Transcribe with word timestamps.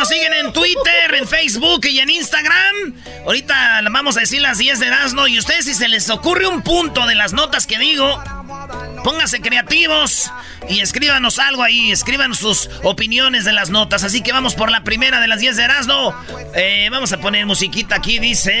Nos 0.00 0.08
siguen 0.08 0.32
en 0.32 0.50
Twitter, 0.54 1.14
en 1.14 1.28
Facebook 1.28 1.84
y 1.84 1.98
en 1.98 2.08
Instagram. 2.08 2.94
Ahorita 3.26 3.82
vamos 3.90 4.16
a 4.16 4.20
decir 4.20 4.40
las 4.40 4.56
10 4.56 4.80
de 4.80 4.86
Erasmo 4.86 5.26
y 5.26 5.38
ustedes 5.38 5.66
si 5.66 5.74
se 5.74 5.88
les 5.88 6.08
ocurre 6.08 6.46
un 6.46 6.62
punto 6.62 7.06
de 7.06 7.14
las 7.14 7.34
notas 7.34 7.66
que 7.66 7.78
digo, 7.78 8.18
pónganse 9.04 9.42
creativos 9.42 10.30
y 10.70 10.80
escríbanos 10.80 11.38
algo 11.38 11.62
ahí, 11.62 11.92
escriban 11.92 12.34
sus 12.34 12.70
opiniones 12.82 13.44
de 13.44 13.52
las 13.52 13.68
notas. 13.68 14.02
Así 14.02 14.22
que 14.22 14.32
vamos 14.32 14.54
por 14.54 14.70
la 14.70 14.84
primera 14.84 15.20
de 15.20 15.28
las 15.28 15.38
10 15.38 15.56
de 15.58 15.64
Erasmo. 15.64 16.14
Eh, 16.54 16.88
vamos 16.90 17.12
a 17.12 17.18
poner 17.18 17.44
musiquita 17.44 17.96
aquí, 17.96 18.18
dice... 18.18 18.56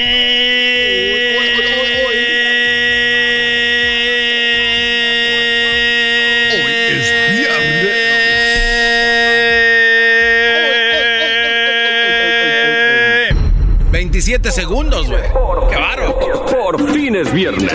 27 14.42 14.52
segundos, 14.52 15.06
güey. 15.06 15.22
Qué 15.70 15.76
barro. 15.76 16.18
Por 16.46 16.92
fin 16.94 17.14
es 17.16 17.32
viernes. 17.32 17.72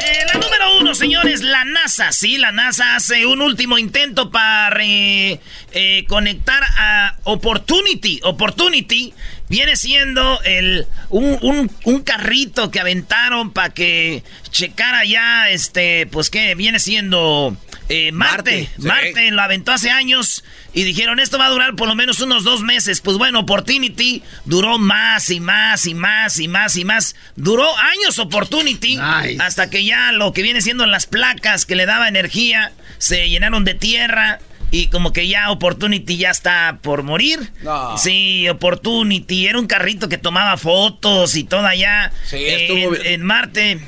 Eh, 0.00 0.24
la 0.26 0.34
número 0.34 0.78
uno, 0.80 0.94
señores, 0.94 1.40
la 1.40 1.64
NASA. 1.64 2.12
Sí, 2.12 2.36
la 2.36 2.52
NASA 2.52 2.96
hace 2.96 3.24
un 3.26 3.40
último 3.40 3.78
intento 3.78 4.30
para 4.30 4.76
eh, 4.84 5.40
eh, 5.72 6.04
conectar 6.06 6.62
a 6.76 7.16
Opportunity. 7.24 8.20
Opportunity 8.24 9.14
viene 9.48 9.76
siendo 9.76 10.40
el, 10.42 10.86
un, 11.08 11.38
un- 11.40 11.70
un 11.84 12.02
carrito 12.02 12.70
que 12.70 12.80
aventaron 12.80 13.52
para 13.52 13.70
que 13.70 14.22
checara 14.50 15.04
ya, 15.04 15.48
este, 15.50 16.06
pues 16.08 16.28
que 16.30 16.54
viene 16.54 16.78
siendo 16.78 17.56
eh, 17.88 18.12
Marte. 18.12 18.68
Marte, 18.68 18.70
sí. 18.76 18.86
Marte 18.86 19.30
lo 19.30 19.42
aventó 19.42 19.72
hace 19.72 19.90
años 19.90 20.44
y 20.74 20.84
dijeron 20.84 21.20
esto 21.20 21.38
va 21.38 21.46
a 21.46 21.50
durar 21.50 21.74
por 21.76 21.88
lo 21.88 21.94
menos 21.94 22.20
unos 22.20 22.44
dos 22.44 22.62
meses. 22.62 23.00
Pues 23.00 23.18
bueno, 23.18 23.40
Opportunity 23.40 24.22
duró 24.44 24.78
más 24.78 25.28
y 25.30 25.40
más 25.40 25.86
y 25.86 25.94
más 25.94 26.38
y 26.38 26.48
más 26.48 26.76
y 26.76 26.84
más. 26.84 27.14
Duró 27.36 27.68
años 27.76 28.18
Opportunity 28.18 28.96
Nice. 28.98 29.42
hasta 29.42 29.68
que 29.70 29.84
ya 29.84 30.12
lo 30.12 30.32
que 30.32 30.42
viene 30.42 30.62
siendo 30.62 30.86
las 30.86 31.06
placas 31.06 31.66
que 31.66 31.76
le 31.76 31.86
daba 31.86 32.08
energía 32.08 32.72
se 32.98 33.28
llenaron 33.28 33.64
de 33.64 33.74
tierra. 33.74 34.38
Y 34.74 34.86
como 34.86 35.12
que 35.12 35.28
ya 35.28 35.50
Opportunity 35.50 36.16
ya 36.16 36.30
está 36.30 36.78
por 36.80 37.02
morir. 37.02 37.52
No. 37.62 37.98
Sí, 37.98 38.48
Opportunity. 38.48 39.46
Era 39.46 39.58
un 39.58 39.66
carrito 39.66 40.08
que 40.08 40.16
tomaba 40.16 40.56
fotos 40.56 41.36
y 41.36 41.44
todo 41.44 41.66
allá 41.66 42.10
Sí, 42.26 42.38
en 42.46 43.22
Marte. 43.22 43.78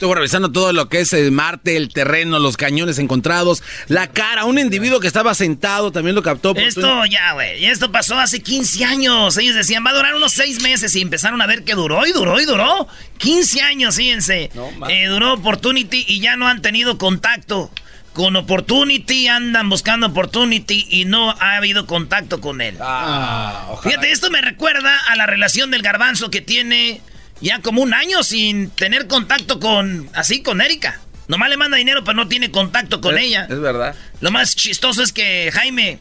Estuvo 0.00 0.14
revisando 0.14 0.50
todo 0.50 0.72
lo 0.72 0.88
que 0.88 1.00
es 1.00 1.12
el 1.12 1.30
Marte, 1.30 1.76
el 1.76 1.90
terreno, 1.92 2.38
los 2.38 2.56
cañones 2.56 2.98
encontrados, 2.98 3.62
la 3.86 4.06
cara, 4.06 4.46
un 4.46 4.58
individuo 4.58 4.98
que 4.98 5.06
estaba 5.06 5.34
sentado 5.34 5.92
también 5.92 6.14
lo 6.16 6.22
captó. 6.22 6.54
por- 6.54 6.62
Esto 6.62 7.04
ya, 7.04 7.32
güey. 7.34 7.62
Y 7.62 7.66
esto 7.66 7.92
pasó 7.92 8.18
hace 8.18 8.40
15 8.40 8.82
años. 8.86 9.36
Ellos 9.36 9.54
decían, 9.54 9.84
va 9.84 9.90
a 9.90 9.92
durar 9.92 10.14
unos 10.14 10.32
6 10.32 10.62
meses. 10.62 10.96
Y 10.96 11.02
empezaron 11.02 11.42
a 11.42 11.46
ver 11.46 11.64
que 11.64 11.74
duró 11.74 12.06
y 12.06 12.12
duró 12.12 12.40
y 12.40 12.46
duró. 12.46 12.88
15 13.18 13.60
años, 13.60 13.96
fíjense. 13.96 14.48
No. 14.54 14.70
Eh, 14.88 15.04
duró 15.04 15.34
Opportunity 15.34 16.06
y 16.08 16.20
ya 16.20 16.34
no 16.36 16.48
han 16.48 16.62
tenido 16.62 16.96
contacto 16.96 17.70
con 18.14 18.34
Opportunity. 18.36 19.28
Andan 19.28 19.68
buscando 19.68 20.06
Opportunity 20.06 20.86
y 20.88 21.04
no 21.04 21.28
ha 21.30 21.56
habido 21.56 21.84
contacto 21.84 22.40
con 22.40 22.62
él. 22.62 22.78
Ah, 22.80 23.66
ojalá. 23.68 23.82
Fíjate, 23.90 24.12
esto 24.12 24.30
me 24.30 24.40
recuerda 24.40 24.96
a 25.08 25.16
la 25.16 25.26
relación 25.26 25.70
del 25.70 25.82
garbanzo 25.82 26.30
que 26.30 26.40
tiene 26.40 27.02
ya 27.40 27.60
como 27.60 27.82
un 27.82 27.94
año 27.94 28.22
sin 28.22 28.70
tener 28.70 29.06
contacto 29.06 29.60
con, 29.60 30.08
así, 30.14 30.42
con 30.42 30.60
Erika. 30.60 31.00
Nomás 31.28 31.48
le 31.48 31.56
manda 31.56 31.76
dinero, 31.76 32.02
pero 32.04 32.16
no 32.16 32.28
tiene 32.28 32.50
contacto 32.50 33.00
con 33.00 33.16
Es- 33.16 33.24
ella. 33.24 33.46
Es 33.48 33.60
verdad. 33.60 33.94
Lo 34.20 34.30
más 34.30 34.56
chistoso 34.56 35.02
es 35.02 35.12
que 35.12 35.50
Jaime, 35.52 36.00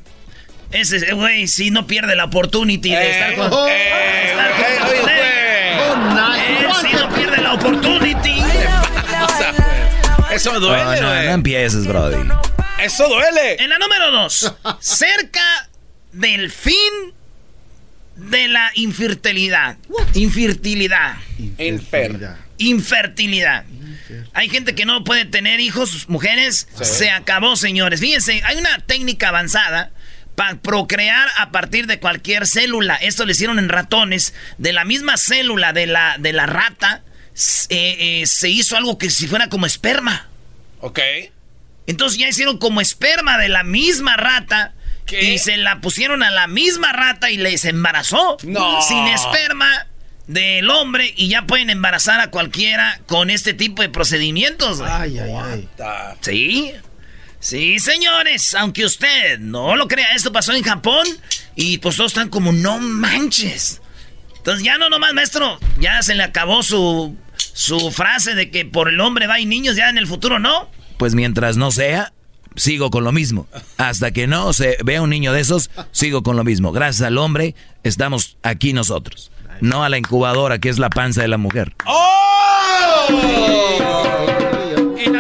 ese 0.72 1.14
güey, 1.14 1.48
sí 1.48 1.70
no 1.72 1.86
pierde 1.88 2.16
la 2.16 2.26
opportunity 2.26 2.90
de 2.96 3.12
estar 3.12 3.36
con. 3.36 3.46
Eh, 3.70 3.72
de 3.72 4.30
estar 4.32 4.52
con 4.52 4.64
eh, 4.66 4.80
oye, 4.90 5.00
usted. 5.00 6.66
Él 6.66 6.72
sí 6.82 6.88
no 6.98 7.10
pierde 7.16 7.42
la 7.42 7.54
opportunity. 7.54 8.40
O 8.42 9.28
sea, 9.38 9.52
güey, 9.52 10.36
Eso 10.36 10.60
duele, 10.60 10.84
No, 10.84 11.02
no, 11.02 11.08
güey. 11.10 11.26
no 11.28 11.32
empieces, 11.34 11.86
Brody. 11.88 12.28
Eso 12.82 13.08
duele. 13.10 13.56
En 13.62 13.70
la 13.70 13.78
número 13.78 14.12
dos, 14.12 14.54
cerca 14.80 15.70
del 16.12 16.50
fin 16.52 17.14
de 18.20 18.48
la 18.48 18.72
infertilidad. 18.76 19.78
Infertilidad. 20.14 21.18
Enfermo. 21.58 22.20
Infertilidad. 22.58 23.66
Hay 24.34 24.50
gente 24.50 24.76
que 24.76 24.86
no 24.86 25.04
puede 25.04 25.26
tener 25.26 25.60
hijos, 25.60 26.10
mujeres. 26.10 26.68
Se 26.82 27.10
acabó, 27.12 27.56
señores. 27.56 28.00
Fíjense, 28.00 28.42
hay 28.44 28.58
una 28.58 28.80
técnica 28.80 29.30
avanzada 29.30 29.92
para 30.36 30.56
procrear 30.56 31.28
a 31.38 31.52
partir 31.52 31.86
de 31.88 32.00
cualquier 32.00 32.48
célula. 32.48 32.96
Esto 32.96 33.26
lo 33.26 33.32
hicieron 33.32 33.60
en 33.60 33.70
ratones. 33.70 34.34
De 34.58 34.74
la 34.74 34.86
misma 34.86 35.18
célula 35.18 35.74
de 35.74 35.86
la, 35.86 36.18
de 36.18 36.34
la 36.34 36.46
rata, 36.46 37.04
eh, 37.70 38.22
eh, 38.22 38.24
se 38.26 38.50
hizo 38.50 38.78
algo 38.78 38.98
que 38.98 39.10
si 39.10 39.28
fuera 39.28 39.50
como 39.50 39.66
esperma. 39.66 40.28
Ok. 40.82 41.00
Entonces 41.88 42.20
ya 42.20 42.30
hicieron 42.30 42.58
como 42.58 42.82
esperma 42.82 43.38
de 43.38 43.50
la 43.50 43.64
misma 43.64 44.16
rata. 44.16 44.74
¿Qué? 45.10 45.34
Y 45.34 45.40
se 45.40 45.58
la 45.58 45.82
pusieron 45.82 46.24
a 46.24 46.32
la 46.32 46.48
misma 46.48 46.94
rata 46.94 47.32
y 47.32 47.38
les 47.38 47.66
embarazó. 47.66 48.38
No. 48.44 48.82
Sin 48.82 49.08
esperma 49.08 49.88
del 50.28 50.70
hombre. 50.70 51.14
Y 51.18 51.30
ya 51.30 51.44
pueden 51.48 51.70
embarazar 51.70 52.20
a 52.22 52.30
cualquiera 52.30 53.00
con 53.08 53.30
este 53.30 53.54
tipo 53.54 53.82
de 53.82 53.90
procedimientos. 53.90 54.78
güey. 54.80 54.90
Ta- 55.76 56.16
Sí. 56.22 56.72
Sí, 57.40 57.80
señores. 57.80 58.54
Aunque 58.56 58.86
usted 58.86 59.40
no 59.40 59.76
lo 59.76 59.88
crea, 59.88 60.14
esto 60.14 60.32
pasó 60.32 60.54
en 60.54 60.64
Japón. 60.64 61.08
Y 61.56 61.78
pues 61.80 61.96
todos 61.96 62.12
están 62.12 62.30
como, 62.30 62.52
no 62.52 62.80
manches. 62.80 63.82
Entonces 64.38 64.64
ya 64.64 64.78
no 64.78 64.90
nomás, 64.90 65.14
maestro. 65.14 65.60
Ya 65.80 66.02
se 66.02 66.16
le 66.16 66.24
acabó 66.24 66.64
su, 66.64 67.18
su 67.36 67.92
frase 67.92 68.36
de 68.36 68.52
que 68.52 68.66
por 68.66 68.88
el 68.90 69.00
hombre 69.02 69.28
va 69.28 69.36
hay 69.36 69.46
niños, 69.46 69.76
ya 69.76 69.90
en 69.90 69.98
el 69.98 70.08
futuro 70.08 70.40
no. 70.40 70.70
Pues 70.98 71.16
mientras 71.16 71.58
no 71.58 71.72
sea, 71.72 72.14
sigo 72.56 72.90
con 72.90 73.04
lo 73.04 73.12
mismo. 73.12 73.48
Hasta 73.78 74.12
que 74.12 74.28
no 74.28 74.54
se 74.54 74.78
vea 74.84 75.02
un 75.02 75.10
niño 75.10 75.34
de 75.34 75.42
esos, 75.42 75.70
sigo 75.92 76.24
con 76.24 76.36
lo 76.36 76.44
mismo. 76.44 76.72
Gracias 76.72 77.08
al 77.08 77.18
hombre, 77.18 77.56
estamos 77.84 78.38
aquí 78.44 78.74
nosotros. 78.74 79.32
No 79.62 79.84
a 79.84 79.90
la 79.90 79.98
incubadora, 79.98 80.60
que 80.60 80.70
es 80.70 80.80
la 80.80 80.90
panza 80.90 81.22
de 81.22 81.28
la 81.28 81.38
mujer. 81.38 81.74
¡Oh! 81.86 82.10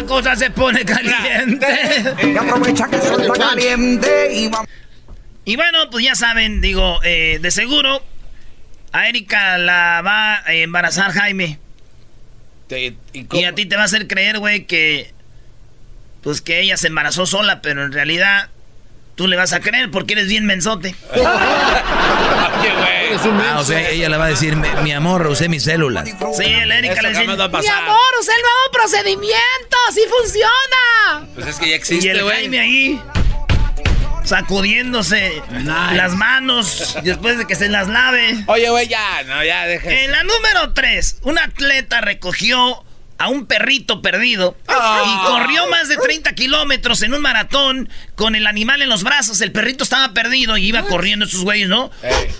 cosa 0.09 0.35
se 0.35 0.49
pone 0.49 0.83
caliente. 0.83 1.67
Y 2.23 2.33
y 4.35 4.51
Y 5.45 5.55
bueno, 5.55 5.89
pues 5.89 6.03
ya 6.03 6.15
saben, 6.15 6.61
digo, 6.61 6.99
eh, 7.03 7.39
de 7.41 7.51
seguro 7.51 8.03
a 8.91 9.07
Erika 9.07 9.57
la 9.57 10.01
va 10.01 10.43
a 10.45 10.53
embarazar 10.53 11.11
Jaime. 11.11 11.59
¿y? 12.71 12.95
Y 13.13 13.43
a 13.43 13.53
ti 13.53 13.65
te 13.65 13.75
va 13.75 13.83
a 13.83 13.85
hacer 13.85 14.07
creer, 14.07 14.39
güey, 14.39 14.65
que. 14.65 15.13
Pues 16.21 16.41
que 16.41 16.59
ella 16.61 16.77
se 16.77 16.87
embarazó 16.87 17.25
sola, 17.25 17.61
pero 17.61 17.83
en 17.83 17.91
realidad 17.91 18.49
tú 19.15 19.27
le 19.27 19.35
vas 19.35 19.53
a 19.53 19.59
creer 19.59 19.91
porque 19.91 20.13
eres 20.13 20.27
bien 20.27 20.45
mensote. 20.45 20.95
Oye, 21.13 21.21
güey. 22.73 22.99
Ah, 23.47 23.57
o 23.59 23.63
sea, 23.65 23.89
ella 23.89 24.07
le 24.09 24.17
va 24.17 24.25
a 24.25 24.29
decir, 24.29 24.55
mi, 24.55 24.67
mi 24.83 24.91
amor, 24.91 25.27
usé 25.27 25.49
mis 25.49 25.63
células. 25.63 26.07
Sí, 26.07 26.43
el 26.45 26.71
Erika 26.71 27.01
le 27.01 27.09
dice. 27.09 27.21
jamás 27.25 27.39
va 27.39 27.45
a 27.45 27.61
Mi 27.61 27.67
amor, 27.67 27.97
usé 28.19 28.31
el 28.31 28.41
nuevo 28.41 28.71
procedimiento, 28.71 29.77
así 29.89 30.01
funciona. 30.21 31.27
Pues 31.35 31.47
es 31.47 31.55
que 31.57 31.65
ya 31.65 31.71
y 31.71 31.75
existe, 31.75 32.11
el 32.11 32.23
güey. 32.23 32.35
Jaime 32.35 32.59
ahí. 32.59 33.01
Sacudiéndose 34.23 35.41
las 35.93 36.13
manos 36.13 36.97
después 37.03 37.37
de 37.39 37.47
que 37.47 37.55
se 37.55 37.67
las 37.67 37.87
lave. 37.87 38.43
Oye, 38.47 38.69
güey, 38.69 38.87
ya, 38.87 39.23
no, 39.23 39.43
ya, 39.43 39.65
deja. 39.65 39.89
En 39.89 40.11
la 40.11 40.23
número 40.23 40.73
3, 40.73 41.19
un 41.23 41.39
atleta 41.39 42.01
recogió 42.01 42.85
a 43.19 43.27
un 43.27 43.45
perrito 43.45 44.01
perdido 44.01 44.57
y 44.67 45.27
corrió 45.27 45.67
más 45.67 45.89
de 45.89 45.97
30 45.97 46.33
kilómetros 46.33 47.01
en 47.03 47.13
un 47.13 47.21
maratón 47.21 47.89
con 48.15 48.33
el 48.33 48.47
animal 48.47 48.81
en 48.81 48.89
los 48.89 49.03
brazos. 49.03 49.41
El 49.41 49.51
perrito 49.51 49.83
estaba 49.83 50.13
perdido 50.13 50.57
y 50.57 50.67
iba 50.67 50.83
corriendo 50.83 51.25
esos 51.25 51.43
güeyes, 51.43 51.67
¿no? 51.67 51.91
Ey. 52.01 52.31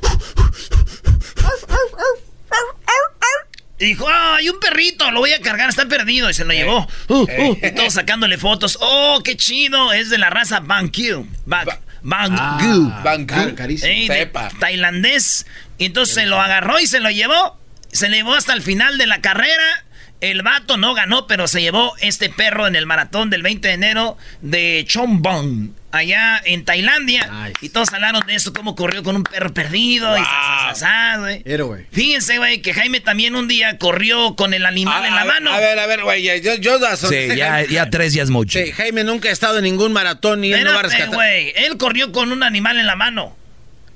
Y 3.78 3.86
dijo, 3.86 4.08
¡ah, 4.10 4.36
hay 4.36 4.50
un 4.50 4.60
perrito! 4.60 5.10
Lo 5.12 5.20
voy 5.20 5.32
a 5.32 5.40
cargar, 5.42 5.70
está 5.70 5.86
perdido. 5.88 6.30
Y 6.30 6.34
se 6.34 6.44
lo 6.44 6.52
llevó. 6.52 6.86
Uh, 7.08 7.24
uh, 7.24 7.58
y 7.64 7.72
todos 7.72 7.94
sacándole 7.94 8.38
fotos. 8.38 8.78
¡Oh, 8.82 9.22
qué 9.24 9.38
chido! 9.38 9.94
Es 9.94 10.10
de 10.10 10.18
la 10.18 10.30
raza 10.30 10.60
Bangkyu. 10.60 11.26
Bang, 11.46 11.70
Bangkyu. 12.02 12.94
Bangkok. 13.04 13.60
Ey, 13.84 14.08
de 14.10 14.16
Sepa. 14.16 14.50
tailandés. 14.60 15.46
Y 15.78 15.86
entonces 15.86 16.14
se 16.14 16.26
lo 16.26 16.42
agarró 16.42 16.80
y 16.80 16.88
se 16.88 17.00
lo 17.00 17.10
llevó. 17.10 17.58
Se 17.92 18.10
le 18.10 18.18
llevó 18.18 18.34
hasta 18.34 18.54
el 18.54 18.62
final 18.62 18.98
de 18.98 19.08
la 19.08 19.22
carrera. 19.22 19.86
El 20.22 20.42
vato 20.42 20.76
no 20.76 20.94
ganó, 20.94 21.28
pero 21.28 21.48
se 21.48 21.62
llevó 21.62 21.94
este 22.02 22.30
perro 22.30 22.68
en 22.68 22.76
el 22.76 22.86
maratón 22.86 23.30
del 23.30 23.42
20 23.42 23.70
de 23.70 23.74
enero 23.74 24.18
de 24.42 24.84
Chombong, 24.86 25.70
allá 25.94 26.42
en 26.44 26.66
Tailandia. 26.66 27.54
Y 27.62 27.70
todos 27.70 27.94
hablaron 27.94 28.28
de 28.28 28.36
eso, 28.36 28.52
cómo 28.52 28.76
corrió 28.76 29.02
con 29.02 29.16
un 29.16 29.24
perro 29.24 29.54
perdido. 29.54 30.18
Y 30.18 30.20
Wow. 30.20 30.26
sa, 30.26 30.74
sa, 30.74 30.76
sa, 30.76 30.80
sa, 31.14 31.18
güey. 31.20 31.42
Héroe. 31.46 31.88
Fíjense, 31.94 32.38
güey, 32.38 32.62
que 32.62 32.74
Jaime 32.74 33.00
también 33.00 33.34
un 33.34 33.48
día 33.48 33.78
corrió 33.78 34.36
con 34.36 34.54
el 34.54 34.66
animal 34.66 35.06
A- 35.06 35.08
en 35.08 35.16
la 35.16 35.22
a 35.22 35.24
ver, 35.24 35.34
mano. 35.36 35.52
A 35.54 35.60
ver, 35.60 35.80
a 35.80 35.86
ver, 35.88 36.04
güey, 36.04 36.42
yo, 36.42 36.56
yo 36.56 36.80
da- 36.80 36.98
Sí, 36.98 37.30
ya, 37.38 37.64
ya 37.66 37.90
tres 37.90 38.14
ya 38.14 38.24
es 38.24 38.30
mucho. 38.30 38.60
Sí, 38.60 38.74
Jaime 38.74 39.06
nunca 39.06 39.30
ha 39.30 39.32
estado 39.32 39.60
en 39.60 39.64
ningún 39.64 39.94
maratón 39.94 40.44
y 40.44 40.52
él 40.52 40.66
no 40.66 40.72
va 40.74 40.82
a 40.82 40.82
Espérate, 40.82 40.98
rescatar. 40.98 41.16
güey. 41.16 41.54
Él 41.56 41.78
corrió 41.78 42.12
con 42.12 42.34
un 42.34 42.44
animal 42.44 42.78
en 42.78 42.88
la 42.88 42.98
mano. 42.98 43.38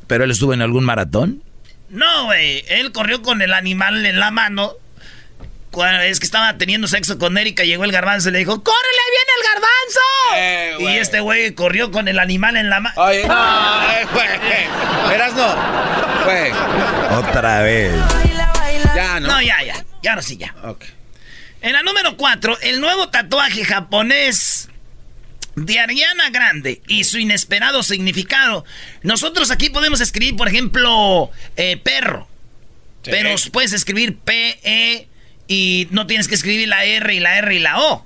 ¿Pero 0.07 0.23
él 0.23 0.31
estuvo 0.31 0.53
en 0.53 0.61
algún 0.61 0.85
maratón? 0.85 1.43
No, 1.89 2.25
güey. 2.25 2.63
Él 2.69 2.93
corrió 2.93 3.21
con 3.21 3.41
el 3.41 3.51
animal 3.53 4.05
en 4.05 4.19
la 4.21 4.31
mano. 4.31 4.71
Cuando 5.73 6.01
es 6.01 6.19
que 6.19 6.27
estaba 6.27 6.55
teniendo 6.59 6.87
sexo 6.87 7.17
con 7.17 7.35
Erika, 7.35 7.63
llegó 7.63 7.83
el 7.83 7.91
garbanzo 7.91 8.29
y 8.29 8.33
le 8.33 8.37
dijo, 8.37 8.63
¡Córrele, 8.63 9.01
viene 9.09 9.31
el 9.39 9.47
garbanzo! 9.49 9.99
Eh, 10.35 10.75
y 10.81 10.97
este 10.99 11.19
güey 11.19 11.51
corrió 11.55 11.89
con 11.89 12.07
el 12.07 12.19
animal 12.19 12.57
en 12.57 12.69
la 12.69 12.79
mano. 12.79 13.01
Oye, 13.01 13.27
no, 13.27 13.91
eh, 13.91 14.05
güey. 14.13 14.27
Verás, 15.09 15.33
no. 15.33 16.25
Güey, 16.25 16.51
Otra 17.17 17.63
vez. 17.63 17.91
ya, 18.95 19.19
¿no? 19.19 19.29
No, 19.29 19.41
ya, 19.41 19.63
ya. 19.63 19.83
Ya 20.03 20.11
ahora 20.11 20.21
sí, 20.21 20.37
ya. 20.37 20.53
Ok. 20.63 20.85
En 21.61 21.73
la 21.73 21.81
número 21.81 22.17
4, 22.17 22.59
el 22.61 22.79
nuevo 22.79 23.09
tatuaje 23.09 23.65
japonés 23.65 24.69
de 25.55 25.79
Ariana 25.79 26.29
Grande 26.29 26.83
y 26.87 27.05
su 27.05 27.17
inesperado 27.17 27.81
significado. 27.81 28.63
Nosotros 29.01 29.49
aquí 29.49 29.71
podemos 29.71 30.01
escribir, 30.01 30.35
por 30.35 30.47
ejemplo, 30.49 31.31
eh, 31.55 31.77
perro. 31.77 32.27
Sí. 33.01 33.09
Pero 33.09 33.33
puedes 33.51 33.73
escribir 33.73 34.19
P-E 34.19 35.07
y 35.47 35.87
no 35.91 36.07
tienes 36.07 36.27
que 36.27 36.35
escribir 36.35 36.67
la 36.67 36.85
R 36.85 37.13
y 37.13 37.19
la 37.19 37.37
R 37.37 37.55
y 37.55 37.59
la 37.59 37.79
O. 37.79 38.05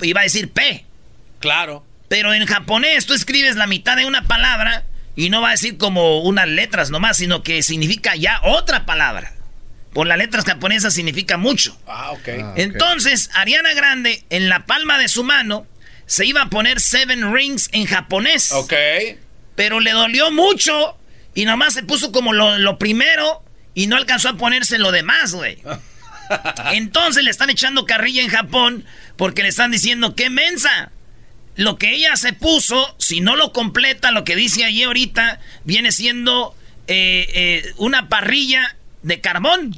Y 0.00 0.12
va 0.12 0.20
a 0.20 0.24
decir 0.24 0.50
P. 0.50 0.84
Claro. 1.40 1.84
Pero 2.08 2.34
en 2.34 2.46
japonés 2.46 3.06
tú 3.06 3.14
escribes 3.14 3.56
la 3.56 3.66
mitad 3.66 3.96
de 3.96 4.06
una 4.06 4.22
palabra 4.22 4.84
y 5.16 5.30
no 5.30 5.40
va 5.40 5.48
a 5.48 5.52
decir 5.52 5.78
como 5.78 6.20
unas 6.20 6.48
letras 6.48 6.90
nomás, 6.90 7.16
sino 7.16 7.42
que 7.42 7.62
significa 7.62 8.14
ya 8.16 8.40
otra 8.44 8.84
palabra. 8.84 9.32
Por 9.92 10.06
las 10.06 10.18
letras 10.18 10.44
japonesas 10.44 10.92
significa 10.92 11.38
mucho. 11.38 11.78
Ah, 11.86 12.12
ok. 12.12 12.28
Entonces, 12.56 13.30
Ariana 13.32 13.72
Grande, 13.72 14.24
en 14.28 14.50
la 14.50 14.66
palma 14.66 14.98
de 14.98 15.08
su 15.08 15.24
mano, 15.24 15.66
se 16.04 16.26
iba 16.26 16.42
a 16.42 16.50
poner 16.50 16.80
Seven 16.80 17.32
Rings 17.32 17.70
en 17.72 17.86
japonés. 17.86 18.52
Ok. 18.52 18.74
Pero 19.54 19.80
le 19.80 19.92
dolió 19.92 20.30
mucho 20.30 20.98
y 21.34 21.46
nomás 21.46 21.72
se 21.72 21.82
puso 21.82 22.12
como 22.12 22.34
lo, 22.34 22.58
lo 22.58 22.78
primero 22.78 23.42
y 23.74 23.86
no 23.86 23.96
alcanzó 23.96 24.28
a 24.28 24.36
ponerse 24.36 24.78
lo 24.78 24.92
demás, 24.92 25.32
güey. 25.32 25.62
Entonces 26.72 27.24
le 27.24 27.30
están 27.30 27.50
echando 27.50 27.84
carrilla 27.86 28.22
en 28.22 28.28
Japón 28.28 28.84
porque 29.16 29.42
le 29.42 29.48
están 29.48 29.70
diciendo, 29.70 30.14
¡qué 30.14 30.30
mensa! 30.30 30.90
Lo 31.56 31.78
que 31.78 31.92
ella 31.94 32.16
se 32.16 32.32
puso, 32.34 32.94
si 32.98 33.20
no 33.20 33.34
lo 33.34 33.52
completa, 33.52 34.10
lo 34.10 34.24
que 34.24 34.36
dice 34.36 34.64
allí 34.64 34.82
ahorita, 34.82 35.40
viene 35.64 35.90
siendo 35.90 36.54
eh, 36.86 37.26
eh, 37.34 37.72
una 37.78 38.08
parrilla 38.10 38.76
de 39.02 39.20
carbón. 39.22 39.74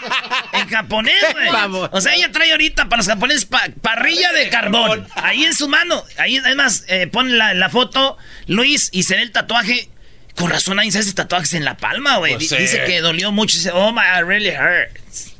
en 0.52 0.68
japonés, 0.68 1.14
güey. 1.32 1.48
O 1.92 2.00
sea, 2.00 2.14
ella 2.14 2.32
trae 2.32 2.50
ahorita 2.52 2.88
para 2.88 2.98
los 2.98 3.06
japoneses 3.06 3.44
pa- 3.44 3.68
parrilla 3.80 4.32
de 4.32 4.48
carbón. 4.48 5.06
Ahí 5.14 5.44
en 5.44 5.54
su 5.54 5.68
mano. 5.68 6.02
Ahí, 6.18 6.38
además, 6.38 6.84
eh, 6.88 7.06
pone 7.06 7.34
la, 7.34 7.54
la 7.54 7.68
foto, 7.68 8.16
Luis, 8.48 8.88
y 8.92 9.04
se 9.04 9.14
ve 9.16 9.22
el 9.22 9.30
tatuaje. 9.32 9.90
Con 10.36 10.50
razón, 10.50 10.78
ahí 10.78 10.90
se 10.90 10.98
hace 11.00 11.12
tatuajes 11.12 11.54
en 11.54 11.64
la 11.64 11.76
palma, 11.76 12.16
güey. 12.18 12.34
Pues. 12.34 12.50
Dice 12.50 12.84
que 12.84 13.00
dolió 13.00 13.32
mucho. 13.32 13.56
Dice, 13.56 13.70
oh 13.72 13.92
my, 13.92 14.00
it 14.18 14.24
really 14.26 14.50
hurts. 14.50 15.34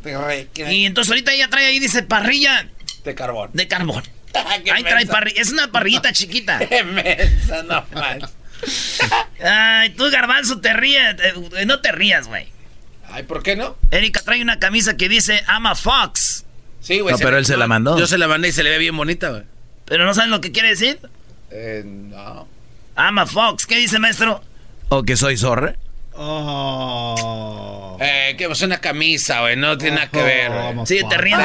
Y 0.71 0.85
entonces 0.85 1.11
ahorita 1.11 1.33
ella 1.33 1.49
trae 1.49 1.67
ahí, 1.67 1.79
dice, 1.79 2.03
parrilla 2.03 2.69
De 3.05 3.15
carbón. 3.15 3.51
de 3.55 3.69
carbón. 3.69 4.03
Qué 4.65 4.71
Ahí 4.71 4.83
trae 4.83 5.07
parrilla. 5.07 5.41
Es 5.41 5.51
una 5.51 5.71
parrillita 5.73 6.13
chiquita. 6.13 6.59
Qué 6.59 6.83
mensa, 6.85 7.63
no. 7.63 7.85
Ay, 9.45 9.91
tú, 9.91 10.11
garbanzo, 10.11 10.61
te 10.61 10.73
ríes. 10.73 11.17
eh, 11.57 11.67
No 11.67 11.81
te 11.81 11.93
rías, 11.93 12.29
güey. 12.29 12.47
Ay, 13.09 13.25
¿por 13.25 13.43
qué 13.43 13.57
no? 13.57 13.77
Erika 13.91 14.21
trae 14.23 14.41
una 14.41 14.59
camisa 14.59 14.97
que 14.97 15.09
dice 15.09 15.43
I'm 15.49 15.67
a 15.67 15.75
fox. 15.75 16.45
Sí, 16.81 17.01
güey. 17.01 17.13
No, 17.13 17.19
pero 17.19 17.37
él 17.39 17.45
se 17.47 17.57
la 17.57 17.67
mandó. 17.67 17.99
Yo 17.99 18.07
se 18.07 18.19
la 18.19 18.27
mandé 18.29 18.49
y 18.49 18.53
se 18.53 18.63
le 18.63 18.71
ve 18.71 18.79
bien 18.79 18.97
bonita, 18.97 19.31
güey. 19.31 19.43
Pero 19.85 20.05
no 20.07 20.15
saben 20.15 20.31
lo 20.31 20.41
que 20.41 20.53
quiere 20.53 20.69
decir. 20.71 20.99
Eh, 21.51 21.83
no. 21.85 22.49
I'm 22.97 23.19
a 23.19 23.27
fox. 23.27 23.67
¿Qué 23.67 23.77
dice, 23.77 23.99
maestro? 23.99 24.43
¿O 24.95 25.03
que 25.05 25.17
soy 25.17 25.39
zorra? 25.39 25.77
Oh. 26.15 27.97
Eh, 27.99 28.35
que 28.37 28.45
es 28.45 28.61
una 28.61 28.79
camisa, 28.79 29.41
güey. 29.41 29.57
No 29.57 29.79
tiene 29.79 29.97
nada 29.97 30.11
que 30.11 30.23
ver, 30.23 30.53
güey. 30.53 30.87
Sigue 30.87 31.05
te 31.09 31.17
riendo. 31.17 31.43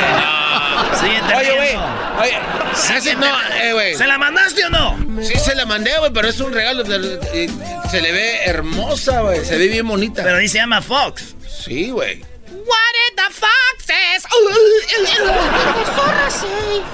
Sigue 1.00 1.22
te 1.26 1.34
Oye, 1.34 1.56
güey. 1.56 1.76
Oye, 2.20 3.16
no, 3.16 3.56
eh, 3.56 3.72
güey. 3.72 3.96
¿Se 3.96 4.06
la 4.06 4.18
mandaste 4.18 4.66
o 4.66 4.70
no? 4.70 5.24
Sí 5.24 5.40
se 5.40 5.56
la 5.56 5.66
mandé, 5.66 5.98
güey, 5.98 6.12
pero 6.12 6.28
es 6.28 6.38
un 6.42 6.52
regalo. 6.52 6.84
Se 6.86 8.02
le 8.02 8.12
ve 8.12 8.42
hermosa, 8.44 9.22
güey. 9.22 9.46
Se 9.46 9.58
ve 9.58 9.70
bien 9.70 9.88
bonita. 9.88 10.24
Pero 10.24 10.40
dice 10.40 10.58
I'm 10.58 10.74
a 10.74 10.82
fox. 10.82 11.34
Sí, 11.48 11.90
güey. 11.90 12.20
What 12.20 12.92
did 12.98 13.16
the 13.16 13.34
foxes? 13.34 14.28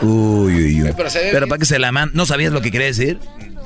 Uy, 0.04 0.54
uy, 0.54 0.84
uy. 0.84 0.94
Pero 0.96 1.10
se 1.10 1.30
Pero 1.32 1.48
para 1.48 1.58
que 1.58 1.66
se 1.66 1.80
la 1.80 1.92
man... 1.92 2.12
¿No 2.14 2.28
sabías 2.28 2.52
lo 2.52 2.62
que 2.62 2.70
quería 2.70 2.86
decir? 2.86 3.18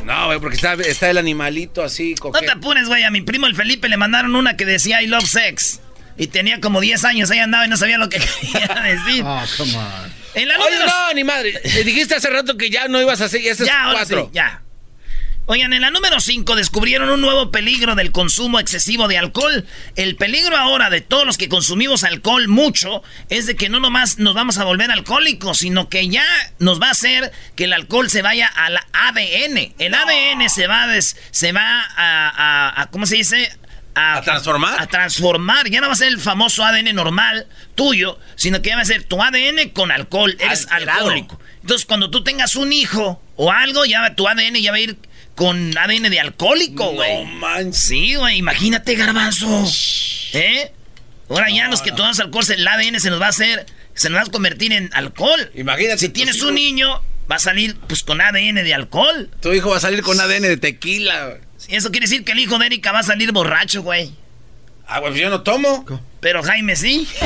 No, 0.07 0.27
güey, 0.27 0.39
porque 0.39 0.55
está, 0.55 0.73
está 0.73 1.09
el 1.09 1.17
animalito 1.17 1.83
así, 1.83 2.15
No 2.23 2.31
te 2.31 2.49
apures, 2.49 2.87
güey. 2.87 3.03
A 3.03 3.11
mi 3.11 3.21
primo 3.21 3.45
el 3.45 3.55
Felipe 3.55 3.89
le 3.89 3.97
mandaron 3.97 4.35
una 4.35 4.55
que 4.55 4.65
decía 4.65 5.01
I 5.01 5.07
love 5.07 5.25
sex. 5.27 5.81
Y 6.17 6.27
tenía 6.27 6.59
como 6.61 6.79
10 6.81 7.03
años. 7.05 7.29
Ahí 7.29 7.39
andaba 7.39 7.65
y 7.65 7.69
no 7.69 7.77
sabía 7.77 7.97
lo 7.97 8.09
que 8.09 8.17
quería 8.41 8.81
decir. 8.83 9.23
Oh, 9.25 9.43
come 9.57 9.75
on. 9.77 10.13
En 10.33 10.47
la 10.47 10.57
Oye, 10.59 10.77
no, 10.79 11.13
ni 11.13 11.23
madre. 11.23 11.59
Eh, 11.63 11.83
Dijiste 11.83 12.15
hace 12.15 12.29
rato 12.29 12.57
que 12.57 12.69
ya 12.69 12.87
no 12.87 13.01
ibas 13.01 13.21
a 13.21 13.25
hacer. 13.25 13.41
Ese 13.41 13.63
es 13.63 13.69
Ya, 13.69 13.89
cuatro. 13.91 14.25
sí, 14.25 14.29
ya. 14.33 14.61
Oigan, 15.50 15.72
en 15.72 15.80
la 15.82 15.92
número 15.92 16.20
5 16.20 16.58
descubrieron 16.58 17.10
un 17.10 17.22
nuevo 17.22 17.51
peligro 17.51 17.96
del 17.96 18.12
consumo 18.12 18.60
excesivo 18.60 19.08
de 19.08 19.18
alcohol. 19.18 19.66
El 19.96 20.18
peligro 20.18 20.58
ahora 20.58 20.89
de 20.89 21.00
todos 21.00 21.25
los 21.25 21.38
que 21.38 21.48
consumimos 21.48 22.04
alcohol 22.04 22.50
mucho 22.50 23.01
es 23.30 23.46
de 23.46 23.56
que 23.56 23.70
no 23.70 23.80
nomás 23.80 24.18
nos 24.20 24.34
vamos 24.34 24.58
a 24.58 24.66
volver 24.66 24.92
alcohólicos, 24.92 25.60
sino 25.60 25.88
que 25.88 26.10
ya 26.10 26.25
nos 26.60 26.82
va 26.82 26.89
a 26.89 26.92
hacer 26.92 27.32
que 27.56 27.63
el 27.63 27.72
alcohol 27.72 28.10
se 28.10 28.22
vaya 28.22 28.46
al 28.48 28.77
ADN. 28.92 29.74
El 29.80 29.94
ADN 29.94 30.50
se 30.50 30.68
va 30.68 30.84
a, 30.84 30.88
des- 30.88 31.16
se 31.32 31.54
va 31.54 31.80
a, 31.82 32.27
a- 32.75 32.82
a- 32.82 32.88
¿cómo 32.92 33.06
se 33.06 33.16
dice? 33.16 33.50
¿A 33.96 34.20
transformar? 34.22 34.82
A 34.82 34.88
transformar. 34.88 35.70
Ya 35.70 35.80
no 35.80 35.88
va 35.88 35.94
a 35.94 35.96
ser 35.96 36.10
el 36.10 36.20
famoso 36.20 36.66
ADN 36.66 36.94
normal 36.94 37.48
tuyo, 37.74 38.20
sino 38.36 38.62
que 38.62 38.70
ya 38.72 38.75
va 38.75 38.82
a 38.82 38.86
ser 38.86 39.06
tu 39.06 39.24
ADN 39.24 39.70
con 39.70 39.92
alcohol. 39.94 40.36
Eres 40.39 40.68
Alterado. 40.70 41.00
alcohólico. 41.06 41.39
Entonces, 41.62 41.86
cuando 41.88 42.10
tú 42.12 42.22
tengas 42.24 42.56
un 42.56 42.74
hijo 42.74 43.22
o 43.38 43.50
algo, 43.51 43.86
ya 43.86 44.01
va- 44.01 44.13
tu 44.13 44.27
ADN 44.27 44.62
ya 44.62 44.72
va 44.72 44.77
a 44.77 44.82
ir 44.82 44.98
con 45.38 45.77
ADN 45.77 46.10
de 46.10 46.20
alcohólico, 46.20 46.94
güey. 46.94 47.24
No 47.24 47.32
manches. 47.34 47.77
Sí, 47.84 48.15
güey, 48.15 48.38
imagínate, 48.38 48.96
garbanzo. 48.96 49.48
¿Eh? 50.34 50.72
Ahora 51.29 51.50
ya 51.51 51.67
los 51.67 51.84
que 51.84 51.91
tomamos 51.91 52.20
alcohol, 52.20 52.44
el 52.50 52.67
ADN 52.67 53.00
se 53.00 53.12
nos 53.12 53.22
va 53.22 53.27
a 53.27 53.29
hacer, 53.29 53.67
se 53.94 54.10
nos 54.10 54.20
va 54.20 54.24
a 54.24 54.32
convertir 54.32 54.74
en 54.74 54.89
alcohol. 54.94 55.51
Imagínate 55.53 56.00
Si 56.00 56.10
tienes 56.10 56.41
un 56.41 56.56
niño, 56.56 57.03
va 57.32 57.36
a 57.36 57.39
salir 57.39 57.77
pues 57.88 58.03
con 58.03 58.20
ADN 58.20 58.56
de 58.56 58.74
alcohol. 58.74 59.29
Tu 59.39 59.53
hijo 59.53 59.70
va 59.70 59.77
a 59.77 59.79
salir 59.79 60.01
con 60.01 60.20
ADN 60.20 60.41
de 60.41 60.58
tequila. 60.58 61.25
güey. 61.27 61.38
Eso 61.70 61.91
quiere 61.91 62.06
decir 62.08 62.24
que 62.24 62.32
el 62.32 62.39
hijo 62.39 62.58
de 62.58 62.65
Erika 62.65 62.91
va 62.91 63.00
a 63.00 63.03
salir 63.03 63.32
borracho, 63.32 63.84
güey. 63.84 64.15
Ah, 64.88 65.00
güey, 65.00 65.12
pues 65.12 65.22
yo 65.22 65.29
no 65.29 65.44
tomo. 65.44 65.86
Pero 66.20 66.41
Jaime 66.41 66.75
sí. 66.75 67.08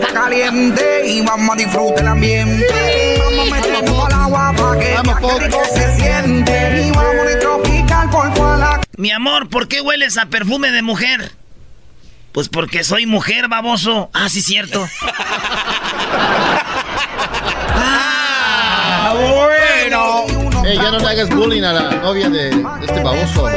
Está 0.00 0.12
caliente 0.14 1.02
y 1.06 1.20
vamos 1.22 1.54
a 1.54 1.58
disfrutar 1.58 2.00
el 2.00 2.08
ambiente. 2.08 3.16
Vamos 3.18 3.52
a 3.52 3.54
meternos 3.54 4.06
al 4.06 4.12
agua 4.12 4.52
para 4.56 4.78
que 4.80 4.94
Vamos, 4.94 5.20
vean 5.20 5.38
qué 5.38 5.44
rico 5.44 5.58
Fox. 5.58 5.68
se 5.74 5.96
siente. 5.96 6.82
Y 6.86 6.90
vamos 6.90 7.26
a 7.34 7.38
tropical 7.38 8.10
por 8.10 8.34
fuera. 8.34 8.80
Mi 8.96 9.10
amor, 9.10 9.48
¿por 9.48 9.68
qué 9.68 9.80
hueles 9.80 10.16
a 10.18 10.26
perfume 10.26 10.70
de 10.70 10.82
mujer? 10.82 11.32
Pues 12.32 12.48
porque 12.48 12.84
soy 12.84 13.06
mujer, 13.06 13.48
baboso. 13.48 14.10
Ah, 14.12 14.28
sí, 14.28 14.40
cierto. 14.42 14.86
Ah, 17.82 19.14
bueno. 19.14 20.39
Ey, 20.64 20.76
ya 20.76 20.90
no 20.90 20.98
le 20.98 21.06
hagas 21.08 21.28
bullying 21.30 21.62
a 21.62 21.72
la 21.72 21.90
novia 22.02 22.28
de, 22.28 22.50
de 22.50 22.86
este 22.86 23.02
baboso. 23.02 23.48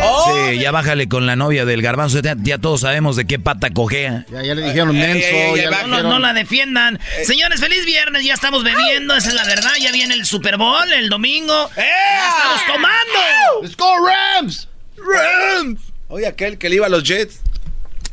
Sí, 0.51 0.59
ya 0.59 0.71
bájale 0.71 1.09
con 1.09 1.25
la 1.25 1.35
novia 1.35 1.65
del 1.65 1.81
garbanzo. 1.81 2.21
Ya, 2.21 2.35
ya 2.39 2.57
todos 2.59 2.81
sabemos 2.81 3.15
de 3.17 3.25
qué 3.25 3.39
pata 3.39 3.71
cojea. 3.71 4.25
Ya, 4.31 4.41
ya 4.41 4.55
le 4.55 4.61
dijeron 4.63 4.95
menso. 4.97 5.55
ya 5.55 5.63
ya 5.63 5.69
No, 5.81 5.87
no, 5.87 5.95
dijeron- 5.97 6.09
no 6.09 6.19
la 6.19 6.33
defiendan. 6.33 6.99
Señores, 7.25 7.59
feliz 7.59 7.85
viernes. 7.85 8.23
Ya 8.23 8.33
estamos 8.33 8.63
bebiendo. 8.63 9.15
Esa 9.15 9.29
es 9.29 9.35
la 9.35 9.43
verdad. 9.43 9.71
Ya 9.81 9.91
viene 9.91 10.13
el 10.13 10.25
Super 10.25 10.55
Bowl 10.57 10.91
el 10.93 11.09
domingo. 11.09 11.69
¡Ya 11.75 12.29
estamos 12.29 12.61
tomando! 12.67 13.61
¡Let's 13.63 13.75
go, 13.75 13.93
Rams! 14.07 14.69
Rams. 14.97 15.81
Oye, 16.07 16.25
aquel 16.25 16.57
que 16.57 16.69
le 16.69 16.75
iba 16.75 16.85
a 16.85 16.89
los 16.89 17.03
Jets. 17.03 17.41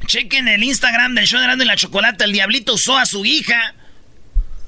Chequen 0.06 0.48
el 0.48 0.64
Instagram 0.64 1.14
del 1.14 1.26
show 1.26 1.38
de 1.38 1.44
Erasmo 1.44 1.62
y 1.62 1.66
la 1.66 1.76
Chocolata. 1.76 2.24
El 2.24 2.32
diablito 2.32 2.74
usó 2.74 2.98
a 2.98 3.06
su 3.06 3.24
hija 3.24 3.74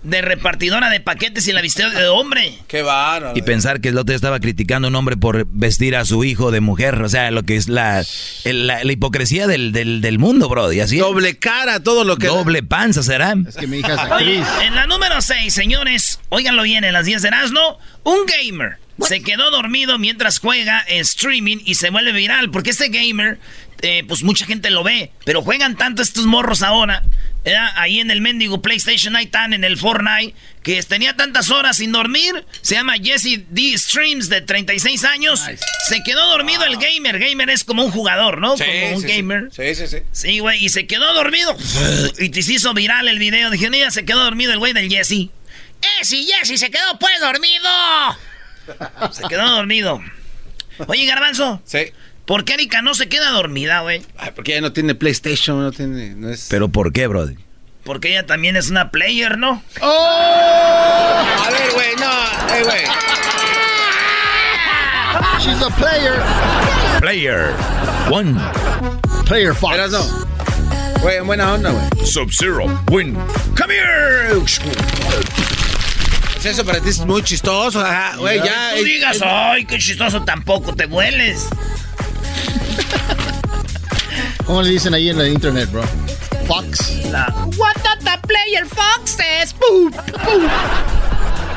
de 0.02 0.20
repartidora 0.20 0.90
de 0.90 1.00
paquetes 1.00 1.46
y 1.46 1.52
la 1.52 1.60
vistió 1.60 1.88
de 1.90 2.08
hombre. 2.08 2.54
Qué 2.66 2.82
bárbaro. 2.82 3.36
Y 3.36 3.42
pensar 3.42 3.80
que 3.80 3.88
el 3.90 3.98
otro 3.98 4.10
día 4.12 4.16
estaba 4.16 4.40
criticando 4.40 4.88
a 4.88 4.90
un 4.90 4.96
hombre 4.96 5.16
por 5.16 5.46
vestir 5.52 5.94
a 5.96 6.04
su 6.04 6.24
hijo 6.24 6.50
de 6.50 6.60
mujer. 6.60 7.00
O 7.02 7.08
sea, 7.08 7.30
lo 7.30 7.44
que 7.44 7.56
es 7.56 7.68
la, 7.68 8.04
el- 8.44 8.66
la, 8.66 8.82
la 8.82 8.92
hipocresía 8.92 9.46
del, 9.46 9.72
del, 9.72 10.00
del 10.00 10.18
mundo, 10.18 10.48
bro. 10.48 10.72
Y 10.72 10.80
así. 10.80 10.98
Doble 10.98 11.36
cara, 11.38 11.80
todo 11.80 12.04
lo 12.04 12.16
que. 12.16 12.26
Doble 12.26 12.62
panza 12.62 13.02
será. 13.02 13.34
Es 13.48 13.56
que 13.56 13.66
mi 13.66 13.78
hija 13.78 13.94
es 13.94 14.12
Oye, 14.12 14.38
actriz. 14.40 14.66
en 14.66 14.74
la 14.74 14.86
número 14.86 15.20
6, 15.20 15.52
señores, 15.54 16.18
óiganlo 16.30 16.62
bien, 16.64 16.82
en 16.84 16.92
las 16.92 17.06
10 17.06 17.22
de 17.22 17.28
Erasmo, 17.28 17.78
un 18.04 18.18
gamer 18.26 18.78
se 19.00 19.22
quedó 19.22 19.50
dormido 19.50 19.98
mientras 19.98 20.38
juega 20.38 20.84
en 20.86 21.00
streaming 21.00 21.58
y 21.64 21.74
se 21.74 21.90
vuelve 21.90 22.12
viral, 22.12 22.50
porque 22.50 22.70
este 22.70 22.88
gamer, 22.88 23.38
eh, 23.82 24.04
pues 24.06 24.22
mucha 24.22 24.46
gente 24.46 24.70
lo 24.70 24.82
ve, 24.84 25.10
pero 25.24 25.42
juegan 25.42 25.76
tanto 25.76 26.02
estos 26.02 26.24
morros 26.26 26.62
ahora, 26.62 27.02
ahí 27.74 27.98
en 27.98 28.10
el 28.10 28.20
mendigo 28.20 28.62
PlayStation, 28.62 29.16
ahí 29.16 29.24
están 29.24 29.52
en 29.52 29.64
el 29.64 29.76
Fortnite, 29.76 30.34
que 30.62 30.80
tenía 30.84 31.16
tantas 31.16 31.50
horas 31.50 31.78
sin 31.78 31.90
dormir, 31.90 32.46
se 32.60 32.76
llama 32.76 32.94
Jesse 33.02 33.40
D. 33.50 33.76
Streams, 33.76 34.28
de 34.28 34.40
36 34.40 35.04
años, 35.04 35.44
se 35.88 36.02
quedó 36.04 36.26
dormido 36.30 36.64
el 36.64 36.76
gamer, 36.76 37.18
gamer 37.18 37.50
es 37.50 37.64
como 37.64 37.84
un 37.84 37.90
jugador, 37.90 38.40
¿no? 38.40 38.56
Sí, 38.56 38.64
como 38.64 38.96
un 38.96 39.02
sí, 39.02 39.08
gamer. 39.08 39.48
Sí, 39.50 39.74
sí, 39.74 39.88
sí. 39.88 39.98
Sí, 40.12 40.38
güey, 40.38 40.64
y 40.64 40.68
se 40.68 40.86
quedó 40.86 41.12
dormido. 41.14 41.56
Y 42.18 42.28
te 42.28 42.40
hizo 42.40 42.72
viral 42.74 43.08
el 43.08 43.18
video. 43.18 43.50
Dije, 43.50 43.68
mira, 43.70 43.90
se 43.90 44.04
quedó 44.04 44.22
dormido 44.22 44.52
el 44.52 44.58
güey 44.58 44.72
del 44.72 44.88
Jesse. 44.88 45.12
¡Eh, 45.12 46.04
sí, 46.04 46.28
Jesse 46.32 46.60
se 46.60 46.70
quedó 46.70 46.98
pues 47.00 47.18
dormido! 47.20 47.68
Se 49.12 49.22
quedó 49.28 49.50
dormido. 49.50 50.00
Oye, 50.86 51.04
Garbanzo, 51.04 51.60
Sí. 51.64 51.92
¿Por 52.26 52.44
qué 52.44 52.54
Erika 52.54 52.82
no 52.82 52.94
se 52.94 53.08
queda 53.08 53.30
dormida, 53.30 53.80
güey? 53.80 54.02
Porque 54.34 54.52
ella 54.52 54.62
no 54.62 54.72
tiene 54.72 54.94
PlayStation, 54.94 55.62
no 55.62 55.72
tiene. 55.72 56.14
No 56.14 56.30
es... 56.30 56.46
Pero 56.50 56.68
¿por 56.68 56.92
qué, 56.92 57.06
bro? 57.06 57.28
Porque 57.84 58.10
ella 58.10 58.26
también 58.26 58.56
es 58.56 58.70
una 58.70 58.90
player, 58.90 59.38
¿no? 59.38 59.62
A 59.80 61.48
ver, 61.50 61.72
güey, 61.72 61.96
no. 61.96 62.54
Eh, 62.54 62.62
güey. 62.62 62.84
She's 65.40 65.60
a 65.60 65.70
player. 65.70 66.22
Player. 67.00 67.52
One. 68.10 68.40
Player 69.26 69.54
Fox. 69.54 69.74
Eras 69.74 69.90
no. 69.90 70.04
Güey, 71.00 71.16
en 71.16 71.26
buena 71.26 71.52
onda, 71.52 71.70
güey. 71.70 72.06
Sub-Zero, 72.06 72.66
win. 72.90 73.16
Come 73.58 73.74
here. 73.74 74.40
Pues 76.34 76.46
eso 76.46 76.64
para 76.64 76.80
ti 76.80 76.90
es 76.90 76.98
muy 77.00 77.22
chistoso, 77.24 77.80
ajá. 77.80 78.16
Güey, 78.18 78.38
ya. 78.38 78.74
Tú 78.76 78.82
eh, 78.82 78.84
digas, 78.84 79.20
eh, 79.20 79.24
ay, 79.24 79.64
qué 79.64 79.78
chistoso, 79.78 80.22
tampoco 80.22 80.74
te 80.76 80.86
vueles. 80.86 81.48
¿Cómo 84.44 84.62
le 84.62 84.70
dicen 84.70 84.94
ahí 84.94 85.08
en 85.10 85.18
la 85.18 85.28
internet, 85.28 85.70
bro? 85.70 85.82
Fox. 86.46 86.90
La... 87.10 87.32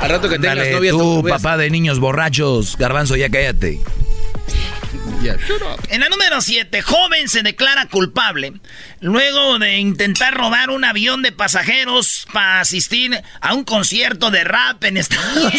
al 0.01 0.09
rato 0.09 0.29
que 0.29 0.37
tengas 0.37 0.57
Dale, 0.57 0.71
novia, 0.71 0.91
tú, 0.91 1.19
a- 1.27 1.29
papá 1.29 1.57
de 1.57 1.69
niños 1.69 1.99
borrachos. 1.99 2.77
Garbanzo, 2.77 3.15
ya 3.15 3.29
cállate. 3.29 3.81
Yeah. 5.21 5.37
En 5.89 6.01
la 6.01 6.09
número 6.09 6.39
7, 6.39 6.81
joven 6.83 7.27
se 7.29 7.41
declara 7.41 7.87
culpable 7.87 8.53
luego 8.99 9.57
de 9.57 9.77
intentar 9.77 10.35
robar 10.35 10.69
un 10.69 10.85
avión 10.85 11.23
de 11.23 11.31
pasajeros 11.31 12.27
para 12.31 12.59
asistir 12.59 13.19
a 13.41 13.53
un 13.55 13.63
concierto 13.63 14.29
de 14.29 14.43
rap 14.43 14.83
en 14.83 14.97
Estados 14.97 15.35
Unidos. 15.35 15.55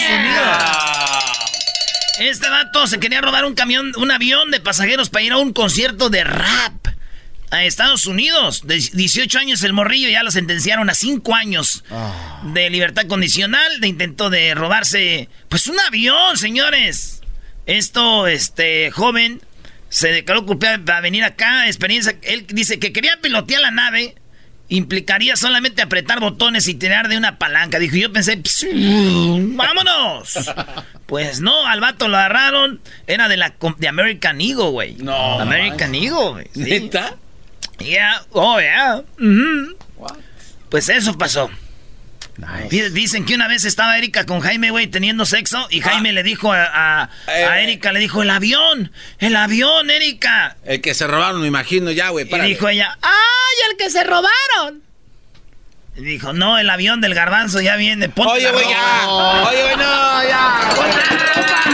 Este 2.18 2.48
vato 2.48 2.86
se 2.86 2.98
quería 2.98 3.20
robar 3.20 3.44
un 3.44 3.54
camión, 3.54 3.92
un 3.96 4.10
avión 4.10 4.50
de 4.50 4.60
pasajeros 4.60 5.10
para 5.10 5.24
ir 5.24 5.32
a 5.32 5.36
un 5.36 5.52
concierto 5.52 6.08
de 6.08 6.24
rap 6.24 6.86
a 7.50 7.64
Estados 7.64 8.06
Unidos. 8.06 8.66
De 8.66 8.76
18 8.76 9.38
años 9.38 9.62
el 9.62 9.72
morrillo 9.72 10.08
ya 10.08 10.22
lo 10.22 10.30
sentenciaron 10.30 10.88
a 10.88 10.94
5 10.94 11.34
años 11.34 11.84
de 12.54 12.70
libertad 12.70 13.06
condicional, 13.06 13.80
de 13.80 13.88
intento 13.88 14.30
de 14.30 14.54
robarse 14.54 15.28
pues 15.48 15.66
un 15.66 15.78
avión, 15.80 16.38
señores. 16.38 17.20
Esto, 17.66 18.26
este 18.26 18.90
joven 18.92 19.42
se 19.88 20.08
declaró 20.08 20.46
culpable 20.46 20.84
para 20.84 21.00
venir 21.00 21.24
acá, 21.24 21.66
experiencia, 21.66 22.16
él 22.22 22.46
dice 22.48 22.78
que 22.78 22.92
quería 22.92 23.18
pilotear 23.20 23.60
la 23.60 23.70
nave, 23.70 24.14
implicaría 24.68 25.36
solamente 25.36 25.82
apretar 25.82 26.20
botones 26.20 26.66
y 26.68 26.74
tirar 26.74 27.08
de 27.08 27.16
una 27.16 27.38
palanca. 27.38 27.78
Dijo, 27.78 27.96
yo 27.96 28.12
pensé, 28.12 28.36
"Pss, 28.36 28.66
vámonos. 29.56 30.50
Pues 31.06 31.40
no, 31.40 31.66
al 31.68 31.78
vato 31.78 32.08
lo 32.08 32.16
agarraron, 32.16 32.80
era 33.06 33.28
de 33.28 33.36
la 33.36 33.54
de 33.78 33.86
American 33.86 34.40
Eagle, 34.40 34.70
güey. 34.70 34.96
No, 34.96 35.38
American 35.40 35.94
Eagle, 35.94 36.30
güey. 36.30 36.46
sí. 36.52 36.62
¿Neta? 36.62 37.14
Yeah, 37.78 38.22
oh 38.32 38.58
yeah. 38.58 39.04
ujú. 39.16 39.76
Pues 40.68 40.88
eso 40.88 41.16
pasó. 41.16 41.48
Di- 42.70 42.90
Dicen 42.90 43.24
que 43.24 43.34
una 43.34 43.48
vez 43.48 43.64
estaba 43.64 43.96
Erika 43.96 44.26
con 44.26 44.40
Jaime, 44.40 44.70
güey, 44.70 44.86
teniendo 44.88 45.24
sexo 45.24 45.66
y 45.70 45.80
Jaime 45.80 46.12
le 46.12 46.22
dijo 46.22 46.52
a, 46.52 46.64
a- 46.64 47.10
a 47.26 47.60
Eh. 47.60 47.62
Erika, 47.64 47.92
le 47.92 48.00
dijo, 48.00 48.22
el 48.22 48.30
avión, 48.30 48.92
el 49.18 49.36
avión, 49.36 49.90
Erika. 49.90 50.56
El 50.64 50.80
que 50.82 50.92
se 50.94 51.06
robaron, 51.06 51.40
me 51.40 51.46
imagino, 51.48 51.90
ya, 51.92 52.10
güey. 52.10 52.28
Y 52.30 52.40
dijo 52.40 52.68
ella, 52.68 52.98
¡ay, 53.00 53.70
el 53.70 53.76
que 53.78 53.88
se 53.90 54.04
robaron! 54.04 54.82
Y 55.96 56.02
dijo, 56.02 56.34
no, 56.34 56.58
el 56.58 56.68
avión 56.68 57.00
del 57.00 57.14
garbanzo 57.14 57.60
ya 57.62 57.76
viene. 57.76 58.10
ponte 58.10 58.32
Oye, 58.34 58.50
güey, 58.50 58.64
ropa". 58.64 58.76
ya. 58.76 59.08
Oye, 59.48 59.62
güey, 59.62 59.76
no, 59.76 60.22
ya. 60.28 61.66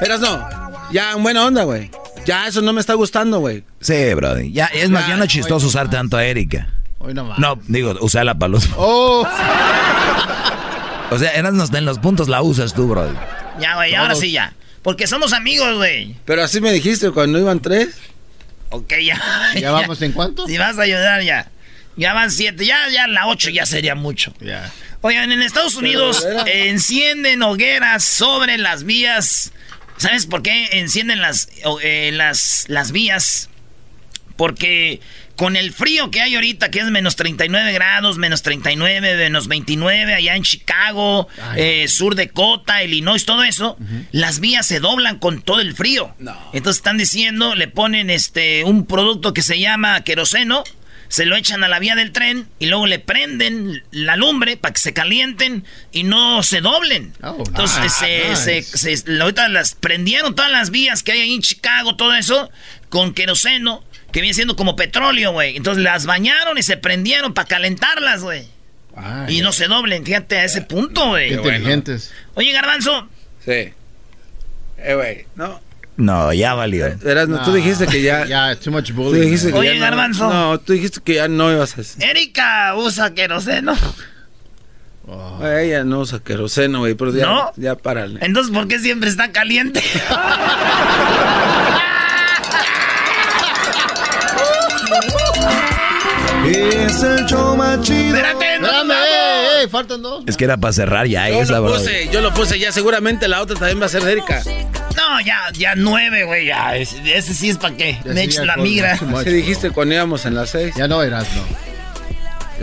Eras 0.00 0.20
no. 0.20 0.48
Ya, 0.90 1.12
en 1.12 1.22
buena 1.22 1.44
onda, 1.44 1.62
güey. 1.64 1.90
Ya, 2.26 2.46
eso 2.46 2.60
no 2.62 2.72
me 2.72 2.80
está 2.80 2.94
gustando, 2.94 3.40
güey. 3.40 3.64
Sí, 3.80 4.14
bro. 4.14 4.40
Ya, 4.40 4.66
es 4.66 4.90
más, 4.90 5.06
ya 5.08 5.16
no 5.16 5.24
es 5.24 5.30
chistoso 5.30 5.66
usar 5.66 5.90
tanto 5.90 6.16
a 6.16 6.24
Erika. 6.24 6.68
Hoy 6.98 7.12
no 7.14 7.24
más. 7.24 7.38
No, 7.38 7.58
digo, 7.68 7.94
usarla 8.00 8.34
para 8.38 8.50
los... 8.50 8.68
Oh, 8.76 9.26
O 11.10 11.18
sea, 11.18 11.30
eras 11.32 11.52
nos- 11.54 11.72
en 11.72 11.84
los 11.84 11.98
puntos 11.98 12.28
la 12.28 12.42
usas 12.42 12.74
tú, 12.74 12.88
bro. 12.88 13.06
Ya, 13.60 13.74
güey, 13.76 13.94
ahora 13.94 14.14
sí 14.14 14.32
ya. 14.32 14.54
Porque 14.82 15.06
somos 15.06 15.32
amigos, 15.32 15.76
güey. 15.76 16.16
Pero 16.24 16.42
así 16.42 16.60
me 16.60 16.72
dijiste 16.72 17.10
cuando 17.10 17.38
iban 17.38 17.60
tres. 17.60 17.90
Ok, 18.70 18.92
ya. 19.02 19.20
¿Ya 19.60 19.70
vamos 19.70 20.00
en 20.02 20.12
cuánto? 20.12 20.46
Si 20.46 20.58
vas 20.58 20.78
a 20.78 20.82
ayudar, 20.82 21.22
ya. 21.22 21.50
Ya 21.96 22.12
van 22.14 22.30
siete. 22.30 22.66
Ya, 22.66 22.88
ya 22.92 23.06
la 23.06 23.26
ocho 23.28 23.50
ya 23.50 23.66
sería 23.66 23.94
mucho. 23.94 24.34
Ya. 24.40 24.72
Oigan, 25.02 25.30
en 25.30 25.42
Estados 25.42 25.76
Unidos 25.76 26.26
eh, 26.46 26.68
encienden 26.70 27.42
hogueras 27.42 28.02
sobre 28.04 28.58
las 28.58 28.84
vías. 28.84 29.52
¿Sabes 29.96 30.26
por 30.26 30.42
qué 30.42 30.68
encienden 30.72 31.20
las, 31.20 31.48
eh, 31.82 32.10
las, 32.12 32.64
las 32.68 32.92
vías? 32.92 33.48
Porque 34.36 35.00
con 35.36 35.56
el 35.56 35.72
frío 35.72 36.10
que 36.10 36.20
hay 36.20 36.34
ahorita, 36.34 36.70
que 36.70 36.80
es 36.80 36.86
menos 36.86 37.16
39 37.16 37.72
grados, 37.72 38.18
menos 38.18 38.42
39, 38.42 39.16
menos 39.16 39.48
29 39.48 40.14
allá 40.14 40.36
en 40.36 40.42
Chicago, 40.42 41.28
eh, 41.56 41.86
Sur 41.88 42.14
Dakota, 42.14 42.82
Illinois, 42.82 43.24
todo 43.24 43.42
eso, 43.44 43.76
las 44.12 44.40
vías 44.40 44.66
se 44.66 44.80
doblan 44.80 45.18
con 45.18 45.42
todo 45.42 45.60
el 45.60 45.74
frío. 45.74 46.14
Entonces 46.52 46.78
están 46.78 46.98
diciendo, 46.98 47.54
le 47.54 47.68
ponen 47.68 48.10
este 48.10 48.64
un 48.64 48.86
producto 48.86 49.32
que 49.32 49.42
se 49.42 49.58
llama 49.58 50.02
queroseno, 50.02 50.64
se 51.08 51.26
lo 51.26 51.36
echan 51.36 51.62
a 51.64 51.68
la 51.68 51.78
vía 51.78 51.94
del 51.94 52.12
tren 52.12 52.48
y 52.58 52.66
luego 52.66 52.86
le 52.86 52.98
prenden 52.98 53.82
la 53.90 54.16
lumbre 54.16 54.56
para 54.56 54.72
que 54.74 54.80
se 54.80 54.92
calienten 54.92 55.64
y 55.92 56.02
no 56.04 56.42
se 56.42 56.60
doblen. 56.60 57.12
Oh, 57.22 57.42
Entonces 57.46 57.78
nice, 57.82 57.94
se, 57.98 58.28
nice. 58.56 58.62
se- 58.78 58.96
se- 58.96 59.20
ahorita 59.20 59.48
las 59.48 59.74
prendieron 59.74 60.34
todas 60.34 60.50
las 60.50 60.70
vías 60.70 61.02
que 61.02 61.12
hay 61.12 61.20
ahí 61.20 61.34
en 61.34 61.42
Chicago, 61.42 61.96
todo 61.96 62.14
eso, 62.14 62.50
con 62.88 63.14
queroseno. 63.14 63.84
que 64.12 64.20
viene 64.20 64.34
siendo 64.34 64.54
como 64.54 64.76
petróleo, 64.76 65.32
güey. 65.32 65.56
Entonces 65.56 65.82
las 65.82 66.06
bañaron 66.06 66.56
y 66.56 66.62
se 66.62 66.76
prendieron 66.76 67.34
para 67.34 67.48
calentarlas, 67.48 68.22
güey. 68.22 68.46
Y 69.28 69.40
no 69.40 69.52
se 69.52 69.66
doblen, 69.66 70.04
fíjate 70.04 70.38
a 70.38 70.44
ese 70.44 70.62
punto, 70.62 71.08
güey. 71.08 71.32
Inteligentes. 71.34 72.12
Oye, 72.34 72.52
Garbanzo. 72.52 73.08
Sí. 73.44 73.72
Eh, 74.78 74.94
güey, 74.94 75.26
no. 75.34 75.60
No, 75.96 76.32
ya 76.32 76.54
valió. 76.54 76.86
Verás, 77.02 77.28
no, 77.28 77.42
tú 77.44 77.52
dijiste 77.52 77.86
que 77.86 78.02
ya. 78.02 78.26
Ya, 78.26 78.56
too 78.56 78.72
much 78.72 78.88
Tú 78.88 78.94
bullying. 78.94 79.20
dijiste 79.22 79.52
que 79.52 79.58
Oye, 79.58 79.68
ya 79.68 79.74
no- 79.76 79.80
Garbanzo. 79.82 80.28
No, 80.28 80.58
tú 80.58 80.72
dijiste 80.72 81.00
que 81.04 81.14
ya 81.14 81.28
no 81.28 81.52
ibas 81.52 81.78
a 81.78 81.80
hacer. 81.82 82.02
Erika 82.10 82.74
usa 82.76 83.14
queroseno. 83.14 83.74
Güey, 85.06 85.66
Ella 85.68 85.84
no 85.84 86.00
usa 86.00 86.18
queroseno, 86.20 86.78
güey, 86.80 86.94
pero 86.94 87.12
ya, 87.14 87.26
¿No? 87.26 87.52
ya 87.56 87.74
párale. 87.76 88.18
Entonces, 88.22 88.52
¿por 88.52 88.66
qué 88.68 88.78
siempre 88.78 89.08
está 89.10 89.30
caliente? 89.32 89.82
Es 96.46 97.02
el 97.02 97.24
show 97.26 97.56
más 97.56 97.80
chido. 97.80 98.16
Espérate, 98.16 98.58
no, 98.60 98.84
Faltan 99.68 100.02
dos. 100.02 100.24
Es 100.26 100.36
que 100.36 100.44
era 100.44 100.56
para 100.56 100.72
cerrar 100.72 101.06
ya 101.06 101.28
Yo 101.28 101.42
esa, 101.42 101.54
lo 101.54 101.62
bro. 101.64 101.74
puse, 101.74 102.08
yo 102.12 102.20
lo 102.20 102.32
puse 102.34 102.58
ya, 102.58 102.72
seguramente 102.72 103.28
la 103.28 103.40
otra 103.42 103.56
también 103.56 103.80
va 103.80 103.86
a 103.86 103.88
ser 103.88 104.02
de 104.02 104.12
Erika. 104.12 104.42
no, 104.96 105.20
ya, 105.20 105.50
ya 105.52 105.74
nueve, 105.76 106.24
güey, 106.24 106.46
ya. 106.46 106.76
Ese, 106.76 107.16
ese 107.16 107.34
sí 107.34 107.50
es 107.50 107.58
para 107.58 107.76
qué. 107.76 107.98
Ya 108.04 108.12
Mech 108.12 108.30
sí, 108.32 108.44
la 108.44 108.56
migra. 108.56 108.92
Así 108.92 109.30
dijiste 109.30 109.70
cuando 109.70 109.94
íbamos 109.94 110.24
en 110.26 110.34
las 110.34 110.50
seis. 110.50 110.74
Ya 110.76 110.88
no 110.88 111.02
eras, 111.02 111.26
no. 111.34 111.44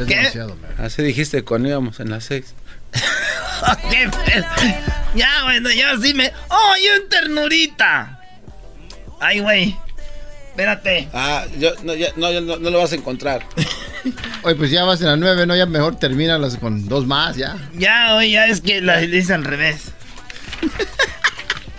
Es 0.02 0.08
¿Qué? 0.08 0.16
demasiado, 0.16 0.56
man. 0.56 0.72
Así 0.78 1.02
dijiste 1.04 1.44
cuando 1.44 1.70
íbamos 1.70 2.00
en 2.00 2.10
las 2.10 2.24
seis. 2.26 2.54
Qué 3.90 4.10
fe- 4.10 4.46
ya, 5.16 5.44
bueno, 5.44 5.70
ya 5.72 5.96
sí 6.02 6.14
me. 6.14 6.32
¡Oh, 6.50 6.74
yo 6.84 6.96
en 6.96 7.10
ternurita! 7.10 8.20
Ay, 9.20 9.40
güey. 9.40 9.78
Espérate. 10.50 11.08
Ah, 11.14 11.46
yo, 11.58 11.72
no, 11.84 11.94
ya, 11.94 12.10
no, 12.16 12.32
ya 12.32 12.42
no, 12.42 12.58
no 12.58 12.70
lo 12.70 12.80
vas 12.80 12.92
a 12.92 12.96
encontrar. 12.96 13.46
Oye, 14.44 14.56
pues 14.56 14.72
ya 14.72 14.84
vas 14.84 15.00
en 15.02 15.08
la 15.08 15.16
nueve, 15.16 15.46
¿no? 15.46 15.56
Ya 15.56 15.66
mejor 15.66 15.98
termínalas 15.98 16.58
con 16.58 16.88
dos 16.88 17.06
más, 17.06 17.36
ya. 17.38 17.58
Ya, 17.78 18.16
oye, 18.16 18.32
ya 18.32 18.48
es 18.48 18.62
que 18.62 18.82
la 18.82 18.98
dice 18.98 19.34
al 19.34 19.44
revés. 19.44 19.92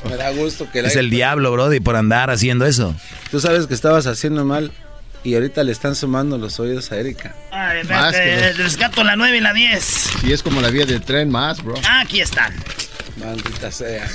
Me 0.08 0.16
da 0.16 0.30
gusto 0.30 0.68
que 0.70 0.82
la 0.82 0.88
Es 0.88 0.96
el 0.96 1.10
diablo, 1.10 1.52
Brody, 1.52 1.80
por 1.80 1.96
andar 1.96 2.30
haciendo 2.30 2.66
eso. 2.66 2.94
Tú 3.30 3.40
sabes 3.40 3.66
que 3.66 3.74
estabas 3.74 4.06
haciendo 4.06 4.44
mal 4.44 4.72
y 5.24 5.34
ahorita 5.34 5.62
le 5.62 5.72
están 5.72 5.94
sumando 5.94 6.38
los 6.38 6.58
oídos 6.58 6.90
a 6.90 6.96
Erika. 6.96 7.34
Ay, 7.52 7.84
Más 7.84 8.14
espérate, 8.14 8.56
que 8.56 8.62
rescato 8.62 9.04
la 9.04 9.14
9 9.16 9.36
y 9.36 9.40
la 9.40 9.52
10. 9.52 10.24
Y 10.24 10.32
es 10.32 10.42
como 10.42 10.60
la 10.60 10.70
vía 10.70 10.84
del 10.84 11.02
tren 11.02 11.30
más, 11.30 11.62
bro. 11.62 11.74
Aquí 12.00 12.20
están. 12.20 12.52
Maldita 13.16 13.70
sea. 13.70 14.08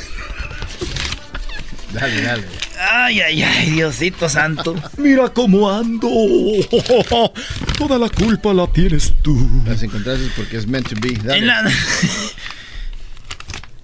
Dale, 1.94 2.22
dale. 2.22 2.48
Ay, 2.80 3.22
ay, 3.22 3.44
ay, 3.44 3.72
Diosito 3.72 4.28
santo. 4.28 4.76
Mira 4.98 5.30
cómo 5.30 5.72
ando. 5.72 6.10
Toda 7.78 7.98
la 7.98 8.10
culpa 8.10 8.54
la 8.54 8.68
tienes 8.68 9.14
tú. 9.22 9.38
Las 9.66 9.82
encontraste 9.84 10.30
porque 10.36 10.58
es 10.58 10.68
meant 10.68 10.88
to 10.88 10.96
be. 11.00 11.14
Dale. 11.14 11.40
En 11.40 11.48
la... 11.48 11.64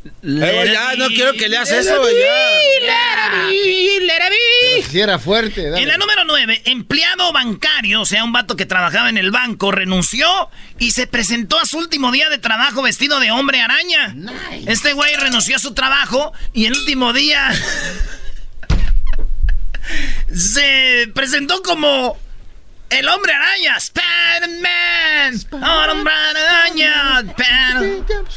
Eh, 0.06 0.12
güey, 0.22 0.72
ya, 0.72 0.96
no 0.98 1.08
quiero 1.08 1.34
que 1.34 1.48
leas 1.48 1.72
eso, 1.72 2.00
güey, 2.00 2.14
ya. 2.20 2.88
Si 4.90 5.00
era 5.00 5.18
fuerte, 5.18 5.70
dale. 5.70 5.82
En 5.82 5.88
la 5.88 5.98
número 5.98 6.26
9, 6.26 6.64
empleado 6.66 7.32
bancario, 7.32 8.02
o 8.02 8.06
sea, 8.06 8.24
un 8.24 8.34
vato 8.34 8.56
que 8.56 8.66
trabajaba 8.66 9.10
en 9.10 9.18
el 9.18 9.32
banco, 9.32 9.72
renunció 9.72 10.28
y 10.78 10.92
se 10.92 11.08
presentó 11.08 11.60
a 11.60 11.66
su 11.66 11.78
último 11.78 12.12
día 12.12 12.30
de 12.30 12.38
trabajo 12.38 12.82
vestido 12.82 13.20
de 13.20 13.32
hombre 13.32 13.62
araña. 13.62 14.16
Este 14.66 14.94
güey 14.94 15.16
renunció 15.16 15.56
a 15.56 15.60
su 15.60 15.74
trabajo 15.74 16.34
y 16.54 16.66
el 16.66 16.74
último 16.74 17.14
día 17.14 17.52
se 20.34 21.10
presentó 21.14 21.62
como 21.64 22.18
el 23.00 23.08
hombre 23.10 23.34
araña, 23.34 23.78
Spider-Man, 23.78 25.40
hombre 25.90 26.14
araña, 26.14 27.24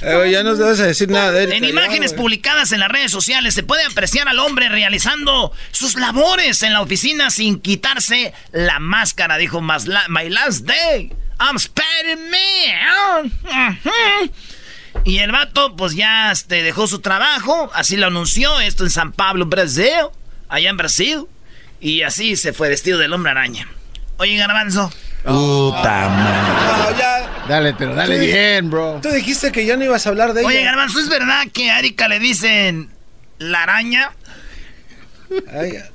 Eh, 0.02 0.30
ya 0.30 0.42
no 0.42 0.54
debes 0.54 0.78
decir 0.78 1.08
nada 1.10 1.32
de 1.32 1.54
en 1.56 1.64
imágenes 1.64 2.12
publicadas 2.12 2.72
en 2.72 2.80
las 2.80 2.88
redes 2.90 3.10
sociales 3.10 3.54
se 3.54 3.62
puede 3.62 3.84
apreciar 3.84 4.28
al 4.28 4.38
hombre 4.38 4.68
realizando 4.68 5.52
sus 5.70 5.96
labores 5.96 6.62
en 6.62 6.72
la 6.72 6.80
oficina 6.80 7.30
sin 7.30 7.60
quitarse 7.60 8.32
la 8.52 8.78
máscara. 8.78 9.36
Dijo, 9.38 9.60
"Mas 9.60 9.86
la- 9.86 10.06
My 10.08 10.28
last 10.30 10.64
day, 10.66 11.12
I'm 11.40 11.56
Spider-Man. 11.56 13.32
Y 15.04 15.18
el 15.18 15.30
vato, 15.30 15.76
pues 15.76 15.94
ya 15.94 16.32
este, 16.32 16.62
dejó 16.62 16.86
su 16.86 17.00
trabajo, 17.00 17.70
así 17.74 17.96
lo 17.96 18.06
anunció, 18.06 18.60
esto 18.60 18.82
en 18.84 18.90
San 18.90 19.12
Pablo, 19.12 19.46
Brasil, 19.46 20.08
allá 20.48 20.70
en 20.70 20.76
Brasil. 20.76 21.24
Y 21.80 22.02
así 22.02 22.36
se 22.36 22.52
fue 22.52 22.68
vestido 22.70 22.98
del 22.98 23.12
hombre 23.12 23.30
araña. 23.32 23.68
Oye, 24.18 24.36
Garbanzo. 24.36 24.90
Puta 25.24 26.08
madre. 26.08 26.92
No, 26.92 26.98
ya. 26.98 27.44
Dale, 27.48 27.74
pero 27.74 27.94
dale 27.94 28.18
bien, 28.18 28.70
bro. 28.70 29.00
Tú 29.02 29.10
dijiste 29.10 29.52
que 29.52 29.66
ya 29.66 29.76
no 29.76 29.84
ibas 29.84 30.06
a 30.06 30.10
hablar 30.10 30.32
de 30.32 30.40
ella. 30.40 30.48
Oye, 30.48 30.64
Garbanzo, 30.64 31.00
¿es 31.00 31.08
verdad 31.08 31.44
que 31.52 31.70
a 31.70 31.78
Erika 31.78 32.08
le 32.08 32.18
dicen 32.18 32.90
la 33.38 33.64
araña? 33.64 34.12
A 35.52 35.64
ella, 35.64 35.90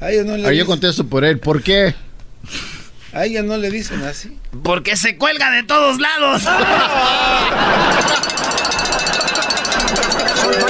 a 0.00 0.10
ella 0.10 0.22
no 0.24 0.36
le 0.36 0.44
Ahora 0.44 0.54
yo 0.54 0.66
contesto 0.66 1.06
por 1.06 1.24
él. 1.24 1.38
¿Por 1.38 1.62
qué? 1.62 1.94
a 3.12 3.24
ella 3.24 3.42
no 3.42 3.56
le 3.56 3.70
dicen 3.70 4.04
así. 4.04 4.38
Porque 4.62 4.96
se 4.96 5.16
cuelga 5.16 5.50
de 5.50 5.62
todos 5.62 5.98
lados. 5.98 6.42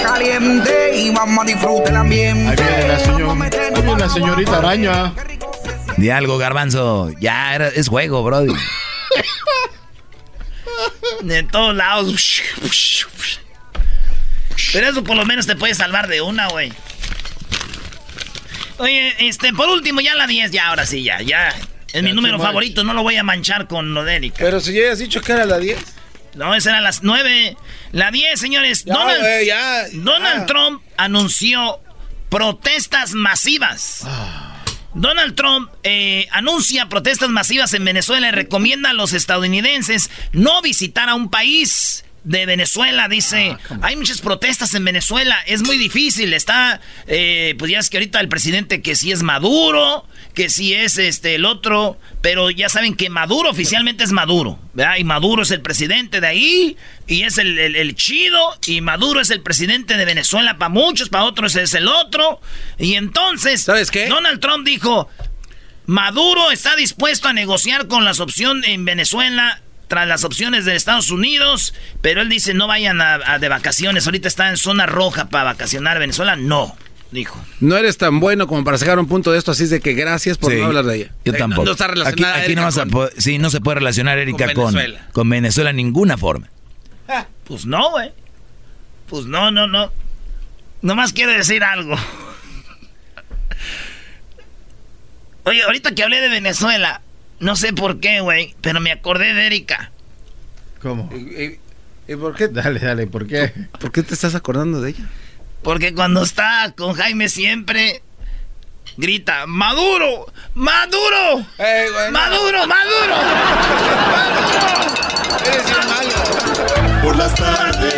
Caliente 0.03 0.97
y 0.97 1.11
vamos 1.11 1.45
a 1.45 1.47
disfrutar 1.47 1.89
el 1.89 1.97
ambiente. 1.97 2.63
Ahí 2.63 2.69
viene 2.79 2.89
la, 2.89 2.99
señor, 3.01 3.43
ahí 3.75 3.83
viene 3.83 3.99
la 3.99 4.09
señorita 4.09 4.59
araña. 4.59 5.13
Di 5.97 6.11
algo, 6.11 6.39
garbanzo. 6.39 7.11
Ya 7.21 7.55
era- 7.55 7.69
es 7.69 7.89
juego, 7.89 8.23
Brody. 8.23 8.53
De 11.23 11.43
todos 11.45 11.75
lados. 11.75 12.43
Pero 14.73 14.89
eso 14.89 15.05
por 15.05 15.17
lo 15.17 15.25
menos 15.25 15.47
te 15.47 15.57
puede 15.57 15.75
salvar 15.75 16.09
de 16.09 16.21
una, 16.21 16.49
güey. 16.49 16.73
Oye, 18.79 19.15
este, 19.27 19.53
por 19.55 19.69
último, 19.69 20.01
ya 20.03 20.15
la 20.15 20.27
10, 20.27 20.51
ya, 20.51 20.69
ahora 20.69 20.85
sí, 20.85 21.03
ya, 21.03 21.23
ya. 21.23 21.55
Es 21.93 22.03
mi 22.03 22.13
número 22.13 22.39
favorito, 22.39 22.85
no 22.85 22.93
lo 22.93 23.03
voy 23.03 23.17
a 23.17 23.23
manchar 23.23 23.69
con 23.69 23.95
lo 23.95 24.05
de 24.05 24.17
Erika. 24.17 24.37
Pero 24.39 24.61
si 24.61 24.75
ya 24.75 24.93
has 24.93 24.99
dicho 24.99 25.23
que 25.23 25.33
era 25.33 25.47
la 25.47 25.57
10. 25.59 25.79
No, 26.35 26.55
esa 26.55 26.71
era 26.71 26.83
las 26.83 27.03
9. 27.03 27.57
La 27.93 28.11
10, 28.11 28.39
señores. 28.39 28.85
Ya, 28.85 28.93
Donald, 28.93 29.45
ya. 29.47 29.85
Donald. 29.95 30.47
Trump 30.47 30.83
anunció 30.99 31.81
protestas 32.29 33.13
masivas. 33.15 34.03
Donald 34.97 35.35
Trump 35.35 35.71
eh, 35.83 36.27
anuncia 36.31 36.89
protestas 36.89 37.29
masivas 37.29 37.75
en 37.75 37.85
Venezuela 37.85 38.29
y 38.29 38.31
recomienda 38.31 38.91
a 38.91 38.95
los 38.95 39.13
estadounidenses 39.13 40.11
no 40.33 40.63
visitar 40.63 41.11
a 41.11 41.15
un 41.15 41.29
país 41.29 42.06
de 42.27 42.45
Venezuela. 42.45 43.09
Dice, 43.09 43.57
hay 43.83 43.97
muchas 43.97 44.21
protestas 44.21 44.75
en 44.75 44.85
Venezuela, 44.85 45.37
es 45.47 45.63
muy 45.63 45.79
difícil. 45.79 46.35
Está, 46.35 46.81
eh, 47.07 47.55
pues 47.59 47.71
ya 47.71 47.79
es 47.79 47.89
que 47.89 47.97
ahorita 47.99 48.21
el 48.21 48.29
presidente 48.29 48.83
que 48.83 48.97
sí 48.97 49.13
es 49.13 49.23
Maduro, 49.23 50.05
que 50.35 50.51
sí 50.51 50.75
es 50.75 50.99
este 50.99 51.37
el 51.37 51.45
otro, 51.45 51.99
pero 52.21 52.51
ya 52.51 52.69
saben 52.69 52.95
que 52.97 53.09
Maduro 53.09 53.49
oficialmente 53.49 54.03
es 54.05 54.11
Maduro, 54.13 54.59
¿verdad? 54.75 54.97
Y 54.99 55.05
Maduro 55.05 55.45
es 55.45 55.51
el 55.53 55.63
presidente 55.63 56.21
de 56.21 56.27
ahí, 56.27 56.77
y 57.07 57.23
es 57.23 57.39
el, 57.39 57.59
el- 57.59 57.77
el 57.77 57.95
chido, 57.95 58.41
y 58.67 58.81
Maduro 58.81 59.21
es 59.21 59.31
el 59.31 59.41
presidente 59.41 59.97
de 59.97 60.05
Venezuela 60.05 60.59
para 60.59 60.69
muchos, 60.69 61.09
para 61.09 61.25
otros 61.25 61.55
es 61.57 61.73
el 61.75 61.87
otro. 61.89 62.41
Y 62.79 62.95
entonces, 62.97 63.63
¿Sabes 63.63 63.91
qué? 63.93 64.09
Donald 64.09 64.41
Trump 64.41 64.67
dijo, 64.67 65.09
Maduro 65.87 66.51
está 66.51 66.75
dispuesto 66.75 67.29
a 67.29 67.33
negociar 67.33 67.87
con 67.87 68.05
las 68.05 68.19
opciones 68.19 68.69
en 68.69 68.85
Venezuela 68.85 69.61
tras 69.89 70.07
las 70.09 70.25
opciones 70.25 70.65
de 70.65 70.75
Estados 70.77 71.11
Unidos, 71.11 71.75
pero 72.03 72.21
él 72.23 72.29
dice 72.29 72.55
no 72.55 72.67
vayan 72.67 73.01
a, 73.01 73.15
a 73.25 73.39
de 73.39 73.49
vacaciones, 73.49 74.07
ahorita 74.07 74.29
está 74.29 74.49
en 74.51 74.57
zona 74.57 74.87
roja 74.87 75.29
para 75.29 75.45
vacacionar 75.45 75.99
Venezuela, 75.99 76.35
no, 76.37 76.77
dijo. 77.13 77.41
No 77.61 77.77
eres 77.77 77.97
tan 77.99 78.19
bueno 78.21 78.47
como 78.49 78.65
para 78.65 78.79
sacar 78.79 78.99
un 78.99 79.07
punto 79.07 79.31
de 79.33 79.39
esto, 79.39 79.53
así 79.53 79.63
es 79.65 79.71
de 79.71 79.81
que 79.81 79.95
gracias 79.95 80.39
por 80.39 80.53
Sí, 80.53 80.59
no 80.59 80.67
hablar 80.67 80.85
de 80.87 80.97
ella. 80.97 81.11
Yo 81.25 81.33
Eh, 81.33 81.37
tampoco. 81.39 81.63
No, 81.63 81.67
no 81.67 81.73
está 81.73 81.85
aquí 81.85 81.95
relacionada 81.95 82.35
aquí 82.37 82.45
Erika 82.47 82.61
no, 82.61 82.65
vas 82.67 82.79
a 82.79 82.81
con- 82.83 82.91
po- 82.91 83.09
sí, 83.17 83.39
no 83.39 83.51
se 83.51 83.61
puede 83.61 83.77
relacionar 83.77 84.19
Erika 84.19 84.47
con 84.47 84.55
con, 84.55 84.75
Venezuela. 84.75 85.07
con 85.13 85.29
Venezuela 85.31 85.71
en 85.71 85.77
ninguna 85.77 86.17
forma. 86.19 86.49
Pues 87.45 87.65
no, 87.65 87.91
güey. 87.91 88.11
Pues 89.09 89.27
no, 89.27 89.53
no, 89.53 89.69
no. 89.69 89.93
Nomás 90.83 91.13
quiero 91.13 91.31
decir 91.31 91.63
algo. 91.63 91.95
Oye, 95.45 95.63
ahorita 95.63 95.95
que 95.95 96.03
hablé 96.03 96.21
de 96.21 96.29
Venezuela, 96.29 97.03
no 97.41 97.57
sé 97.57 97.73
por 97.73 98.01
qué, 98.01 98.21
güey, 98.21 98.55
pero 98.61 98.81
me 98.81 98.93
acordé 98.93 99.33
de 99.35 99.47
Erika. 99.47 99.91
¿Cómo? 100.83 101.11
¿Y, 101.13 101.43
y- 101.43 101.61
y 102.09 102.15
por, 102.17 102.35
qué, 102.37 102.47
Dale, 102.49 102.79
dale, 102.79 103.07
¿por 103.09 103.27
qué? 103.27 103.53
por 103.81 103.91
qué 103.91 104.03
te 104.05 104.15
estás 104.15 104.35
acordando 104.37 104.81
de 104.81 104.91
ella? 104.91 105.05
Porque 105.63 105.93
cuando 105.93 106.23
está 106.23 106.73
con 106.77 106.93
Jaime 106.95 107.29
siempre 107.29 108.03
grita, 108.97 109.47
Maduro, 109.47 110.33
Maduro, 110.55 111.45
Eh, 111.59 111.87
güey, 111.93 112.07
no. 112.07 112.13
Maduro, 112.13 112.67
Maduro. 112.69 113.17
Eres 115.45 115.65
bien 115.67 115.79
malo. 115.89 117.03
Por 117.03 117.17
las 117.17 117.35
tardes 117.35 117.95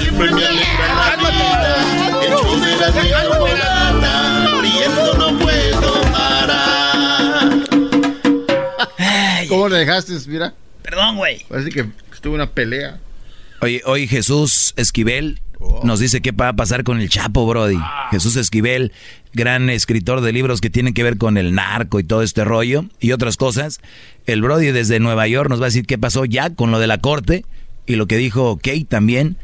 siempre 0.00 0.30
me 0.32 0.44
alegra 0.46 0.94
la 0.94 1.16
vida. 1.16 1.76
El 2.22 2.34
¿Cómo 9.50 9.68
le 9.68 9.78
dejaste? 9.78 10.12
Mira. 10.28 10.54
Perdón, 10.80 11.16
güey. 11.16 11.44
Parece 11.48 11.70
que 11.70 11.84
estuvo 12.12 12.36
una 12.36 12.48
pelea. 12.48 13.00
Oye, 13.60 13.82
hoy 13.84 14.06
Jesús 14.06 14.72
Esquivel 14.76 15.40
nos 15.82 15.98
dice 15.98 16.22
qué 16.22 16.30
va 16.30 16.50
a 16.50 16.52
pasar 16.52 16.84
con 16.84 17.00
el 17.00 17.08
Chapo, 17.08 17.44
Brody. 17.48 17.76
Jesús 18.12 18.36
Esquivel, 18.36 18.92
gran 19.34 19.68
escritor 19.68 20.20
de 20.20 20.32
libros 20.32 20.60
que 20.60 20.70
tienen 20.70 20.94
que 20.94 21.02
ver 21.02 21.18
con 21.18 21.36
el 21.36 21.52
narco 21.52 21.98
y 21.98 22.04
todo 22.04 22.22
este 22.22 22.44
rollo 22.44 22.84
y 23.00 23.10
otras 23.10 23.36
cosas. 23.36 23.80
El 24.24 24.40
Brody 24.40 24.70
desde 24.70 25.00
Nueva 25.00 25.26
York 25.26 25.50
nos 25.50 25.60
va 25.60 25.64
a 25.64 25.68
decir 25.68 25.84
qué 25.84 25.98
pasó 25.98 26.24
ya 26.24 26.50
con 26.54 26.70
lo 26.70 26.78
de 26.78 26.86
la 26.86 26.98
corte 26.98 27.44
y 27.86 27.96
lo 27.96 28.06
que 28.06 28.18
dijo 28.18 28.56
Kate 28.56 28.86
también 28.88 29.36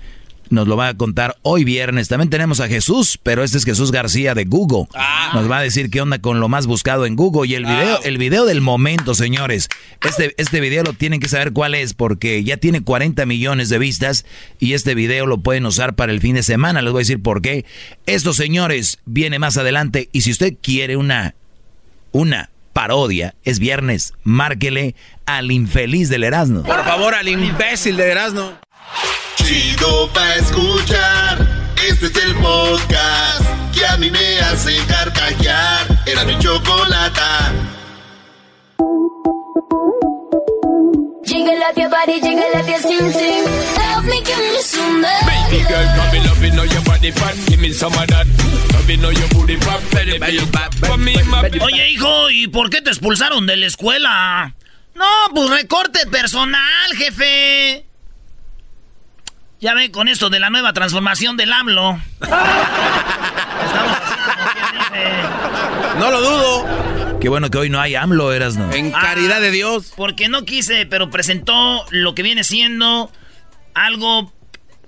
nos 0.51 0.69
lo 0.69 0.77
va 0.77 0.89
a 0.89 0.95
contar 0.95 1.37
hoy 1.43 1.65
viernes. 1.65 2.09
También 2.09 2.31
tenemos 2.31 2.61
a 2.61 2.69
Jesús, 2.69 3.19
pero 3.23 3.43
este 3.43 3.59
es 3.59 3.65
Jesús 3.65 3.93
García 3.93 4.35
de 4.35 4.45
Google. 4.45 4.87
Ah. 4.95 5.31
Nos 5.35 5.51
va 5.51 5.59
a 5.59 5.63
decir 5.63 5.91
qué 5.91 6.01
onda 6.01 6.19
con 6.19 6.41
lo 6.41 6.49
más 6.49 6.67
buscado 6.67 7.07
en 7.07 7.17
Google 7.17 7.49
y 7.49 7.55
el 7.55 7.65
video, 7.65 8.01
el 8.03 8.19
video 8.19 8.45
del 8.45 8.61
momento, 8.61 9.15
señores. 9.15 9.69
Este, 10.03 10.35
este 10.39 10.61
video 10.61 10.83
lo 10.85 10.93
tienen 10.93 11.21
que 11.21 11.29
saber 11.29 11.53
cuál 11.53 11.75
es 11.75 11.95
porque 11.95 12.43
ya 12.45 12.57
tiene 12.57 12.83
40 12.83 13.27
millones 13.27 13.69
de 13.69 13.79
vistas 13.79 14.25
y 14.59 14.75
este 14.75 14.95
video 14.95 15.27
lo 15.27 15.39
pueden 15.39 15.67
usar 15.67 15.95
para 15.95 16.13
el 16.13 16.21
fin 16.21 16.37
de 16.37 16.43
semana. 16.43 16.83
Les 16.83 16.93
voy 16.93 17.01
a 17.01 17.03
decir 17.03 17.23
por 17.23 17.43
qué. 17.43 17.65
Esto, 18.07 18.33
señores, 18.33 18.99
viene 19.05 19.39
más 19.39 19.57
adelante 19.57 20.09
y 20.13 20.23
si 20.23 20.31
usted 20.31 20.55
quiere 20.61 20.97
una, 20.97 21.35
una 22.13 22.51
parodia, 22.73 23.35
es 23.43 23.59
viernes, 23.59 24.13
márquele 24.23 24.95
al 25.25 25.51
infeliz 25.51 26.11
del 26.11 26.25
Erasmo. 26.25 26.63
Por 26.63 26.85
favor, 26.85 27.15
al 27.15 27.27
imbécil 27.27 27.97
de 27.97 28.11
Erasmo. 28.11 28.53
Chido 29.37 30.11
pa' 30.13 30.35
escuchar. 30.37 31.47
Este 31.89 32.07
es 32.07 32.17
el 32.25 32.35
podcast 32.37 33.45
que 33.75 33.87
a 33.87 33.97
mí 33.97 34.11
me 34.11 34.41
hace 34.41 34.77
carcajear. 34.87 35.87
Era 36.07 36.25
mi 36.25 36.39
chocolata. 36.39 37.53
Jiggle 41.25 41.63
up 41.69 41.77
your 41.77 41.91
body, 41.91 42.21
jiggle 42.21 42.57
up 42.57 42.67
your 42.67 42.79
sing 42.79 43.13
sing. 43.13 43.45
Help 43.77 44.05
me 44.05 44.21
give 44.23 44.39
me 44.39 44.59
some 44.63 45.03
Baby 45.03 45.65
girl, 45.69 45.87
come 45.97 46.13
me 46.13 46.21
love 46.27 46.45
it, 46.45 46.55
know 46.55 46.65
your 46.65 46.83
body 46.85 47.11
fat. 47.13 47.35
Give 47.47 47.61
me 47.61 47.73
some 47.73 47.93
of 47.95 48.07
that. 48.09 48.27
Love 48.73 48.91
it, 48.91 49.01
know 49.01 49.11
your 49.11 49.29
booty 49.29 49.57
fat. 49.57 49.81
Fat. 49.81 50.75
For 50.75 50.97
me, 50.97 51.15
my 51.25 51.51
Oye, 51.63 51.91
hijo, 51.91 52.31
¿y 52.31 52.49
por 52.49 52.71
qué 52.71 52.81
te 52.81 52.91
expulsaron 52.91 53.47
de 53.47 53.57
la 53.57 53.67
escuela? 53.67 54.55
No, 54.95 55.05
pues 55.35 55.51
recorte 55.51 56.07
personal, 56.07 56.97
jefe. 56.97 57.86
Ya 59.61 59.75
ve 59.75 59.91
con 59.91 60.09
esto 60.09 60.29
de 60.29 60.39
la 60.39 60.51
nueva 60.51 60.73
transformación 60.73 61.37
del 61.37 61.53
AMLO. 61.53 61.99
Estamos. 62.21 63.97
No 65.99 66.11
lo 66.11 66.21
dudo. 66.21 67.19
Qué 67.21 67.31
bueno 67.31 67.51
que 67.51 67.57
hoy 67.57 67.71
no 67.71 67.81
hay 67.81 67.95
AMLO, 67.95 68.33
Erasmo. 68.33 68.71
En 68.73 68.93
caridad 68.93 69.41
de 69.41 69.51
Dios. 69.51 69.95
Porque 69.97 70.29
no 70.29 70.45
quise, 70.45 70.85
pero 70.85 71.11
presentó 71.11 71.87
lo 71.91 72.15
que 72.15 72.23
viene 72.23 72.45
siendo 72.45 73.11
algo 73.73 74.31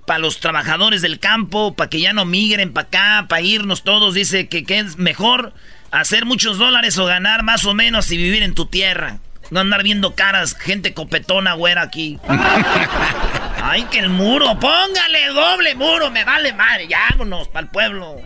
para 0.05 0.19
los 0.19 0.39
trabajadores 0.39 1.01
del 1.01 1.19
campo, 1.19 1.73
para 1.73 1.89
que 1.89 1.99
ya 1.99 2.13
no 2.13 2.25
migren 2.25 2.71
para 2.71 2.87
acá, 2.87 3.25
para 3.27 3.41
irnos 3.41 3.83
todos. 3.83 4.13
Dice 4.13 4.47
que, 4.47 4.63
que 4.63 4.77
es 4.77 4.97
mejor 4.97 5.53
hacer 5.89 6.25
muchos 6.25 6.59
dólares 6.59 6.97
o 6.99 7.05
ganar 7.05 7.41
más 7.41 7.65
o 7.65 7.73
menos 7.73 8.11
y 8.11 8.17
vivir 8.17 8.43
en 8.43 8.53
tu 8.53 8.67
tierra. 8.67 9.17
No 9.51 9.59
andar 9.61 9.83
viendo 9.83 10.13
caras, 10.15 10.55
gente 10.55 10.93
copetona, 10.93 11.53
güera, 11.53 11.81
aquí. 11.83 12.19
Ay, 13.61 13.83
que 13.91 13.99
el 13.99 14.09
muro, 14.09 14.59
póngale 14.59 15.27
doble 15.33 15.75
muro, 15.75 16.09
me 16.11 16.23
vale 16.23 16.53
madre, 16.53 16.87
ya 16.87 16.99
vámonos 17.11 17.47
para 17.49 17.65
el 17.65 17.71
pueblo. 17.71 18.17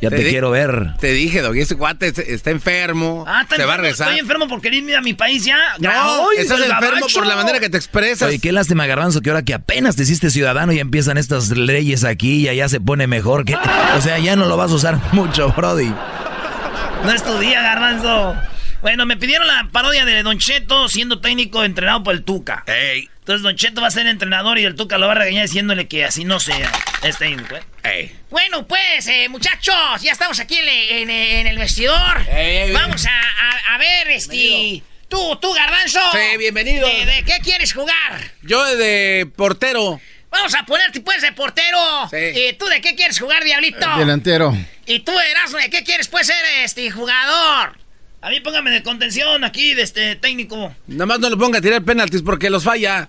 Ya 0.00 0.10
te, 0.10 0.28
quiero 0.28 0.52
ver. 0.52 0.94
Te 1.00 1.08
dije, 1.12 1.42
Doggy, 1.42 1.62
ese 1.62 1.74
cuate 1.76 2.06
es- 2.06 2.18
está 2.20 2.50
enfermo. 2.50 3.24
Ah, 3.26 3.40
está 3.42 3.56
se 3.56 3.64
va 3.64 3.72
a 3.72 3.74
enfermo, 3.74 3.90
rezar. 3.90 4.06
Estoy 4.08 4.20
enfermo 4.20 4.46
por 4.46 4.60
querer 4.60 4.78
irme 4.78 4.94
a 4.94 5.00
mi 5.00 5.12
país 5.12 5.44
ya. 5.44 5.56
No, 5.80 6.30
estás 6.30 6.60
enfermo 6.60 6.80
gabacho. 7.00 7.18
por 7.18 7.26
la 7.26 7.34
manera 7.34 7.58
que 7.58 7.68
te 7.68 7.76
expresas. 7.78 8.28
Oye, 8.28 8.38
qué 8.38 8.52
lástima, 8.52 8.86
Garbanzo, 8.86 9.20
que 9.22 9.30
ahora 9.30 9.42
que 9.42 9.54
apenas 9.54 9.96
te 9.96 10.04
hiciste 10.04 10.30
ciudadano 10.30 10.72
ya 10.72 10.82
empiezan 10.82 11.18
estas 11.18 11.48
leyes 11.50 12.04
aquí 12.04 12.42
y 12.42 12.48
allá 12.48 12.68
se 12.68 12.78
pone 12.80 13.08
mejor. 13.08 13.44
que 13.44 13.56
O 13.96 14.00
sea, 14.00 14.18
ya 14.20 14.36
no 14.36 14.46
lo 14.46 14.56
vas 14.56 14.70
a 14.70 14.74
usar 14.74 15.00
mucho, 15.10 15.52
Brody. 15.56 15.92
No 17.04 17.10
es 17.12 17.24
tu 17.24 17.36
día, 17.40 17.60
garbanzo. 17.62 18.36
Bueno, 18.80 19.06
me 19.06 19.16
pidieron 19.16 19.46
la 19.46 19.68
parodia 19.72 20.04
de 20.04 20.22
Don 20.22 20.38
Cheto 20.38 20.88
siendo 20.88 21.20
técnico 21.20 21.64
entrenado 21.64 22.02
por 22.04 22.14
el 22.14 22.22
Tuca. 22.22 22.62
Ey, 22.66 23.08
Entonces 23.18 23.42
Don 23.42 23.56
Cheto 23.56 23.80
va 23.80 23.88
a 23.88 23.90
ser 23.90 24.06
entrenador 24.06 24.58
y 24.58 24.64
el 24.64 24.76
Tuca 24.76 24.98
lo 24.98 25.06
va 25.06 25.12
a 25.12 25.16
regañar 25.16 25.42
diciéndole 25.46 25.88
que 25.88 26.04
así 26.04 26.24
no 26.24 26.38
sea. 26.38 26.70
Es 27.02 27.18
técnico, 27.18 27.56
¿eh? 27.56 27.62
ey. 27.82 28.16
Bueno, 28.30 28.66
pues, 28.68 29.06
eh, 29.08 29.28
muchachos, 29.28 30.00
ya 30.00 30.12
estamos 30.12 30.38
aquí 30.38 30.56
en, 30.58 30.68
en- 30.68 31.10
en 31.10 31.46
el 31.48 31.58
vestidor. 31.58 32.20
Ey, 32.30 32.56
ey, 32.68 32.72
Vamos 32.72 33.04
a, 33.06 33.10
a- 33.10 33.74
a 33.74 33.78
ver, 33.78 34.10
este... 34.10 34.82
Tú, 35.08 35.36
tú, 35.40 35.52
Garbanzo. 35.54 36.00
Sí, 36.12 36.36
bienvenido. 36.36 36.86
¿De, 36.86 37.06
de 37.06 37.22
qué 37.24 37.38
quieres 37.42 37.72
jugar? 37.72 38.20
Yo 38.42 38.62
de 38.76 39.26
portero. 39.36 39.98
Vamos 40.30 40.54
a 40.54 40.64
ponerte, 40.66 41.00
pues, 41.00 41.22
de 41.22 41.32
portero. 41.32 41.78
Sí. 42.10 42.16
¿Y 42.38 42.52
tú 42.52 42.66
de 42.66 42.82
qué 42.82 42.94
quieres 42.94 43.18
jugar, 43.18 43.42
Diablito? 43.42 43.88
Delantero. 43.96 44.54
¿Y 44.84 45.00
tú, 45.00 45.18
Erasmo, 45.18 45.56
de 45.56 45.70
qué 45.70 45.82
quieres, 45.82 46.08
pues, 46.08 46.26
ser 46.26 46.36
este 46.62 46.90
jugador? 46.90 47.78
A 48.20 48.30
mí 48.30 48.40
póngame 48.40 48.70
de 48.70 48.82
contención 48.82 49.44
aquí, 49.44 49.74
de 49.74 49.82
este 49.82 50.16
técnico. 50.16 50.74
Nada 50.86 51.06
más 51.06 51.20
no 51.20 51.30
le 51.30 51.36
ponga 51.36 51.58
a 51.58 51.62
tirar 51.62 51.82
penaltis 51.82 52.22
porque 52.22 52.50
los 52.50 52.64
falla. 52.64 53.08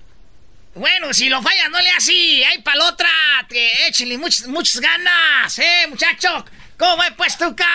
Bueno, 0.76 1.14
si 1.14 1.30
lo 1.30 1.42
fallas, 1.42 1.70
no 1.72 1.82
le 1.82 1.90
así. 1.90 2.44
Hay 2.44 2.62
para 2.62 2.86
otra. 2.86 3.10
Que 3.48 3.88
échenle 3.88 4.18
muchas, 4.18 4.48
muchas 4.48 4.80
ganas, 4.80 5.58
¿eh, 5.58 5.88
muchacho? 5.90 6.46
¿Cómo 6.78 6.98
va, 6.98 7.06
pues, 7.18 7.38
Tuca? 7.38 7.66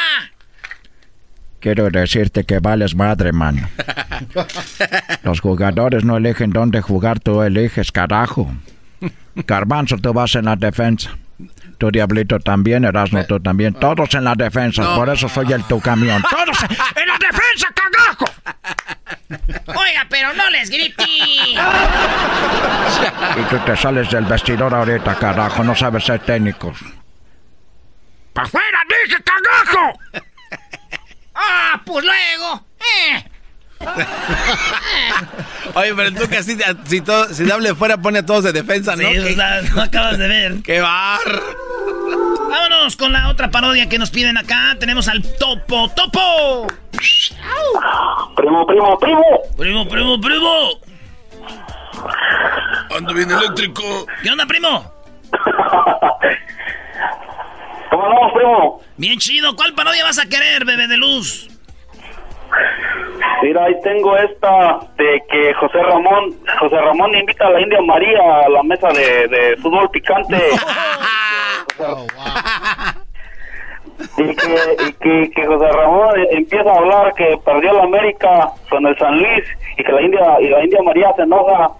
Quiero 1.58 1.90
decirte 1.90 2.44
que 2.44 2.60
vales 2.60 2.94
madre, 2.94 3.32
mano. 3.32 3.68
Los 5.22 5.40
jugadores 5.40 6.04
no 6.04 6.18
eligen 6.18 6.50
dónde 6.50 6.82
jugar, 6.82 7.20
tú 7.20 7.42
eliges, 7.42 7.90
carajo. 7.90 8.54
Garbanzo, 9.34 9.96
tú 9.96 10.12
vas 10.12 10.34
en 10.36 10.44
la 10.44 10.56
defensa. 10.56 11.16
Tu 11.84 11.90
diablito 11.90 12.40
también, 12.40 12.86
Erasmo, 12.86 13.26
tú 13.26 13.38
también. 13.40 13.74
Todos 13.74 14.14
en 14.14 14.24
la 14.24 14.34
defensa, 14.34 14.80
No. 14.82 14.94
por 14.94 15.10
eso 15.10 15.28
soy 15.28 15.52
el 15.52 15.62
tu 15.64 15.78
camión. 15.82 16.22
¡Todos 16.30 16.62
en 16.62 17.06
la 17.06 17.18
defensa, 17.18 17.68
cagajo! 17.74 18.24
Oiga, 19.78 20.06
pero 20.08 20.32
no 20.32 20.48
les 20.48 20.70
grite. 20.70 21.04
Y 23.36 23.42
tú 23.50 23.58
te 23.66 23.76
sales 23.76 24.10
del 24.10 24.24
vestidor 24.24 24.74
ahorita, 24.74 25.14
carajo, 25.16 25.62
no 25.62 25.74
sabes 25.74 26.04
ser 26.04 26.20
técnico. 26.20 26.72
¡Para 28.32 28.46
afuera, 28.48 28.78
dije, 29.04 29.22
cagajo! 29.22 30.00
ah, 31.34 31.82
pues 31.84 32.02
luego. 32.02 32.64
Eh. 32.80 33.24
Oye, 35.74 35.94
pero 35.94 36.12
tú 36.12 36.28
que 36.28 36.36
así, 36.38 36.56
si, 36.84 37.00
todo, 37.00 37.28
si 37.32 37.50
hable 37.50 37.74
fuera 37.74 37.96
pone 37.98 38.20
a 38.20 38.26
todos 38.26 38.44
de 38.44 38.52
defensa, 38.52 38.94
¿no? 38.96 39.08
Sí, 39.08 39.14
¿Qué, 39.14 39.32
o 39.32 39.34
sea, 39.34 39.62
no 39.74 39.82
acabas 39.82 40.18
de 40.18 40.28
ver. 40.28 40.62
qué 40.62 40.80
bar. 40.80 41.20
Vámonos 42.50 42.96
con 42.96 43.12
la 43.12 43.28
otra 43.28 43.50
parodia 43.50 43.88
que 43.88 43.98
nos 43.98 44.10
piden 44.10 44.36
acá. 44.38 44.76
Tenemos 44.78 45.08
al 45.08 45.22
Topo 45.22 45.88
Topo. 45.90 46.68
Primo, 48.36 48.66
primo, 48.66 48.98
primo. 48.98 49.22
Primo, 49.56 49.88
primo, 49.88 50.20
primo. 50.20 50.80
Ando 52.96 53.14
bien 53.14 53.30
eléctrico. 53.30 54.06
¿Qué 54.22 54.30
onda, 54.30 54.46
primo? 54.46 54.92
¿Cómo 57.90 58.04
andamos, 58.06 58.32
primo? 58.34 58.80
Bien 58.96 59.18
chido. 59.18 59.56
¿Cuál 59.56 59.74
parodia 59.74 60.04
vas 60.04 60.18
a 60.18 60.26
querer, 60.26 60.64
bebé 60.64 60.86
de 60.86 60.96
luz? 60.96 61.48
Mira, 63.42 63.64
ahí 63.64 63.74
tengo 63.82 64.16
esta 64.16 64.78
de 64.96 65.22
que 65.30 65.54
José 65.54 65.82
Ramón, 65.82 66.34
José 66.60 66.76
Ramón 66.76 67.14
invita 67.14 67.46
a 67.46 67.50
la 67.50 67.60
India 67.60 67.80
María 67.82 68.40
a 68.44 68.48
la 68.48 68.62
mesa 68.62 68.88
de, 68.88 69.28
de 69.28 69.56
fútbol 69.58 69.88
picante. 69.90 70.36
Y 74.18 74.34
que, 74.34 74.76
y 74.88 74.92
que, 74.94 75.30
que 75.30 75.46
José 75.46 75.70
Ramón 75.70 76.14
empieza 76.30 76.70
a 76.70 76.78
hablar 76.78 77.12
que 77.14 77.36
perdió 77.44 77.72
la 77.72 77.84
América 77.84 78.50
con 78.68 78.86
el 78.86 78.96
San 78.98 79.18
Luis 79.18 79.44
y 79.76 79.84
que 79.84 79.92
la 79.92 80.02
India 80.02 80.20
y 80.40 80.48
la 80.48 80.64
India 80.64 80.82
María 80.82 81.12
se 81.16 81.22
enoja 81.22 81.70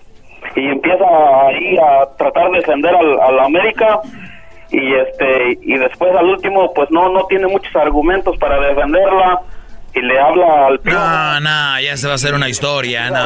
y 0.57 0.67
empieza 0.67 1.05
ahí 1.47 1.77
a 1.77 2.07
tratar 2.17 2.51
de 2.51 2.59
defender 2.59 2.95
al, 2.95 3.21
a 3.21 3.33
la 3.33 3.45
América 3.45 4.01
y 4.71 4.95
este 4.95 5.59
y 5.63 5.79
después 5.79 6.15
al 6.15 6.27
último 6.27 6.73
pues 6.75 6.91
no 6.91 7.09
no 7.09 7.25
tiene 7.27 7.47
muchos 7.47 7.75
argumentos 7.77 8.37
para 8.39 8.61
defenderla 8.61 9.41
y 9.95 10.01
le 10.01 10.19
habla 10.21 10.67
al 10.69 10.81
No, 10.85 11.41
no, 11.41 11.81
ya 11.81 11.97
se 11.97 12.07
va 12.07 12.13
a 12.13 12.17
hacer 12.17 12.35
una 12.35 12.49
historia, 12.49 13.11
no. 13.11 13.19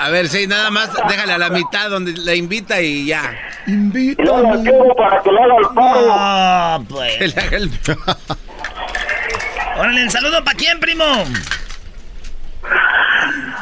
A 0.00 0.08
ver, 0.10 0.28
sí, 0.28 0.46
nada 0.46 0.70
más 0.70 0.90
déjale 1.08 1.32
a 1.34 1.38
la 1.38 1.50
mitad 1.50 1.90
donde 1.90 2.12
la 2.16 2.34
invita 2.34 2.80
y 2.80 3.06
ya. 3.06 3.22
y 3.66 4.14
luego 4.22 4.52
al 4.52 4.62
Piojo 4.62 4.94
para 4.96 5.22
que 5.22 5.30
le 5.32 5.42
haga 5.42 5.54
el 5.58 5.74
paro. 5.74 6.06
Ah, 6.10 6.80
pues. 6.88 7.16
Que 7.16 7.28
le 7.28 7.40
haga 7.40 7.56
el- 7.56 7.70
Órale, 9.78 10.02
el 10.02 10.10
saludo 10.10 10.42
para 10.44 10.56
quién, 10.56 10.78
primo. 10.80 11.04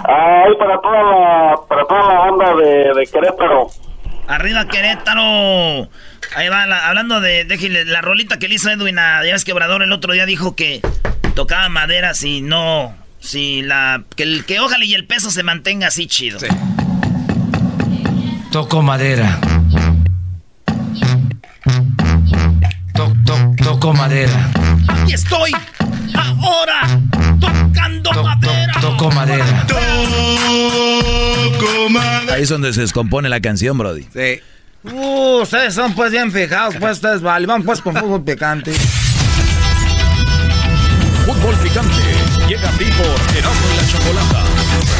Ahí 0.04 0.54
para 0.58 0.80
toda 0.80 1.02
la, 1.02 1.56
para 1.68 1.84
toda 1.86 2.02
la 2.12 2.18
banda 2.20 2.54
de, 2.56 2.92
de 2.94 3.06
Querétaro. 3.12 3.68
Arriba 4.28 4.64
Querétaro. 4.66 5.88
Ahí 6.34 6.48
va, 6.48 6.66
la- 6.66 6.88
hablando 6.88 7.20
de, 7.20 7.44
déjale, 7.44 7.84
la 7.84 8.00
rolita 8.00 8.38
que 8.38 8.48
le 8.48 8.54
hizo 8.54 8.70
Edwin 8.70 8.98
a, 8.98 9.24
ya 9.24 9.32
ves 9.32 9.44
que 9.44 9.52
Obrador 9.52 9.82
el 9.82 9.92
otro 9.92 10.12
día 10.14 10.24
dijo 10.26 10.56
que 10.56 10.80
tocaba 11.34 11.68
maderas 11.68 12.22
y 12.22 12.40
no, 12.40 12.94
Sí, 13.20 13.62
la, 13.62 14.02
que, 14.16 14.24
el, 14.24 14.44
que 14.44 14.58
ojalá 14.58 14.84
y 14.84 14.94
el 14.94 15.06
peso 15.06 15.30
se 15.30 15.44
mantenga 15.44 15.86
así 15.86 16.08
chido. 16.08 16.40
Sí. 16.40 16.46
Toco 18.50 18.82
madera. 18.82 19.38
toco 23.62 23.92
madera. 23.94 24.50
Aquí 24.88 25.12
estoy. 25.14 25.52
Ahora. 26.14 27.00
Tocando 27.40 28.12
madera. 28.22 28.72
toco 28.80 29.10
madera. 29.12 29.66
Toco 29.66 29.80
madera. 31.90 32.34
Ahí 32.34 32.42
es 32.42 32.48
donde 32.48 32.72
se 32.72 32.80
descompone 32.80 33.28
la 33.28 33.40
canción, 33.40 33.78
Brody. 33.78 34.02
Sí. 34.12 34.40
Uh, 34.84 35.42
ustedes 35.42 35.74
son 35.74 35.94
pues 35.94 36.10
bien 36.10 36.32
fijados, 36.32 36.74
pues 36.78 36.92
ustedes 36.94 37.22
vale. 37.22 37.46
Vamos 37.46 37.66
pues 37.66 37.80
con 37.80 37.94
fútbol 37.96 38.24
picante. 38.24 38.72
Fútbol 41.24 41.54
picante. 41.56 42.02
Llega 42.48 42.68
a 42.68 42.72
ti 42.72 42.84
por 42.84 43.36
Erasmo 43.36 43.66
y 43.72 43.76
la 43.76 43.86
Chocolata. 43.86 44.44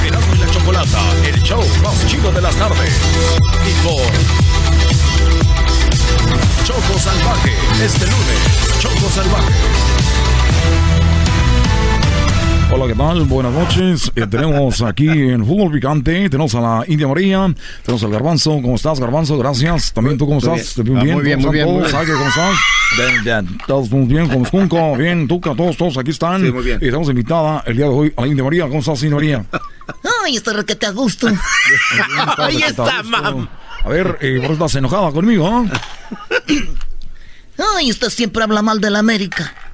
Erasmo 0.07 0.35
y 0.35 0.38
la 0.38 0.51
Chocolata, 0.51 1.01
el 1.27 1.42
show 1.42 1.64
más 1.83 2.07
chido 2.07 2.31
de 2.31 2.40
las 2.40 2.55
tardes. 2.55 2.92
Y 3.66 3.73
Choco 6.64 6.99
Salvaje, 6.99 7.53
este 7.85 8.07
lunes, 8.07 8.79
Choco 8.79 9.11
Salvaje. 9.11 10.12
Hola, 12.74 12.87
¿qué 12.87 12.94
tal? 12.94 13.24
Buenas 13.24 13.52
noches. 13.52 14.11
Eh, 14.16 14.26
tenemos 14.26 14.80
aquí 14.80 15.06
en 15.06 15.44
Fútbol 15.44 15.70
Picante, 15.72 16.30
tenemos 16.30 16.54
a 16.54 16.61
la 16.62 16.85
India 16.88 17.06
María, 17.06 17.54
tenemos 17.85 18.02
al 18.02 18.11
Garbanzo. 18.11 18.52
¿Cómo 18.62 18.76
estás, 18.76 18.98
Garbanzo? 18.98 19.37
Gracias. 19.37 19.92
También 19.92 20.16
tú, 20.16 20.26
¿cómo 20.26 20.38
estás? 20.38 20.82
Bien. 20.82 20.96
Muy 20.96 21.04
bien, 21.04 21.16
muy 21.16 21.22
bien. 21.22 21.42
Muy 21.42 21.52
bien, 21.52 21.66
todos? 21.90 21.92
¿Cómo 21.92 22.28
estás? 22.28 22.58
Bien, 22.96 23.24
bien. 23.24 23.58
Todos 23.66 23.90
muy 23.90 24.06
bien, 24.06 24.26
como 24.26 24.46
Junco, 24.46 24.96
bien, 24.96 25.28
Tuca, 25.28 25.54
todos, 25.54 25.76
todos 25.76 25.98
aquí 25.98 26.12
están. 26.12 26.40
Sí, 26.40 26.50
muy 26.50 26.64
bien. 26.64 26.78
Y 26.80 26.87
estamos 26.87 27.11
invitada 27.11 27.62
el 27.66 27.76
día 27.76 27.85
de 27.85 27.92
hoy 27.92 28.14
a 28.16 28.22
la 28.22 28.26
India 28.26 28.42
María. 28.42 28.66
¿Cómo 28.66 28.78
estás, 28.78 29.02
India 29.02 29.16
María? 29.16 29.44
Ay, 30.24 30.37
está 30.37 30.54
requete 30.54 30.87
a 30.87 30.92
gusto. 30.92 31.28
Ahí 32.38 32.62
está, 32.62 33.02
mam. 33.02 33.48
A 33.85 33.88
ver, 33.90 34.16
eh, 34.22 34.38
¿por 34.38 34.46
qué 34.46 34.52
estás 34.54 34.74
enojada 34.76 35.12
conmigo? 35.12 35.66
Ay, 37.76 37.90
usted 37.90 38.08
siempre 38.08 38.42
habla 38.42 38.62
mal 38.62 38.80
de 38.80 38.88
la 38.88 39.00
América. 39.00 39.71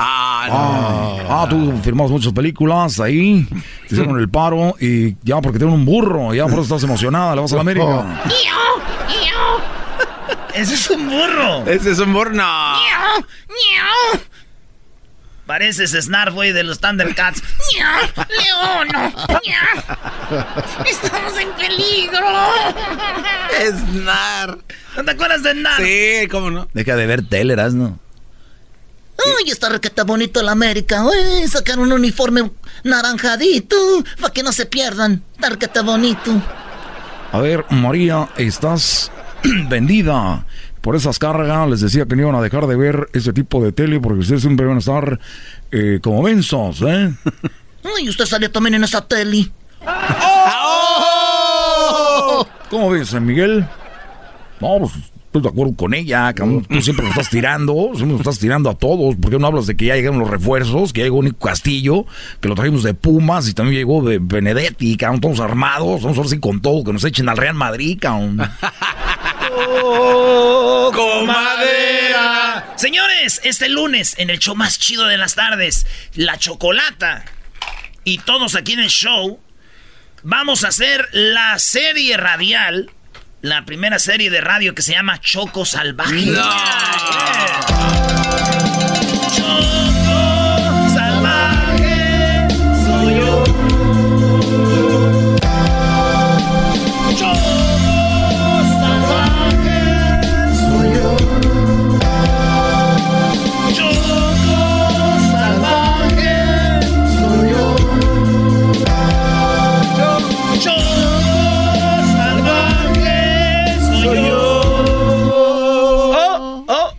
Ah, 0.00 0.46
ah, 0.48 1.16
ah, 1.28 1.46
tú 1.50 1.76
firmas 1.82 2.08
muchas 2.08 2.32
películas 2.32 3.00
ahí, 3.00 3.44
te 3.88 3.94
hicieron 3.96 4.16
el 4.20 4.28
paro 4.28 4.76
y 4.78 5.16
ya 5.24 5.40
porque 5.40 5.58
tienen 5.58 5.74
un 5.74 5.84
burro, 5.84 6.32
ya 6.32 6.44
por 6.44 6.52
eso 6.52 6.62
estás 6.62 6.84
emocionada, 6.84 7.34
le 7.34 7.40
vas 7.40 7.52
a 7.52 7.56
la 7.56 7.62
América. 7.62 8.22
Ese 10.54 10.74
es 10.74 10.90
un 10.90 11.08
burro. 11.08 11.66
Ese 11.66 11.92
es 11.92 11.98
un 11.98 12.12
burro, 12.12 12.32
no. 12.32 12.74
Pareces 15.46 15.92
Snarf, 15.92 16.34
güey, 16.34 16.52
de 16.52 16.62
los 16.62 16.78
Thundercats. 16.78 17.42
¡León! 18.28 18.88
¡Estamos 20.84 21.38
en 21.38 21.50
peligro! 21.52 22.26
Snar. 23.70 24.58
¿No 24.96 25.04
te 25.04 25.10
acuerdas 25.10 25.42
de 25.42 25.52
Snar? 25.52 25.82
Sí, 25.82 26.28
cómo 26.28 26.50
no. 26.50 26.68
Deja 26.74 26.96
de 26.96 27.06
ver 27.06 27.26
tele, 27.26 27.56
¿no? 27.72 27.98
Uy, 29.18 29.50
está 29.50 29.68
requeta 29.68 30.04
bonito 30.04 30.40
la 30.42 30.52
América. 30.52 31.04
Uy, 31.04 31.48
sacar 31.48 31.80
un 31.80 31.92
uniforme 31.92 32.50
naranjadito 32.84 33.76
para 34.20 34.32
que 34.32 34.42
no 34.44 34.52
se 34.52 34.66
pierdan. 34.66 35.22
Está 35.34 35.50
requeta 35.50 35.82
bonito. 35.82 36.40
A 37.32 37.40
ver, 37.40 37.64
María, 37.70 38.28
estás 38.36 39.10
vendida 39.68 40.46
por 40.80 40.94
esas 40.94 41.18
cargas. 41.18 41.68
Les 41.68 41.80
decía 41.80 42.06
que 42.06 42.14
no 42.14 42.22
iban 42.22 42.36
a 42.36 42.40
dejar 42.40 42.66
de 42.68 42.76
ver 42.76 43.08
ese 43.12 43.32
tipo 43.32 43.62
de 43.62 43.72
tele 43.72 43.98
porque 44.00 44.20
ustedes 44.20 44.42
siempre 44.42 44.66
van 44.66 44.76
a 44.76 44.80
estar 44.80 45.18
eh, 45.72 45.98
como 46.02 46.22
mensos, 46.22 46.80
¿eh? 46.82 47.12
Uy, 47.96 48.08
usted 48.08 48.24
salió 48.24 48.50
también 48.50 48.74
en 48.74 48.84
esa 48.84 49.00
tele. 49.04 49.50
¡Oh! 51.40 52.46
¿Cómo 52.70 52.90
ves, 52.90 53.12
Miguel? 53.14 53.66
No, 54.60 54.78
pues 54.78 54.92
estoy 55.28 55.42
de 55.42 55.48
acuerdo 55.48 55.76
con 55.76 55.94
ella, 55.94 56.32
cabrón. 56.32 56.64
Tú 56.64 56.80
siempre 56.80 57.04
nos 57.04 57.16
estás 57.16 57.30
tirando, 57.30 57.74
siempre 57.94 58.12
nos 58.12 58.20
estás 58.20 58.38
tirando 58.38 58.70
a 58.70 58.74
todos. 58.74 59.14
¿Por 59.16 59.30
qué 59.30 59.38
no 59.38 59.46
hablas 59.46 59.66
de 59.66 59.76
que 59.76 59.86
ya 59.86 59.94
llegaron 59.94 60.18
los 60.18 60.30
refuerzos? 60.30 60.92
Que 60.92 61.00
ya 61.00 61.04
llegó 61.04 61.22
Nico 61.22 61.46
Castillo, 61.46 62.06
que 62.40 62.48
lo 62.48 62.54
trajimos 62.54 62.82
de 62.82 62.94
Pumas 62.94 63.48
y 63.48 63.54
también 63.54 63.76
llegó 63.76 64.02
de 64.02 64.18
Benedetti, 64.20 64.96
cabrón. 64.96 65.20
Todos 65.20 65.40
armados, 65.40 66.02
vamos 66.02 66.18
a 66.18 66.22
ver 66.22 66.30
si 66.30 66.40
con 66.40 66.60
todo, 66.62 66.82
que 66.82 66.92
nos 66.92 67.04
echen 67.04 67.28
al 67.28 67.36
Real 67.36 67.54
Madrid, 67.54 67.98
cabrón. 68.00 68.40
oh, 69.52 70.90
comadera. 70.94 72.72
Señores, 72.76 73.40
este 73.44 73.68
lunes, 73.68 74.14
en 74.18 74.30
el 74.30 74.38
show 74.38 74.56
más 74.56 74.78
chido 74.78 75.06
de 75.06 75.18
las 75.18 75.34
tardes, 75.34 75.86
La 76.14 76.38
Chocolata 76.38 77.24
y 78.04 78.18
todos 78.18 78.54
aquí 78.54 78.72
en 78.72 78.80
el 78.80 78.88
show, 78.88 79.38
vamos 80.22 80.64
a 80.64 80.68
hacer 80.68 81.06
la 81.12 81.58
serie 81.58 82.16
radial 82.16 82.90
la 83.40 83.64
primera 83.64 83.98
serie 83.98 84.30
de 84.30 84.40
radio 84.40 84.74
que 84.74 84.82
se 84.82 84.92
llama 84.92 85.20
Choco 85.20 85.64
Salvaje. 85.64 86.26
No. 86.26 88.07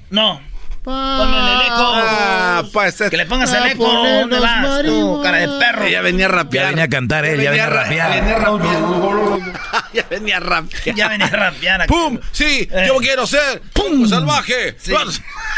No. 0.09 0.41
Ponme 0.83 1.37
el 1.37 1.61
eco. 1.61 1.75
Ah, 1.77 2.63
pues, 2.71 2.95
que 3.09 3.17
le 3.17 3.25
pongas 3.25 3.51
el 3.53 3.65
eco. 3.67 3.85
¿Dónde 3.85 4.39
vas 4.39 4.81
tú, 4.83 5.19
cara 5.21 5.37
de 5.37 5.59
perro? 5.59 5.87
Ya 5.87 6.01
venía 6.01 6.25
a 6.25 6.29
rapear. 6.29 6.63
Ya 6.63 6.69
venía 6.69 6.83
a 6.85 6.89
cantar 6.89 7.25
él, 7.25 7.41
ya 7.41 7.51
venía 7.51 7.65
a 7.65 7.69
rapear. 7.69 8.39
Ya 9.93 10.05
venía 10.09 10.37
a 10.37 10.39
rapear. 10.39 10.95
Ya 10.95 11.07
venía 11.09 11.27
a 11.27 11.29
rapear. 11.29 11.87
¡Pum! 11.87 12.19
Sí, 12.31 12.67
yo 12.87 12.97
quiero 12.97 13.27
ser 13.27 13.61
¡Pum! 13.73 14.07
salvaje. 14.07 14.75
Sí. 14.79 14.93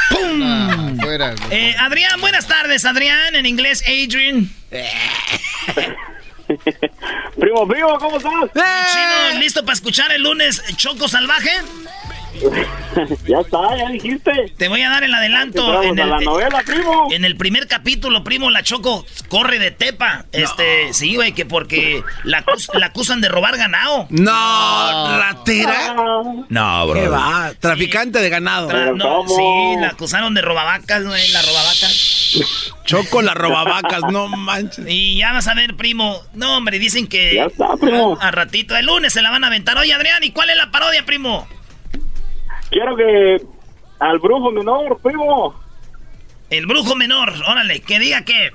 ¡Pum! 0.09 0.41
Ah, 0.43 0.91
fuera, 0.99 1.35
eh, 1.49 1.75
Adrián, 1.79 2.19
buenas 2.19 2.47
tardes, 2.47 2.85
Adrián. 2.85 3.35
En 3.35 3.45
inglés, 3.45 3.83
Adrian. 3.85 4.49
primo, 7.39 7.67
primo, 7.67 7.97
¿cómo 7.99 8.17
estás? 8.17 8.33
Chino, 8.53 9.39
¿listo 9.39 9.63
para 9.63 9.73
escuchar 9.73 10.11
el 10.11 10.23
lunes 10.23 10.61
Choco 10.75 11.07
Salvaje? 11.07 11.51
ya 13.27 13.39
está, 13.39 13.77
ya 13.77 13.89
dijiste. 13.89 14.53
Te 14.57 14.67
voy 14.67 14.81
a 14.81 14.89
dar 14.89 15.03
el 15.03 15.13
adelanto. 15.13 15.83
En 15.83 15.97
el, 15.97 16.09
la 16.09 16.19
novela, 16.19 16.63
primo. 16.65 17.07
En 17.11 17.25
el 17.25 17.35
primer 17.37 17.67
capítulo, 17.67 18.23
primo, 18.23 18.49
la 18.49 18.63
Choco 18.63 19.05
corre 19.27 19.59
de 19.59 19.71
tepa. 19.71 20.25
Este, 20.31 20.93
sí, 20.93 21.15
güey, 21.15 21.33
que 21.33 21.45
porque 21.45 22.03
la, 22.23 22.43
la, 22.73 22.87
acusan 22.87 23.21
de 23.21 23.29
robar 23.29 23.57
ganado. 23.57 24.07
No, 24.09 25.17
ratera. 25.17 25.95
No, 26.49 26.87
bro. 26.87 27.01
¿Qué 27.01 27.07
va? 27.07 27.53
Traficante 27.59 28.19
de 28.19 28.29
ganado. 28.29 28.69
sí, 29.27 29.79
la 29.79 29.89
acusaron 29.89 30.33
de 30.33 30.41
robavacas, 30.41 31.03
güey, 31.03 31.29
la 31.31 31.41
robavacas. 31.41 32.31
Choco 32.85 33.21
la 33.21 33.33
robavacas, 33.33 34.01
no 34.11 34.27
manches. 34.27 34.85
Y 34.87 35.17
ya 35.17 35.31
vas 35.31 35.47
a 35.47 35.53
ver, 35.53 35.75
primo. 35.75 36.21
No, 36.33 36.57
hombre, 36.57 36.79
dicen 36.79 37.07
que. 37.07 37.35
Ya 37.35 37.45
está, 37.45 37.75
primo. 37.77 38.17
A, 38.19 38.29
a 38.29 38.31
ratito, 38.31 38.75
el 38.75 38.85
lunes 38.85 39.13
se 39.13 39.21
la 39.21 39.29
van 39.29 39.43
a 39.43 39.47
aventar. 39.47 39.77
Oye, 39.77 39.93
Adrián, 39.93 40.23
¿y 40.23 40.31
cuál 40.31 40.49
es 40.49 40.57
la 40.57 40.71
parodia, 40.71 41.05
primo? 41.05 41.47
Quiero 42.71 42.95
que 42.95 43.41
al 43.99 44.17
brujo 44.19 44.51
menor, 44.51 44.99
primo. 45.01 45.53
El 46.49 46.65
brujo 46.65 46.95
menor, 46.95 47.31
órale, 47.47 47.81
que 47.81 47.99
diga 47.99 48.23
que... 48.25 48.49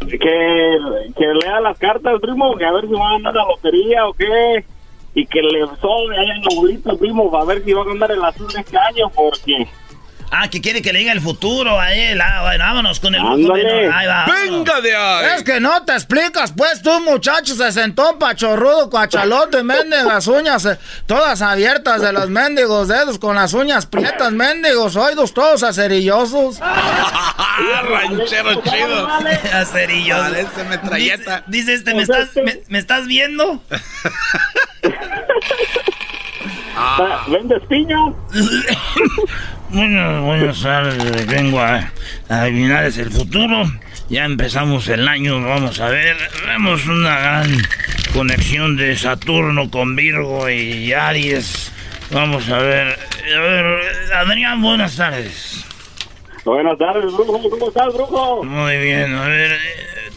Que, 0.00 0.78
que 1.16 1.26
lea 1.42 1.60
las 1.60 1.78
cartas, 1.78 2.20
primo, 2.20 2.54
que 2.56 2.66
a 2.66 2.72
ver 2.72 2.86
si 2.86 2.92
va 2.92 3.08
a 3.08 3.12
ganar 3.12 3.34
la 3.34 3.44
lotería 3.46 4.06
o 4.06 4.12
qué. 4.12 4.64
Y 5.14 5.26
que 5.26 5.40
le 5.40 5.60
sobre 5.80 6.18
ahí 6.18 6.30
en 6.30 6.42
la 6.42 6.54
bolita, 6.54 6.94
primo, 6.96 7.30
para 7.30 7.44
ver 7.46 7.64
si 7.64 7.72
va 7.72 7.82
a 7.82 7.86
ganar 7.86 8.10
el 8.10 8.22
azul 8.22 8.48
de 8.48 8.60
este 8.60 8.76
año, 8.76 9.08
porque... 9.14 9.66
Ah, 10.32 10.48
que 10.48 10.60
quiere 10.60 10.80
que 10.80 10.92
le 10.92 11.00
diga 11.00 11.12
el 11.12 11.20
futuro 11.20 11.78
a 11.80 11.92
él. 11.92 12.20
Ah, 12.20 12.42
bueno, 12.42 12.64
vámonos 12.64 13.00
con 13.00 13.14
el 13.14 13.22
menor. 13.22 13.58
Ahí 13.92 14.06
va. 14.06 14.26
¡Venga 14.26 14.80
de 14.80 14.94
ahí! 14.94 15.26
Es 15.36 15.42
que 15.42 15.58
no 15.58 15.82
te 15.84 15.92
explicas, 15.92 16.52
pues 16.56 16.82
tú, 16.82 17.00
muchacho, 17.00 17.54
se 17.56 17.72
sentó 17.72 18.16
pachorrudo, 18.18 18.88
cuachalote, 18.90 19.64
mendigas 19.64 20.28
uñas, 20.28 20.64
eh, 20.66 20.78
todas 21.06 21.42
abiertas 21.42 22.00
de 22.00 22.12
los 22.12 22.30
mendigos 22.30 22.86
dedos, 22.88 23.18
con 23.18 23.34
las 23.34 23.52
uñas 23.54 23.86
prietas, 23.86 24.30
mendigos, 24.30 24.94
oídos 24.94 25.34
todos 25.34 25.64
acerillosos. 25.64 26.60
Ranchero 27.88 28.62
chido. 28.62 29.08
Acerilloso. 29.52 30.22
Parece 30.22 30.64
metralleta. 30.64 31.44
Dice, 31.48 31.72
dice 31.72 31.74
este, 31.74 31.94
¿me 31.94 32.02
estás, 32.02 32.28
me, 32.36 32.60
me 32.68 32.78
estás 32.78 33.06
viendo? 33.06 33.62
Ah. 36.76 37.24
¿Vendes 37.28 37.62
piña? 37.68 37.96
Bueno, 39.72 40.22
buenas 40.24 40.60
tardes, 40.62 41.26
vengo 41.28 41.60
a, 41.60 41.92
a 42.28 42.42
adivinar 42.42 42.84
el 42.84 43.10
futuro. 43.10 43.70
Ya 44.08 44.24
empezamos 44.24 44.88
el 44.88 45.06
año, 45.06 45.40
vamos 45.46 45.78
a 45.78 45.88
ver. 45.88 46.16
Vemos 46.44 46.86
una 46.86 47.20
gran 47.20 47.56
conexión 48.12 48.76
de 48.76 48.96
Saturno 48.96 49.70
con 49.70 49.94
Virgo 49.94 50.50
y 50.50 50.92
Aries. 50.92 51.70
Vamos 52.10 52.48
a 52.48 52.58
ver. 52.58 52.98
A 53.36 53.40
ver, 53.40 53.80
Adrián, 54.16 54.60
buenas 54.60 54.96
tardes. 54.96 55.64
Buenas 56.44 56.76
tardes, 56.76 57.04
Brujo. 57.12 57.48
¿Cómo 57.48 57.68
estás, 57.68 57.94
Brujo? 57.94 58.42
Muy 58.42 58.76
bien, 58.76 59.14
a 59.14 59.28
ver. 59.28 59.56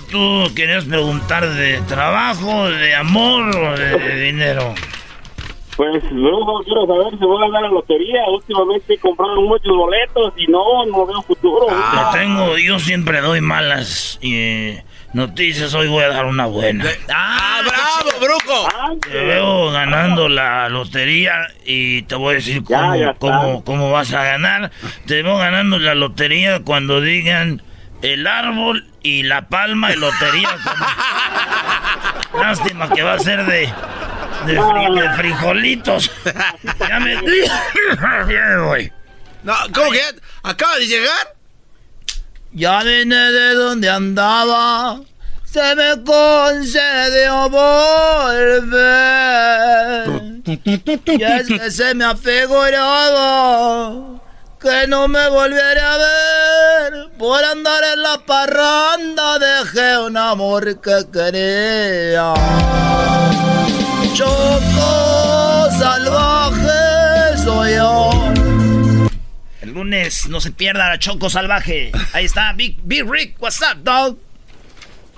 ¿Tú 0.09 0.51
querías 0.55 0.85
preguntar 0.85 1.47
de 1.47 1.79
trabajo, 1.81 2.69
de 2.69 2.95
amor 2.95 3.55
o 3.55 3.77
de 3.77 4.19
dinero? 4.19 4.73
Pues, 5.75 6.03
Brujo, 6.11 6.63
quiero 6.63 6.85
saber 6.85 7.17
si 7.17 7.25
voy 7.25 7.37
a 7.37 7.47
ganar 7.47 7.61
la 7.63 7.69
lotería. 7.69 8.21
Últimamente 8.29 8.93
he 8.93 8.97
comprado 8.99 9.41
muchos 9.41 9.75
boletos 9.75 10.33
y 10.37 10.47
no, 10.47 10.85
no 10.85 11.05
veo 11.05 11.21
futuro. 11.23 11.67
Ah, 11.71 12.11
tengo, 12.13 12.57
yo 12.57 12.77
siempre 12.79 13.21
doy 13.21 13.41
malas 13.41 14.19
eh, 14.21 14.83
noticias. 15.13 15.73
Hoy 15.73 15.87
voy 15.87 16.03
a 16.03 16.09
dar 16.09 16.25
una 16.25 16.45
buena. 16.45 16.85
¡Ah, 17.11 17.61
bravo, 17.65 18.19
brujo! 18.19 18.99
Te 19.09 19.25
veo 19.25 19.71
ganando 19.71 20.29
la 20.29 20.69
lotería 20.69 21.47
y 21.65 22.03
te 22.03 22.15
voy 22.15 22.33
a 22.33 22.35
decir 22.35 22.63
Ya, 22.67 22.79
cómo, 22.79 22.95
ya 22.95 23.13
cómo, 23.15 23.63
cómo 23.63 23.91
vas 23.91 24.13
a 24.13 24.23
ganar. 24.23 24.71
Te 25.07 25.23
veo 25.23 25.37
ganando 25.37 25.79
la 25.79 25.95
lotería 25.95 26.63
cuando 26.63 27.01
digan 27.01 27.63
el 28.03 28.27
árbol 28.27 28.85
y 29.01 29.23
la 29.23 29.47
palma 29.47 29.89
de 29.89 29.95
lotería. 29.97 30.49
Lástima 32.33 32.89
que 32.89 33.03
va 33.03 33.13
a 33.13 33.19
ser 33.19 33.45
de, 33.45 33.69
de, 34.45 34.59
fri- 34.59 35.01
de 35.01 35.09
frijolitos. 35.15 36.11
ya 36.87 36.99
me... 36.99 37.13
Ya 37.15 37.21
voy. 38.65 38.91
No, 39.43 39.53
¿cómo 39.73 39.91
que 39.91 40.01
acaba 40.43 40.77
de 40.77 40.87
llegar? 40.87 41.33
Ya 42.53 42.83
vine 42.83 43.15
de 43.31 43.53
donde 43.55 43.89
andaba, 43.89 45.01
se 45.43 45.75
me 45.75 46.03
concedió 46.03 47.49
volver. 47.49 48.73
Y 50.45 50.61
es 51.23 51.47
que 51.47 51.71
se 51.71 51.95
me 51.95 52.05
ha 52.05 52.15
figurado 52.15 54.21
que 54.61 54.85
no 54.87 55.07
me 55.07 55.27
volviera 55.29 55.93
a 55.93 55.97
ver. 55.97 57.09
Por 57.17 57.43
andar 57.43 57.83
en 57.93 58.03
la 58.03 58.19
parranda 58.25 59.39
dejé 59.39 59.97
un 59.97 60.15
amor 60.15 60.79
que 60.79 61.05
quería. 61.11 62.33
Choco 64.13 65.69
salvaje 65.71 67.37
soy 67.43 67.73
yo. 67.75 68.11
El 69.61 69.73
lunes 69.73 70.27
no 70.29 70.39
se 70.39 70.51
pierda 70.51 70.87
la 70.89 70.99
Choco 70.99 71.29
Salvaje. 71.31 71.91
Ahí 72.13 72.25
está, 72.25 72.53
Big, 72.53 72.77
Big 72.83 73.09
Rick. 73.09 73.41
What's 73.41 73.59
up, 73.61 73.77
dog? 73.83 74.17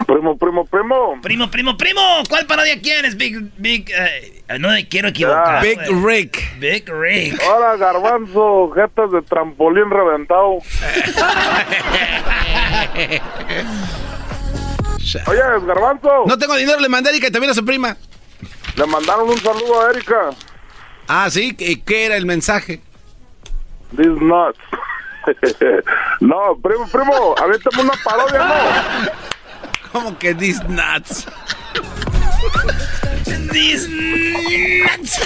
Primo, 0.07 0.37
primo, 0.37 0.65
primo. 0.65 1.19
Primo, 1.21 1.51
primo, 1.51 1.75
primo. 1.77 2.01
¿Cuál 2.29 2.45
parodia 2.45 2.79
quieres, 2.79 3.17
Big, 3.17 3.51
Big? 3.57 3.91
eh, 3.91 4.43
no 4.59 4.69
me 4.69 4.87
quiero 4.87 5.09
equivocar. 5.09 5.61
Big 5.61 5.77
güey. 5.89 6.21
Rick. 6.21 6.59
Big 6.59 6.87
Rick. 6.87 7.41
Hola, 7.49 7.75
garbanzo, 7.75 8.71
jetas 8.71 9.11
de 9.11 9.21
trampolín 9.23 9.89
reventado. 9.89 10.59
Oye, 15.27 15.39
garbanzo. 15.65 16.25
No 16.27 16.37
tengo 16.37 16.55
dinero, 16.55 16.79
le 16.79 16.87
mandé 16.89 17.15
y 17.15 17.19
también 17.19 17.51
a 17.51 17.53
su 17.53 17.65
prima. 17.65 17.97
Le 18.75 18.85
mandaron 18.85 19.29
un 19.29 19.37
saludo 19.37 19.81
a 19.81 19.91
Erika. 19.91 20.29
Ah, 21.07 21.29
sí, 21.29 21.55
¿qué, 21.55 21.81
qué 21.81 22.05
era 22.05 22.17
el 22.17 22.25
mensaje? 22.25 22.81
This 23.95 24.07
nuts. 24.19 24.59
no, 26.19 26.57
primo, 26.61 26.87
primo, 26.91 27.35
aviéntame 27.37 27.83
una 27.83 27.93
parodia, 28.03 28.39
¿no? 28.39 29.11
¿Cómo 29.91 30.17
que 30.19 30.35
these 30.35 30.61
nuts? 30.67 31.25
These 33.51 33.87
nuts. 33.89 35.19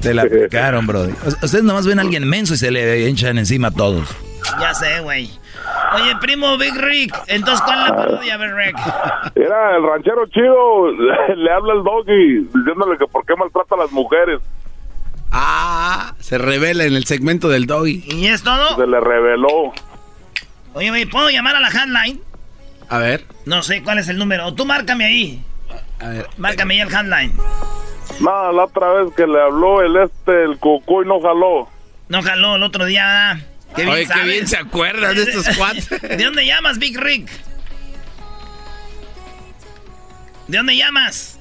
Te 0.00 0.14
la 0.14 0.24
picaron, 0.26 0.86
bro. 0.86 1.08
Ustedes 1.42 1.64
nomás 1.64 1.86
ven 1.86 1.98
a 1.98 2.02
alguien 2.02 2.28
menso 2.28 2.54
y 2.54 2.58
se 2.58 2.70
le 2.70 3.06
echan 3.08 3.38
encima 3.38 3.68
a 3.68 3.70
todos. 3.72 4.08
Ya 4.60 4.74
sé, 4.74 5.00
güey. 5.00 5.30
Oye, 5.94 6.16
primo 6.20 6.56
Big 6.58 6.74
Rick. 6.76 7.14
Entonces, 7.26 7.62
¿cuál 7.64 7.80
es 7.80 7.88
la 7.88 7.96
parodia, 7.96 8.36
Big 8.36 8.54
Rick? 8.54 8.76
Era 9.34 9.76
el 9.76 9.82
ranchero 9.82 10.26
chido, 10.28 10.92
le 11.36 11.52
habla 11.52 11.74
el 11.74 11.82
doggy 11.82 12.48
diciéndole 12.54 12.98
que 12.98 13.06
por 13.06 13.24
qué 13.26 13.34
maltrata 13.36 13.74
a 13.74 13.78
las 13.78 13.92
mujeres. 13.92 14.40
Ah, 15.32 16.14
se 16.18 16.38
revela 16.38 16.84
en 16.84 16.94
el 16.94 17.04
segmento 17.06 17.48
del 17.48 17.66
doggy. 17.66 18.04
¿Y 18.06 18.26
es 18.26 18.42
todo? 18.42 18.76
Se 18.76 18.86
le 18.86 19.00
reveló. 19.00 19.72
Oye, 20.74 20.90
güey, 20.90 21.06
¿puedo 21.06 21.30
llamar 21.30 21.56
a 21.56 21.60
la 21.60 21.68
handline? 21.68 22.20
A 22.88 22.98
ver. 22.98 23.24
No 23.46 23.62
sé 23.62 23.82
cuál 23.82 23.98
es 23.98 24.08
el 24.08 24.18
número. 24.18 24.46
O 24.46 24.54
tú 24.54 24.64
márcame 24.66 25.04
ahí. 25.04 25.44
A 26.00 26.08
ver. 26.08 26.26
Márcame 26.36 26.74
ahí 26.74 26.80
el 26.80 26.94
handline. 26.94 27.32
No, 28.20 28.52
la 28.52 28.64
otra 28.64 28.92
vez 28.92 29.14
que 29.14 29.26
le 29.26 29.40
habló 29.40 29.82
el 29.82 29.96
este, 29.96 30.44
el 30.44 30.58
cucuy 30.58 31.06
no 31.06 31.20
jaló. 31.20 31.68
No 32.08 32.22
jaló 32.22 32.56
el 32.56 32.62
otro 32.64 32.84
día. 32.84 33.04
¿verdad? 33.04 33.49
Qué 33.76 33.82
bien 33.82 33.94
Oye, 33.94 34.06
qué 34.12 34.22
bien 34.24 34.48
se 34.48 34.56
acuerdan 34.56 35.14
de 35.14 35.22
estos 35.22 35.56
cuates. 35.56 35.88
¿De 36.02 36.24
dónde 36.24 36.44
llamas, 36.46 36.78
Big 36.78 36.98
Rick? 36.98 37.30
¿De 40.48 40.56
dónde 40.58 40.76
llamas? 40.76 41.38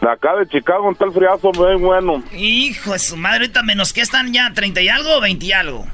De 0.00 0.10
acá 0.10 0.34
de 0.36 0.46
Chicago, 0.48 0.88
un 0.88 0.96
tal 0.96 1.12
friazo 1.12 1.52
muy 1.52 1.76
bueno. 1.76 2.22
Hijo 2.32 2.92
de 2.92 2.98
su 2.98 3.16
madre, 3.16 3.40
ahorita 3.44 3.62
menos 3.62 3.92
que 3.92 4.00
están 4.00 4.32
ya, 4.32 4.50
¿30 4.52 4.82
y 4.82 4.88
algo 4.88 5.16
o 5.16 5.20
20 5.20 5.46
y 5.46 5.52
algo? 5.52 5.86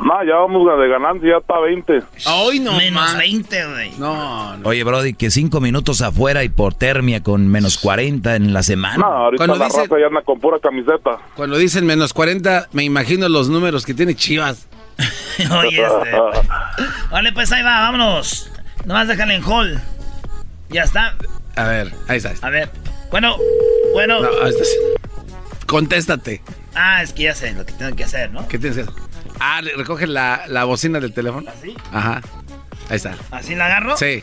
No, 0.00 0.24
ya 0.24 0.36
vamos 0.36 0.66
de 0.80 0.88
ganancia, 0.88 1.30
ya 1.30 1.36
está 1.38 1.58
20. 1.60 2.02
Hoy 2.26 2.60
no 2.60 2.76
Menos 2.76 3.02
más. 3.02 3.18
20, 3.18 3.66
güey. 3.66 3.90
No, 3.98 4.56
no. 4.56 4.68
Oye, 4.68 4.84
Brody, 4.84 5.14
que 5.14 5.30
cinco 5.30 5.60
minutos 5.60 6.00
afuera 6.00 6.42
hipotermia 6.44 7.22
con 7.22 7.48
menos 7.48 7.78
40 7.78 8.36
en 8.36 8.52
la 8.52 8.62
semana. 8.62 8.98
No, 8.98 9.06
ahorita 9.06 9.44
Cuando 9.46 9.56
la 9.58 9.66
dice- 9.66 9.82
raza 9.82 9.98
ya 10.00 10.06
anda 10.06 10.22
con 10.22 10.40
pura 10.40 10.58
camiseta. 10.60 11.18
Cuando 11.34 11.56
dicen 11.58 11.86
menos 11.86 12.12
40, 12.12 12.68
me 12.72 12.84
imagino 12.84 13.28
los 13.28 13.48
números 13.48 13.84
que 13.84 13.94
tiene 13.94 14.14
Chivas. 14.14 14.68
Oye, 15.50 15.82
este. 15.82 16.10
Vale, 17.10 17.32
pues 17.32 17.50
ahí 17.52 17.62
va, 17.62 17.80
vámonos. 17.80 18.50
Nomás 18.84 19.08
déjale 19.08 19.34
en 19.34 19.44
hall. 19.44 19.80
Ya 20.68 20.82
está. 20.82 21.14
A 21.56 21.64
ver, 21.64 21.92
ahí 22.08 22.18
está. 22.18 22.34
A 22.46 22.50
ver. 22.50 22.70
Bueno, 23.10 23.36
bueno. 23.92 24.20
No, 24.20 24.28
ahí 24.42 24.50
está. 24.50 24.64
Contéstate. 25.66 26.42
Ah, 26.74 27.02
es 27.02 27.12
que 27.12 27.24
ya 27.24 27.34
sé 27.34 27.52
lo 27.52 27.64
que 27.64 27.72
tengo 27.72 27.94
que 27.94 28.04
hacer, 28.04 28.32
¿no? 28.32 28.46
¿Qué 28.48 28.58
tienes 28.58 28.76
que 28.76 28.82
hacer? 28.90 28.94
Ah, 29.40 29.60
recoge 29.76 30.06
la, 30.06 30.44
la 30.48 30.64
bocina 30.64 31.00
del 31.00 31.12
teléfono. 31.12 31.50
¿Así? 31.50 31.76
Ajá. 31.92 32.20
Ahí 32.88 32.96
está. 32.96 33.16
Así 33.30 33.54
la 33.54 33.66
agarro. 33.66 33.96
Sí. 33.96 34.22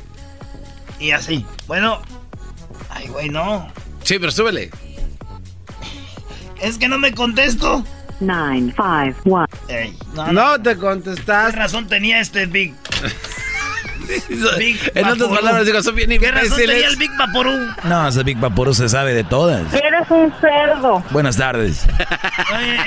Y 0.99 1.11
así. 1.11 1.45
Bueno. 1.67 2.01
Ay, 2.89 3.07
güey, 3.07 3.29
no. 3.29 3.67
Sí, 4.03 4.19
pero 4.19 4.31
súbele. 4.31 4.69
Es 6.61 6.77
que 6.77 6.87
no 6.87 6.97
me 6.97 7.13
contesto. 7.13 7.83
951. 8.21 9.47
Ey, 9.67 9.97
No 10.31 10.61
te 10.61 10.77
contestas. 10.77 11.51
¿Qué 11.53 11.57
razón 11.59 11.87
tenía 11.87 12.19
este 12.19 12.45
Big? 12.45 12.73
Big 14.57 14.91
En 14.95 15.05
otras 15.05 15.29
palabras, 15.29 15.65
digo, 15.65 15.81
son 15.81 15.95
bien 15.95 16.09
¿Qué 16.09 16.31
razón 16.31 16.57
tenía 16.57 16.87
el 16.87 16.95
Big 16.97 17.11
Vaporú? 17.17 17.51
No, 17.83 18.07
ese 18.07 18.23
Big 18.23 18.37
Vaporú 18.37 18.73
se 18.73 18.89
sabe 18.89 19.13
de 19.13 19.23
todas. 19.23 19.73
Eres 19.73 20.09
un 20.09 20.33
cerdo. 20.41 21.03
Buenas 21.11 21.37
tardes. 21.37 21.85
Oye, 22.55 22.77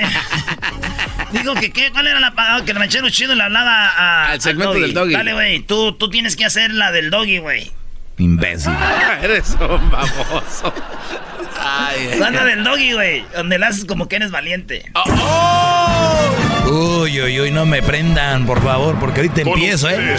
digo 1.40 1.54
que 1.54 1.72
¿qué? 1.72 1.90
¿cuál 1.92 2.08
era 2.08 2.20
la 2.20 2.32
pa- 2.34 2.62
que 2.64 2.72
el 2.72 2.76
ranchero 2.78 3.08
chido 3.10 3.34
le 3.34 3.42
hablaba 3.42 3.88
a, 3.88 4.32
Al 4.32 4.40
segmento 4.40 4.72
al 4.74 4.80
del 4.82 4.94
doggy. 4.94 5.12
Dale, 5.14 5.32
güey, 5.32 5.60
tú, 5.62 5.92
tú 5.94 6.10
tienes 6.10 6.36
que 6.36 6.44
hacer 6.44 6.72
la 6.72 6.92
del 6.92 7.10
doggy, 7.10 7.38
güey. 7.38 7.72
Imbécil. 8.18 8.72
Eres 9.22 9.56
un 9.60 9.90
baboso. 9.90 10.72
Ay, 11.66 12.10
ay, 12.12 12.18
La 12.18 12.26
ay. 12.28 12.46
del 12.46 12.62
doggy, 12.64 12.92
güey, 12.92 13.24
donde 13.34 13.58
le 13.58 13.66
haces 13.66 13.84
como 13.86 14.06
que 14.06 14.16
eres 14.16 14.30
valiente. 14.30 14.84
Uy, 16.70 17.20
uy, 17.22 17.40
uy, 17.40 17.50
no 17.50 17.64
me 17.64 17.82
prendan, 17.82 18.44
por 18.46 18.62
favor, 18.62 18.98
porque 19.00 19.20
ahorita 19.20 19.40
empiezo, 19.42 19.88
¿eh? 19.88 20.16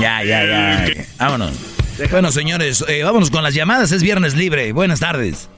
Ya, 0.00 0.22
ya, 0.22 0.44
ya. 0.44 0.86
Vámonos. 1.18 1.52
Bueno, 2.10 2.30
señores, 2.30 2.84
eh, 2.88 3.02
vámonos 3.02 3.30
con 3.30 3.42
las 3.42 3.54
llamadas. 3.54 3.90
Es 3.92 4.02
viernes 4.02 4.34
libre. 4.34 4.72
Buenas 4.72 5.00
tardes. 5.00 5.48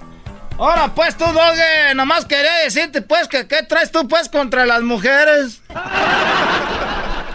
Ahora 0.56 0.92
pues 0.94 1.16
tú, 1.16 1.24
Doge, 1.24 1.94
nomás 1.94 2.24
quería 2.24 2.52
decirte 2.64 3.02
pues 3.02 3.28
que 3.28 3.46
qué 3.46 3.62
traes 3.62 3.90
tú 3.92 4.06
pues 4.08 4.28
contra 4.28 4.66
las 4.66 4.82
mujeres. 4.82 5.60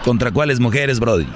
¿Contra 0.04 0.30
cuáles 0.30 0.60
mujeres, 0.60 1.00
Brody? 1.00 1.26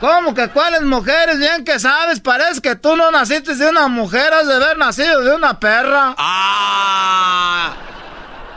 ¿Cómo 0.00 0.34
que 0.34 0.48
cuáles 0.48 0.82
mujeres? 0.82 1.38
Bien 1.38 1.64
que 1.64 1.78
sabes, 1.78 2.20
parece 2.20 2.60
que 2.60 2.76
tú 2.76 2.96
no 2.96 3.10
naciste 3.10 3.54
de 3.54 3.68
una 3.68 3.88
mujer, 3.88 4.32
has 4.32 4.46
de 4.46 4.54
haber 4.54 4.76
nacido 4.76 5.22
de 5.22 5.34
una 5.34 5.58
perra. 5.58 6.14
Ah. 6.18 7.74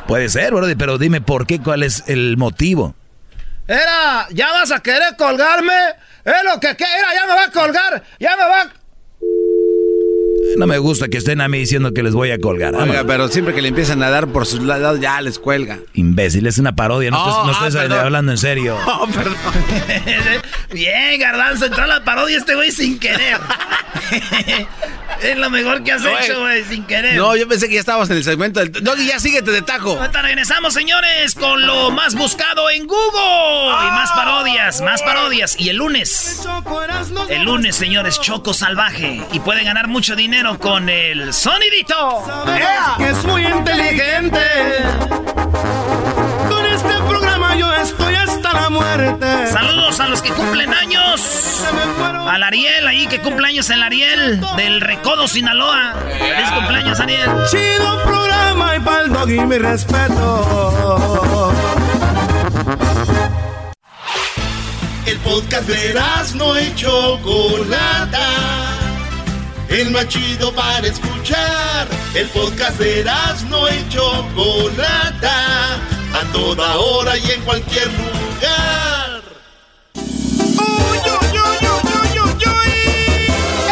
Puede 0.07 0.27
ser, 0.27 0.53
Brody, 0.53 0.75
pero 0.75 0.97
dime 0.97 1.21
por 1.21 1.45
qué, 1.47 1.59
cuál 1.61 1.83
es 1.83 2.03
el 2.07 2.35
motivo. 2.35 2.95
Era, 3.67 4.27
¿ya 4.31 4.51
vas 4.51 4.71
a 4.71 4.79
querer 4.79 5.15
colgarme? 5.15 5.73
Es 6.25 6.43
lo 6.43 6.59
que 6.59 6.69
era, 6.69 7.13
ya 7.13 7.27
me 7.27 7.35
va 7.35 7.43
a 7.43 7.51
colgar, 7.51 8.03
ya 8.19 8.35
me 8.35 8.43
va... 8.43 8.69
No 10.59 10.67
me 10.67 10.77
gusta 10.77 11.07
que 11.07 11.17
estén 11.19 11.39
a 11.39 11.47
mí 11.47 11.57
diciendo 11.57 11.93
que 11.93 12.03
les 12.03 12.13
voy 12.13 12.31
a 12.31 12.37
colgar. 12.37 12.73
Oiga, 12.75 12.85
Vámonos. 12.85 13.05
pero 13.07 13.27
siempre 13.29 13.53
que 13.53 13.61
le 13.61 13.69
empiezan 13.69 14.03
a 14.03 14.09
dar 14.09 14.27
por 14.27 14.45
sus 14.45 14.61
lados, 14.61 14.99
ya 14.99 15.21
les 15.21 15.39
cuelga. 15.39 15.79
Imbécil, 15.93 16.45
es 16.47 16.57
una 16.57 16.75
parodia, 16.75 17.09
no, 17.11 17.17
Oh, 17.23 17.29
estés, 17.29 17.45
no 17.45 17.49
ah, 17.51 17.67
estés 17.67 17.81
perdón. 17.81 17.99
hablando 17.99 18.31
en 18.33 18.37
serio. 18.37 18.75
Oh, 18.85 19.07
perdón. 19.07 19.35
Bien, 20.73 21.17
Garbanzo, 21.17 21.67
entró 21.67 21.83
a 21.83 21.87
la 21.87 22.03
parodia 22.03 22.37
este 22.37 22.55
güey 22.55 22.71
sin 22.71 22.99
querer. 22.99 23.37
es 25.21 25.37
lo 25.37 25.49
mejor 25.49 25.83
que 25.83 25.91
has 25.91 26.03
hecho, 26.03 26.39
güey, 26.39 26.63
sin 26.63 26.83
querer. 26.85 27.15
No, 27.15 27.35
yo 27.35 27.47
pensé 27.47 27.67
que 27.67 27.75
ya 27.75 27.79
estábamos 27.79 28.09
en 28.09 28.17
el 28.17 28.23
segmento 28.23 28.59
del... 28.59 28.71
Doggy, 28.71 29.07
ya 29.07 29.19
síguete 29.19 29.51
de 29.51 29.61
tajo. 29.61 29.97
Ahorita 29.97 30.21
regresamos, 30.21 30.73
señores, 30.73 31.35
con 31.35 31.65
lo 31.65 31.91
más 31.91 32.15
buscado 32.15 32.69
en 32.69 32.87
Google. 32.87 33.87
Y 33.87 33.91
más 33.91 34.11
parodias, 34.11 34.81
más 34.81 35.01
parodias. 35.01 35.59
Y 35.59 35.69
el 35.69 35.77
lunes, 35.77 36.47
el 37.29 37.43
lunes, 37.43 37.75
señores, 37.75 38.19
Choco 38.21 38.53
Salvaje. 38.53 39.21
Y 39.31 39.39
pueden 39.39 39.65
ganar 39.65 39.87
mucho 39.87 40.15
dinero 40.15 40.57
con 40.59 40.89
el 40.89 41.33
sonidito. 41.33 42.23
que 42.97 43.09
es 43.09 43.23
muy 43.25 43.45
inteligente. 43.45 44.39
Estoy 47.81 48.15
hasta 48.15 48.53
la 48.53 48.69
muerte. 48.69 49.47
Saludos 49.51 49.99
a 49.99 50.07
los 50.07 50.21
que 50.21 50.31
cumplen 50.31 50.73
años. 50.73 51.63
Al 52.27 52.43
Ariel, 52.43 52.87
ahí 52.87 53.07
que 53.07 53.19
cumple 53.19 53.47
años 53.47 53.69
el 53.69 53.81
Ariel 53.81 54.41
del 54.57 54.81
Recodo, 54.81 55.27
Sinaloa. 55.27 55.93
Feliz 56.17 56.51
cumpleaños, 56.51 56.99
Ariel. 56.99 57.29
Chido 57.49 58.03
programa 58.03 58.75
y 58.75 58.79
pa'l 58.79 59.11
doggy 59.11 59.39
mi 59.41 59.57
respeto. 59.57 61.53
El 65.05 65.17
podcast 65.19 65.67
de 65.67 66.01
no 66.35 66.59
y 66.59 66.75
Chocolata. 66.75 68.27
El 69.69 69.91
más 69.91 70.07
chido 70.07 70.53
para 70.53 70.87
escuchar. 70.87 71.87
El 72.13 72.27
podcast 72.29 72.79
de 72.79 73.05
no 73.49 73.69
y 73.69 73.89
Chocolata. 73.89 75.98
A 76.13 76.23
toda 76.31 76.77
hora 76.77 77.17
y 77.17 77.31
en 77.31 77.41
cualquier 77.43 77.87
lugar. 77.87 78.09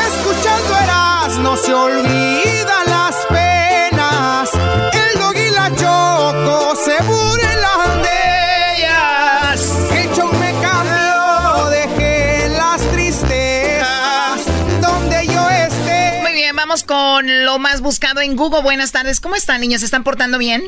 Escuchando 0.08 0.78
Eras 0.78 1.38
no 1.40 1.58
se 1.58 1.74
olvida 1.74 2.84
las 2.86 3.16
penas. 3.28 4.50
El 4.94 5.20
dog 5.20 5.36
y 5.36 5.50
la 5.52 5.70
choco 5.76 6.76
se 6.76 7.04
burlan 7.04 8.02
de 8.04 8.78
ellas. 8.78 9.92
El 9.92 10.14
show 10.14 10.32
me 10.34 10.54
cambió, 10.62 11.70
dejé 11.70 12.50
las 12.50 12.82
tristezas 12.92 14.46
donde 14.82 15.28
yo 15.28 15.50
esté. 15.50 16.20
Muy 16.22 16.34
bien, 16.34 16.56
vamos 16.56 16.84
con 16.84 17.46
lo 17.46 17.60
más 17.60 17.82
buscado 17.82 18.22
en 18.22 18.36
Google. 18.36 18.62
Buenas 18.62 18.92
tardes. 18.92 19.20
¿Cómo 19.20 19.36
están, 19.36 19.62
niños? 19.62 19.80
¿Se 19.82 19.86
están 19.86 20.04
portando 20.04 20.38
bien? 20.38 20.68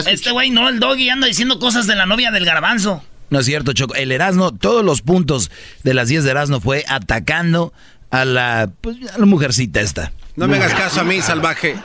Este 0.00 0.30
güey, 0.32 0.50
no, 0.50 0.68
el 0.68 0.80
doggy 0.80 1.10
anda 1.10 1.26
diciendo 1.26 1.58
cosas 1.58 1.86
de 1.86 1.94
la 1.94 2.06
novia 2.06 2.30
del 2.30 2.44
garbanzo. 2.44 3.02
No 3.30 3.40
es 3.40 3.46
cierto, 3.46 3.72
Choco. 3.72 3.94
El 3.94 4.12
Erasmo, 4.12 4.54
todos 4.54 4.84
los 4.84 5.02
puntos 5.02 5.50
de 5.82 5.94
las 5.94 6.08
10 6.08 6.24
de 6.24 6.30
Erasmo 6.30 6.60
fue 6.60 6.84
atacando 6.88 7.72
a 8.10 8.24
la, 8.24 8.70
pues, 8.80 8.96
a 9.12 9.18
la 9.18 9.26
mujercita 9.26 9.80
esta. 9.80 10.12
No 10.36 10.46
me 10.46 10.56
hagas 10.56 10.74
caso 10.74 11.00
a 11.00 11.04
mí, 11.04 11.20
salvaje. 11.20 11.76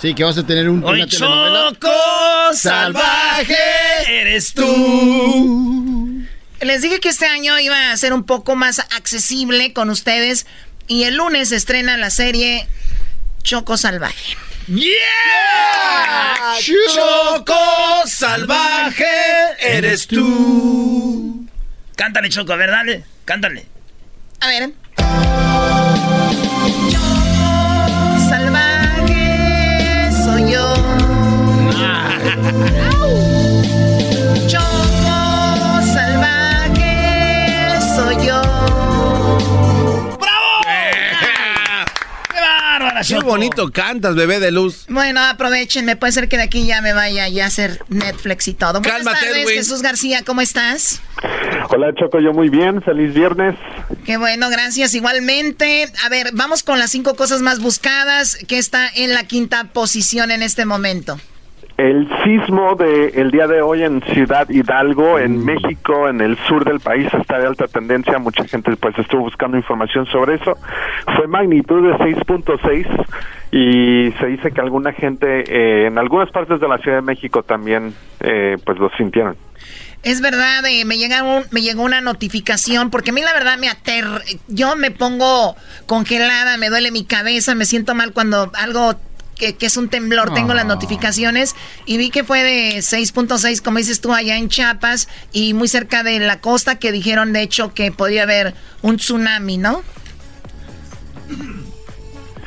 Sí, 0.00 0.14
que 0.14 0.24
vas 0.24 0.36
a 0.36 0.46
tener 0.46 0.68
un, 0.68 0.84
Hoy. 0.84 1.06
Choco 1.06 1.88
Salvaje 2.54 3.56
eres 4.08 4.52
tú. 4.52 6.22
Les 6.60 6.82
dije 6.82 7.00
que 7.00 7.08
este 7.08 7.26
año 7.26 7.58
iba 7.58 7.92
a 7.92 7.96
ser 7.96 8.12
un 8.12 8.24
poco 8.24 8.56
más 8.56 8.78
accesible 8.78 9.72
con 9.72 9.90
ustedes. 9.90 10.46
Y 10.88 11.04
el 11.04 11.16
lunes 11.16 11.48
se 11.48 11.56
estrena 11.56 11.96
la 11.96 12.10
serie 12.10 12.68
Choco 13.46 13.76
Salvaje. 13.76 14.36
¡Yeah! 14.66 14.90
Choco 16.92 17.54
Salvaje 18.04 19.06
eres 19.60 20.08
tú. 20.08 21.46
Cántale, 21.94 22.28
Choco, 22.28 22.54
a 22.54 22.56
ver, 22.56 22.70
dale. 22.72 23.04
Cántale. 23.24 23.66
A 24.40 24.48
ver. 24.48 24.72
Qué 43.00 43.14
Choco! 43.14 43.26
bonito 43.26 43.70
cantas, 43.72 44.14
bebé 44.14 44.40
de 44.40 44.50
luz. 44.50 44.86
Bueno, 44.88 45.20
aprovechenme. 45.20 45.96
Puede 45.96 46.12
ser 46.12 46.28
que 46.28 46.36
de 46.36 46.44
aquí 46.44 46.66
ya 46.66 46.80
me 46.80 46.92
vaya 46.92 47.28
ya 47.28 47.44
a 47.44 47.46
hacer 47.48 47.80
Netflix 47.88 48.48
y 48.48 48.54
todo. 48.54 48.80
Buenas 48.80 48.98
Cálmate, 48.98 49.26
tardes, 49.26 49.44
Edwin. 49.44 49.56
Jesús 49.56 49.82
García. 49.82 50.22
¿Cómo 50.24 50.40
estás? 50.40 51.00
Hola 51.70 51.92
Choco, 51.98 52.20
yo 52.20 52.32
muy 52.32 52.48
bien, 52.48 52.82
feliz 52.82 53.12
viernes. 53.14 53.56
Qué 54.04 54.16
bueno, 54.16 54.48
gracias. 54.50 54.94
Igualmente. 54.94 55.90
A 56.04 56.08
ver, 56.08 56.30
vamos 56.32 56.62
con 56.62 56.78
las 56.78 56.90
cinco 56.90 57.14
cosas 57.14 57.42
más 57.42 57.60
buscadas 57.60 58.38
que 58.48 58.58
está 58.58 58.88
en 58.94 59.12
la 59.14 59.24
quinta 59.24 59.64
posición 59.72 60.30
en 60.30 60.42
este 60.42 60.64
momento. 60.64 61.18
El 61.76 62.08
sismo 62.24 62.74
del 62.74 63.30
día 63.30 63.46
de 63.46 63.60
hoy 63.60 63.82
en 63.82 64.00
Ciudad 64.02 64.48
Hidalgo, 64.48 65.18
en 65.18 65.44
México, 65.44 66.08
en 66.08 66.22
el 66.22 66.38
sur 66.48 66.64
del 66.64 66.80
país, 66.80 67.06
está 67.12 67.38
de 67.38 67.46
alta 67.46 67.66
tendencia. 67.68 68.18
Mucha 68.18 68.44
gente 68.48 68.74
pues 68.76 68.98
estuvo 68.98 69.20
buscando 69.22 69.58
información 69.58 70.06
sobre 70.06 70.36
eso. 70.36 70.56
Fue 71.16 71.26
magnitud 71.28 71.82
de 71.86 71.94
6.6 71.98 72.86
y 73.52 74.10
se 74.18 74.26
dice 74.26 74.52
que 74.52 74.60
alguna 74.62 74.92
gente 74.94 75.44
eh, 75.48 75.86
en 75.86 75.98
algunas 75.98 76.30
partes 76.30 76.60
de 76.60 76.66
la 76.68 76.78
Ciudad 76.78 76.96
de 76.96 77.02
México 77.02 77.42
también 77.42 77.92
eh, 78.20 78.56
pues 78.64 78.78
lo 78.78 78.88
sintieron. 78.96 79.36
Es 80.02 80.22
verdad, 80.22 80.64
eh, 80.66 80.84
me, 80.86 80.96
llega 80.96 81.22
un- 81.24 81.44
me 81.50 81.60
llegó 81.60 81.82
una 81.82 82.00
notificación, 82.00 82.90
porque 82.90 83.10
a 83.10 83.12
mí 83.12 83.20
la 83.22 83.32
verdad 83.34 83.58
me 83.58 83.68
ater... 83.68 84.04
Yo 84.48 84.76
me 84.76 84.90
pongo 84.92 85.56
congelada, 85.86 86.56
me 86.56 86.70
duele 86.70 86.90
mi 86.90 87.04
cabeza, 87.04 87.54
me 87.54 87.64
siento 87.66 87.94
mal 87.94 88.12
cuando 88.12 88.50
algo 88.54 88.94
que, 89.36 89.54
que 89.54 89.66
es 89.66 89.76
un 89.76 89.88
temblor, 89.88 90.34
tengo 90.34 90.54
las 90.54 90.66
notificaciones 90.66 91.54
y 91.84 91.98
vi 91.98 92.10
que 92.10 92.24
fue 92.24 92.42
de 92.42 92.78
6.6, 92.78 93.62
como 93.62 93.78
dices 93.78 94.00
tú, 94.00 94.12
allá 94.12 94.36
en 94.36 94.48
Chiapas 94.48 95.08
y 95.32 95.54
muy 95.54 95.68
cerca 95.68 96.02
de 96.02 96.18
la 96.18 96.40
costa, 96.40 96.78
que 96.78 96.92
dijeron 96.92 97.32
de 97.32 97.42
hecho 97.42 97.74
que 97.74 97.92
podía 97.92 98.24
haber 98.24 98.54
un 98.82 98.96
tsunami, 98.96 99.58
¿no? 99.58 99.82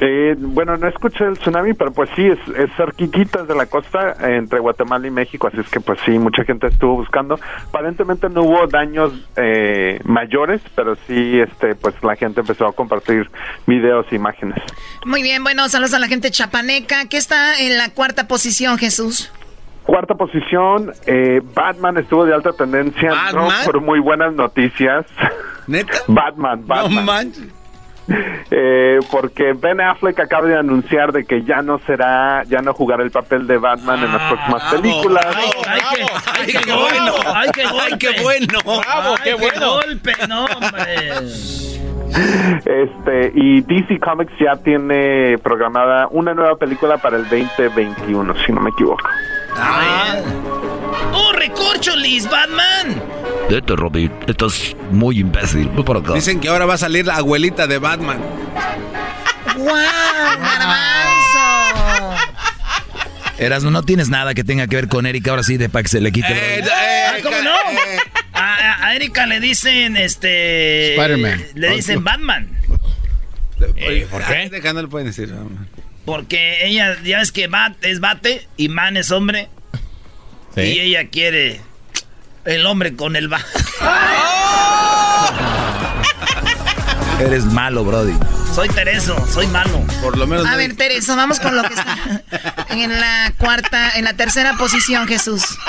Eh, 0.02 0.36
bueno, 0.38 0.78
no 0.78 0.88
escuché 0.88 1.26
el 1.26 1.38
tsunami, 1.38 1.74
pero 1.74 1.92
pues 1.92 2.10
sí, 2.16 2.26
es, 2.26 2.40
es 2.56 2.70
cerquititas 2.78 3.48
de 3.48 3.56
la 3.56 3.66
costa 3.66 4.16
eh, 4.22 4.38
entre 4.38 4.60
Guatemala 4.60 5.06
y 5.06 5.12
México, 5.12 5.48
así 5.48 5.60
es 5.60 5.70
que 5.70 5.82
pues 5.82 6.00
sí, 6.06 6.12
mucha 6.12 6.44
gente 6.46 6.68
estuvo 6.68 6.96
buscando. 6.96 7.38
Aparentemente 7.68 8.30
no 8.30 8.44
hubo 8.44 8.66
daños 8.68 9.12
eh, 9.36 10.00
mayores, 10.06 10.62
pero 10.74 10.96
sí, 11.08 11.40
este, 11.40 11.76
pues 11.76 11.96
la 12.02 12.16
gente 12.16 12.42
empezó 12.42 12.68
a 12.68 12.74
compartir 12.74 13.30
videos 13.68 14.06
e 14.12 14.16
imágenes. 14.16 14.62
Muy 15.06 15.22
bien, 15.22 15.44
bueno, 15.44 15.68
saludos 15.68 15.94
a 15.94 16.00
la 16.00 16.08
gente 16.08 16.32
chapaneca, 16.32 17.10
que 17.10 17.18
está 17.18 17.60
en 17.60 17.78
la 17.78 17.94
cuarta 17.94 18.28
posición, 18.28 18.78
Jesús. 18.78 19.32
Cuarta 19.84 20.16
posición, 20.16 20.94
eh, 21.08 21.42
Batman 21.54 21.98
estuvo 21.98 22.24
de 22.24 22.34
alta 22.34 22.54
tendencia, 22.54 23.10
no 23.10 23.48
¿Batman? 23.48 23.66
por 23.66 23.82
muy 23.82 24.00
buenas 24.00 24.34
noticias. 24.34 25.06
¿Neta? 25.68 25.98
Batman, 26.08 26.62
Batman. 26.66 26.96
No 26.96 27.02
manches. 27.02 27.59
Eh, 28.52 28.98
porque 29.12 29.54
Ben 29.54 29.80
Affleck 29.80 30.20
acaba 30.20 30.48
de 30.48 30.58
anunciar 30.58 31.12
de 31.12 31.24
que 31.24 31.44
ya 31.44 31.62
no 31.62 31.78
será, 31.86 32.44
ya 32.46 32.62
no 32.62 32.74
jugará 32.74 33.04
el 33.04 33.12
papel 33.12 33.46
de 33.46 33.58
Batman 33.60 34.04
en 34.04 34.12
las 34.12 34.24
próximas 34.24 34.64
películas. 34.74 35.26
¡Ay, 35.36 35.82
qué, 35.94 36.06
ay, 36.32 36.46
qué 36.48 36.60
qué 36.66 36.74
bueno! 36.74 37.14
¡Ay, 37.36 37.50
qué 37.54 37.64
golpe! 37.66 37.84
Ay, 37.92 37.98
qué 38.00 38.22
bueno. 38.24 38.60
¡Bravo, 38.64 39.16
qué 39.24 39.34
bueno! 39.36 39.74
golpe! 39.74 40.14
¡No, 40.28 40.46
hombre! 40.46 41.10
Este, 42.66 43.32
y 43.36 43.62
DC 43.62 44.00
Comics 44.00 44.34
ya 44.40 44.56
tiene 44.56 45.38
programada 45.38 46.08
una 46.10 46.34
nueva 46.34 46.56
película 46.56 46.98
para 46.98 47.18
el 47.18 47.24
2021, 47.30 48.34
si 48.46 48.52
no 48.52 48.62
me 48.62 48.72
equivoco. 48.72 49.08
¡Oh, 51.14 51.32
recorcholis, 51.34 52.30
Batman! 52.30 53.02
Vete, 53.50 53.76
Roddy, 53.76 54.10
estás 54.28 54.76
muy 54.92 55.20
imbécil. 55.20 55.68
Voy 55.70 55.84
para 55.84 56.00
acá. 56.00 56.14
Dicen 56.14 56.40
que 56.40 56.50
ahora 56.50 56.66
va 56.66 56.76
a 56.76 56.78
salir 56.78 57.06
la 57.06 57.16
abuelita 57.18 57.68
de 57.68 57.78
Batman. 57.80 58.20
¡Wow! 59.58 59.68
¡Garbanzo! 60.40 62.26
Erasmo, 63.38 63.72
no 63.72 63.84
tienes 63.84 64.10
nada 64.10 64.34
que 64.34 64.44
tenga 64.44 64.68
que 64.68 64.76
ver 64.76 64.88
con 64.88 65.06
Erika 65.06 65.32
ahora 65.32 65.44
sí, 65.44 65.58
de 65.58 65.70
para 65.70 65.84
que 65.84 65.90
se 65.90 66.02
le 66.02 66.12
quite. 66.12 66.28
Eh, 66.32 66.60
el- 66.60 66.70
Ah, 66.70 67.18
eh, 67.18 67.22
¿Cómo 67.24 67.38
eh, 67.38 67.42
no? 67.44 67.52
eh. 67.72 67.98
A, 68.34 68.86
a- 68.88 68.96
Erika 68.96 69.26
le 69.26 69.40
dicen, 69.40 69.96
este... 69.98 70.96
Spider-Man. 70.96 71.44
Le 71.56 71.70
dicen 71.76 72.04
Batman. 72.04 72.50
Oye, 73.60 74.08
¿Por 74.10 74.24
qué? 74.26 74.50
No 74.74 74.82
le 74.82 74.88
pueden 74.88 75.08
decir. 75.08 75.34
Porque 76.06 76.66
ella, 76.66 76.98
ya 77.04 77.20
ves 77.20 77.32
que 77.32 77.48
Bat 77.48 77.84
es 77.84 78.00
bate 78.00 78.48
y 78.58 78.70
Man 78.70 78.98
es 78.98 79.12
hombre. 79.12 79.50
Y 80.56 80.80
ella 80.80 81.08
quiere 81.10 81.62
el 82.46 82.66
hombre 82.66 82.96
con 82.96 83.16
el 83.16 83.28
bat. 83.28 83.46
Eres 87.20 87.46
malo, 87.46 87.84
Brody. 87.84 88.14
Soy 88.54 88.70
Tereso, 88.70 89.16
soy 89.28 89.46
malo. 89.48 89.82
Por 90.02 90.18
lo 90.18 90.26
menos. 90.26 90.48
A 90.48 90.56
ver, 90.56 90.76
Tereso, 90.76 91.16
vamos 91.16 91.40
con 91.40 91.56
lo 91.56 91.64
que 91.64 91.74
está 91.74 91.96
en 92.70 93.00
la 93.00 93.34
cuarta, 93.38 93.92
en 93.98 94.06
la 94.06 94.14
tercera 94.14 94.54
posición, 94.58 95.08
Jesús. 95.08 95.60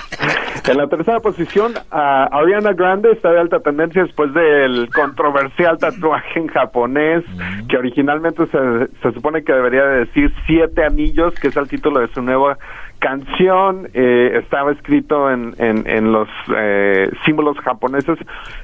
En 0.67 0.77
la 0.77 0.87
tercera 0.87 1.19
posición, 1.19 1.75
a 1.91 2.29
Ariana 2.31 2.73
Grande 2.73 3.11
está 3.11 3.33
de 3.33 3.41
alta 3.41 3.59
tendencia 3.59 4.05
después 4.05 4.33
del 4.33 4.89
controversial 4.95 5.77
tatuaje 5.79 6.39
en 6.39 6.47
japonés, 6.47 7.25
que 7.69 7.77
originalmente 7.77 8.45
se, 8.47 8.87
se 9.03 9.13
supone 9.13 9.43
que 9.43 9.53
debería 9.53 9.85
de 9.85 10.07
decir 10.07 10.33
Siete 10.47 10.85
Anillos, 10.85 11.35
que 11.35 11.49
es 11.49 11.57
el 11.57 11.67
título 11.67 11.99
de 11.99 12.13
su 12.15 12.23
nueva 12.23 12.57
canción. 13.01 13.89
Eh, 13.93 14.39
estaba 14.41 14.71
escrito 14.71 15.31
en, 15.31 15.55
en, 15.59 15.89
en 15.89 16.13
los 16.13 16.29
eh, 16.57 17.11
símbolos 17.25 17.59
japoneses, 17.59 18.19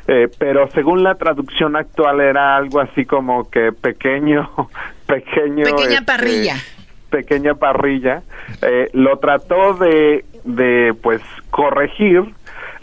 eh, 0.06 0.28
pero 0.38 0.70
según 0.70 1.02
la 1.02 1.16
traducción 1.16 1.74
actual 1.74 2.20
era 2.20 2.56
algo 2.56 2.80
así 2.80 3.04
como 3.04 3.50
que 3.50 3.72
pequeño, 3.72 4.48
pequeño. 5.06 5.64
Pequeña 5.64 5.98
este, 5.98 6.04
parrilla. 6.04 6.54
pequeña 7.10 7.54
parrilla, 7.54 8.22
eh, 8.62 8.90
lo 8.92 9.18
trató 9.18 9.74
de, 9.74 10.24
de 10.44 10.94
pues 11.02 11.22
corregir, 11.50 12.22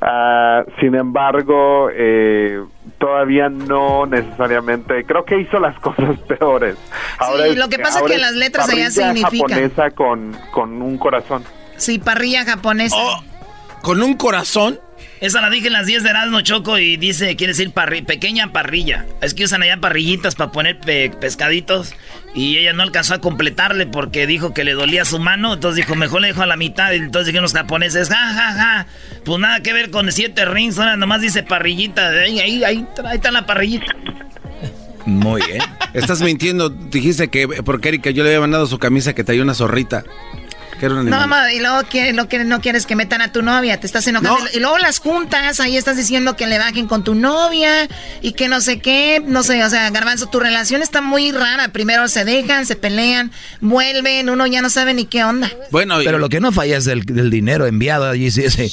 ah, 0.04 0.64
sin 0.80 0.96
embargo, 0.96 1.90
eh, 1.94 2.64
todavía 2.98 3.50
no 3.50 4.06
necesariamente, 4.06 5.04
creo 5.06 5.26
que 5.26 5.40
hizo 5.40 5.60
las 5.60 5.80
cosas 5.80 6.20
peores. 6.20 6.78
Sí, 7.20 7.56
lo 7.56 7.70
que 7.70 7.80
pasa 7.80 8.00
es 8.00 8.06
que 8.12 8.18
las 8.18 8.34
letras 8.34 8.70
allá 8.70 8.90
parrilla 8.90 8.92
significan. 8.92 9.50
japonesa 9.50 9.92
con, 9.92 10.38
con 10.52 10.82
un 10.82 10.98
corazón. 10.98 11.44
Sí, 11.78 12.00
parrilla 12.00 12.46
japonesa. 12.46 12.96
Oh. 12.98 13.24
¿Con 13.82 14.02
un 14.02 14.14
corazón? 14.16 14.80
Esa 15.24 15.40
la 15.40 15.50
dije 15.50 15.68
en 15.68 15.74
las 15.74 15.86
10 15.86 16.04
de 16.04 16.10
Erasmo 16.10 16.42
Choco 16.42 16.78
y 16.78 16.98
dice, 16.98 17.38
quiere 17.38 17.54
decir 17.54 17.72
parri 17.72 18.02
pequeña 18.02 18.52
parrilla. 18.52 19.06
Es 19.22 19.34
que 19.34 19.46
usan 19.46 19.64
allá 19.64 19.78
parrillitas 19.80 20.36
para 20.36 20.52
poner 20.52 20.78
pe- 20.82 21.12
pescaditos. 21.12 21.94
Y 22.36 22.58
ella 22.58 22.74
no 22.74 22.84
alcanzó 22.84 23.14
a 23.14 23.22
completarle 23.22 23.86
porque 23.86 24.28
dijo 24.28 24.54
que 24.54 24.66
le 24.66 24.74
dolía 24.74 25.06
su 25.06 25.20
mano. 25.20 25.54
Entonces 25.54 25.78
dijo, 25.78 25.96
mejor 25.96 26.20
le 26.20 26.28
dejo 26.28 26.42
a 26.42 26.46
la 26.46 26.58
mitad. 26.58 26.92
Y 26.92 26.98
entonces 26.98 27.28
dijeron 27.28 27.44
los 27.44 27.54
japoneses, 27.54 28.10
ja, 28.10 28.34
ja, 28.34 28.54
ja. 28.54 28.88
Pues 29.24 29.40
nada 29.40 29.62
que 29.62 29.72
ver 29.72 29.92
con 29.92 30.12
siete 30.12 30.44
rings. 30.44 30.78
Ahora 30.78 30.98
nomás 30.98 31.22
dice 31.22 31.42
parrillita. 31.42 32.10
Ahí, 32.10 32.40
ahí, 32.42 32.64
ahí, 32.66 32.86
ahí 33.06 33.16
está 33.16 33.32
la 33.32 33.46
parrillita. 33.46 33.96
Muy 35.06 35.42
bien. 35.48 35.62
Estás 35.94 36.22
mintiendo. 36.22 36.70
Dijiste 36.70 37.30
que 37.30 37.48
porque 37.64 37.88
Erika 37.90 38.10
yo 38.10 38.24
le 38.24 38.30
había 38.32 38.42
mandado 38.42 38.68
su 38.68 38.78
camisa 38.78 39.14
que 39.14 39.24
traía 39.24 39.42
una 39.42 39.54
zorrita. 39.54 40.04
Que 40.84 40.88
era 40.88 40.96
No, 41.02 41.18
mamá, 41.18 41.54
y 41.54 41.62
luego 41.62 41.84
quiere- 41.90 42.12
lo 42.12 42.28
que 42.28 42.44
no 42.44 42.60
quieres 42.60 42.86
que 42.86 42.98
metan 42.98 43.22
a 43.22 43.32
tu 43.32 43.42
novia, 43.42 43.80
te 43.80 43.88
estás 43.88 44.06
enojando. 44.06 44.50
Y 44.54 44.60
luego 44.60 44.78
las 44.80 45.00
juntas, 45.00 45.62
ahí 45.62 45.78
estás 45.78 45.96
diciendo 45.96 46.36
que 46.36 46.46
le 46.46 46.60
bajen 46.60 46.88
con 46.88 47.06
tu 47.06 47.16
novia 47.16 47.88
y 48.22 48.34
que 48.34 48.50
no 48.50 48.60
sé 48.60 48.82
qué, 48.82 49.24
no 49.26 49.44
sé, 49.44 49.64
o 49.64 49.70
sea, 49.70 49.90
Garbanzo, 49.92 50.26
tu 50.28 50.42
relación 50.42 50.82
está 50.82 51.00
muy 51.00 51.32
rara. 51.32 51.70
Primero 51.70 52.10
se 52.10 52.26
dejan, 52.26 52.66
se 52.66 52.76
pelean, 52.76 53.32
vuelven, 53.62 54.30
uno 54.30 54.46
ya 54.46 54.62
no 54.62 54.70
sabe 54.70 54.94
ni 54.94 55.06
qué 55.06 55.24
onda. 55.24 55.50
Bueno, 55.72 56.00
Pero 56.04 56.18
lo 56.20 56.28
que 56.28 56.42
no 56.42 56.52
falla 56.52 56.76
es 56.76 56.88
el, 56.88 57.04
del 57.04 57.30
dinero 57.30 57.66
enviado 57.66 58.10
allí. 58.10 58.30
Sí, 58.30 58.44
ese. 58.44 58.70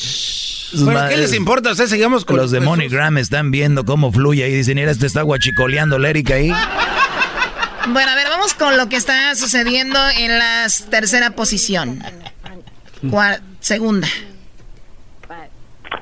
Bueno, 0.83 1.09
¿qué 1.09 1.17
les 1.17 1.33
importa? 1.33 1.71
O 1.71 1.75
sea, 1.77 1.87
sigamos 1.87 2.25
con 2.25 2.39
Los 2.39 2.51
de 2.51 2.59
Jesús. 2.59 2.71
MoneyGram 2.71 3.19
están 3.19 3.53
viendo 3.53 3.85
cómo 3.85 4.11
fluye 4.11 4.43
ahí. 4.43 4.53
Dicen, 4.53 4.75
mira, 4.75 4.91
este 4.91 5.07
está 5.07 5.23
guachicoleando 5.23 5.99
la 6.01 6.11
Erika 6.11 6.35
ahí. 6.35 6.53
Bueno, 7.89 8.11
a 8.11 8.15
ver, 8.15 8.29
vamos 8.29 8.55
con 8.55 8.77
lo 8.77 8.89
que 8.89 8.97
está 8.97 9.35
sucediendo 9.35 9.99
en 10.19 10.39
la 10.39 10.67
tercera 10.91 11.31
posición. 11.31 11.99
Segunda. 13.61 14.07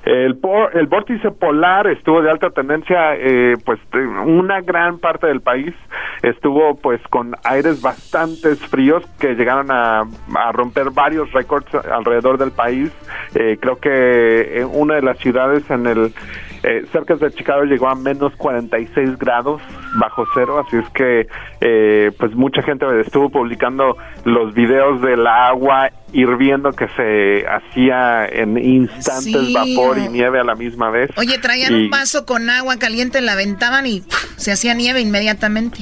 El, 0.04 0.36
por- 0.38 0.76
el 0.76 0.86
vórtice 0.86 1.30
polar 1.30 1.86
estuvo 1.86 2.22
de 2.22 2.30
alta 2.30 2.50
tendencia, 2.50 3.14
eh, 3.16 3.54
pues 3.64 3.78
una 4.24 4.60
gran 4.62 4.98
parte 4.98 5.26
del 5.26 5.40
país 5.40 5.74
estuvo 6.22 6.76
pues 6.76 7.00
con 7.10 7.34
aires 7.44 7.80
bastante 7.82 8.54
fríos 8.56 9.04
que 9.18 9.34
llegaron 9.34 9.70
a, 9.70 10.00
a 10.34 10.52
romper 10.52 10.90
varios 10.90 11.30
récords 11.32 11.68
alrededor 11.90 12.38
del 12.38 12.52
país. 12.52 12.90
Eh, 13.34 13.58
creo 13.60 13.78
que 13.78 14.60
eh, 14.60 14.64
una 14.64 14.94
de 14.94 15.02
las 15.02 15.18
ciudades 15.18 15.68
en 15.70 15.86
el 15.86 16.14
eh, 16.62 16.84
cerca 16.92 17.14
de 17.16 17.30
Chicago 17.32 17.62
llegó 17.64 17.88
a 17.88 17.94
menos 17.94 18.34
46 18.36 19.18
grados 19.18 19.62
bajo 19.96 20.24
cero, 20.34 20.62
así 20.66 20.76
es 20.76 20.88
que 20.90 21.26
eh, 21.60 22.10
pues 22.18 22.34
mucha 22.34 22.62
gente 22.62 22.84
estuvo 23.00 23.30
publicando 23.30 23.96
los 24.24 24.52
videos 24.54 25.00
del 25.02 25.26
agua 25.26 25.90
hirviendo 26.12 26.72
que 26.72 26.88
se 26.88 27.46
hacía 27.46 28.26
en 28.26 28.56
instantes 28.58 29.22
Sí. 29.46 29.54
vapor 29.54 29.98
y 29.98 30.08
nieve 30.08 30.40
a 30.40 30.44
la 30.44 30.54
misma 30.54 30.90
vez. 30.90 31.10
Oye, 31.16 31.38
traían 31.38 31.72
Y- 31.72 31.84
un 31.84 31.90
vaso 31.90 32.24
con 32.26 32.48
agua 32.50 32.76
caliente, 32.78 33.20
la 33.20 33.32
aventaban 33.32 33.86
y 33.86 34.02
se 34.36 34.52
hacía 34.52 34.74
nieve 34.74 35.00
inmediatamente. 35.00 35.78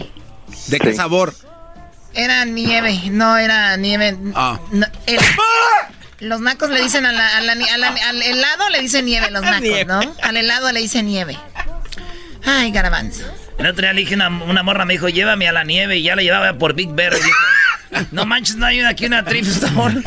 ¿De 0.68 0.79
qué 0.79 0.93
sabor? 0.95 1.33
Era 2.14 2.45
nieve, 2.47 2.95
no 3.11 3.37
era 3.37 3.77
nieve. 3.77 4.16
Ah. 4.35 4.59
no, 4.72 4.87
el- 5.07 5.18
los 6.20 6.40
nacos 6.40 6.70
le 6.70 6.80
dicen 6.82 7.04
a 7.06 7.12
la- 7.12 7.36
a 7.36 7.40
la 7.40 7.54
ni- 7.54 7.68
a 7.68 7.76
la- 7.78 7.88
al 8.08 8.22
helado 8.22 8.68
le 8.70 8.80
dicen 8.80 9.04
nieve 9.04 9.30
los 9.30 9.42
nacos, 9.50 9.86
¿no? 9.86 10.00
Al 10.22 10.36
helado 10.36 10.72
le 10.72 10.80
dicen 10.80 11.06
nieve. 11.06 11.36
Ay, 12.44 12.70
garbanzo. 12.70 13.24
El 13.58 13.66
otro 13.66 13.82
día 13.82 13.92
le 13.92 14.00
dije 14.00 14.14
una, 14.14 14.28
una 14.28 14.62
morra, 14.62 14.84
me 14.84 14.92
dijo, 14.94 15.08
llévame 15.08 15.48
a 15.48 15.52
la 15.52 15.64
nieve. 15.64 15.96
Y 15.96 16.02
ya 16.02 16.14
la 16.14 16.22
llevaba 16.22 16.52
por 16.58 16.74
Big 16.74 16.90
Bear. 16.90 17.12
Y 17.14 17.16
dijo, 17.16 18.06
no 18.12 18.24
manches, 18.26 18.56
no 18.56 18.66
hay 18.66 18.80
aquí 18.82 19.06
una 19.06 19.24
thrift 19.24 19.48
store. 19.48 19.94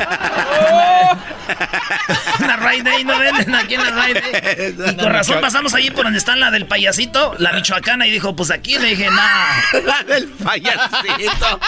una 2.38 2.56
Ride 2.56 2.82
Day, 2.82 3.04
no 3.04 3.18
venden 3.18 3.54
aquí 3.54 3.74
en 3.74 3.82
la 3.84 3.90
Ride 4.06 4.20
Day. 4.20 4.74
Y 4.92 4.96
con 4.96 5.10
razón 5.12 5.40
pasamos 5.40 5.74
allí 5.74 5.90
por 5.90 6.04
donde 6.04 6.18
está 6.18 6.36
la 6.36 6.50
del 6.50 6.66
payasito, 6.66 7.34
la 7.38 7.52
michoacana. 7.52 8.06
Y 8.06 8.10
dijo, 8.12 8.34
pues 8.36 8.50
aquí. 8.50 8.78
Le 8.78 8.88
dije, 8.90 9.10
nah. 9.10 9.80
La 9.84 10.02
del 10.04 10.28
payasito. 10.28 11.60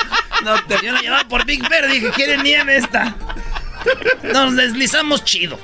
No 0.45 0.63
te... 0.65 0.77
Yo 0.85 0.93
la 0.93 1.01
llevaba 1.01 1.25
por 1.29 1.45
Big 1.45 1.69
Bear. 1.69 1.89
Dije, 1.91 2.11
¿quiere 2.13 2.39
nieve 2.39 2.77
esta? 2.77 3.15
Nos 4.23 4.57
deslizamos 4.57 5.25
chido. 5.25 5.59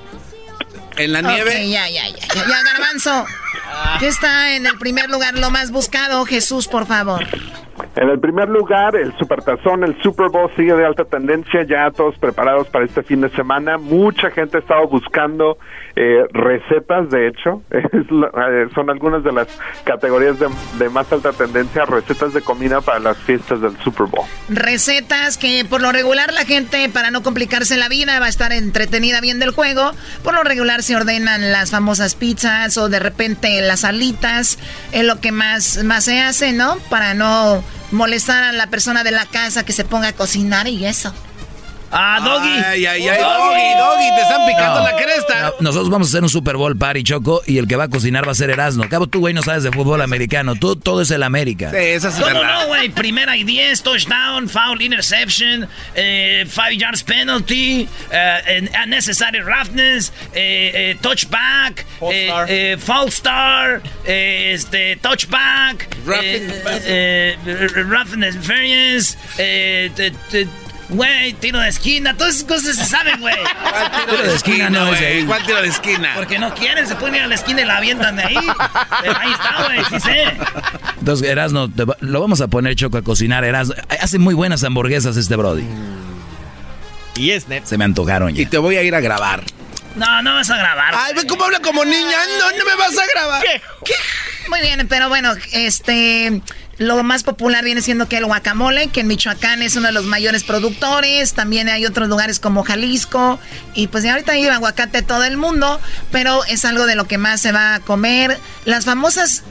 En 0.96 1.12
la 1.12 1.22
nieve. 1.22 1.50
Ok, 1.50 1.70
ya, 1.70 1.88
ya, 1.88 2.08
ya, 2.08 2.16
ya, 2.34 2.34
ya, 2.34 2.62
garbanzo. 2.62 3.24
¿Qué 3.98 4.06
está 4.06 4.54
en 4.56 4.66
el 4.66 4.78
primer 4.78 5.10
lugar, 5.10 5.36
lo 5.38 5.50
más 5.50 5.70
buscado? 5.70 6.24
Jesús, 6.24 6.68
por 6.68 6.86
favor. 6.86 7.24
En 7.96 8.08
el 8.08 8.20
primer 8.20 8.48
lugar, 8.48 8.96
el 8.96 9.16
Supertazón, 9.18 9.84
el 9.84 10.00
Super 10.02 10.28
Bowl 10.28 10.50
sigue 10.56 10.74
de 10.74 10.84
alta 10.84 11.04
tendencia, 11.04 11.64
ya 11.64 11.90
todos 11.90 12.16
preparados 12.18 12.68
para 12.68 12.84
este 12.84 13.02
fin 13.02 13.20
de 13.20 13.28
semana. 13.30 13.78
Mucha 13.78 14.30
gente 14.30 14.56
ha 14.56 14.60
estado 14.60 14.86
buscando 14.88 15.58
eh, 15.96 16.24
recetas, 16.32 17.10
de 17.10 17.28
hecho, 17.28 17.62
eh, 17.70 18.68
son 18.74 18.90
algunas 18.90 19.24
de 19.24 19.32
las 19.32 19.48
categorías 19.84 20.38
de, 20.38 20.48
de 20.78 20.88
más 20.90 21.12
alta 21.12 21.32
tendencia, 21.32 21.84
recetas 21.84 22.32
de 22.34 22.40
comida 22.40 22.80
para 22.80 23.00
las 23.00 23.16
fiestas 23.18 23.60
del 23.60 23.76
Super 23.78 24.06
Bowl. 24.06 24.26
Recetas 24.48 25.38
que 25.38 25.64
por 25.68 25.80
lo 25.80 25.90
regular 25.90 26.32
la 26.32 26.44
gente, 26.44 26.88
para 26.88 27.10
no 27.10 27.22
complicarse 27.22 27.76
la 27.76 27.88
vida, 27.88 28.20
va 28.20 28.26
a 28.26 28.28
estar 28.30 28.52
entretenida 28.52 29.20
viendo 29.20 29.44
el 29.44 29.52
juego. 29.52 29.92
Por 30.22 30.34
lo 30.34 30.42
regular 30.42 30.82
se 30.82 30.96
ordenan 30.96 31.52
las 31.52 31.70
famosas 31.70 32.14
pizzas 32.14 32.76
o 32.76 32.88
de 32.88 32.98
repente 32.98 33.37
las 33.42 33.84
alitas. 33.84 34.58
Es 34.92 35.04
lo 35.04 35.20
que 35.20 35.32
más, 35.32 35.82
más 35.84 36.04
se 36.04 36.20
hace, 36.20 36.52
¿no? 36.52 36.78
Para 36.90 37.14
no 37.14 37.62
molestar 37.90 38.42
a 38.42 38.52
la 38.52 38.68
persona 38.68 39.04
de 39.04 39.10
la 39.10 39.26
casa 39.26 39.64
que 39.64 39.72
se 39.72 39.84
ponga 39.84 40.08
a 40.08 40.12
cocinar 40.12 40.68
y 40.68 40.84
eso. 40.86 41.14
Ah, 41.90 42.20
Doggy. 42.22 42.48
Ay, 42.66 42.86
ay, 42.86 43.08
ay, 43.08 43.18
Doggy, 43.18 43.78
Doggy, 43.78 44.14
te 44.16 44.22
están 44.22 44.46
picando 44.46 44.80
No. 44.80 44.84
la 44.86 44.96
cresta. 44.96 45.40
No, 45.40 45.52
nosotros 45.60 45.90
vamos 45.90 46.08
a 46.08 46.10
hacer 46.10 46.22
un 46.22 46.28
Super 46.28 46.56
Bowl 46.56 46.76
party, 46.76 47.02
Choco, 47.02 47.42
y 47.46 47.58
el 47.58 47.66
que 47.66 47.76
va 47.76 47.84
a 47.84 47.88
cocinar 47.88 48.26
va 48.26 48.32
a 48.32 48.34
ser 48.34 48.50
Erasmo. 48.50 48.86
Cabo, 48.88 49.06
tú, 49.06 49.20
güey, 49.20 49.32
no 49.34 49.42
sabes 49.42 49.62
de 49.62 49.72
fútbol 49.72 50.02
americano. 50.02 50.54
Tú, 50.56 50.76
todo 50.76 51.00
es 51.02 51.10
el 51.10 51.22
América. 51.22 51.70
esa 51.78 52.10
¿Cómo 52.10 52.42
no, 52.42 52.66
güey? 52.66 52.88
Primera 52.90 53.36
y 53.36 53.44
10, 53.44 53.82
touchdown, 53.82 54.48
foul, 54.48 54.82
interception, 54.82 55.68
eh, 55.94 56.44
five 56.48 56.76
yards 56.76 57.02
penalty, 57.02 57.88
eh, 58.10 58.68
unnecessary 58.84 59.40
roughness, 59.40 60.12
eh, 60.34 60.72
eh, 60.92 60.96
touchback, 61.00 61.86
false 62.78 63.16
star, 63.16 63.80
eh, 64.06 64.52
este, 64.54 64.96
touchback, 64.96 65.88
eh, 66.06 66.62
eh, 66.84 67.36
eh, 67.46 67.68
roughness 67.84 68.36
variance, 68.46 69.16
eh, 69.38 69.90
güey, 70.88 71.32
tiro 71.34 71.58
de 71.60 71.68
esquina, 71.68 72.16
todas 72.16 72.36
esas 72.36 72.46
cosas 72.48 72.76
se 72.76 72.84
saben, 72.84 73.20
güey. 73.20 73.34
Tiro 74.10 74.22
de 74.22 74.34
esquina 74.34 74.70
no 74.70 74.94
es 74.94 75.00
ahí. 75.00 75.24
¿Cuál 75.24 75.44
tiro 75.44 75.60
de 75.62 75.68
esquina? 75.68 76.12
Porque 76.16 76.38
no 76.38 76.54
quieren, 76.54 76.86
se 76.86 76.94
pueden 76.96 77.16
ir 77.16 77.22
a 77.22 77.26
la 77.26 77.34
esquina 77.34 77.62
y 77.62 77.64
la 77.64 77.76
avientan 77.76 78.16
de 78.16 78.22
ahí. 78.24 78.38
Pero 79.02 79.18
ahí 79.18 79.32
está, 79.32 79.64
güey, 79.66 79.84
sí 79.90 80.00
sé. 80.00 80.24
Entonces, 80.98 81.36
va- 81.36 81.96
lo 82.00 82.20
vamos 82.20 82.40
a 82.40 82.48
poner 82.48 82.74
Choco 82.74 82.98
a 82.98 83.02
cocinar. 83.02 83.44
Erasmo, 83.44 83.74
hace 84.00 84.18
muy 84.18 84.34
buenas 84.34 84.64
hamburguesas 84.64 85.16
este 85.16 85.36
Brody. 85.36 85.64
Y 87.16 87.30
es 87.32 87.48
net. 87.48 87.64
Se 87.64 87.76
me 87.78 87.84
antojaron 87.84 88.34
ya. 88.34 88.42
Y 88.42 88.46
te 88.46 88.58
voy 88.58 88.76
a 88.76 88.82
ir 88.82 88.94
a 88.94 89.00
grabar. 89.00 89.42
No, 89.96 90.22
no 90.22 90.34
vas 90.34 90.48
a 90.50 90.56
grabar. 90.56 90.94
Ay, 90.96 91.14
ve 91.14 91.26
cómo 91.26 91.44
habla 91.44 91.60
como 91.60 91.84
niña. 91.84 92.16
No, 92.38 92.56
no 92.56 92.64
me 92.64 92.76
vas 92.76 92.96
a 92.96 93.06
grabar. 93.12 93.42
¿Qué? 93.42 93.94
Muy 94.48 94.60
bien, 94.60 94.86
pero 94.88 95.08
bueno, 95.08 95.32
este, 95.52 96.40
lo 96.78 97.02
más 97.02 97.24
popular 97.24 97.64
viene 97.64 97.82
siendo 97.82 98.08
que 98.08 98.18
el 98.18 98.24
guacamole, 98.26 98.88
que 98.88 99.00
en 99.00 99.08
Michoacán 99.08 99.62
es 99.62 99.74
uno 99.76 99.88
de 99.88 99.92
los 99.92 100.04
mayores 100.04 100.44
productores. 100.44 101.34
También 101.34 101.68
hay 101.68 101.84
otros 101.84 102.08
lugares 102.08 102.38
como 102.38 102.62
Jalisco. 102.62 103.40
Y 103.74 103.88
pues 103.88 104.04
ya 104.04 104.12
ahorita 104.12 104.34
lleva 104.34 104.54
aguacate 104.54 105.02
todo 105.02 105.24
el 105.24 105.36
mundo, 105.36 105.80
pero 106.12 106.44
es 106.44 106.64
algo 106.64 106.86
de 106.86 106.94
lo 106.94 107.06
que 107.06 107.18
más 107.18 107.40
se 107.40 107.50
va 107.50 107.74
a 107.74 107.80
comer. 107.80 108.38
Las 108.64 108.84
famosas 108.84 109.42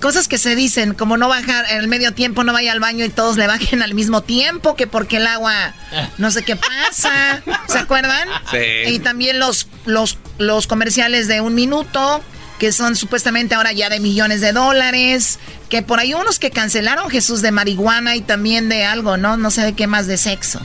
cosas 0.00 0.28
que 0.28 0.38
se 0.38 0.56
dicen, 0.56 0.94
como 0.94 1.18
no 1.18 1.28
bajar 1.28 1.66
en 1.70 1.78
el 1.78 1.88
medio 1.88 2.14
tiempo, 2.14 2.42
no 2.42 2.54
vaya 2.54 2.72
al 2.72 2.80
baño 2.80 3.04
y 3.04 3.10
todos 3.10 3.36
le 3.36 3.46
bajen 3.46 3.82
al 3.82 3.92
mismo 3.92 4.22
tiempo, 4.22 4.74
que 4.74 4.86
porque 4.86 5.18
el 5.18 5.26
agua 5.26 5.74
no 6.16 6.30
sé 6.30 6.42
qué 6.42 6.56
pasa. 6.56 7.42
¿Se 7.68 7.78
acuerdan? 7.78 8.26
Sí. 8.50 8.94
Y 8.94 8.98
también 9.00 9.38
los, 9.38 9.68
los, 9.84 10.16
los 10.38 10.66
comerciales 10.66 11.28
de 11.28 11.42
un 11.42 11.54
minuto 11.54 12.22
que 12.60 12.72
son 12.72 12.94
supuestamente 12.94 13.54
ahora 13.54 13.72
ya 13.72 13.88
de 13.88 14.00
millones 14.00 14.42
de 14.42 14.52
dólares, 14.52 15.40
que 15.70 15.80
por 15.80 15.98
ahí 15.98 16.12
unos 16.12 16.38
que 16.38 16.50
cancelaron 16.50 17.08
Jesús 17.08 17.40
de 17.40 17.50
marihuana 17.52 18.16
y 18.16 18.20
también 18.20 18.68
de 18.68 18.84
algo, 18.84 19.16
¿no? 19.16 19.38
No 19.38 19.50
sé 19.50 19.62
de 19.62 19.72
qué 19.72 19.86
más 19.86 20.06
de 20.06 20.18
sexo. 20.18 20.60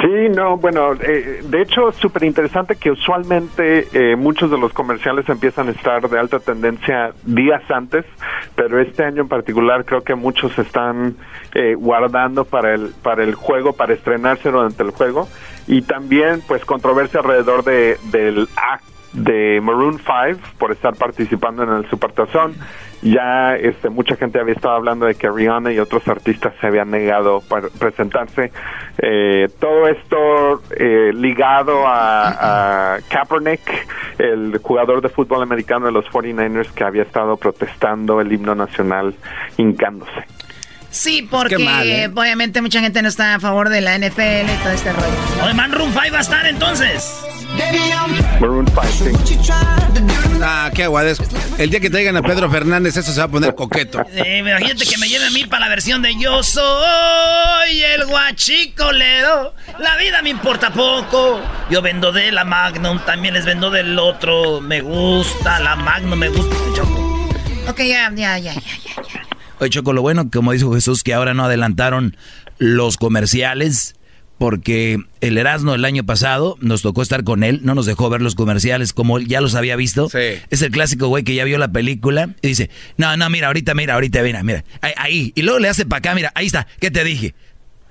Sí, 0.00 0.28
no, 0.34 0.56
bueno, 0.56 0.94
eh, 0.94 1.42
de 1.44 1.62
hecho 1.62 1.90
es 1.90 1.96
súper 1.96 2.24
interesante 2.24 2.76
que 2.76 2.90
usualmente 2.90 3.88
eh, 3.92 4.16
muchos 4.16 4.50
de 4.50 4.58
los 4.58 4.72
comerciales 4.72 5.28
empiezan 5.28 5.68
a 5.68 5.72
estar 5.72 6.08
de 6.08 6.18
alta 6.18 6.38
tendencia 6.38 7.12
días 7.24 7.62
antes, 7.70 8.06
pero 8.54 8.80
este 8.80 9.04
año 9.04 9.22
en 9.22 9.28
particular 9.28 9.84
creo 9.84 10.02
que 10.02 10.14
muchos 10.14 10.58
están 10.58 11.16
eh, 11.54 11.74
guardando 11.74 12.44
para 12.46 12.74
el 12.74 12.94
para 13.02 13.22
el 13.22 13.34
juego, 13.34 13.74
para 13.74 13.92
estrenarse 13.92 14.50
durante 14.50 14.82
el 14.82 14.90
juego 14.90 15.28
y 15.66 15.82
también 15.82 16.42
pues 16.46 16.64
controversia 16.64 17.20
alrededor 17.20 17.64
de 17.64 17.98
del 18.10 18.48
act 18.56 18.95
de 19.12 19.60
Maroon 19.62 19.98
5 19.98 20.40
por 20.58 20.72
estar 20.72 20.94
participando 20.96 21.62
en 21.62 21.70
el 21.70 21.88
Supertazón. 21.88 22.54
Ya 23.02 23.54
este, 23.56 23.90
mucha 23.90 24.16
gente 24.16 24.40
había 24.40 24.54
estado 24.54 24.74
hablando 24.74 25.06
de 25.06 25.14
que 25.14 25.30
Rihanna 25.30 25.72
y 25.72 25.78
otros 25.78 26.06
artistas 26.08 26.54
se 26.60 26.66
habían 26.66 26.90
negado 26.90 27.42
para 27.48 27.68
presentarse. 27.68 28.50
Eh, 28.98 29.48
todo 29.60 29.86
esto 29.88 30.62
eh, 30.70 31.12
ligado 31.14 31.86
a, 31.86 32.94
a 32.94 32.98
Kaepernick, 33.08 33.60
el 34.18 34.58
jugador 34.62 35.02
de 35.02 35.08
fútbol 35.08 35.42
americano 35.42 35.86
de 35.86 35.92
los 35.92 36.06
49ers 36.06 36.70
que 36.72 36.84
había 36.84 37.02
estado 37.02 37.36
protestando 37.36 38.20
el 38.20 38.32
himno 38.32 38.54
nacional 38.54 39.14
hincándose. 39.58 40.24
Sí, 40.96 41.28
porque 41.30 41.58
mal, 41.58 41.86
¿eh? 41.86 42.10
obviamente 42.14 42.62
mucha 42.62 42.80
gente 42.80 43.02
no 43.02 43.08
está 43.08 43.34
a 43.34 43.40
favor 43.40 43.68
de 43.68 43.82
la 43.82 43.98
NFL 43.98 44.48
y 44.50 44.62
todo 44.62 44.72
este 44.72 44.92
rollo. 44.94 45.44
Oye, 45.44 45.52
Man 45.52 45.72
Room 45.72 45.90
5 45.92 46.06
va 46.10 46.18
a 46.18 46.20
estar 46.22 46.46
entonces. 46.46 47.22
Maroon 48.40 48.55
5, 48.84 49.26
sí. 49.26 49.38
Ah, 50.42 50.70
qué 50.74 50.84
aguades. 50.84 51.18
El 51.58 51.70
día 51.70 51.80
que 51.80 51.90
traigan 51.90 52.16
a 52.16 52.22
Pedro 52.22 52.50
Fernández, 52.50 52.96
eso 52.96 53.12
se 53.12 53.18
va 53.18 53.24
a 53.24 53.28
poner 53.28 53.54
coqueto. 53.54 54.00
Eh, 54.12 54.38
imagínate 54.38 54.84
que 54.84 54.98
me 54.98 55.08
lleve 55.08 55.26
a 55.26 55.30
mí 55.30 55.44
para 55.44 55.66
la 55.66 55.68
versión 55.68 56.02
de 56.02 56.14
Yo 56.18 56.42
soy 56.42 57.82
el 57.94 58.06
guachicolero. 58.06 59.54
La 59.78 59.96
vida 59.96 60.22
me 60.22 60.30
importa 60.30 60.72
poco. 60.72 61.40
Yo 61.70 61.82
vendo 61.82 62.12
de 62.12 62.32
la 62.32 62.44
Magnum, 62.44 62.98
también 63.04 63.34
les 63.34 63.44
vendo 63.44 63.70
del 63.70 63.98
otro. 63.98 64.60
Me 64.60 64.80
gusta 64.80 65.58
la 65.60 65.76
Magnum, 65.76 66.18
me 66.18 66.28
gusta. 66.28 66.56
Choco. 66.74 67.28
Ok, 67.68 67.78
ya, 67.78 68.12
ya, 68.14 68.38
ya, 68.38 68.54
ya, 68.54 68.54
ya. 68.54 69.02
ya. 69.02 69.26
Oye, 69.58 69.70
Choco, 69.70 69.92
lo 69.92 70.02
bueno, 70.02 70.30
como 70.30 70.52
dijo 70.52 70.74
Jesús, 70.74 71.02
que 71.02 71.14
ahora 71.14 71.32
no 71.32 71.44
adelantaron 71.44 72.16
los 72.58 72.96
comerciales, 72.98 73.94
porque 74.38 74.98
el 75.20 75.38
Erasmo 75.38 75.74
el 75.74 75.84
año 75.84 76.04
pasado 76.04 76.56
nos 76.60 76.82
tocó 76.82 77.02
estar 77.02 77.24
con 77.24 77.42
él, 77.42 77.60
no 77.62 77.74
nos 77.74 77.86
dejó 77.86 78.10
ver 78.10 78.20
los 78.20 78.34
comerciales 78.34 78.92
como 78.92 79.18
él 79.18 79.26
ya 79.26 79.40
los 79.40 79.54
había 79.54 79.76
visto. 79.76 80.08
Sí. 80.10 80.40
Es 80.50 80.62
el 80.62 80.70
clásico 80.70 81.08
güey 81.08 81.24
que 81.24 81.34
ya 81.34 81.44
vio 81.44 81.58
la 81.58 81.68
película 81.68 82.30
y 82.42 82.48
dice, 82.48 82.70
no, 82.96 83.16
no, 83.16 83.30
mira, 83.30 83.46
ahorita, 83.46 83.74
mira, 83.74 83.94
ahorita, 83.94 84.22
mira, 84.22 84.42
mira, 84.42 84.64
ahí, 84.82 84.92
ahí. 84.96 85.32
Y 85.34 85.42
luego 85.42 85.58
le 85.58 85.68
hace 85.68 85.86
para 85.86 85.98
acá, 85.98 86.14
mira, 86.14 86.32
ahí 86.34 86.46
está, 86.46 86.66
¿qué 86.80 86.90
te 86.90 87.02
dije? 87.04 87.34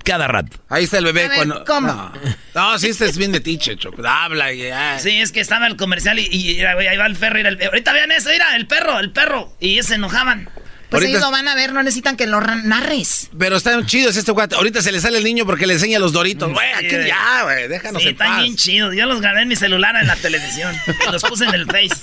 Cada 0.04 0.28
rato. 0.28 0.58
Ahí 0.70 0.84
está 0.84 1.00
el 1.00 1.06
bebé 1.06 1.24
A 1.26 1.36
cuando. 1.36 1.66
¿cómo? 1.66 1.88
No, 1.88 2.12
no 2.54 2.78
sí, 2.78 2.90
este 2.90 3.06
es 3.06 3.18
bien 3.18 3.32
de 3.32 3.40
tiche, 3.40 3.76
Choco. 3.76 4.04
Habla 4.08 4.54
y 4.54 4.60
ya. 4.68 5.00
Sí, 5.00 5.10
es 5.20 5.32
que 5.32 5.40
estaba 5.40 5.66
el 5.66 5.78
comercial 5.78 6.20
y, 6.20 6.60
ahí 6.62 6.98
va 6.98 7.08
el 7.08 7.16
perro. 7.16 7.38
y 7.38 7.42
era 7.42 7.50
el- 7.50 7.64
ahorita 7.64 7.92
vean 7.92 8.12
eso, 8.12 8.30
mira, 8.30 8.56
el 8.56 8.68
perro, 8.68 9.00
el 9.00 9.12
perro. 9.12 9.52
Y 9.60 9.82
se 9.82 9.96
enojaban. 9.96 10.48
Pues 10.96 11.04
Ahorita- 11.04 11.10
ellos 11.18 11.22
lo 11.22 11.32
van 11.32 11.48
a 11.48 11.56
ver, 11.56 11.74
no 11.74 11.84
necesitan 11.84 12.16
que 12.18 12.28
lo 12.28 12.42
narres. 12.42 13.30
Pero 13.38 13.58
están 13.58 13.86
chidos 13.86 14.16
este 14.16 14.32
cuate. 14.34 14.56
Ahorita 14.56 14.82
se 14.82 14.92
le 14.92 15.00
sale 15.00 15.18
el 15.18 15.24
niño 15.24 15.46
porque 15.46 15.68
le 15.68 15.74
enseña 15.74 16.00
los 16.00 16.14
doritos. 16.14 16.52
Güey, 16.52 16.68
Sí, 16.80 16.86
aquí 16.86 16.96
güey. 16.96 17.08
ya, 17.08 17.44
güey. 17.44 17.68
Déjanos 17.68 18.02
Sí, 18.02 18.08
en 18.10 18.14
están 18.14 18.28
paz. 18.28 18.42
bien 18.42 18.56
chidos. 18.56 18.96
Yo 18.96 19.06
los 19.06 19.22
grabé 19.22 19.42
en 19.44 19.48
mi 19.48 19.56
celular 19.56 19.96
en 19.96 20.08
la 20.08 20.16
televisión. 20.16 20.76
Los 21.12 21.24
puse 21.24 21.46
en 21.46 21.54
el 21.54 21.66
Face. 21.66 21.96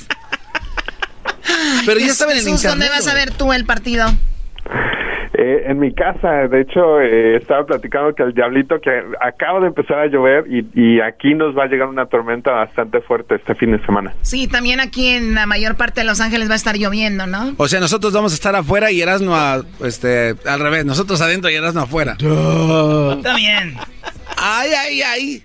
Pero 1.86 2.00
ya 2.00 2.14
saben 2.14 2.38
en 2.38 2.44
Jesús, 2.44 2.62
¿dónde 2.62 2.86
internet. 2.86 2.90
vas 2.90 3.06
a 3.08 3.12
güey. 3.12 3.24
ver 3.26 3.34
tú 3.34 3.52
el 3.52 3.64
partido? 3.64 4.14
Eh, 5.34 5.64
en 5.66 5.78
mi 5.78 5.94
casa, 5.94 6.46
de 6.48 6.60
hecho, 6.60 7.00
eh, 7.00 7.36
estaba 7.36 7.64
platicando 7.64 8.14
que 8.14 8.22
el 8.22 8.34
diablito 8.34 8.80
que 8.80 8.90
acaba 9.20 9.60
de 9.60 9.68
empezar 9.68 9.98
a 9.98 10.06
llover 10.06 10.44
y, 10.46 10.66
y 10.74 11.00
aquí 11.00 11.34
nos 11.34 11.56
va 11.56 11.64
a 11.64 11.66
llegar 11.68 11.88
una 11.88 12.04
tormenta 12.06 12.50
bastante 12.50 13.00
fuerte 13.00 13.36
este 13.36 13.54
fin 13.54 13.72
de 13.72 13.84
semana. 13.86 14.12
Sí, 14.20 14.46
también 14.46 14.80
aquí 14.80 15.08
en 15.08 15.34
la 15.34 15.46
mayor 15.46 15.76
parte 15.76 16.02
de 16.02 16.06
Los 16.06 16.20
Ángeles 16.20 16.48
va 16.50 16.52
a 16.52 16.56
estar 16.56 16.76
lloviendo, 16.76 17.26
¿no? 17.26 17.54
O 17.56 17.66
sea, 17.66 17.80
nosotros 17.80 18.12
vamos 18.12 18.32
a 18.32 18.34
estar 18.34 18.54
afuera 18.54 18.90
y 18.90 19.00
Erasmo 19.00 19.34
a, 19.34 19.62
este, 19.84 20.34
al 20.46 20.60
revés. 20.60 20.84
Nosotros 20.84 21.20
adentro 21.22 21.50
y 21.50 21.54
Erasmo 21.54 21.80
afuera. 21.80 22.12
Está 22.12 23.34
bien. 23.36 23.74
Ay, 24.36 24.70
ay, 24.78 25.02
ay. 25.02 25.42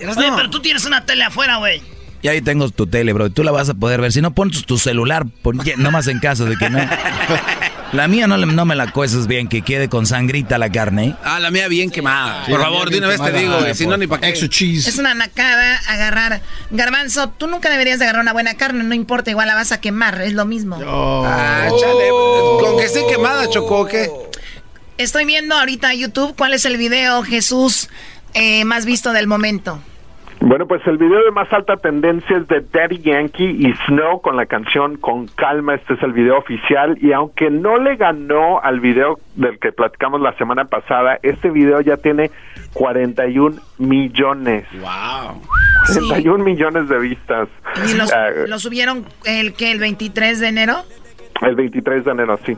Erasmo. 0.00 0.22
Oye, 0.22 0.32
pero 0.34 0.50
tú 0.50 0.60
tienes 0.60 0.84
una 0.86 1.06
tele 1.06 1.22
afuera, 1.22 1.58
güey. 1.58 1.80
Y 2.24 2.28
ahí 2.28 2.40
tengo 2.40 2.70
tu 2.70 2.86
tele, 2.86 3.12
bro. 3.12 3.28
Tú 3.28 3.44
la 3.44 3.52
vas 3.52 3.68
a 3.68 3.74
poder 3.74 4.00
ver. 4.00 4.10
Si 4.10 4.22
no, 4.22 4.34
pon 4.34 4.50
tu, 4.50 4.78
celular. 4.78 5.26
Pon, 5.42 5.60
nomás 5.76 6.06
en 6.06 6.20
caso 6.20 6.46
de 6.46 6.56
que 6.56 6.70
no. 6.70 6.78
La 7.92 8.08
mía 8.08 8.26
no, 8.26 8.38
le- 8.38 8.46
no 8.46 8.64
me 8.64 8.74
la 8.74 8.90
cueces 8.90 9.26
bien, 9.26 9.46
que 9.46 9.60
quede 9.60 9.88
con 9.90 10.06
sangrita 10.06 10.56
la 10.56 10.68
carne. 10.72 11.08
¿eh? 11.08 11.14
Ah, 11.22 11.38
la 11.38 11.50
mía 11.50 11.68
bien 11.68 11.90
quemada. 11.90 12.44
Sí, 12.46 12.50
Por 12.50 12.60
favor, 12.62 12.88
de 12.90 12.96
una 12.98 13.08
vez 13.08 13.20
te 13.20 13.30
quemada, 13.30 13.62
digo, 13.62 13.74
si 13.74 13.86
no 13.86 13.96
ni 13.98 14.06
para 14.06 14.22
qué. 14.22 14.30
Extra 14.30 14.48
cheese. 14.48 14.88
Es 14.88 14.98
una 14.98 15.12
nacada 15.14 15.78
agarrar. 15.86 16.40
Garbanzo, 16.70 17.28
tú 17.28 17.46
nunca 17.46 17.68
deberías 17.70 17.98
de 17.98 18.06
agarrar 18.06 18.22
una 18.22 18.32
buena 18.32 18.54
carne, 18.54 18.82
no 18.82 18.94
importa, 18.94 19.30
igual 19.30 19.46
la 19.46 19.54
vas 19.54 19.70
a 19.70 19.80
quemar, 19.82 20.22
es 20.22 20.32
lo 20.32 20.44
mismo. 20.46 20.76
Ah, 20.84 21.68
chale. 21.68 22.08
Con 22.58 22.78
que 22.78 22.84
esté 22.86 23.06
quemada, 23.06 23.48
Choco, 23.50 23.80
¿o 23.82 23.86
¿qué? 23.86 24.10
Estoy 24.98 25.24
viendo 25.26 25.54
ahorita 25.54 25.92
en 25.92 26.00
YouTube 26.00 26.34
cuál 26.36 26.54
es 26.54 26.64
el 26.64 26.78
video, 26.78 27.22
Jesús, 27.22 27.90
eh, 28.32 28.64
más 28.64 28.86
visto 28.86 29.12
del 29.12 29.26
momento. 29.28 29.78
Bueno, 30.46 30.66
pues 30.68 30.86
el 30.86 30.98
video 30.98 31.24
de 31.24 31.30
más 31.30 31.50
alta 31.54 31.76
tendencia 31.78 32.36
es 32.36 32.46
de 32.48 32.60
Daddy 32.60 32.98
Yankee 32.98 33.44
y 33.66 33.72
Snow 33.86 34.20
con 34.20 34.36
la 34.36 34.44
canción 34.44 34.98
Con 34.98 35.26
Calma. 35.26 35.74
Este 35.74 35.94
es 35.94 36.02
el 36.02 36.12
video 36.12 36.36
oficial 36.36 36.98
y 37.00 37.12
aunque 37.12 37.48
no 37.50 37.78
le 37.78 37.96
ganó 37.96 38.60
al 38.62 38.78
video 38.80 39.18
del 39.36 39.58
que 39.58 39.72
platicamos 39.72 40.20
la 40.20 40.36
semana 40.36 40.66
pasada, 40.66 41.18
este 41.22 41.48
video 41.50 41.80
ya 41.80 41.96
tiene 41.96 42.30
41 42.74 43.56
millones. 43.78 44.66
Wow. 44.80 45.40
41 45.86 46.44
millones 46.44 46.88
de 46.90 46.98
vistas. 46.98 47.48
¿Y 47.90 47.94
los- 47.96 48.12
Ah, 48.12 48.28
lo 48.46 48.58
subieron 48.58 49.06
el 49.24 49.54
que 49.54 49.72
el 49.72 49.78
23 49.80 50.40
de 50.40 50.48
enero? 50.48 50.76
el 51.40 51.54
23 51.56 52.04
de 52.04 52.10
enero, 52.10 52.38
sí. 52.44 52.54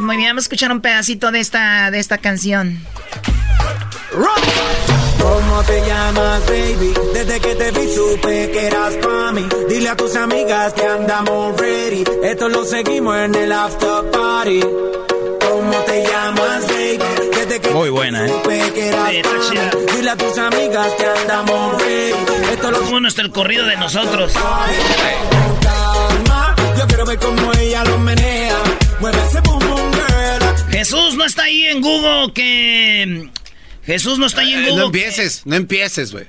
Muy 0.00 0.16
bien, 0.16 0.28
vamos 0.30 0.44
a 0.44 0.46
escuchar 0.46 0.70
un 0.70 0.80
pedacito 0.82 1.30
de 1.32 1.40
esta, 1.40 1.90
de 1.90 1.98
esta 1.98 2.18
canción. 2.18 2.76
¿Cómo 4.14 5.62
te 5.64 5.86
llamas, 5.86 6.46
baby? 6.46 6.94
Desde 7.12 7.40
que 7.40 7.54
te 7.56 7.70
vi 7.72 7.94
supe 7.94 8.50
que 8.52 8.66
eras 8.66 8.94
pa' 9.02 9.32
mí. 9.32 9.48
Dile 9.68 9.88
a 9.88 9.96
tus 9.96 10.14
amigas 10.14 10.72
que 10.72 10.82
andamos 10.86 11.56
ready. 11.58 12.04
Esto 12.22 12.48
lo 12.48 12.64
seguimos 12.64 13.16
en 13.16 13.34
el 13.34 13.50
after 13.52 14.10
party. 14.12 14.60
¿Cómo 14.60 15.76
te 15.86 16.04
llamas, 16.06 16.66
baby? 16.68 16.98
Desde 17.36 17.60
que 17.60 17.70
Muy 17.70 17.90
buena, 17.90 18.24
¿eh? 18.24 18.28
supe 18.28 18.72
que 18.72 18.88
eras 18.88 19.10
Sí, 19.10 19.16
está 19.16 19.30
chida. 19.48 19.70
Dile 19.96 20.10
a 20.10 20.16
tus 20.16 20.38
amigas 20.38 20.92
que 20.94 21.06
andamos 21.06 21.82
ready. 21.82 22.14
Esto 22.52 22.70
lo 22.70 22.82
Bueno, 22.82 23.08
está 23.08 23.22
el 23.22 23.30
corrido 23.30 23.66
de 23.66 23.76
nosotros. 23.76 24.32
Yo 26.78 26.86
quiero 26.86 27.04
ver 27.06 27.18
cómo 27.18 27.52
ella 27.58 27.84
lo 27.84 27.98
menea. 27.98 28.58
Mueve 29.00 29.18
ese 29.28 29.40
boom 29.40 29.58
boom 29.58 29.92
girl. 29.92 30.70
Jesús 30.70 31.14
no 31.16 31.24
está 31.24 31.44
ahí 31.44 31.64
en 31.64 31.80
Google 31.80 32.32
que... 32.32 33.28
Jesús 33.86 34.18
no 34.18 34.26
está 34.26 34.40
ahí 34.42 34.52
en 34.54 34.60
Eh, 34.64 34.68
Google. 34.70 34.76
no 34.80 34.86
empieces, 34.86 35.42
no 35.44 35.56
empieces, 35.56 36.12
güey. 36.12 36.24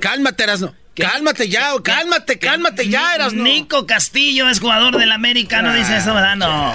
Cálmate, 0.00 0.42
Erasmo. 0.44 0.74
Cálmate 0.94 1.48
ya, 1.48 1.70
cálmate, 1.82 2.38
cálmate 2.38 2.88
ya, 2.88 3.14
Erasmo. 3.14 3.42
Nico 3.42 3.86
Castillo 3.86 4.48
es 4.48 4.60
jugador 4.60 4.96
del 4.98 5.12
América, 5.12 5.60
no 5.62 5.74
dice 5.74 5.96
eso, 5.98 6.14
¿verdad? 6.14 6.36
No. 6.36 6.72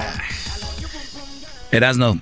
Erasno, 1.71 2.19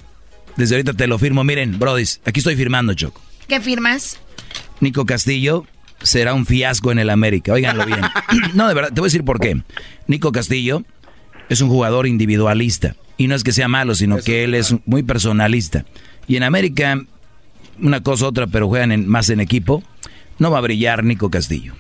desde 0.56 0.76
ahorita 0.76 0.94
te 0.94 1.08
lo 1.08 1.18
firmo. 1.20 1.44
Miren, 1.44 1.80
brodis, 1.80 2.22
aquí 2.26 2.40
estoy 2.40 2.56
firmando, 2.56 2.94
Choco. 2.94 3.22
¿Qué 3.48 3.60
firmas? 3.60 4.20
Nico 4.80 5.06
Castillo 5.06 5.66
será 6.02 6.34
un 6.34 6.46
fiasco 6.46 6.92
en 6.92 7.00
el 7.00 7.10
América. 7.10 7.54
Óiganlo 7.54 7.86
bien. 7.86 8.02
no, 8.54 8.68
de 8.68 8.74
verdad, 8.74 8.90
te 8.94 9.02
voy 9.02 9.08
a 9.08 9.12
decir 9.12 9.24
por 9.26 9.40
qué. 9.40 9.62
Nico 10.08 10.32
Castillo 10.32 10.84
es 11.50 11.62
un 11.62 11.70
jugador 11.70 12.08
individualista. 12.08 12.96
Y 13.18 13.28
no 13.28 13.36
es 13.36 13.44
que 13.44 13.52
sea 13.52 13.68
malo, 13.68 13.96
sino 13.96 14.20
que 14.20 14.46
él 14.46 14.54
es 14.56 14.74
muy 14.86 15.04
personalista. 15.04 15.84
Y 16.28 16.38
en 16.38 16.44
América, 16.44 17.02
una 17.82 18.02
cosa 18.02 18.28
otra, 18.28 18.48
pero 18.48 18.68
juegan 18.68 18.92
en- 18.92 19.08
más 19.08 19.30
en 19.30 19.40
equipo, 19.40 19.84
no 20.38 20.52
va 20.52 20.58
a 20.60 20.62
brillar 20.62 21.04
Nico 21.04 21.30
Castillo. 21.30 21.74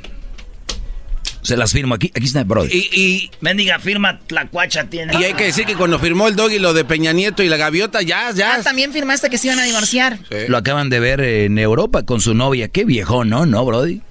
Se 1.42 1.56
las 1.56 1.72
firmo 1.72 1.96
aquí, 1.96 2.12
aquí 2.14 2.26
está 2.26 2.44
Brody. 2.44 2.70
Y, 2.72 3.02
y 3.02 3.32
mendiga 3.40 3.80
firma 3.80 4.20
la 4.30 4.48
cuacha 4.50 4.84
tiene. 4.90 5.14
Y 5.20 5.24
hay 5.24 5.34
que 5.34 5.46
decir 5.46 5.66
que 5.66 5.76
cuando 5.76 5.98
firmó 5.98 6.28
el 6.28 6.36
doggy 6.36 6.60
lo 6.60 6.74
de 6.74 6.84
Peña 6.84 7.14
Nieto 7.14 7.42
y 7.44 7.50
la 7.50 7.56
gaviota, 7.58 8.02
ya, 8.02 8.32
ya. 8.32 8.56
Ah, 8.56 8.62
también 8.62 8.92
firmaste 8.92 9.30
que 9.30 9.38
se 9.38 9.48
iban 9.48 9.60
a 9.60 9.64
divorciar. 9.64 10.20
Lo 10.50 10.58
acaban 10.58 10.90
de 10.90 11.00
ver 11.00 11.22
en 11.22 11.58
Europa 11.58 12.04
con 12.04 12.20
su 12.20 12.34
novia. 12.34 12.68
Qué 12.68 12.84
viejo, 12.84 13.24
¿no? 13.24 13.46
¿No, 13.46 13.64
Brody? 13.66 14.02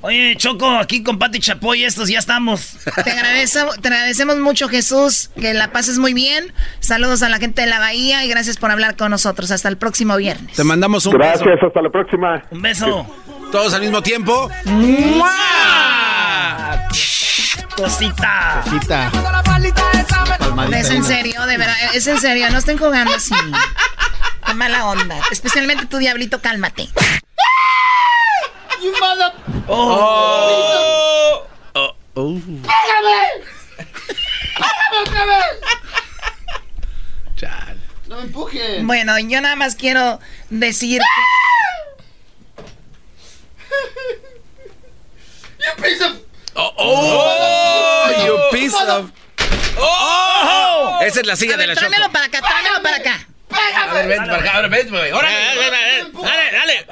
Oye, 0.00 0.36
Choco, 0.36 0.68
aquí 0.78 1.02
con 1.02 1.18
Pati 1.18 1.40
Chapoy 1.40 1.84
estos 1.84 2.08
ya 2.08 2.20
estamos. 2.20 2.76
Te, 3.04 3.10
agradecemos, 3.10 3.80
te 3.80 3.88
agradecemos 3.88 4.36
mucho, 4.38 4.68
Jesús, 4.68 5.30
que 5.40 5.54
la 5.54 5.72
pases 5.72 5.98
muy 5.98 6.14
bien. 6.14 6.52
Saludos 6.78 7.22
a 7.22 7.28
la 7.28 7.38
gente 7.38 7.62
de 7.62 7.66
la 7.66 7.80
Bahía 7.80 8.24
y 8.24 8.28
gracias 8.28 8.58
por 8.58 8.70
hablar 8.70 8.96
con 8.96 9.10
nosotros. 9.10 9.50
Hasta 9.50 9.68
el 9.68 9.76
próximo 9.76 10.16
viernes. 10.16 10.54
Te 10.54 10.62
mandamos 10.62 11.04
un 11.06 11.14
Gracias, 11.14 11.44
beso. 11.44 11.66
hasta 11.66 11.82
la 11.82 11.90
próxima. 11.90 12.42
Un 12.50 12.62
beso. 12.62 13.06
Todos 13.50 13.74
al 13.74 13.80
mismo 13.80 14.00
tiempo. 14.02 14.48
Cosita. 17.76 18.62
Cosita. 18.64 19.10
Es 20.76 20.90
en 20.90 21.04
serio, 21.04 21.44
de 21.46 21.56
verdad, 21.58 21.76
es 21.94 22.06
en 22.06 22.18
serio, 22.20 22.50
no 22.50 22.58
estén 22.58 22.78
jugando 22.78 23.14
así. 23.14 23.34
Qué 24.46 24.54
mala 24.54 24.86
onda. 24.86 25.16
Especialmente 25.30 25.86
tu 25.86 25.98
diablito, 25.98 26.40
cálmate. 26.40 26.88
You 28.82 28.92
mother... 29.00 29.32
Oh. 29.68 31.46
Oh. 31.74 31.94
Oh. 32.14 32.34
¡Pégame! 32.34 33.44
¡Pégame 33.76 34.98
otra 35.02 35.24
vez! 35.26 35.44
No 38.08 38.16
me 38.16 38.22
empujes. 38.22 38.84
Bueno, 38.86 39.18
yo 39.18 39.40
nada 39.42 39.54
más 39.56 39.74
quiero 39.74 40.18
decir 40.48 41.02
You 45.58 45.82
piece 45.82 46.02
of... 46.02 46.12
Oh, 46.54 46.72
oh, 46.78 48.24
you 48.26 48.38
piece 48.58 48.74
of. 48.74 49.10
Oh, 49.78 50.98
esa 51.02 51.20
es 51.20 51.26
la 51.26 51.36
silla 51.36 51.54
A 51.54 51.58
de 51.58 51.66
ver, 51.66 51.68
la 51.68 51.74
Choco. 51.80 51.88
tráemelo 51.88 52.10
para 52.12 52.24
acá, 52.26 52.40
tráemelo 52.40 52.82
para 52.82 52.96
acá. 52.96 53.28
A 53.50 53.94
ver, 53.94 54.08
vente 54.08 54.26
para 54.26 54.36
acá, 54.38 54.50
ahora 54.56 54.68
vente, 54.68 54.90
güey. 54.90 55.12
Órale, 55.12 55.36
dale, 55.36 55.70
dale. 55.70 56.86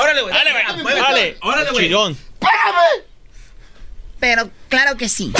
Órale, 0.00 0.22
güey. 0.22 0.32
Dale, 0.32 0.52
güey. 0.52 0.94
Dale, 0.96 1.36
órale, 1.42 1.70
güey. 1.70 1.84
Chillón. 1.84 2.16
Pero 4.20 4.50
claro 4.68 4.96
que 4.96 5.08
sí. 5.08 5.32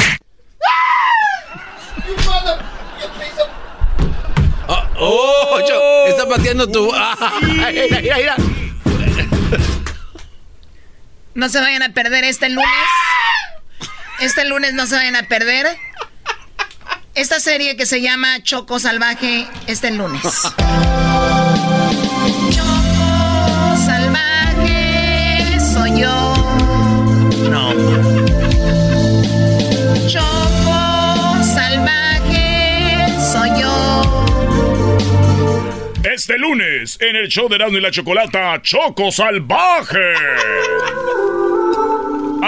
Piece 3.18 3.40
of... 3.40 3.48
Oh, 4.98 5.60
Cho, 5.66 6.06
está 6.06 6.28
pateando 6.28 6.70
tu. 6.70 6.90
Ah, 6.94 7.38
mira, 7.42 8.00
mira, 8.00 8.16
mira. 8.16 8.36
No 11.34 11.48
se 11.48 11.60
vayan 11.60 11.82
a 11.82 11.90
perder 11.90 12.24
este 12.24 12.48
lunes. 12.48 12.68
Este 14.20 14.44
lunes 14.46 14.72
no 14.72 14.86
se 14.86 14.96
vayan 14.96 15.16
a 15.16 15.24
perder. 15.24 15.76
Esta 17.16 17.40
serie 17.40 17.76
que 17.78 17.86
se 17.86 18.02
llama 18.02 18.42
Choco 18.42 18.78
Salvaje 18.78 19.46
este 19.66 19.90
lunes. 19.90 20.20
Choco 22.50 23.76
Salvaje 23.86 25.58
soy 25.58 26.02
yo. 26.02 26.34
No. 27.48 27.72
Choco 30.06 31.42
Salvaje 31.42 33.06
soy 33.32 33.62
yo. 33.62 34.26
Este 36.04 36.36
lunes, 36.36 36.98
en 37.00 37.16
el 37.16 37.28
show 37.28 37.48
de 37.48 37.56
Erasmo 37.56 37.78
y 37.78 37.80
la 37.80 37.90
Chocolata, 37.90 38.60
Choco 38.60 39.10
Salvaje. 39.10 40.12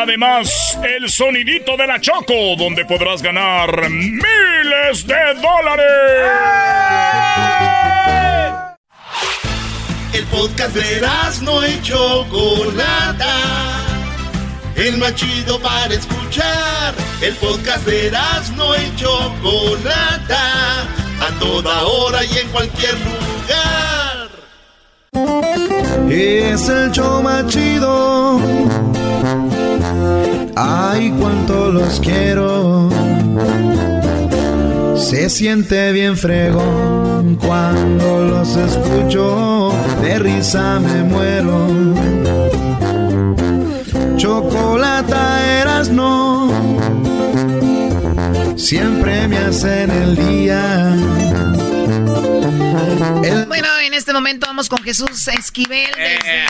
Además, 0.01 0.79
el 0.85 1.11
sonidito 1.11 1.77
de 1.77 1.85
la 1.85 2.01
Choco, 2.01 2.55
donde 2.57 2.85
podrás 2.85 3.21
ganar 3.21 3.91
miles 3.91 5.05
de 5.05 5.35
dólares. 5.43 5.87
El 10.13 10.25
podcast 10.27 10.77
de 10.77 11.01
no 11.43 11.67
y 11.67 11.83
Chocolata. 11.83 13.41
El 14.77 14.99
más 14.99 15.17
chido 15.17 15.61
para 15.61 15.93
escuchar. 15.93 16.95
El 17.21 17.35
podcast 17.35 17.85
de 17.85 18.13
no 18.55 18.77
y 18.77 18.95
Chocolata. 18.95 20.83
A 21.21 21.39
toda 21.41 21.83
hora 21.83 22.25
y 22.25 22.39
en 22.39 22.49
cualquier 22.51 22.95
lugar. 23.01 24.29
Es 26.11 26.69
el 26.69 26.91
show 26.93 27.23
chido. 27.47 28.41
Ay, 30.57 31.15
cuánto 31.21 31.71
los 31.71 32.01
quiero. 32.01 32.89
Se 34.97 35.31
siente 35.31 35.93
bien 35.93 36.17
fregón 36.17 37.37
cuando 37.37 38.25
los 38.25 38.57
escucho. 38.57 39.73
De 40.03 40.19
risa 40.19 40.81
me 40.81 41.03
muero. 41.05 41.67
Chocolata 44.17 45.61
eras 45.61 45.91
no. 45.91 46.51
Siempre 48.57 49.29
me 49.29 49.39
hacen 49.39 49.91
el 49.91 50.17
día. 50.17 50.97
Bueno, 52.59 53.69
en 53.83 53.95
este 53.95 54.13
momento 54.13 54.47
vamos 54.47 54.69
con 54.69 54.83
Jesús 54.83 55.29
Esquivel 55.29 55.91
desde 55.97 56.47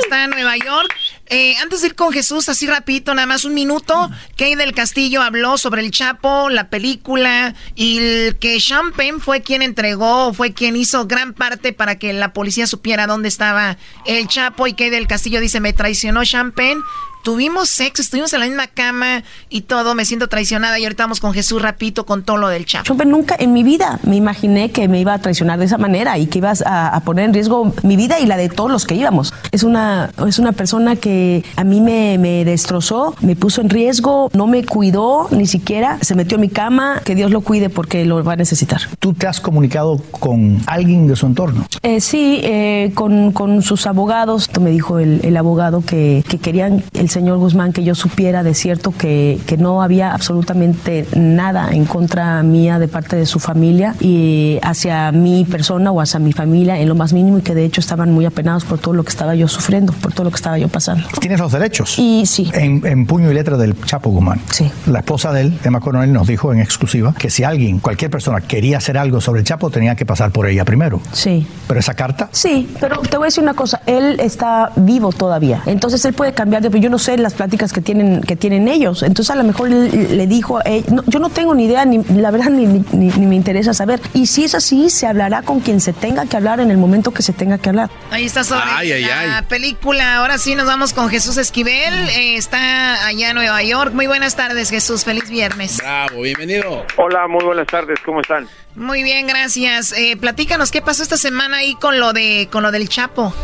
está 0.00 0.24
en 0.24 0.30
Nueva 0.30 0.56
York. 0.56 0.94
Eh, 1.30 1.56
antes 1.58 1.82
de 1.82 1.88
ir 1.88 1.94
con 1.94 2.10
Jesús, 2.12 2.48
así 2.48 2.66
rapidito, 2.66 3.14
nada 3.14 3.26
más 3.26 3.44
un 3.44 3.52
minuto, 3.52 4.10
Kay 4.36 4.54
del 4.54 4.72
Castillo 4.72 5.20
habló 5.20 5.58
sobre 5.58 5.82
el 5.82 5.90
Chapo, 5.90 6.48
la 6.48 6.70
película, 6.70 7.54
y 7.74 7.98
el 7.98 8.36
que 8.38 8.58
Champagne 8.58 9.20
fue 9.20 9.42
quien 9.42 9.60
entregó, 9.60 10.32
fue 10.32 10.54
quien 10.54 10.74
hizo 10.74 11.06
gran 11.06 11.34
parte 11.34 11.74
para 11.74 11.98
que 11.98 12.14
la 12.14 12.32
policía 12.32 12.66
supiera 12.66 13.06
dónde 13.06 13.28
estaba 13.28 13.76
el 14.06 14.26
Chapo, 14.26 14.66
y 14.66 14.72
Kay 14.72 14.88
del 14.88 15.06
Castillo 15.06 15.40
dice, 15.40 15.60
me 15.60 15.74
traicionó 15.74 16.24
Champagne, 16.24 16.80
Tuvimos 17.22 17.68
sexo, 17.68 18.02
estuvimos 18.02 18.32
en 18.32 18.40
la 18.40 18.46
misma 18.46 18.66
cama 18.66 19.22
y 19.50 19.62
todo, 19.62 19.94
me 19.94 20.04
siento 20.04 20.28
traicionada 20.28 20.78
y 20.78 20.84
ahorita 20.84 21.04
vamos 21.04 21.20
con 21.20 21.32
Jesús 21.32 21.60
rapito 21.60 22.06
con 22.06 22.22
todo 22.22 22.36
lo 22.36 22.48
del 22.48 22.64
Chapo. 22.64 22.94
Yo 22.94 23.04
nunca 23.04 23.36
en 23.38 23.52
mi 23.52 23.62
vida 23.62 23.98
me 24.02 24.16
imaginé 24.16 24.70
que 24.70 24.88
me 24.88 25.00
iba 25.00 25.14
a 25.14 25.18
traicionar 25.18 25.58
de 25.58 25.64
esa 25.64 25.78
manera 25.78 26.18
y 26.18 26.26
que 26.26 26.38
ibas 26.38 26.62
a, 26.62 26.88
a, 26.88 27.00
poner 27.00 27.26
en 27.26 27.34
riesgo 27.34 27.72
mi 27.82 27.96
vida 27.96 28.18
y 28.20 28.26
la 28.26 28.36
de 28.36 28.48
todos 28.48 28.70
los 28.70 28.86
que 28.86 28.94
íbamos. 28.94 29.32
Es 29.52 29.62
una, 29.62 30.10
es 30.26 30.38
una 30.38 30.52
persona 30.52 30.96
que 30.96 31.44
a 31.56 31.64
mí 31.64 31.80
me, 31.80 32.18
me 32.18 32.44
destrozó, 32.44 33.14
me 33.20 33.36
puso 33.36 33.60
en 33.60 33.70
riesgo, 33.70 34.30
no 34.32 34.46
me 34.46 34.64
cuidó 34.64 35.28
ni 35.30 35.46
siquiera, 35.46 35.98
se 36.00 36.14
metió 36.14 36.36
en 36.36 36.42
mi 36.42 36.48
cama, 36.48 37.02
que 37.04 37.14
Dios 37.14 37.30
lo 37.30 37.40
cuide 37.40 37.70
porque 37.70 38.04
lo 38.04 38.22
va 38.24 38.34
a 38.34 38.36
necesitar. 38.36 38.80
¿Tú 38.98 39.12
te 39.12 39.26
has 39.26 39.40
comunicado 39.40 40.00
con 40.10 40.60
alguien 40.66 41.06
de 41.06 41.16
su 41.16 41.26
entorno? 41.26 41.66
Eh, 41.82 42.00
sí, 42.00 42.40
eh, 42.42 42.92
con, 42.94 43.32
con, 43.32 43.62
sus 43.62 43.86
abogados. 43.86 44.50
Me 44.60 44.70
dijo 44.70 44.98
el, 44.98 45.20
el 45.24 45.36
abogado 45.36 45.82
que, 45.84 46.24
que 46.28 46.38
querían 46.38 46.84
el 46.94 47.07
señor 47.10 47.38
Guzmán 47.38 47.72
que 47.72 47.84
yo 47.84 47.94
supiera 47.94 48.42
de 48.42 48.54
cierto 48.54 48.92
que, 48.92 49.40
que, 49.46 49.56
no 49.56 49.82
había 49.82 50.12
absolutamente 50.12 51.06
nada 51.14 51.70
en 51.72 51.84
contra 51.84 52.42
mía 52.42 52.78
de 52.78 52.88
parte 52.88 53.16
de 53.16 53.26
su 53.26 53.40
familia 53.40 53.94
y 54.00 54.58
hacia 54.62 55.10
mi 55.12 55.44
persona 55.44 55.90
o 55.90 56.00
hacia 56.00 56.20
mi 56.20 56.32
familia 56.32 56.78
en 56.78 56.88
lo 56.88 56.94
más 56.94 57.12
mínimo 57.12 57.38
y 57.38 57.42
que 57.42 57.54
de 57.54 57.64
hecho 57.64 57.80
estaban 57.80 58.12
muy 58.12 58.24
apenados 58.24 58.64
por 58.64 58.78
todo 58.78 58.94
lo 58.94 59.02
que 59.02 59.10
estaba 59.10 59.34
yo 59.34 59.48
sufriendo, 59.48 59.92
por 59.92 60.12
todo 60.12 60.24
lo 60.24 60.30
que 60.30 60.36
estaba 60.36 60.58
yo 60.58 60.68
pasando. 60.68 61.08
¿Tienes 61.20 61.40
los 61.40 61.52
derechos? 61.52 61.98
Y 61.98 62.24
sí. 62.26 62.50
En, 62.54 62.86
en 62.86 63.06
puño 63.06 63.30
y 63.30 63.34
letra 63.34 63.56
del 63.56 63.78
Chapo 63.84 64.10
Guzmán. 64.10 64.40
Sí. 64.50 64.70
La 64.86 65.00
esposa 65.00 65.32
de 65.32 65.42
él, 65.42 65.58
Emma 65.64 65.80
Coronel, 65.80 66.12
nos 66.12 66.26
dijo 66.26 66.52
en 66.52 66.60
exclusiva 66.60 67.14
que 67.18 67.30
si 67.30 67.44
alguien, 67.44 67.80
cualquier 67.80 68.10
persona 68.10 68.40
quería 68.40 68.78
hacer 68.78 68.98
algo 68.98 69.20
sobre 69.20 69.40
el 69.40 69.46
Chapo 69.46 69.70
tenía 69.70 69.94
que 69.94 70.06
pasar 70.06 70.30
por 70.30 70.46
ella 70.46 70.64
primero. 70.64 71.00
Sí. 71.12 71.46
¿Pero 71.66 71.80
esa 71.80 71.94
carta? 71.94 72.28
Sí, 72.32 72.68
pero 72.80 73.00
te 73.02 73.16
voy 73.16 73.24
a 73.24 73.28
decir 73.28 73.42
una 73.42 73.54
cosa, 73.54 73.80
él 73.86 74.20
está 74.20 74.70
vivo 74.76 75.12
todavía, 75.12 75.62
entonces 75.66 76.04
él 76.04 76.14
puede 76.14 76.32
cambiar 76.32 76.62
de... 76.62 76.78
Yo 76.78 76.90
no 76.90 76.97
sé 76.98 77.16
las 77.18 77.34
pláticas 77.34 77.72
que 77.72 77.80
tienen, 77.80 78.20
que 78.22 78.36
tienen 78.36 78.68
ellos. 78.68 79.02
Entonces 79.02 79.30
a 79.30 79.36
lo 79.36 79.44
mejor 79.44 79.68
él 79.68 80.16
le 80.16 80.26
dijo, 80.26 80.60
eh, 80.64 80.84
no, 80.90 81.02
yo 81.06 81.18
no 81.18 81.30
tengo 81.30 81.54
ni 81.54 81.66
idea, 81.66 81.84
ni 81.84 82.02
la 82.04 82.30
verdad 82.30 82.50
ni, 82.50 82.66
ni, 82.66 82.84
ni, 82.92 83.26
me 83.26 83.34
interesa 83.34 83.74
saber. 83.74 84.00
Y 84.14 84.26
si 84.26 84.44
es 84.44 84.54
así, 84.54 84.90
se 84.90 85.06
hablará 85.06 85.42
con 85.42 85.60
quien 85.60 85.80
se 85.80 85.92
tenga 85.92 86.26
que 86.26 86.36
hablar 86.36 86.60
en 86.60 86.70
el 86.70 86.78
momento 86.78 87.12
que 87.12 87.22
se 87.22 87.32
tenga 87.32 87.58
que 87.58 87.68
hablar. 87.68 87.90
Ahí 88.10 88.24
está 88.26 88.44
sobre 88.44 88.64
ay, 88.64 88.92
ay, 88.92 89.02
la 89.02 89.38
ay. 89.38 89.44
película. 89.48 90.16
Ahora 90.16 90.38
sí 90.38 90.54
nos 90.54 90.66
vamos 90.66 90.92
con 90.92 91.08
Jesús 91.08 91.36
Esquivel. 91.36 91.94
Eh, 92.10 92.36
está 92.36 93.06
allá 93.06 93.30
en 93.30 93.34
Nueva 93.34 93.62
York. 93.62 93.92
Muy 93.92 94.06
buenas 94.06 94.36
tardes, 94.36 94.70
Jesús. 94.70 95.04
Feliz 95.04 95.28
viernes. 95.28 95.78
Bravo, 95.78 96.22
bienvenido. 96.22 96.84
Hola, 96.96 97.26
muy 97.28 97.44
buenas 97.44 97.66
tardes. 97.66 97.98
¿Cómo 98.04 98.20
están? 98.20 98.48
Muy 98.74 99.02
bien, 99.02 99.26
gracias. 99.26 99.92
Eh, 99.92 100.16
platícanos 100.18 100.70
qué 100.70 100.80
pasó 100.80 101.02
esta 101.02 101.16
semana 101.16 101.58
ahí 101.58 101.74
con 101.74 101.98
lo 101.98 102.12
de 102.12 102.48
con 102.50 102.62
lo 102.62 102.70
del 102.70 102.88
Chapo. 102.88 103.34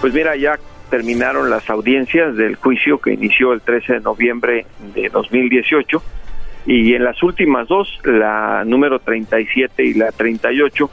Pues 0.00 0.12
mira, 0.12 0.36
ya 0.36 0.58
terminaron 0.94 1.50
las 1.50 1.68
audiencias 1.70 2.36
del 2.36 2.54
juicio 2.54 3.00
que 3.00 3.14
inició 3.14 3.52
el 3.52 3.62
13 3.62 3.94
de 3.94 4.00
noviembre 4.00 4.64
de 4.94 5.08
2018 5.08 6.00
y 6.66 6.94
en 6.94 7.02
las 7.02 7.20
últimas 7.20 7.66
dos, 7.66 7.88
la 8.04 8.62
número 8.64 9.00
37 9.00 9.82
y 9.82 9.94
la 9.94 10.12
38, 10.12 10.88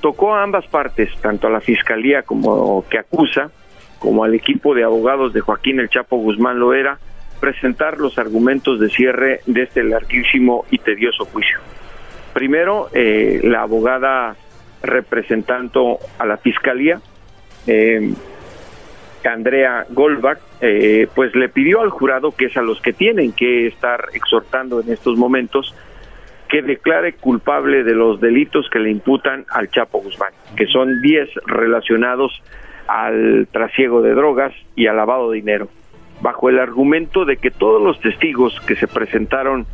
tocó 0.00 0.36
a 0.36 0.44
ambas 0.44 0.64
partes, 0.68 1.10
tanto 1.20 1.48
a 1.48 1.50
la 1.50 1.60
fiscalía 1.60 2.22
como 2.22 2.84
que 2.88 2.98
acusa, 2.98 3.50
como 3.98 4.22
al 4.22 4.32
equipo 4.32 4.76
de 4.76 4.84
abogados 4.84 5.32
de 5.32 5.40
Joaquín 5.40 5.80
El 5.80 5.88
Chapo 5.88 6.18
Guzmán 6.18 6.60
Loera, 6.60 7.00
presentar 7.40 7.98
los 7.98 8.18
argumentos 8.18 8.78
de 8.78 8.90
cierre 8.90 9.40
de 9.46 9.64
este 9.64 9.82
larguísimo 9.82 10.66
y 10.70 10.78
tedioso 10.78 11.24
juicio. 11.24 11.58
Primero, 12.32 12.90
eh, 12.94 13.40
la 13.42 13.62
abogada 13.62 14.36
representando 14.84 15.98
a 16.20 16.26
la 16.26 16.36
fiscalía, 16.36 17.00
eh, 17.66 18.14
Andrea 19.28 19.86
Goldbach, 19.90 20.38
eh, 20.60 21.08
pues 21.14 21.34
le 21.34 21.48
pidió 21.48 21.80
al 21.80 21.90
jurado, 21.90 22.32
que 22.32 22.46
es 22.46 22.56
a 22.56 22.62
los 22.62 22.80
que 22.80 22.92
tienen 22.92 23.32
que 23.32 23.66
estar 23.66 24.06
exhortando 24.12 24.80
en 24.80 24.90
estos 24.90 25.16
momentos, 25.16 25.74
que 26.48 26.62
declare 26.62 27.14
culpable 27.14 27.82
de 27.82 27.94
los 27.94 28.20
delitos 28.20 28.68
que 28.70 28.78
le 28.78 28.90
imputan 28.90 29.46
al 29.48 29.70
Chapo 29.70 30.00
Guzmán, 30.00 30.32
que 30.56 30.66
son 30.66 31.00
10 31.00 31.30
relacionados 31.46 32.42
al 32.86 33.48
trasiego 33.50 34.02
de 34.02 34.12
drogas 34.12 34.52
y 34.76 34.86
al 34.86 34.96
lavado 34.96 35.30
de 35.30 35.36
dinero, 35.36 35.68
bajo 36.20 36.50
el 36.50 36.58
argumento 36.58 37.24
de 37.24 37.38
que 37.38 37.50
todos 37.50 37.82
los 37.82 37.98
testigos 38.00 38.60
que 38.66 38.76
se 38.76 38.86
presentaron 38.86 39.66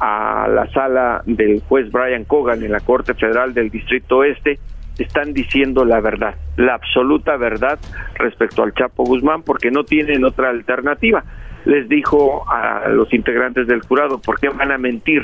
a 0.00 0.48
la 0.48 0.66
sala 0.72 1.22
del 1.26 1.60
juez 1.60 1.90
Brian 1.92 2.24
Cogan 2.24 2.62
en 2.64 2.72
la 2.72 2.80
Corte 2.80 3.14
Federal 3.14 3.54
del 3.54 3.70
Distrito 3.70 4.18
Oeste 4.18 4.58
están 4.98 5.32
diciendo 5.32 5.84
la 5.84 6.00
verdad, 6.00 6.34
la 6.56 6.74
absoluta 6.74 7.36
verdad 7.36 7.78
respecto 8.14 8.62
al 8.62 8.74
Chapo 8.74 9.04
Guzmán, 9.04 9.42
porque 9.42 9.70
no 9.70 9.84
tienen 9.84 10.24
otra 10.24 10.50
alternativa. 10.50 11.24
Les 11.64 11.88
dijo 11.88 12.44
a 12.50 12.88
los 12.88 13.12
integrantes 13.12 13.66
del 13.66 13.80
jurado, 13.80 14.20
¿por 14.20 14.38
qué 14.38 14.50
van 14.50 14.70
a 14.70 14.78
mentir? 14.78 15.22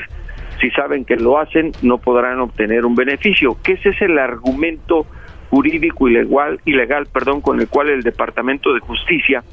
Si 0.59 0.69
saben 0.71 1.05
que 1.05 1.15
lo 1.15 1.39
hacen, 1.39 1.71
no 1.81 1.99
podrán 1.99 2.39
obtener 2.39 2.85
un 2.85 2.95
beneficio. 2.95 3.57
Que 3.63 3.73
ese 3.73 3.89
es 3.89 4.01
el 4.01 4.17
argumento 4.17 5.05
jurídico 5.49 6.07
ilegal, 6.07 6.59
ilegal 6.65 7.07
perdón, 7.11 7.41
con 7.41 7.59
el 7.59 7.67
cual 7.67 7.89
el 7.89 8.01
Departamento 8.01 8.73
de 8.73 8.79
Justicia 8.79 9.43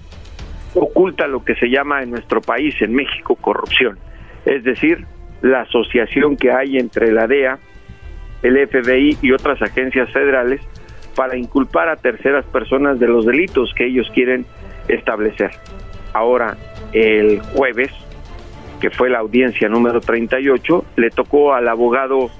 oculta 0.74 1.26
lo 1.26 1.44
que 1.44 1.54
se 1.56 1.68
llama 1.68 2.02
en 2.02 2.10
nuestro 2.10 2.40
país, 2.40 2.74
en 2.80 2.94
México, 2.94 3.36
corrupción. 3.36 3.98
Es 4.44 4.64
decir, 4.64 5.04
la 5.42 5.62
asociación 5.62 6.36
que 6.36 6.52
hay 6.52 6.78
entre 6.78 7.12
la 7.12 7.26
DEA, 7.26 7.58
el 8.42 8.68
FBI 8.68 9.18
y 9.22 9.32
otras 9.32 9.60
agencias 9.62 10.10
federales 10.12 10.60
para 11.14 11.36
inculpar 11.36 11.88
a 11.88 11.96
terceras 11.96 12.44
personas 12.46 13.00
de 13.00 13.08
los 13.08 13.26
delitos 13.26 13.72
que 13.74 13.86
ellos 13.86 14.08
quieren 14.14 14.46
establecer. 14.86 15.50
Ahora, 16.12 16.56
el 16.92 17.40
jueves, 17.40 17.90
que 18.80 18.90
fue 18.90 19.10
la 19.10 19.18
audiencia 19.18 19.68
número 19.68 20.00
38, 20.00 20.84
le 20.96 21.10
tocó 21.10 21.54
al 21.54 21.68
abogado 21.68 22.30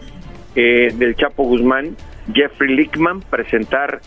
eh, 0.55 0.92
del 0.94 1.16
Chapo 1.16 1.42
Guzmán, 1.44 1.96
Jeffrey 2.32 2.74
Lickman, 2.74 3.20
presentar 3.20 4.01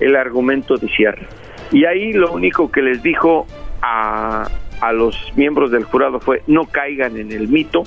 el 0.00 0.14
argumento 0.14 0.76
de 0.76 0.88
cierre. 0.88 1.26
Y 1.72 1.84
ahí 1.84 2.12
lo 2.12 2.32
único 2.32 2.70
que 2.70 2.82
les 2.82 3.02
dijo 3.02 3.46
a, 3.82 4.48
a 4.80 4.92
los 4.92 5.32
miembros 5.36 5.70
del 5.70 5.84
jurado 5.84 6.20
fue 6.20 6.42
no 6.46 6.66
caigan 6.66 7.16
en 7.16 7.32
el 7.32 7.48
mito 7.48 7.84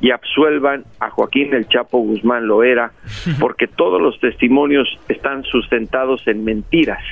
y 0.00 0.10
absuelvan 0.10 0.84
a 1.00 1.10
Joaquín 1.10 1.54
el 1.54 1.68
Chapo 1.68 1.98
Guzmán 1.98 2.46
Loera, 2.46 2.92
porque 3.40 3.66
todos 3.66 4.00
los 4.00 4.18
testimonios 4.20 4.88
están 5.08 5.44
sustentados 5.44 6.26
en 6.26 6.44
mentiras. 6.44 7.02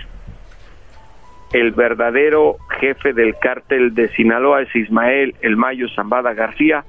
El 1.53 1.72
verdadero 1.72 2.57
jefe 2.80 3.12
del 3.12 3.37
cártel 3.41 3.95
de 3.95 4.09
Sinaloa 4.09 4.62
es 4.62 4.74
Ismael 4.74 5.34
El 5.41 5.57
Mayo 5.57 5.87
Zambada 5.95 6.34
García 6.34 6.84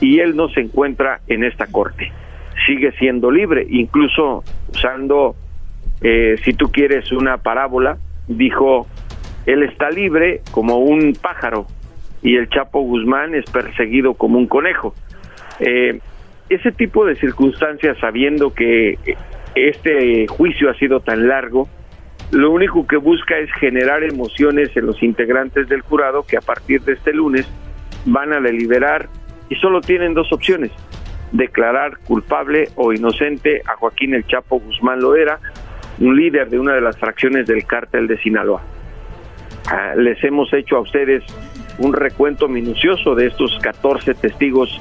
y 0.00 0.20
él 0.20 0.36
no 0.36 0.48
se 0.48 0.60
encuentra 0.60 1.20
en 1.28 1.44
esta 1.44 1.66
corte. 1.66 2.12
Sigue 2.66 2.92
siendo 2.92 3.30
libre, 3.30 3.66
incluso 3.68 4.44
usando, 4.68 5.34
eh, 6.02 6.36
si 6.44 6.52
tú 6.52 6.70
quieres, 6.70 7.10
una 7.10 7.38
parábola, 7.38 7.96
dijo, 8.28 8.86
él 9.46 9.62
está 9.62 9.90
libre 9.90 10.42
como 10.50 10.76
un 10.78 11.14
pájaro 11.20 11.66
y 12.22 12.36
el 12.36 12.48
Chapo 12.48 12.80
Guzmán 12.80 13.34
es 13.34 13.50
perseguido 13.50 14.14
como 14.14 14.38
un 14.38 14.46
conejo. 14.46 14.94
Eh, 15.60 16.00
ese 16.48 16.72
tipo 16.72 17.04
de 17.06 17.16
circunstancias, 17.16 17.96
sabiendo 18.00 18.52
que 18.52 18.98
este 19.54 20.26
juicio 20.26 20.70
ha 20.70 20.74
sido 20.74 21.00
tan 21.00 21.28
largo, 21.28 21.68
lo 22.30 22.50
único 22.50 22.86
que 22.86 22.96
busca 22.96 23.38
es 23.38 23.52
generar 23.52 24.02
emociones 24.02 24.74
en 24.76 24.86
los 24.86 25.02
integrantes 25.02 25.68
del 25.68 25.82
jurado 25.82 26.24
que 26.24 26.36
a 26.36 26.40
partir 26.40 26.82
de 26.82 26.94
este 26.94 27.12
lunes 27.12 27.46
van 28.06 28.32
a 28.32 28.40
deliberar 28.40 29.08
y 29.48 29.54
solo 29.56 29.80
tienen 29.80 30.14
dos 30.14 30.32
opciones, 30.32 30.70
declarar 31.32 31.98
culpable 32.04 32.68
o 32.76 32.92
inocente 32.92 33.62
a 33.66 33.76
Joaquín 33.76 34.14
el 34.14 34.26
Chapo 34.26 34.60
Guzmán 34.60 35.00
Loera, 35.00 35.38
un 35.98 36.16
líder 36.16 36.48
de 36.48 36.58
una 36.58 36.74
de 36.74 36.80
las 36.80 36.98
fracciones 36.98 37.46
del 37.46 37.66
cártel 37.66 38.08
de 38.08 38.18
Sinaloa. 38.18 38.62
Ah, 39.70 39.94
les 39.96 40.22
hemos 40.24 40.52
hecho 40.54 40.76
a 40.76 40.80
ustedes 40.80 41.22
un 41.78 41.92
recuento 41.92 42.48
minucioso 42.48 43.14
de 43.14 43.26
estos 43.26 43.58
14 43.60 44.14
testigos 44.14 44.80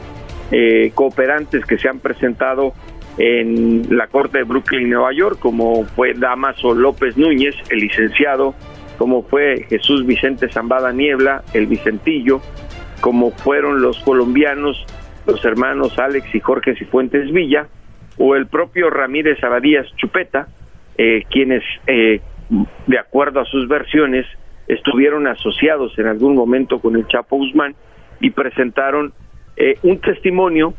eh, 0.51 0.91
cooperantes 0.93 1.65
que 1.65 1.77
se 1.77 1.87
han 1.89 1.99
presentado 1.99 2.73
en 3.17 3.95
la 3.95 4.07
Corte 4.07 4.39
de 4.39 4.43
Brooklyn, 4.43 4.89
Nueva 4.89 5.13
York, 5.13 5.37
como 5.39 5.85
fue 5.85 6.13
Damaso 6.13 6.73
López 6.73 7.17
Núñez, 7.17 7.55
el 7.69 7.79
licenciado, 7.79 8.55
como 8.97 9.23
fue 9.23 9.65
Jesús 9.69 10.05
Vicente 10.05 10.49
Zambada 10.49 10.91
Niebla, 10.91 11.43
el 11.53 11.67
Vicentillo, 11.67 12.41
como 13.01 13.31
fueron 13.31 13.81
los 13.81 13.99
colombianos, 13.99 14.85
los 15.25 15.43
hermanos 15.43 15.97
Alex 15.99 16.33
y 16.33 16.39
Jorge 16.39 16.75
Cifuentes 16.75 17.31
Villa, 17.31 17.67
o 18.17 18.35
el 18.35 18.47
propio 18.47 18.89
Ramírez 18.89 19.43
Abadías 19.43 19.87
Chupeta, 19.97 20.47
eh, 20.97 21.23
quienes, 21.29 21.63
eh, 21.87 22.21
de 22.87 22.99
acuerdo 22.99 23.39
a 23.39 23.45
sus 23.45 23.67
versiones, 23.67 24.25
estuvieron 24.67 25.27
asociados 25.27 25.97
en 25.97 26.07
algún 26.07 26.35
momento 26.35 26.79
con 26.79 26.95
el 26.95 27.07
Chapo 27.07 27.37
Guzmán 27.37 27.75
y 28.19 28.29
presentaron 28.29 29.13
eh, 29.61 29.77
un 29.83 29.99
testimonio 29.99 30.73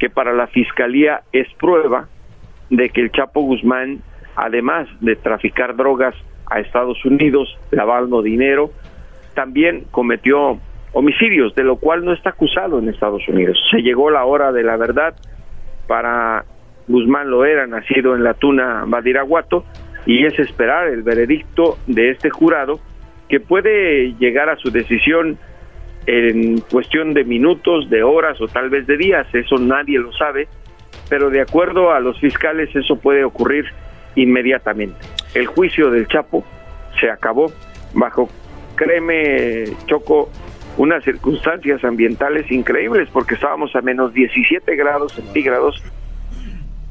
que 0.00 0.10
para 0.10 0.32
la 0.32 0.48
fiscalía 0.48 1.22
es 1.32 1.46
prueba 1.54 2.08
de 2.68 2.88
que 2.88 3.00
el 3.00 3.12
Chapo 3.12 3.42
Guzmán, 3.42 4.00
además 4.34 4.88
de 5.00 5.14
traficar 5.14 5.76
drogas 5.76 6.16
a 6.50 6.58
Estados 6.58 7.04
Unidos, 7.04 7.56
lavando 7.70 8.22
dinero, 8.22 8.72
también 9.34 9.84
cometió 9.92 10.58
homicidios, 10.92 11.54
de 11.54 11.62
lo 11.62 11.76
cual 11.76 12.04
no 12.04 12.12
está 12.12 12.30
acusado 12.30 12.80
en 12.80 12.88
Estados 12.88 13.22
Unidos. 13.28 13.56
Se 13.70 13.82
llegó 13.82 14.10
la 14.10 14.24
hora 14.24 14.50
de 14.50 14.64
la 14.64 14.76
verdad 14.76 15.14
para 15.86 16.44
Guzmán 16.88 17.30
Loera, 17.30 17.68
nacido 17.68 18.16
en 18.16 18.24
la 18.24 18.34
Tuna 18.34 18.82
Badiraguato, 18.84 19.64
y 20.06 20.26
es 20.26 20.36
esperar 20.40 20.88
el 20.88 21.04
veredicto 21.04 21.78
de 21.86 22.10
este 22.10 22.30
jurado 22.30 22.80
que 23.28 23.38
puede 23.38 24.14
llegar 24.18 24.48
a 24.48 24.56
su 24.56 24.72
decisión 24.72 25.38
en 26.06 26.60
cuestión 26.60 27.14
de 27.14 27.24
minutos, 27.24 27.88
de 27.90 28.02
horas 28.02 28.40
o 28.40 28.48
tal 28.48 28.70
vez 28.70 28.86
de 28.86 28.96
días, 28.96 29.26
eso 29.32 29.56
nadie 29.56 29.98
lo 29.98 30.12
sabe, 30.12 30.48
pero 31.08 31.30
de 31.30 31.40
acuerdo 31.40 31.92
a 31.92 32.00
los 32.00 32.18
fiscales 32.20 32.74
eso 32.74 32.96
puede 32.96 33.24
ocurrir 33.24 33.66
inmediatamente. 34.14 34.98
El 35.34 35.46
juicio 35.46 35.90
del 35.90 36.06
Chapo 36.08 36.44
se 37.00 37.10
acabó 37.10 37.52
bajo, 37.94 38.28
créeme, 38.76 39.64
Choco, 39.86 40.30
unas 40.76 41.04
circunstancias 41.04 41.84
ambientales 41.84 42.50
increíbles 42.50 43.08
porque 43.12 43.34
estábamos 43.34 43.74
a 43.76 43.80
menos 43.80 44.12
17 44.12 44.74
grados 44.76 45.12
centígrados 45.12 45.82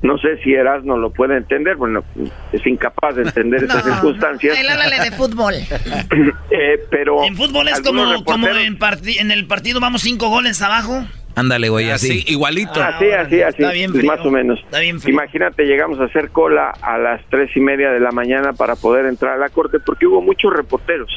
no 0.04 0.18
sé 0.18 0.38
si 0.44 0.54
Erasmo 0.54 0.98
lo 0.98 1.12
puede 1.12 1.38
entender, 1.38 1.78
bueno, 1.78 2.04
es 2.52 2.68
incapaz 2.68 3.16
de 3.16 3.24
entender 3.24 3.64
esas 3.64 3.84
circunstancias. 3.84 4.60
Él 4.60 4.70
háblale 4.70 5.00
de 5.00 5.12
fútbol. 5.12 5.54
eh, 6.52 6.80
pero 6.92 7.24
en 7.24 7.36
fútbol 7.36 7.70
es 7.70 7.82
como, 7.82 8.24
como 8.26 8.48
en, 8.50 8.78
en, 9.20 9.32
el 9.32 9.48
partido 9.48 9.80
vamos 9.80 10.02
cinco 10.02 10.30
goles 10.30 10.62
abajo. 10.62 11.06
Ándale, 11.36 11.70
güey, 11.70 11.90
así, 11.90 12.24
igualito. 12.28 12.84
así, 12.84 13.10
así, 13.10 13.42
así, 13.42 13.88
pues 13.92 14.04
más 14.04 14.20
o 14.20 14.30
menos. 14.30 14.60
Está 14.60 14.80
bien 14.82 15.00
Imagínate, 15.08 15.64
llegamos 15.64 16.00
a 16.00 16.04
hacer 16.04 16.30
cola 16.30 16.74
a 16.82 17.00
las 17.00 17.22
tres 17.30 17.50
y 17.56 17.60
media 17.60 17.90
de 17.90 18.00
la 18.00 18.12
mañana 18.12 18.54
para 18.54 18.76
poder 18.76 19.08
entrar 19.08 19.34
a 19.34 19.38
la 19.38 19.50
corte 19.50 19.80
porque 19.80 20.06
hubo 20.06 20.22
muchos 20.22 20.54
reporteros 20.54 21.10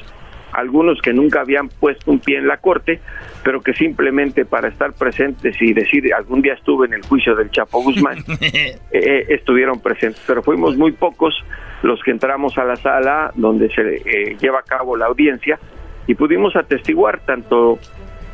algunos 0.57 1.01
que 1.03 1.13
nunca 1.13 1.41
habían 1.41 1.69
puesto 1.69 2.11
un 2.11 2.19
pie 2.19 2.39
en 2.39 2.49
la 2.49 2.57
corte, 2.57 3.01
pero 3.45 3.61
que 3.61 3.75
simplemente 3.75 4.45
para 4.45 4.69
estar 4.69 4.93
presentes 4.95 5.61
y 5.61 5.73
decir 5.73 6.13
algún 6.15 6.41
día 6.41 6.55
estuve 6.55 6.87
en 6.87 6.95
el 6.95 7.03
juicio 7.03 7.37
del 7.37 7.51
Chapo 7.51 7.83
Guzmán, 7.83 8.19
eh, 8.41 8.79
eh, 8.91 9.27
estuvieron 9.29 9.81
presentes. 9.81 10.23
Pero 10.27 10.43
fuimos 10.43 10.77
muy 10.77 10.93
pocos 10.93 11.35
los 11.83 12.03
que 12.03 12.11
entramos 12.11 12.57
a 12.57 12.65
la 12.65 12.77
sala 12.77 13.33
donde 13.35 13.69
se 13.71 13.83
eh, 13.83 14.37
lleva 14.41 14.61
a 14.61 14.63
cabo 14.63 14.97
la 14.97 15.07
audiencia 15.07 15.59
y 16.07 16.15
pudimos 16.15 16.57
atestiguar 16.57 17.21
tanto 17.21 17.79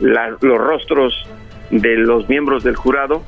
los 0.01 0.59
rostros 0.59 1.29
de 1.70 1.97
los 1.97 2.29
miembros 2.29 2.64
del 2.64 2.77
jurado 2.77 3.23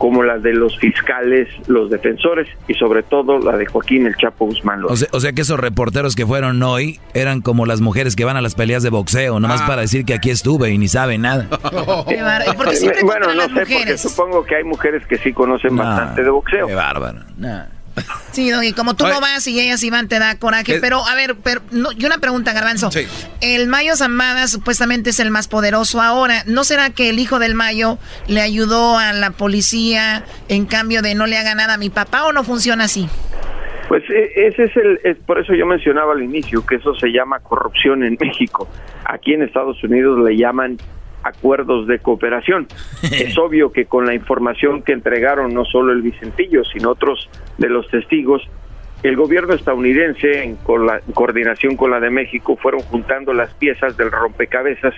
como 0.00 0.22
la 0.22 0.38
de 0.38 0.54
los 0.54 0.78
fiscales, 0.78 1.46
los 1.68 1.90
defensores 1.90 2.48
y 2.66 2.72
sobre 2.72 3.02
todo 3.02 3.38
la 3.38 3.58
de 3.58 3.66
Joaquín 3.66 4.06
el 4.06 4.16
Chapo 4.16 4.46
Guzmán. 4.46 4.82
O 4.88 4.96
sea, 4.96 5.08
o 5.12 5.20
sea, 5.20 5.34
que 5.34 5.42
esos 5.42 5.60
reporteros 5.60 6.16
que 6.16 6.24
fueron 6.24 6.62
hoy 6.62 6.98
eran 7.12 7.42
como 7.42 7.66
las 7.66 7.82
mujeres 7.82 8.16
que 8.16 8.24
van 8.24 8.38
a 8.38 8.40
las 8.40 8.54
peleas 8.54 8.82
de 8.82 8.88
boxeo, 8.88 9.38
nomás 9.40 9.60
ah. 9.60 9.66
para 9.66 9.82
decir 9.82 10.06
que 10.06 10.14
aquí 10.14 10.30
estuve 10.30 10.70
y 10.70 10.78
ni 10.78 10.88
saben 10.88 11.20
nada. 11.20 11.48
bueno, 13.04 13.34
no 13.34 13.42
sé, 13.54 13.66
porque 13.66 13.98
supongo 13.98 14.42
que 14.42 14.56
hay 14.56 14.64
mujeres 14.64 15.06
que 15.06 15.18
sí 15.18 15.34
conocen 15.34 15.76
bastante 15.76 16.22
de 16.22 16.30
boxeo. 16.30 16.66
Qué 16.66 16.74
bárbaro. 16.74 17.18
Sí, 18.32 18.52
y 18.62 18.72
como 18.74 18.94
tú 18.94 19.08
no 19.08 19.20
vas 19.20 19.44
y 19.48 19.58
ellas 19.58 19.82
iban, 19.82 20.06
te 20.06 20.20
da 20.20 20.38
coraje. 20.38 20.78
Pero, 20.80 21.04
a 21.04 21.16
ver, 21.16 21.34
pero, 21.42 21.62
no, 21.72 21.90
y 21.90 22.04
una 22.04 22.18
pregunta, 22.18 22.52
Garbanzo. 22.52 22.88
El 23.40 23.66
Mayo 23.66 23.96
Zambada 23.96 24.46
supuestamente 24.46 25.10
es 25.10 25.18
el 25.18 25.32
más 25.32 25.48
poderoso 25.48 26.00
ahora. 26.00 26.44
¿No 26.46 26.62
será 26.62 26.90
que 26.90 27.10
el 27.10 27.18
hijo 27.18 27.40
del 27.40 27.54
Mayo 27.54 27.98
le 28.28 28.40
ayudó 28.40 28.98
a 28.98 29.12
la 29.12 29.32
policía 29.32 30.24
en 30.48 30.66
cambio 30.66 31.02
de 31.02 31.16
no 31.16 31.26
le 31.26 31.38
haga 31.38 31.56
nada 31.56 31.74
a 31.74 31.76
mi 31.76 31.90
papá 31.90 32.24
o 32.26 32.32
no 32.32 32.44
funciona 32.44 32.84
así? 32.84 33.08
Pues 33.88 34.04
e, 34.08 34.46
ese 34.46 34.64
es 34.64 34.76
el, 34.76 35.00
es 35.02 35.16
por 35.26 35.40
eso 35.40 35.52
yo 35.52 35.66
mencionaba 35.66 36.12
al 36.12 36.22
inicio 36.22 36.64
que 36.64 36.76
eso 36.76 36.94
se 36.94 37.08
llama 37.08 37.40
corrupción 37.40 38.04
en 38.04 38.16
México. 38.20 38.68
Aquí 39.04 39.34
en 39.34 39.42
Estados 39.42 39.82
Unidos 39.82 40.20
le 40.24 40.36
llaman 40.36 40.78
acuerdos 41.22 41.86
de 41.86 41.98
cooperación. 41.98 42.66
es 43.02 43.36
obvio 43.38 43.72
que 43.72 43.86
con 43.86 44.06
la 44.06 44.14
información 44.14 44.82
que 44.82 44.92
entregaron 44.92 45.54
no 45.54 45.64
solo 45.64 45.92
el 45.92 46.02
Vicentillo, 46.02 46.64
sino 46.64 46.90
otros 46.90 47.28
de 47.58 47.68
los 47.68 47.88
testigos, 47.88 48.42
el 49.02 49.16
gobierno 49.16 49.54
estadounidense, 49.54 50.42
en, 50.42 50.56
con 50.56 50.86
la, 50.86 51.00
coordinación 51.14 51.76
con 51.76 51.90
la 51.90 52.00
de 52.00 52.10
México, 52.10 52.56
fueron 52.56 52.80
juntando 52.82 53.32
las 53.32 53.52
piezas 53.54 53.96
del 53.96 54.10
rompecabezas 54.10 54.94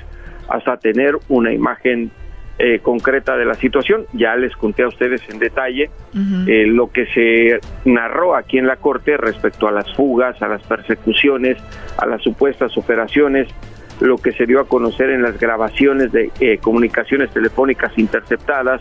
hasta 0.48 0.76
tener 0.76 1.16
una 1.28 1.52
imagen 1.52 2.10
eh, 2.58 2.80
concreta 2.80 3.36
de 3.36 3.44
la 3.44 3.54
situación. 3.54 4.04
Ya 4.12 4.34
les 4.36 4.54
conté 4.56 4.82
a 4.82 4.88
ustedes 4.88 5.22
en 5.30 5.38
detalle 5.38 5.90
eh, 6.46 6.66
lo 6.66 6.90
que 6.90 7.06
se 7.06 7.60
narró 7.84 8.34
aquí 8.34 8.58
en 8.58 8.66
la 8.66 8.76
Corte 8.76 9.16
respecto 9.16 9.68
a 9.68 9.72
las 9.72 9.92
fugas, 9.94 10.40
a 10.42 10.48
las 10.48 10.62
persecuciones, 10.62 11.56
a 11.96 12.06
las 12.06 12.22
supuestas 12.22 12.76
operaciones, 12.76 13.48
lo 14.02 14.18
que 14.18 14.32
se 14.32 14.46
dio 14.46 14.60
a 14.60 14.64
conocer 14.68 15.10
en 15.10 15.22
las 15.22 15.38
grabaciones 15.38 16.10
de 16.12 16.30
eh, 16.40 16.58
comunicaciones 16.58 17.30
telefónicas 17.30 17.96
interceptadas, 17.96 18.80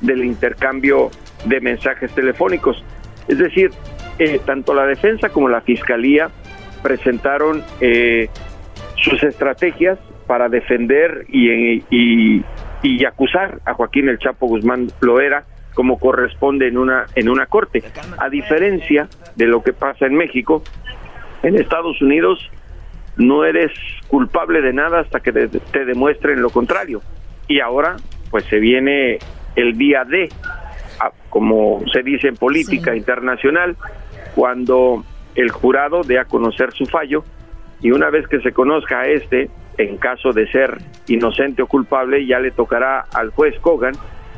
del 0.00 0.24
intercambio 0.24 1.10
de 1.44 1.60
mensajes 1.60 2.12
telefónicos. 2.12 2.82
Es 3.28 3.38
decir, 3.38 3.70
eh, 4.18 4.40
tanto 4.44 4.72
la 4.74 4.86
defensa 4.86 5.28
como 5.28 5.48
la 5.48 5.60
fiscalía 5.60 6.30
presentaron 6.82 7.62
eh, 7.80 8.28
sus 8.96 9.22
estrategias 9.22 9.98
para 10.26 10.48
defender 10.48 11.26
y, 11.28 11.50
y, 11.90 12.44
y, 12.82 13.04
acusar 13.04 13.60
a 13.64 13.74
Joaquín 13.74 14.08
el 14.08 14.18
Chapo 14.18 14.46
Guzmán 14.46 14.88
Loera 15.00 15.44
como 15.74 15.98
corresponde 15.98 16.68
en 16.68 16.78
una 16.78 17.06
en 17.14 17.28
una 17.28 17.46
corte. 17.46 17.82
A 18.18 18.28
diferencia 18.28 19.08
de 19.36 19.46
lo 19.46 19.62
que 19.62 19.72
pasa 19.72 20.06
en 20.06 20.14
México, 20.14 20.62
en 21.42 21.56
Estados 21.56 22.00
Unidos 22.00 22.50
no 23.20 23.44
eres 23.44 23.70
culpable 24.08 24.62
de 24.62 24.72
nada 24.72 25.00
hasta 25.00 25.20
que 25.20 25.30
te, 25.32 25.84
demuestren 25.84 26.40
lo 26.40 26.50
contrario. 26.50 27.02
Y 27.46 27.60
ahora, 27.60 27.96
pues 28.30 28.44
se 28.46 28.58
viene 28.58 29.18
el 29.56 29.76
día 29.76 30.04
D, 30.04 30.28
como 31.28 31.82
se 31.92 32.02
dice 32.02 32.28
en 32.28 32.36
política 32.36 32.96
internacional, 32.96 33.76
cuando 34.34 35.04
el 35.34 35.50
jurado 35.50 36.02
dé 36.02 36.18
a 36.18 36.24
conocer 36.24 36.72
su 36.72 36.86
fallo 36.86 37.24
y 37.80 37.92
una 37.92 38.10
vez 38.10 38.26
que 38.26 38.40
se 38.40 38.52
conozca 38.52 39.00
a 39.00 39.06
este, 39.06 39.50
en 39.78 39.96
caso 39.98 40.32
de 40.32 40.50
ser 40.50 40.78
inocente 41.06 41.62
o 41.62 41.66
culpable, 41.66 42.26
ya 42.26 42.38
le 42.38 42.50
tocará 42.50 43.04
al 43.12 43.30
juez 43.30 43.58
Kogan 43.60 43.94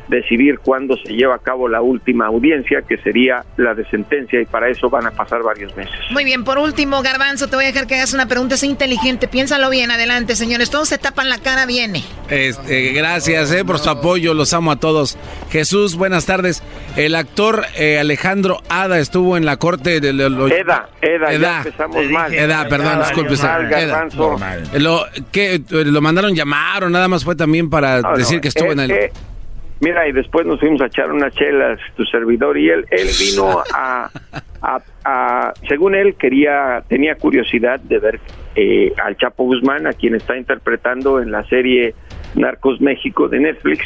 decidir 0.08 0.58
cuándo 0.58 0.96
se 0.96 1.14
lleva 1.14 1.36
a 1.36 1.38
cabo 1.38 1.68
la 1.68 1.82
última 1.82 2.26
audiencia, 2.26 2.82
que 2.82 2.98
sería 2.98 3.44
la 3.56 3.74
de 3.74 3.84
sentencia, 3.88 4.40
y 4.40 4.46
para 4.46 4.68
eso 4.68 4.90
van 4.90 5.06
a 5.06 5.10
pasar 5.10 5.42
varios 5.42 5.74
meses. 5.76 5.94
Muy 6.10 6.24
bien, 6.24 6.44
por 6.44 6.58
último, 6.58 7.02
Garbanzo, 7.02 7.48
te 7.48 7.56
voy 7.56 7.64
a 7.64 7.68
dejar 7.68 7.86
que 7.86 7.96
hagas 7.96 8.12
una 8.12 8.26
pregunta, 8.26 8.54
es 8.54 8.62
inteligente, 8.62 9.28
piénsalo 9.28 9.70
bien, 9.70 9.90
adelante, 9.90 10.34
señores, 10.36 10.70
todos 10.70 10.88
se 10.88 10.98
tapan 10.98 11.28
la 11.28 11.38
cara, 11.38 11.66
viene. 11.66 12.02
Este, 12.28 12.92
gracias 12.92 13.52
eh, 13.52 13.64
por 13.64 13.78
su 13.78 13.90
apoyo, 13.90 14.34
los 14.34 14.52
amo 14.52 14.72
a 14.72 14.76
todos. 14.76 15.18
Jesús, 15.50 15.96
buenas 15.96 16.26
tardes. 16.26 16.62
El 16.96 17.14
actor 17.14 17.64
eh, 17.76 17.98
Alejandro 17.98 18.60
Ada 18.68 18.98
estuvo 18.98 19.36
en 19.36 19.44
la 19.44 19.56
corte 19.56 20.00
de... 20.00 20.12
Lo, 20.12 20.48
Eda, 20.48 20.88
Eda, 21.00 21.32
ya 21.32 21.58
empezamos 21.58 22.04
mal. 22.10 22.34
Eda, 22.34 22.68
perdón, 22.68 22.98
disculpe. 23.00 23.34
Lo, 24.78 25.06
que, 25.30 25.62
¿Lo 25.70 26.00
mandaron 26.00 26.34
llamar 26.34 26.84
o 26.84 26.90
nada 26.90 27.08
más 27.08 27.24
fue 27.24 27.34
también 27.36 27.70
para 27.70 28.02
decir 28.16 28.40
que 28.40 28.48
estuvo 28.48 28.72
en 28.72 28.80
el... 28.80 29.10
Mira, 29.82 30.06
y 30.06 30.12
después 30.12 30.46
nos 30.46 30.60
fuimos 30.60 30.80
a 30.80 30.86
echar 30.86 31.10
unas 31.10 31.34
chelas, 31.34 31.80
tu 31.96 32.04
servidor, 32.04 32.56
y 32.56 32.70
él, 32.70 32.86
él 32.92 33.08
vino 33.18 33.64
a, 33.74 34.08
a, 35.04 35.52
según 35.68 35.96
él, 35.96 36.14
quería, 36.14 36.84
tenía 36.86 37.16
curiosidad 37.16 37.80
de 37.80 37.98
ver 37.98 38.20
eh, 38.54 38.92
al 39.02 39.16
Chapo 39.16 39.42
Guzmán, 39.42 39.88
a 39.88 39.92
quien 39.92 40.14
está 40.14 40.36
interpretando 40.36 41.20
en 41.20 41.32
la 41.32 41.42
serie 41.48 41.96
Narcos 42.36 42.80
México 42.80 43.28
de 43.28 43.40
Netflix, 43.40 43.84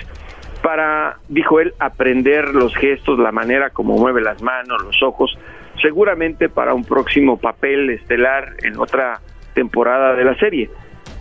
para, 0.62 1.16
dijo 1.28 1.60
él, 1.60 1.72
aprender 1.78 2.54
los 2.54 2.76
gestos, 2.76 3.18
la 3.18 3.32
manera 3.32 3.70
como 3.70 3.96
mueve 3.96 4.20
las 4.20 4.42
manos, 4.42 4.82
los 4.84 5.02
ojos, 5.02 5.38
seguramente 5.80 6.50
para 6.50 6.74
un 6.74 6.84
próximo 6.84 7.38
papel 7.38 7.88
estelar 7.88 8.52
en 8.64 8.78
otra 8.78 9.20
temporada 9.54 10.14
de 10.14 10.24
la 10.24 10.34
serie. 10.34 10.68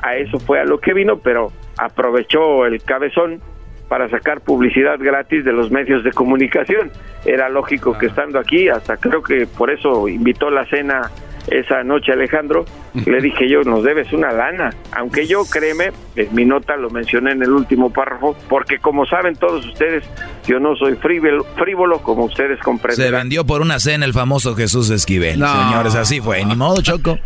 A 0.02 0.18
eso 0.18 0.38
fue 0.38 0.60
a 0.60 0.66
lo 0.66 0.80
que 0.80 0.94
vino, 0.94 1.20
pero 1.20 1.54
aprovechó 1.78 2.66
el 2.66 2.84
cabezón 2.84 3.40
para 3.88 4.10
sacar 4.10 4.42
publicidad 4.42 4.98
gratis 5.00 5.46
de 5.46 5.54
los 5.54 5.72
medios 5.72 6.04
de 6.04 6.12
comunicación. 6.12 6.92
Era 7.26 7.50
lógico 7.50 7.98
que 7.98 8.08
estando 8.08 8.40
aquí, 8.40 8.70
hasta 8.70 8.98
creo 8.98 9.22
que 9.22 9.48
por 9.48 9.72
eso 9.72 10.08
invitó 10.08 10.50
la 10.50 10.66
cena 10.66 11.12
esa 11.48 11.84
noche 11.84 12.12
Alejandro, 12.12 12.66
le 13.06 13.22
dije 13.22 13.48
yo, 13.48 13.62
nos 13.62 13.84
debes 13.84 14.12
una 14.14 14.32
lana, 14.32 14.72
aunque 14.92 15.28
yo 15.28 15.46
créeme, 15.46 15.92
en 16.16 16.34
mi 16.34 16.46
nota 16.46 16.76
lo 16.76 16.90
mencioné 16.90 17.34
en 17.34 17.44
el 17.44 17.52
último 17.52 17.92
párrafo, 17.92 18.36
porque 18.50 18.80
como 18.80 19.06
saben 19.06 19.36
todos 19.36 19.66
ustedes, 19.66 20.04
yo 20.48 20.60
no 20.60 20.76
soy 20.76 20.96
frívolo, 20.96 21.44
frívolo 21.56 22.00
como 22.02 22.26
ustedes 22.26 22.60
comprenden. 22.62 23.06
Se 23.06 23.12
vendió 23.12 23.46
por 23.46 23.62
una 23.62 23.80
cena 23.80 24.06
el 24.06 24.14
famoso 24.14 24.56
Jesús 24.56 24.90
Esquivel, 24.90 25.36
señores, 25.36 25.96
así 25.96 26.20
fue, 26.20 26.44
ni 26.46 26.56
modo, 26.56 26.82
Choco. 26.82 27.20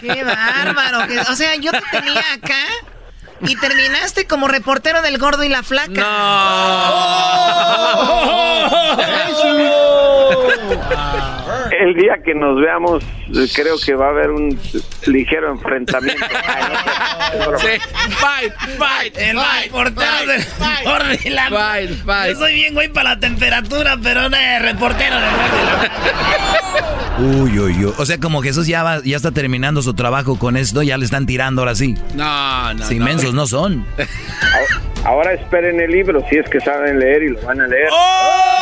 Qué 0.00 0.24
bárbaro, 0.24 0.98
o 1.30 1.36
sea, 1.36 1.54
yo 1.56 1.70
te 1.70 1.82
tenía 1.92 2.22
acá 2.34 2.64
y 3.40 3.56
terminaste 3.56 4.26
como 4.26 4.48
reportero 4.48 5.02
del 5.02 5.18
gordo 5.18 5.44
y 5.44 5.48
la 5.48 5.62
flaca. 5.62 5.92
No. 5.92 7.26
El 11.70 11.94
día 11.94 12.14
que 12.24 12.34
nos 12.34 12.60
veamos, 12.60 13.04
creo 13.54 13.76
que 13.84 13.94
va 13.94 14.06
a 14.06 14.10
haber 14.10 14.30
un 14.30 14.58
ligero 15.06 15.52
enfrentamiento. 15.52 16.24
sí. 17.58 17.68
Fight, 18.16 18.52
fight, 18.78 19.16
el 19.18 19.38
reportero 19.62 20.26
del 20.26 20.44
gordo 20.84 21.12
y 21.24 21.30
la 21.30 21.48
fight, 21.50 22.04
fight. 22.04 22.32
Yo 22.32 22.38
soy 22.38 22.54
bien 22.54 22.74
güey 22.74 22.88
para 22.88 23.10
la 23.14 23.20
temperatura, 23.20 23.98
pero 24.02 24.28
no 24.28 24.36
es 24.36 24.62
reportero 24.62 25.16
del 25.20 25.30
gordo 25.30 25.56
y 25.62 25.66
la 25.66 25.78
flaca. 25.78 26.56
Uy, 27.18 27.58
uy, 27.58 27.84
uy. 27.84 27.94
O 27.96 28.04
sea, 28.04 28.18
como 28.18 28.42
Jesús 28.42 28.66
ya, 28.66 28.82
va, 28.82 29.02
ya 29.02 29.16
está 29.16 29.30
terminando 29.30 29.80
su 29.82 29.94
trabajo 29.94 30.38
con 30.38 30.56
esto, 30.56 30.82
ya 30.82 30.98
le 30.98 31.04
están 31.04 31.24
tirando 31.26 31.62
ahora 31.62 31.74
sí. 31.74 31.94
No, 32.14 32.74
no. 32.74 32.92
inmensos 32.92 33.24
no 33.24 33.25
son. 33.46 33.86
Ahora 35.04 35.32
esperen 35.34 35.80
el 35.80 35.90
libro, 35.90 36.24
si 36.28 36.36
es 36.36 36.48
que 36.48 36.60
saben 36.60 36.98
leer 36.98 37.22
y 37.22 37.28
lo 37.28 37.40
van 37.42 37.60
a 37.60 37.66
leer. 37.68 37.88
¡Oh! 37.92 38.56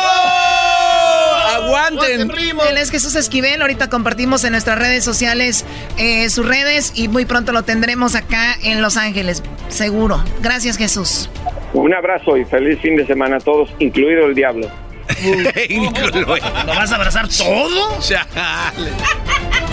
¡Aguanten! 1.55 2.29
Él 2.69 2.77
es 2.77 2.91
Jesús 2.91 3.15
Esquivel. 3.15 3.61
Ahorita 3.61 3.89
compartimos 3.89 4.43
en 4.43 4.51
nuestras 4.51 4.77
redes 4.77 5.03
sociales 5.03 5.65
eh, 5.97 6.29
sus 6.29 6.45
redes 6.47 6.91
y 6.95 7.07
muy 7.07 7.25
pronto 7.25 7.51
lo 7.51 7.63
tendremos 7.63 8.15
acá 8.15 8.55
en 8.61 8.81
Los 8.81 8.97
Ángeles, 8.97 9.41
seguro. 9.69 10.23
Gracias, 10.41 10.77
Jesús. 10.77 11.29
Un 11.73 11.93
abrazo 11.93 12.37
y 12.37 12.45
feliz 12.45 12.79
fin 12.81 12.95
de 12.95 13.05
semana 13.05 13.37
a 13.37 13.39
todos, 13.39 13.69
incluido 13.79 14.25
el 14.25 14.35
diablo. 14.35 14.69
¿Lo 16.65 16.73
vas 16.73 16.91
a 16.91 16.95
abrazar 16.95 17.27
todo? 17.27 17.99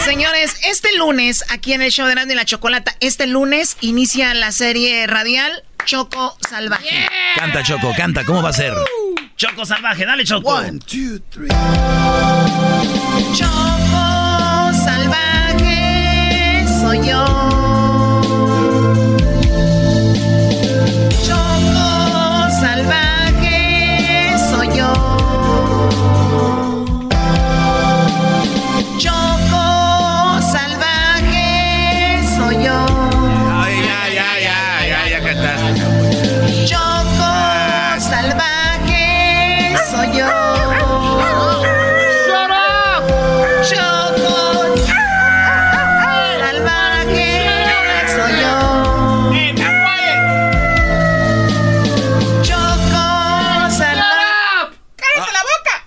Señores, 0.04 0.56
este 0.64 0.96
lunes, 0.96 1.44
aquí 1.48 1.72
en 1.72 1.82
el 1.82 1.90
show 1.90 2.06
de 2.06 2.12
Grande 2.12 2.34
y 2.34 2.36
la 2.36 2.44
Chocolata, 2.44 2.96
este 3.00 3.26
lunes 3.26 3.76
inicia 3.80 4.34
la 4.34 4.50
serie 4.50 5.06
radial 5.06 5.62
Choco 5.84 6.36
Salvaje. 6.48 7.08
Canta, 7.36 7.62
Choco, 7.62 7.92
canta. 7.96 8.24
¿Cómo 8.24 8.42
va 8.42 8.50
a 8.50 8.52
ser? 8.52 8.74
Choco 9.36 9.64
Salvaje, 9.64 10.04
dale, 10.04 10.24
Choco. 10.24 10.50
One, 10.50 10.80
two, 10.80 11.20
three. 11.30 11.48
Choco 13.34 13.71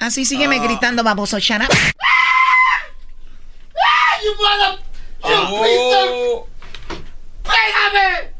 Así 0.05 0.23
sígueme 0.23 0.59
gritando, 0.59 1.03
baboso, 1.03 1.39
shut 1.39 1.63
up. 1.63 1.69
You 4.23 4.35
mother... 4.37 4.79
You 5.23 5.35
Oh. 5.57 6.47
¡Pégame! 7.41 8.31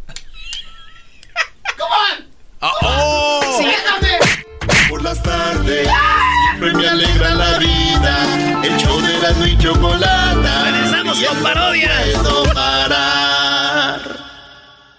Come 1.76 1.96
on! 2.06 2.28
Oh. 2.62 3.58
Sí. 3.58 3.66
¡Pégame! 3.66 4.20
Por 4.90 5.02
las 5.02 5.24
tardes 5.24 5.90
siempre 6.44 6.74
me 6.76 6.88
alegra 6.88 7.34
la 7.34 7.58
vida. 7.58 8.62
El 8.64 8.78
show 8.78 9.02
de 9.02 9.18
la 9.18 9.48
y 9.48 9.58
chocolata. 9.58 10.66
Regresamos 10.66 11.20
con 11.20 11.42
parodia. 11.42 11.92
No 12.14 12.24
puedo 12.24 12.54
parar. 12.54 13.55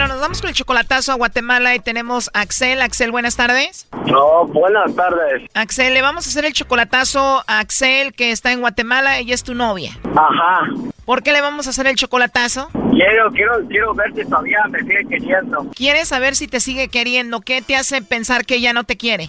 Bueno, 0.00 0.14
nos 0.14 0.22
vamos 0.22 0.40
con 0.40 0.48
el 0.48 0.56
chocolatazo 0.56 1.12
a 1.12 1.16
Guatemala 1.16 1.74
y 1.74 1.78
tenemos 1.78 2.30
a 2.32 2.40
Axel. 2.40 2.80
Axel, 2.80 3.10
buenas 3.10 3.36
tardes. 3.36 3.86
No, 4.06 4.46
buenas 4.46 4.96
tardes. 4.96 5.42
Axel, 5.52 5.92
le 5.92 6.00
vamos 6.00 6.26
a 6.26 6.30
hacer 6.30 6.46
el 6.46 6.54
chocolatazo 6.54 7.44
a 7.46 7.58
Axel 7.58 8.14
que 8.14 8.30
está 8.30 8.50
en 8.50 8.60
Guatemala. 8.60 9.18
Ella 9.18 9.34
es 9.34 9.44
tu 9.44 9.54
novia. 9.54 9.92
Ajá. 10.16 10.70
¿Por 11.04 11.22
qué 11.22 11.32
le 11.32 11.42
vamos 11.42 11.66
a 11.66 11.70
hacer 11.70 11.86
el 11.86 11.96
chocolatazo? 11.96 12.70
Quiero, 12.92 13.30
quiero, 13.32 13.68
quiero 13.68 13.94
ver 13.94 14.14
si 14.14 14.24
todavía 14.24 14.60
me 14.70 14.78
sigue 14.80 15.04
queriendo. 15.06 15.66
¿Quieres 15.76 16.08
saber 16.08 16.34
si 16.34 16.48
te 16.48 16.60
sigue 16.60 16.88
queriendo? 16.88 17.42
¿Qué 17.42 17.60
te 17.60 17.76
hace 17.76 18.00
pensar 18.00 18.46
que 18.46 18.54
ella 18.54 18.72
no 18.72 18.84
te 18.84 18.96
quiere? 18.96 19.28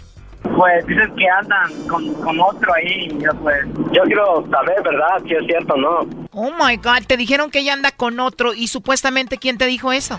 Pues 0.55 0.87
dices 0.87 1.09
que 1.17 1.27
andan 1.27 1.85
con, 1.89 2.13
con 2.13 2.39
otro 2.39 2.73
ahí. 2.73 3.09
Yo, 3.19 3.31
pues, 3.41 3.57
yo 3.91 4.03
quiero 4.03 4.47
saber, 4.49 4.81
¿verdad? 4.81 5.21
Si 5.27 5.33
es 5.33 5.45
cierto 5.47 5.73
o 5.73 5.77
no. 5.77 6.27
Oh 6.31 6.51
my 6.51 6.77
god, 6.77 7.05
te 7.05 7.17
dijeron 7.17 7.51
que 7.51 7.59
ella 7.59 7.73
anda 7.73 7.91
con 7.91 8.21
otro 8.21 8.53
y 8.53 8.69
supuestamente 8.69 9.37
¿quién 9.37 9.57
te 9.57 9.65
dijo 9.65 9.91
eso? 9.91 10.17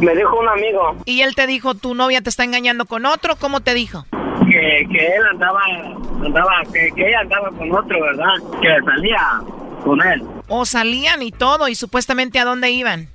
Me 0.00 0.14
dijo 0.16 0.38
un 0.38 0.48
amigo 0.48 0.96
Y 1.04 1.22
él 1.22 1.34
te 1.34 1.46
dijo, 1.46 1.74
tu 1.74 1.94
novia 1.94 2.20
te 2.20 2.30
está 2.30 2.44
engañando 2.44 2.86
con 2.86 3.06
otro, 3.06 3.36
¿cómo 3.36 3.60
te 3.60 3.74
dijo? 3.74 4.06
que, 4.50 4.86
que 4.90 5.06
él 5.06 5.22
andaba, 5.30 5.60
andaba, 6.24 6.62
que, 6.72 6.90
que 6.94 7.08
ella 7.08 7.20
andaba 7.20 7.50
con 7.50 7.72
otro, 7.72 8.00
¿verdad? 8.00 8.34
Que 8.60 8.68
salía 8.84 9.40
con 9.84 10.02
él. 10.02 10.22
O 10.48 10.64
salían 10.64 11.22
y 11.22 11.30
todo 11.30 11.68
y 11.68 11.74
supuestamente 11.74 12.38
a 12.38 12.44
dónde 12.44 12.70
iban. 12.70 13.08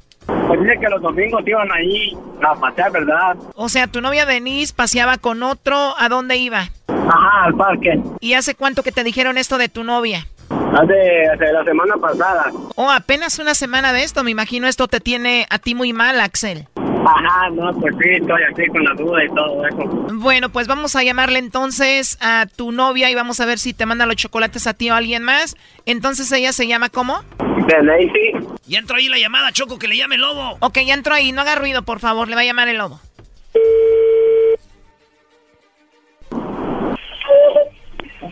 Pues 0.47 0.59
dice 0.59 0.79
que 0.79 0.89
los 0.89 1.01
domingos 1.01 1.43
iban 1.45 1.71
ahí 1.71 2.17
a 2.41 2.55
pasear, 2.55 2.91
¿verdad? 2.91 3.37
O 3.55 3.69
sea, 3.69 3.87
tu 3.87 4.01
novia 4.01 4.25
Denise 4.25 4.73
paseaba 4.73 5.17
con 5.17 5.43
otro, 5.43 5.95
¿a 5.97 6.09
dónde 6.09 6.37
iba? 6.37 6.69
Ajá, 6.87 7.43
al 7.43 7.55
parque. 7.55 7.99
¿Y 8.19 8.33
hace 8.33 8.55
cuánto 8.55 8.81
que 8.81 8.91
te 8.91 9.03
dijeron 9.03 9.37
esto 9.37 9.57
de 9.57 9.69
tu 9.69 9.83
novia? 9.83 10.27
Hace, 10.75 11.27
hace 11.33 11.53
la 11.53 11.63
semana 11.63 11.95
pasada. 11.95 12.51
Oh, 12.75 12.91
apenas 12.91 13.39
una 13.39 13.53
semana 13.53 13.93
de 13.93 14.03
esto, 14.03 14.23
me 14.25 14.31
imagino 14.31 14.67
esto 14.67 14.89
te 14.89 14.99
tiene 14.99 15.47
a 15.49 15.57
ti 15.57 15.73
muy 15.73 15.93
mal, 15.93 16.19
Axel. 16.19 16.67
Ajá, 17.05 17.49
no, 17.51 17.71
pues 17.79 17.93
sí, 18.01 18.09
estoy 18.19 18.41
aquí 18.51 18.67
con 18.67 18.83
la 18.83 18.93
duda 18.95 19.23
y 19.23 19.27
todo 19.29 19.65
eso. 19.67 19.83
Bueno, 20.15 20.49
pues 20.49 20.67
vamos 20.67 20.95
a 20.95 21.03
llamarle 21.03 21.39
entonces 21.39 22.17
a 22.19 22.47
tu 22.53 22.71
novia 22.71 23.09
y 23.09 23.15
vamos 23.15 23.39
a 23.39 23.45
ver 23.45 23.59
si 23.59 23.73
te 23.73 23.85
manda 23.85 24.05
los 24.05 24.15
chocolates 24.17 24.67
a 24.67 24.73
ti 24.73 24.89
o 24.89 24.95
a 24.95 24.97
alguien 24.97 25.23
más. 25.23 25.55
Entonces 25.85 26.31
ella 26.31 26.51
se 26.51 26.67
llama 26.67 26.89
¿cómo? 26.89 27.23
De 27.67 27.83
Lacey. 27.83 28.33
Ya 28.67 28.79
entró 28.79 28.97
ahí 28.97 29.07
la 29.07 29.19
llamada, 29.19 29.51
Choco, 29.51 29.79
que 29.79 29.87
le 29.87 29.95
llame 29.95 30.15
el 30.15 30.21
lobo. 30.21 30.57
Ok, 30.59 30.79
ya 30.85 30.93
entró 30.95 31.13
ahí, 31.13 31.31
no 31.31 31.41
haga 31.41 31.55
ruido, 31.55 31.83
por 31.83 31.99
favor, 31.99 32.27
le 32.27 32.35
va 32.35 32.41
a 32.41 32.45
llamar 32.45 32.67
el 32.67 32.77
lobo. 32.77 32.99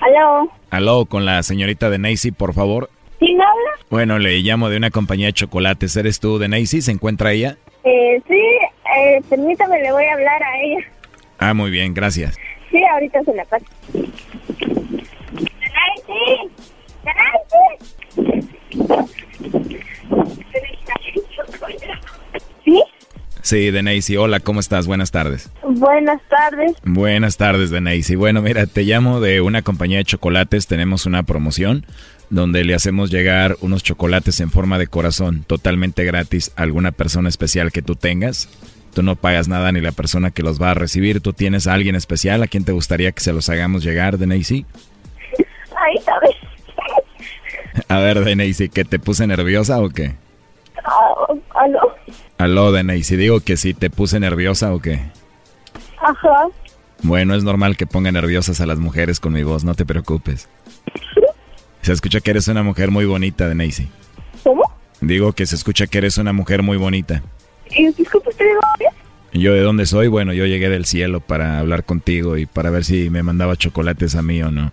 ¿Aló? 0.02 0.52
Aló, 0.70 1.06
con 1.06 1.26
la 1.26 1.44
señorita 1.44 1.90
de 1.90 1.98
Nancy, 2.00 2.32
por 2.32 2.54
favor. 2.54 2.90
¿Quién 3.20 3.40
habla? 3.42 3.72
Bueno, 3.90 4.20
le 4.20 4.40
llamo 4.40 4.70
de 4.70 4.78
una 4.78 4.90
compañía 4.92 5.28
de 5.28 5.34
chocolates. 5.34 5.96
¿Eres 5.96 6.20
tú 6.20 6.40
de 6.40 6.48
Nancy? 6.48 6.82
¿Se 6.82 6.92
encuentra 6.92 7.32
ella? 7.32 7.58
Eh, 7.84 8.22
sí, 8.28 8.42
eh, 8.98 9.22
permítame, 9.30 9.82
le 9.82 9.92
voy 9.92 10.06
a 10.06 10.14
hablar 10.14 10.42
a 10.44 10.62
ella. 10.62 10.86
Ah, 11.38 11.54
muy 11.54 11.70
bien, 11.72 11.94
gracias. 11.94 12.38
Sí, 12.72 12.82
ahorita 12.92 13.24
se 13.24 13.34
la 13.34 13.46
paso. 13.46 13.66
¡Nancy! 13.94 14.10
¿Sí? 20.52 20.73
Sí, 23.44 23.72
Denise, 23.72 24.18
hola, 24.18 24.40
¿cómo 24.40 24.62
estás? 24.62 24.88
Buenas 24.88 25.12
tardes. 25.12 25.52
Buenas 25.64 26.22
tardes. 26.30 26.78
Buenas 26.86 27.36
tardes, 27.36 27.72
Denise. 27.72 28.16
Bueno, 28.16 28.42
mira, 28.42 28.66
te 28.68 28.84
llamo 28.84 29.20
de 29.20 29.42
una 29.42 29.62
compañía 29.62 29.98
de 29.98 30.06
chocolates. 30.06 30.66
Tenemos 30.66 31.06
una 31.06 31.24
promoción 31.24 31.86
donde 32.30 32.64
le 32.64 32.74
hacemos 32.74 33.12
llegar 33.12 33.58
unos 33.60 33.84
chocolates 33.84 34.40
en 34.40 34.50
forma 34.50 34.80
de 34.80 34.88
corazón, 34.88 35.44
totalmente 35.44 36.06
gratis, 36.06 36.54
a 36.56 36.62
alguna 36.62 36.94
persona 36.94 37.28
especial 37.28 37.74
que 37.74 37.82
tú 37.82 37.98
tengas. 37.98 38.48
Tú 38.94 39.04
no 39.04 39.18
pagas 39.18 39.50
nada 39.50 39.74
ni 39.74 39.82
la 39.82 39.92
persona 39.92 40.32
que 40.32 40.42
los 40.42 40.62
va 40.62 40.72
a 40.72 40.76
recibir. 40.76 41.20
¿Tú 41.20 41.34
tienes 41.34 41.68
a 41.68 41.74
alguien 41.74 41.96
especial 41.96 42.44
a 42.44 42.48
quien 42.48 42.64
te 42.64 42.72
gustaría 42.72 43.12
que 43.12 43.20
se 43.20 43.34
los 43.34 43.50
hagamos 43.50 43.84
llegar, 43.84 44.18
Denise? 44.18 44.64
Ahí 45.76 45.98
sabes. 46.06 46.38
A 47.90 48.00
ver, 48.00 48.20
Denise, 48.24 48.70
¿que 48.70 48.86
te 48.86 49.00
puse 49.00 49.28
nerviosa 49.28 49.82
o 49.82 49.90
qué? 49.90 50.16
Ah, 50.86 51.34
¿Aló? 51.56 51.80
Aló, 52.38 52.72
Denise, 52.72 53.18
digo 53.18 53.40
que 53.40 53.58
sí, 53.58 53.74
¿te 53.74 53.90
puse 53.90 54.20
nerviosa 54.20 54.74
o 54.74 54.80
qué? 54.80 55.00
Ajá. 56.02 56.48
Bueno, 57.02 57.36
es 57.36 57.44
normal 57.44 57.78
que 57.78 57.86
ponga 57.86 58.12
nerviosas 58.12 58.62
a 58.62 58.66
las 58.66 58.80
mujeres 58.80 59.20
con 59.20 59.34
mi 59.34 59.44
voz, 59.44 59.64
no 59.64 59.76
te 59.76 59.86
preocupes. 59.86 60.50
Se 61.82 61.92
escucha 61.92 62.22
que 62.22 62.32
eres 62.32 62.48
una 62.48 62.64
mujer 62.64 62.92
muy 62.92 63.06
bonita, 63.06 63.48
Denise. 63.48 63.88
¿Cómo? 64.44 64.64
Digo 65.02 65.34
que 65.34 65.46
se 65.46 65.56
escucha 65.56 65.88
que 65.88 65.98
eres 65.98 66.18
una 66.18 66.32
mujer 66.32 66.64
muy 66.64 66.78
bonita. 66.78 67.22
¿Y 67.72 67.92
disculpe 67.92 68.30
usted 68.30 68.46
de 68.46 68.54
dónde? 68.54 68.98
¿Yo 69.34 69.54
de 69.54 69.62
dónde 69.62 69.86
soy? 69.86 70.08
Bueno, 70.08 70.32
yo 70.32 70.46
llegué 70.46 70.70
del 70.70 70.86
cielo 70.86 71.20
para 71.20 71.60
hablar 71.60 71.84
contigo 71.84 72.38
y 72.38 72.46
para 72.46 72.70
ver 72.70 72.86
si 72.86 73.10
me 73.10 73.24
mandaba 73.24 73.56
chocolates 73.58 74.16
a 74.16 74.22
mí 74.22 74.42
o 74.44 74.52
no. 74.52 74.72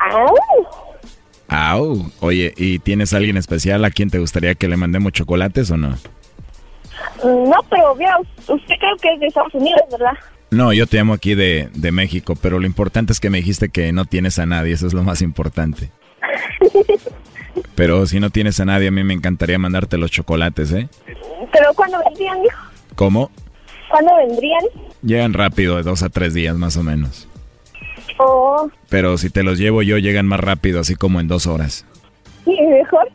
Au. 0.00 0.34
Au. 1.48 2.10
Oye, 2.20 2.52
¿y 2.56 2.78
tienes 2.78 3.14
alguien 3.14 3.36
especial 3.36 3.84
a 3.84 3.90
quien 3.90 4.10
te 4.10 4.18
gustaría 4.18 4.54
que 4.54 4.68
le 4.68 4.76
mandemos 4.76 5.12
chocolates 5.12 5.70
o 5.70 5.76
no? 5.76 5.96
No, 7.24 7.56
pero 7.70 7.94
vea, 7.96 8.16
usted 8.46 8.74
creo 8.78 8.96
que 9.00 9.14
es 9.14 9.20
de 9.20 9.26
Estados 9.26 9.54
Unidos, 9.54 9.80
¿verdad? 9.90 10.12
No, 10.50 10.72
yo 10.72 10.86
te 10.86 10.96
llamo 10.96 11.14
aquí 11.14 11.34
de, 11.34 11.68
de 11.74 11.92
México, 11.92 12.34
pero 12.40 12.58
lo 12.58 12.66
importante 12.66 13.12
es 13.12 13.20
que 13.20 13.30
me 13.30 13.38
dijiste 13.38 13.68
que 13.68 13.92
no 13.92 14.04
tienes 14.04 14.38
a 14.38 14.46
nadie, 14.46 14.74
eso 14.74 14.86
es 14.86 14.94
lo 14.94 15.02
más 15.02 15.20
importante. 15.20 15.90
Pero 17.74 18.06
si 18.06 18.20
no 18.20 18.30
tienes 18.30 18.58
a 18.60 18.64
nadie, 18.64 18.88
a 18.88 18.90
mí 18.90 19.04
me 19.04 19.14
encantaría 19.14 19.58
mandarte 19.58 19.98
los 19.98 20.10
chocolates, 20.10 20.72
¿eh? 20.72 20.88
¿Pero 21.52 21.72
cuándo 21.74 21.98
vendrían, 22.04 22.38
hijo? 22.44 22.58
¿Cómo? 22.94 23.30
¿Cuándo 23.88 24.16
vendrían? 24.16 24.62
Llegan 25.02 25.32
rápido, 25.32 25.76
de 25.76 25.82
dos 25.82 26.02
a 26.02 26.08
tres 26.08 26.34
días 26.34 26.56
más 26.56 26.76
o 26.76 26.82
menos. 26.82 27.28
Oh, 28.18 28.68
Pero 28.88 29.16
si 29.18 29.30
te 29.30 29.42
los 29.42 29.58
llevo 29.58 29.82
yo, 29.82 29.96
llegan 29.98 30.26
más 30.26 30.40
rápido, 30.40 30.80
así 30.80 30.94
como 30.96 31.20
en 31.20 31.28
dos 31.28 31.46
horas. 31.46 31.84
sí, 32.44 32.56
mejor. 32.68 33.08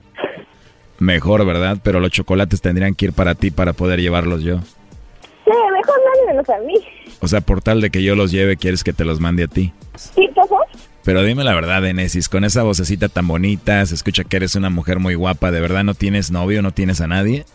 Mejor, 0.99 1.45
¿verdad? 1.45 1.77
Pero 1.83 1.99
los 1.99 2.11
chocolates 2.11 2.61
tendrían 2.61 2.95
que 2.95 3.05
ir 3.05 3.13
para 3.13 3.35
ti 3.35 3.51
para 3.51 3.73
poder 3.73 3.99
llevarlos 3.99 4.43
yo. 4.43 4.59
Sí, 4.59 5.51
mejor 5.73 5.95
mándemelos 6.15 6.49
a 6.49 6.57
mí. 6.65 6.75
O 7.19 7.27
sea, 7.27 7.41
por 7.41 7.61
tal 7.61 7.81
de 7.81 7.89
que 7.89 8.03
yo 8.03 8.15
los 8.15 8.31
lleve, 8.31 8.55
quieres 8.55 8.83
que 8.83 8.93
te 8.93 9.03
los 9.03 9.19
mande 9.19 9.43
a 9.43 9.47
ti. 9.47 9.73
¿Sí, 9.95 10.29
por 10.33 10.47
favor? 10.47 10.65
Pero 11.03 11.21
dime 11.23 11.43
la 11.43 11.53
verdad, 11.53 11.85
Enesis, 11.85 12.29
con 12.29 12.45
esa 12.45 12.63
vocecita 12.63 13.09
tan 13.09 13.27
bonita, 13.27 13.85
se 13.85 13.95
escucha 13.95 14.23
que 14.23 14.37
eres 14.37 14.55
una 14.55 14.69
mujer 14.69 14.99
muy 14.99 15.15
guapa. 15.15 15.51
¿De 15.51 15.59
verdad 15.59 15.83
no 15.83 15.93
tienes 15.95 16.31
novio, 16.31 16.61
no 16.61 16.71
tienes 16.71 17.01
a 17.01 17.07
nadie? 17.07 17.45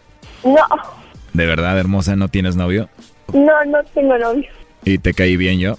No, 0.44 0.66
¿De 1.32 1.46
verdad, 1.46 1.78
hermosa, 1.78 2.16
no 2.16 2.28
tienes 2.28 2.56
novio? 2.56 2.90
no, 3.32 3.64
no 3.66 3.82
tengo 3.94 4.18
novio. 4.18 4.48
¿Y 4.84 4.98
te 4.98 5.14
caí 5.14 5.36
bien 5.38 5.58
yo? 5.58 5.76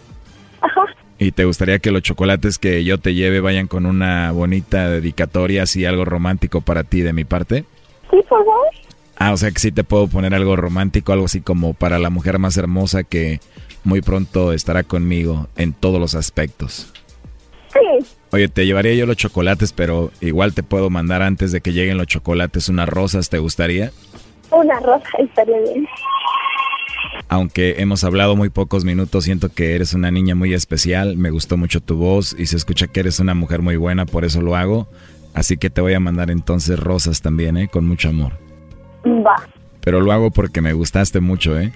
¿Y 1.20 1.34
te 1.34 1.44
gustaría 1.44 1.80
que 1.80 1.92
los 1.92 2.02
chocolates 2.02 2.58
que 2.58 2.86
yo 2.86 2.98
te 2.98 3.14
lleve 3.14 3.42
vayan 3.42 3.68
con 3.68 3.86
una 3.86 4.32
bonita 4.32 4.90
dedicatoria, 4.90 5.64
así 5.64 5.86
algo 5.86 6.06
romántico 6.06 6.62
para 6.62 6.86
ti 6.86 7.02
de 7.02 7.12
mi 7.12 7.26
parte? 7.26 7.66
¿Sí, 8.10 8.18
por 8.30 8.46
favor? 8.46 8.68
Ah, 9.18 9.34
o 9.34 9.38
sea 9.38 9.52
que 9.52 9.60
sí 9.60 9.74
te 9.74 9.84
puedo 9.84 10.08
poner 10.08 10.34
algo 10.34 10.56
romántico, 10.56 11.12
algo 11.12 11.26
así 11.26 11.42
como 11.42 11.74
para 11.74 12.00
la 12.00 12.10
mujer 12.10 12.40
más 12.40 12.56
hermosa 12.56 13.04
que 13.04 13.42
muy 13.84 14.02
pronto 14.02 14.54
estará 14.54 14.84
conmigo 14.84 15.50
en 15.58 15.74
todos 15.74 16.00
los 16.00 16.16
aspectos. 16.16 16.94
Sí. 17.74 18.08
Oye, 18.32 18.48
te 18.48 18.66
llevaría 18.66 18.94
yo 18.94 19.06
los 19.06 19.18
chocolates, 19.18 19.74
pero 19.74 20.12
igual 20.22 20.54
te 20.54 20.64
puedo 20.64 20.90
mandar 20.90 21.22
antes 21.22 21.52
de 21.52 21.60
que 21.60 21.74
lleguen 21.74 21.98
los 21.98 22.08
chocolates 22.08 22.70
unas 22.70 22.88
rosas, 22.88 23.30
¿te 23.30 23.40
gustaría? 23.40 23.92
Una 24.52 24.80
rosa 24.80 25.10
estaría 25.18 25.60
bien. 25.60 25.86
Aunque 27.32 27.76
hemos 27.78 28.04
hablado 28.04 28.36
muy 28.36 28.50
pocos 28.50 28.84
minutos, 28.84 29.24
siento 29.24 29.50
que 29.50 29.76
eres 29.76 29.94
una 29.94 30.10
niña 30.10 30.34
muy 30.34 30.56
especial, 30.56 31.16
me 31.16 31.30
gustó 31.30 31.58
mucho 31.58 31.80
tu 31.80 31.96
voz 31.96 32.36
y 32.38 32.48
se 32.48 32.58
escucha 32.58 32.88
que 32.88 33.02
eres 33.02 33.20
una 33.20 33.36
mujer 33.36 33.62
muy 33.62 33.78
buena, 33.78 34.08
por 34.08 34.26
eso 34.26 34.42
lo 34.42 34.56
hago. 34.56 34.88
Así 35.36 35.56
que 35.56 35.70
te 35.70 35.80
voy 35.80 35.94
a 35.94 36.00
mandar 36.00 36.32
entonces 36.32 36.80
rosas 36.80 37.22
también, 37.22 37.56
¿eh? 37.56 37.68
Con 37.68 37.88
mucho 37.88 38.10
amor. 38.10 38.34
Va. 39.06 39.36
Pero 39.82 40.02
lo 40.02 40.12
hago 40.12 40.32
porque 40.32 40.60
me 40.62 40.74
gustaste 40.74 41.20
mucho, 41.20 41.60
¿eh? 41.60 41.72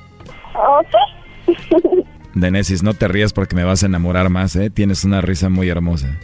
Ok. 0.55 1.55
Denesis, 2.34 2.81
no 2.81 2.95
te 2.95 3.07
rías 3.07 3.31
porque 3.31 3.55
me 3.55 3.63
vas 3.63 3.84
a 3.84 3.85
enamorar 3.85 4.30
más, 4.30 4.55
¿eh? 4.55 4.71
Tienes 4.71 5.03
una 5.03 5.21
risa 5.21 5.49
muy 5.49 5.69
hermosa. 5.69 6.17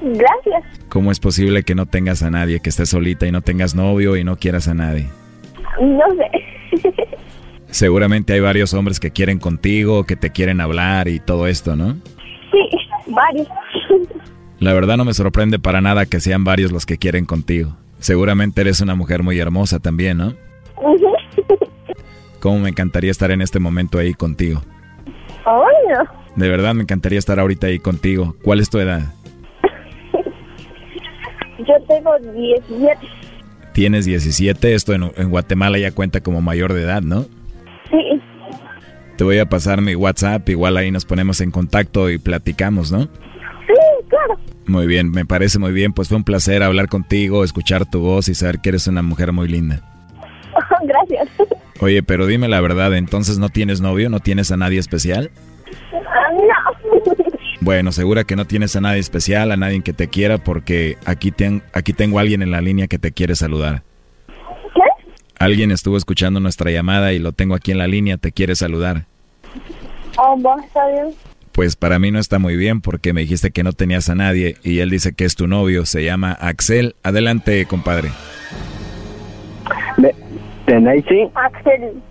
Gracias. 0.00 0.64
¿Cómo 0.88 1.12
es 1.12 1.20
posible 1.20 1.64
que 1.64 1.74
no 1.74 1.84
tengas 1.84 2.22
a 2.22 2.30
nadie, 2.30 2.60
que 2.60 2.70
estés 2.70 2.88
solita 2.88 3.26
y 3.26 3.30
no 3.30 3.42
tengas 3.42 3.74
novio 3.74 4.16
y 4.16 4.24
no 4.24 4.36
quieras 4.36 4.68
a 4.68 4.74
nadie? 4.74 5.06
No 5.78 6.04
sé. 6.16 6.88
Seguramente 7.70 8.32
hay 8.32 8.40
varios 8.40 8.74
hombres 8.74 9.00
que 9.00 9.10
quieren 9.10 9.38
contigo, 9.38 10.04
que 10.04 10.16
te 10.16 10.30
quieren 10.30 10.60
hablar 10.60 11.08
y 11.08 11.20
todo 11.20 11.46
esto, 11.46 11.76
¿no? 11.76 11.94
Sí, 12.50 12.68
varios. 13.06 13.48
La 14.58 14.74
verdad 14.74 14.96
no 14.96 15.04
me 15.04 15.14
sorprende 15.14 15.58
para 15.58 15.80
nada 15.80 16.04
que 16.06 16.20
sean 16.20 16.44
varios 16.44 16.72
los 16.72 16.84
que 16.84 16.98
quieren 16.98 17.24
contigo. 17.24 17.76
Seguramente 17.98 18.60
eres 18.60 18.80
una 18.80 18.94
mujer 18.94 19.22
muy 19.22 19.38
hermosa 19.38 19.78
también, 19.78 20.18
¿no? 20.18 20.34
¿Cómo 22.40 22.58
me 22.58 22.70
encantaría 22.70 23.10
estar 23.10 23.30
en 23.30 23.42
este 23.42 23.58
momento 23.58 23.98
ahí 23.98 24.14
contigo? 24.14 24.62
Oh, 25.46 25.64
no. 25.88 26.04
De 26.36 26.48
verdad 26.48 26.74
me 26.74 26.82
encantaría 26.82 27.18
estar 27.18 27.38
ahorita 27.38 27.68
ahí 27.68 27.78
contigo. 27.78 28.34
¿Cuál 28.42 28.60
es 28.60 28.70
tu 28.70 28.78
edad? 28.78 29.14
Yo 31.58 31.74
tengo 31.86 32.18
17. 32.18 32.96
Tienes 33.72 34.04
17, 34.06 34.74
esto 34.74 34.94
en, 34.94 35.12
en 35.16 35.30
Guatemala 35.30 35.78
ya 35.78 35.92
cuenta 35.92 36.20
como 36.20 36.40
mayor 36.40 36.72
de 36.72 36.82
edad, 36.82 37.02
¿no? 37.02 37.26
Sí. 37.90 38.20
Te 39.16 39.24
voy 39.24 39.38
a 39.38 39.46
pasar 39.46 39.82
mi 39.82 39.94
WhatsApp, 39.94 40.48
igual 40.48 40.76
ahí 40.76 40.90
nos 40.90 41.04
ponemos 41.04 41.40
en 41.40 41.50
contacto 41.50 42.08
y 42.10 42.18
platicamos, 42.18 42.90
¿no? 42.90 43.02
Sí, 43.02 44.06
claro. 44.08 44.38
Muy 44.66 44.86
bien, 44.86 45.10
me 45.10 45.26
parece 45.26 45.58
muy 45.58 45.72
bien, 45.72 45.92
pues 45.92 46.08
fue 46.08 46.16
un 46.16 46.24
placer 46.24 46.62
hablar 46.62 46.88
contigo, 46.88 47.44
escuchar 47.44 47.84
tu 47.84 48.00
voz 48.00 48.28
y 48.28 48.34
saber 48.34 48.60
que 48.60 48.70
eres 48.70 48.86
una 48.86 49.02
mujer 49.02 49.32
muy 49.32 49.48
linda. 49.48 49.82
Gracias. 50.84 51.28
Oye, 51.80 52.02
pero 52.02 52.26
dime 52.26 52.48
la 52.48 52.60
verdad, 52.60 52.94
entonces 52.96 53.38
no 53.38 53.48
tienes 53.48 53.80
novio, 53.80 54.08
no 54.10 54.20
tienes 54.20 54.50
a 54.52 54.56
nadie 54.56 54.78
especial? 54.78 55.30
Ah, 55.92 56.32
no. 56.32 57.30
Bueno, 57.62 57.92
segura 57.92 58.24
que 58.24 58.36
no 58.36 58.46
tienes 58.46 58.74
a 58.74 58.80
nadie 58.80 59.00
especial, 59.00 59.52
a 59.52 59.56
nadie 59.56 59.82
que 59.82 59.92
te 59.92 60.08
quiera, 60.08 60.38
porque 60.38 60.96
aquí, 61.04 61.30
ten, 61.30 61.62
aquí 61.74 61.92
tengo 61.92 62.18
a 62.18 62.22
alguien 62.22 62.40
en 62.40 62.50
la 62.50 62.62
línea 62.62 62.88
que 62.88 62.98
te 62.98 63.12
quiere 63.12 63.36
saludar. 63.36 63.82
Alguien 65.40 65.70
estuvo 65.70 65.96
escuchando 65.96 66.38
nuestra 66.38 66.70
llamada 66.70 67.14
y 67.14 67.18
lo 67.18 67.32
tengo 67.32 67.54
aquí 67.54 67.72
en 67.72 67.78
la 67.78 67.86
línea, 67.86 68.18
te 68.18 68.30
quiere 68.30 68.54
saludar. 68.54 69.06
Oh, 70.18 70.38
va, 70.42 70.62
está 70.62 70.86
bien. 70.88 71.14
Pues 71.52 71.76
para 71.76 71.98
mí 71.98 72.10
no 72.10 72.18
está 72.18 72.38
muy 72.38 72.56
bien 72.56 72.82
porque 72.82 73.14
me 73.14 73.22
dijiste 73.22 73.50
que 73.50 73.62
no 73.62 73.72
tenías 73.72 74.10
a 74.10 74.14
nadie 74.14 74.56
y 74.62 74.80
él 74.80 74.90
dice 74.90 75.14
que 75.14 75.24
es 75.24 75.36
tu 75.36 75.46
novio, 75.46 75.86
se 75.86 76.04
llama 76.04 76.32
Axel. 76.32 76.94
Adelante, 77.02 77.64
compadre. 77.64 78.10
De 80.66 80.78
Nancy, 80.78 81.30
Axel. 81.34 82.02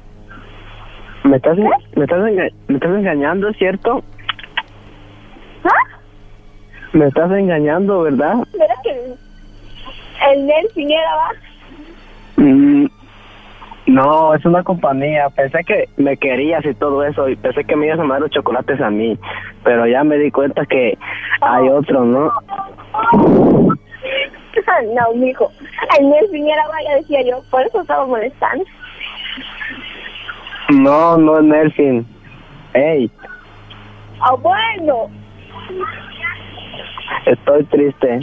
¿me 1.23 1.37
estás, 1.37 1.55
me, 1.55 2.03
estás 2.03 2.23
me 2.67 2.75
estás 2.75 2.97
engañando, 2.97 3.53
¿cierto? 3.53 4.03
¿Ah? 5.63 5.99
Me 6.93 7.05
estás 7.05 7.31
engañando, 7.31 8.01
¿verdad? 8.01 8.37
¿Verdad 8.53 8.75
que 8.83 10.33
el 10.33 10.47
Nelson 10.47 10.91
era 10.91 11.15
va? 11.15 11.29
Mm, 12.37 12.87
no, 13.89 14.33
es 14.33 14.45
una 14.45 14.63
compañía. 14.63 15.29
Pensé 15.29 15.63
que 15.63 15.89
me 15.97 16.15
querías 16.17 16.65
y 16.65 16.73
todo 16.75 17.03
eso, 17.03 17.27
y 17.27 17.35
pensé 17.35 17.63
que 17.63 17.75
me 17.75 17.87
ibas 17.87 17.99
a 17.99 18.03
mandar 18.03 18.21
los 18.21 18.31
chocolates 18.31 18.79
a 18.81 18.89
mí, 18.89 19.17
pero 19.63 19.87
ya 19.87 20.03
me 20.03 20.17
di 20.17 20.31
cuenta 20.31 20.65
que 20.65 20.97
hay 21.41 21.69
otro, 21.69 22.05
¿no? 22.05 22.31
no, 24.93 25.13
mijo. 25.15 25.51
El 25.99 26.09
Nelson 26.09 26.47
era 26.47 26.67
va, 26.67 26.75
ya 26.87 26.95
decía 26.97 27.21
yo. 27.23 27.41
Por 27.49 27.61
eso 27.65 27.81
estaba 27.81 28.05
molestando. 28.05 28.63
No, 30.69 31.17
no 31.17 31.39
es 31.39 31.43
Nelson. 31.45 32.05
Ey, 32.73 33.09
Ah, 34.21 34.35
bueno. 34.35 35.09
estoy 37.25 37.63
triste. 37.65 38.19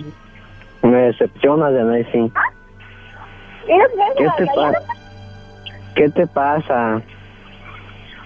Me 0.82 0.96
decepciona 0.96 1.70
de 1.70 1.82
Nelson. 1.82 2.32
Mira, 3.66 3.84
¿Qué 4.16 4.28
te 4.36 4.46
pasa? 4.54 4.78
¿Qué 5.96 6.08
te 6.10 6.26
pasa? 6.28 7.02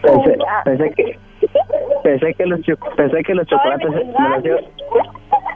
Pensé, 0.02 0.36
pensé 0.64 0.90
que 0.96 1.18
pensé 2.02 2.34
que 2.34 2.46
los 2.46 2.60
pensé 2.96 3.22
que 3.22 3.34
los 3.34 3.46
chocolates 3.46 3.90
me 3.90 4.28
los, 4.28 4.44
ibas- 4.44 4.64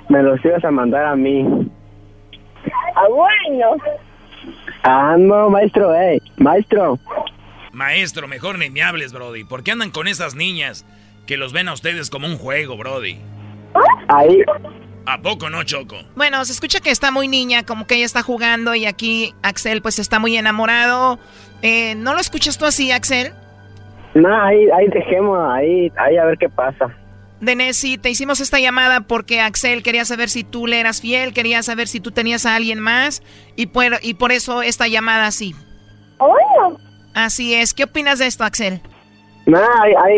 me 0.09 0.23
los 0.23 0.45
ibas 0.45 0.65
a 0.65 0.71
mandar 0.71 1.05
a 1.07 1.17
mí. 1.17 1.47
Ah, 2.95 3.07
bueno. 3.11 3.77
Ah, 4.83 5.17
no, 5.19 5.51
maestro, 5.51 5.95
hey, 5.95 6.21
maestro. 6.37 6.99
Maestro, 7.73 8.29
mejor 8.29 8.59
ni 8.59 8.71
me 8.71 8.83
hables, 8.83 9.13
Brody. 9.13 9.45
¿Por 9.45 9.65
qué 9.65 9.73
andan 9.73 9.91
con 9.91 10.07
esas 10.07 10.35
niñas 10.35 10.87
que 11.27 11.37
los 11.37 11.53
ven 11.53 11.69
a 11.69 11.73
ustedes 11.73 12.11
como 12.11 12.27
un 12.27 12.39
juego, 12.39 12.77
Brody? 12.77 13.19
Ahí, 14.09 14.43
¿A 15.07 15.19
poco 15.21 15.51
no, 15.51 15.63
Choco? 15.65 15.97
Bueno, 16.15 16.45
se 16.45 16.53
escucha 16.53 16.81
que 16.81 16.91
está 16.91 17.11
muy 17.11 17.29
niña, 17.29 17.65
como 17.65 17.87
que 17.87 17.97
ella 17.97 18.07
está 18.07 18.23
jugando 18.23 18.75
y 18.75 18.87
aquí 18.87 19.35
Axel 19.43 19.83
pues 19.83 19.99
está 19.99 20.19
muy 20.19 20.37
enamorado. 20.37 21.19
Eh, 21.65 21.95
¿No 21.95 22.13
lo 22.13 22.21
escuchas 22.21 22.59
tú 22.59 22.67
así, 22.67 22.93
Axel? 22.93 23.33
no, 24.15 24.43
ahí, 24.45 24.69
ahí 24.71 24.87
dejemos, 24.89 25.39
ahí, 25.51 25.91
ahí 25.97 26.17
a 26.19 26.25
ver 26.27 26.37
qué 26.39 26.49
pasa. 26.49 26.95
Denesi, 27.41 27.97
te 27.99 28.11
hicimos 28.11 28.41
esta 28.41 28.61
llamada 28.61 29.01
porque 29.01 29.41
Axel 29.41 29.83
quería 29.83 30.05
saber 30.05 30.29
si 30.29 30.45
tú 30.45 30.67
le 30.67 30.79
eras 30.79 31.01
fiel, 31.01 31.33
quería 31.33 31.63
saber 31.63 31.89
si 31.89 32.01
tú 32.01 32.11
tenías 32.11 32.45
a 32.45 32.55
alguien 32.55 32.81
más 32.81 33.23
y 33.57 33.67
por, 33.67 33.85
y 34.03 34.15
por 34.15 34.31
eso 34.31 34.63
esta 34.63 34.89
llamada 34.89 35.27
así. 35.27 35.55
Bueno. 36.19 36.79
Así 37.15 37.55
es. 37.55 37.73
¿Qué 37.73 37.85
opinas 37.85 38.19
de 38.19 38.27
esto, 38.27 38.45
Axel? 38.45 38.81
No, 39.47 39.59
ahí, 39.59 39.93
ahí, 40.05 40.17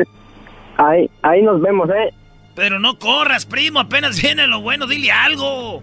ahí, 0.78 1.10
ahí 1.22 1.42
nos 1.42 1.60
vemos, 1.60 1.88
eh. 1.90 2.12
Pero 2.56 2.80
no 2.80 2.98
corras, 2.98 3.46
primo. 3.46 3.78
Apenas 3.80 4.20
viene 4.20 4.46
lo 4.46 4.60
bueno. 4.62 4.86
Dile 4.86 5.12
algo. 5.12 5.80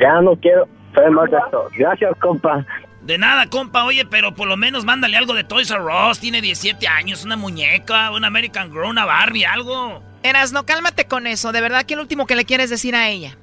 Ya 0.00 0.20
no 0.20 0.36
quiero 0.36 0.68
saber 0.94 1.10
más 1.10 1.30
de 1.30 1.36
esto. 1.38 1.68
Gracias, 1.76 2.12
compa. 2.20 2.64
De 3.02 3.18
nada, 3.18 3.46
compa. 3.46 3.84
Oye, 3.84 4.04
pero 4.04 4.34
por 4.34 4.46
lo 4.46 4.56
menos 4.56 4.84
mándale 4.84 5.16
algo 5.16 5.34
de 5.34 5.44
Toys 5.44 5.70
R 5.70 5.82
Us. 6.10 6.20
Tiene 6.20 6.40
17 6.40 6.86
años. 6.86 7.24
Una 7.24 7.36
muñeca, 7.36 8.10
una 8.10 8.26
American 8.26 8.70
Girl, 8.70 8.86
una 8.86 9.04
Barbie, 9.04 9.46
algo. 9.46 10.02
Eras, 10.22 10.52
no, 10.52 10.66
cálmate 10.66 11.06
con 11.06 11.26
eso. 11.26 11.52
De 11.52 11.60
verdad, 11.60 11.84
¿qué 11.84 11.94
es 11.94 11.96
lo 11.96 12.02
último 12.02 12.26
que 12.26 12.36
le 12.36 12.44
quieres 12.44 12.68
decir 12.68 12.94
a 12.94 13.08
ella? 13.08 13.36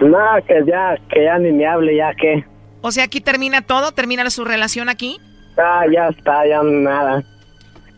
No, 0.00 0.18
que 0.46 0.62
ya, 0.66 0.96
que 1.12 1.24
ya 1.24 1.38
ni 1.38 1.52
me 1.52 1.66
hable, 1.66 1.96
ya 1.96 2.12
que. 2.14 2.44
O 2.80 2.92
sea, 2.92 3.04
aquí 3.04 3.20
termina 3.20 3.62
todo, 3.62 3.92
termina 3.92 4.28
su 4.30 4.44
relación 4.44 4.88
aquí. 4.88 5.18
Ah, 5.56 5.84
ya 5.92 6.08
está, 6.08 6.46
ya 6.46 6.62
nada. 6.62 7.22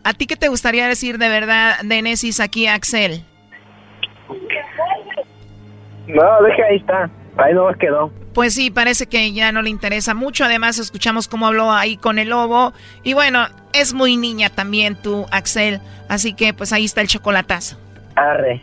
¿A 0.05 0.13
ti 0.15 0.27
qué 0.27 0.37
te 0.37 0.49
gustaría 0.49 0.87
decir 0.87 1.19
de 1.19 1.29
verdad 1.29 1.81
de 1.83 2.01
Nesis 2.01 2.39
aquí 2.39 2.67
a 2.67 2.75
Axel? 2.75 3.25
No, 6.07 6.43
deja 6.43 6.65
ahí 6.71 6.77
está. 6.77 7.11
Ahí 7.37 7.53
no 7.55 7.67
quedó. 7.79 8.13
Pues 8.37 8.53
sí, 8.53 8.71
parece 8.71 9.07
que 9.07 9.33
ya 9.33 9.51
no 9.51 9.63
le 9.63 9.71
interesa 9.71 10.13
mucho. 10.13 10.45
Además, 10.45 10.79
escuchamos 10.79 11.27
cómo 11.27 11.47
habló 11.47 11.73
ahí 11.73 11.97
con 11.97 12.19
el 12.19 12.29
lobo. 12.29 12.75
Y 13.03 13.15
bueno, 13.15 13.49
es 13.73 13.95
muy 13.95 14.19
niña 14.19 14.51
también 14.51 14.95
tú, 14.95 15.25
Axel. 15.31 15.81
Así 16.07 16.35
que 16.35 16.53
pues 16.53 16.71
ahí 16.75 16.85
está 16.85 17.01
el 17.01 17.09
chocolatazo. 17.09 17.79
Arre. 18.15 18.63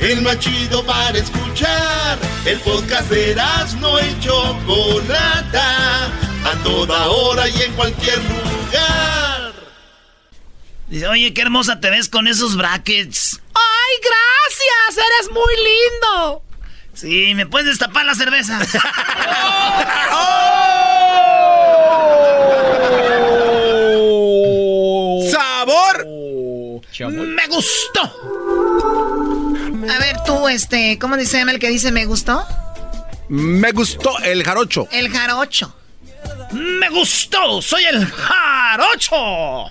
El 0.00 0.22
más 0.22 0.38
chido 0.38 0.84
para 0.84 1.18
escuchar. 1.18 2.18
El 2.46 2.58
podcast 2.60 3.10
de 3.10 3.34
no 3.78 4.00
y 4.00 4.18
Chocolata. 4.20 6.06
A 6.42 6.54
toda 6.64 7.08
hora 7.08 7.46
y 7.48 7.62
en 7.62 7.72
cualquier 7.74 8.18
lugar. 8.18 9.52
Dice, 10.88 11.06
oye, 11.06 11.34
qué 11.34 11.42
hermosa 11.42 11.80
te 11.80 11.90
ves 11.90 12.08
con 12.08 12.26
esos 12.26 12.56
brackets. 12.56 13.40
¡Ay, 13.54 14.00
gracias! 14.02 15.06
¡Eres 15.06 15.30
muy 15.32 15.54
lindo! 15.54 16.42
Sí, 16.94 17.34
¿me 17.34 17.46
puedes 17.46 17.68
destapar 17.68 18.06
la 18.06 18.14
cerveza? 18.14 18.58
¡Sabor! 25.30 26.06
Me 27.08 27.46
gustó. 27.46 28.49
A 29.88 29.98
ver, 29.98 30.16
tú, 30.26 30.48
este, 30.48 30.98
¿cómo 30.98 31.16
dice 31.16 31.40
el 31.40 31.58
que 31.58 31.68
dice 31.68 31.92
me 31.92 32.04
gustó? 32.04 32.44
Me 33.28 33.72
gustó 33.72 34.18
el 34.20 34.42
jarocho. 34.42 34.88
El 34.90 35.08
jarocho. 35.10 35.74
Me 36.52 36.88
gustó, 36.90 37.62
soy 37.62 37.84
el 37.84 38.04
jarocho. 38.06 39.70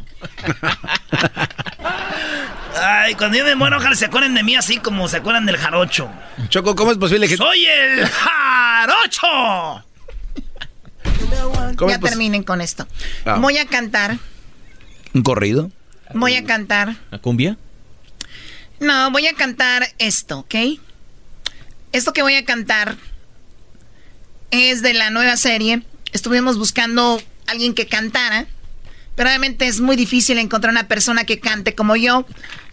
Ay, 2.82 3.16
cuando 3.16 3.38
yo 3.38 3.44
me 3.44 3.56
muero, 3.56 3.78
ojalá 3.78 3.96
se 3.96 4.06
acuerden 4.06 4.34
de 4.34 4.44
mí 4.44 4.56
así 4.56 4.78
como 4.78 5.08
se 5.08 5.18
acuerdan 5.18 5.46
del 5.46 5.58
jarocho. 5.58 6.10
Choco, 6.48 6.76
¿cómo 6.76 6.92
es 6.92 6.98
posible 6.98 7.28
que... 7.28 7.36
¡Soy 7.38 7.66
el 7.66 8.08
jarocho! 8.08 9.28
ya 11.88 12.00
terminen 12.00 12.44
con 12.44 12.62
esto. 12.62 12.88
Ah. 13.26 13.38
Voy 13.40 13.58
a 13.58 13.66
cantar. 13.66 14.18
¿Un 15.14 15.24
corrido? 15.24 15.72
Voy 16.14 16.36
a 16.36 16.46
cantar. 16.46 16.96
¿La 17.12 17.20
cumbia? 17.20 17.58
No, 18.80 19.12
voy 19.12 19.28
a 19.28 19.34
cantar 19.34 19.88
esto, 19.98 20.40
¿ok? 20.40 20.56
Esto 21.92 22.14
que 22.14 22.22
voy 22.22 22.36
a 22.36 22.46
cantar 22.46 22.98
es 24.52 24.82
de 24.82 24.94
la 24.94 25.10
nueva 25.10 25.38
serie. 25.38 25.84
Estuvimos 26.12 26.58
buscando 26.58 27.22
alguien 27.48 27.74
que 27.74 27.88
cantara, 27.88 28.48
pero 29.16 29.30
obviamente 29.30 29.68
es 29.68 29.82
muy 29.82 29.96
difícil 29.96 30.38
encontrar 30.38 30.72
una 30.72 30.88
persona 30.88 31.26
que 31.26 31.40
cante 31.40 31.76
como 31.76 31.96
yo. 31.96 32.26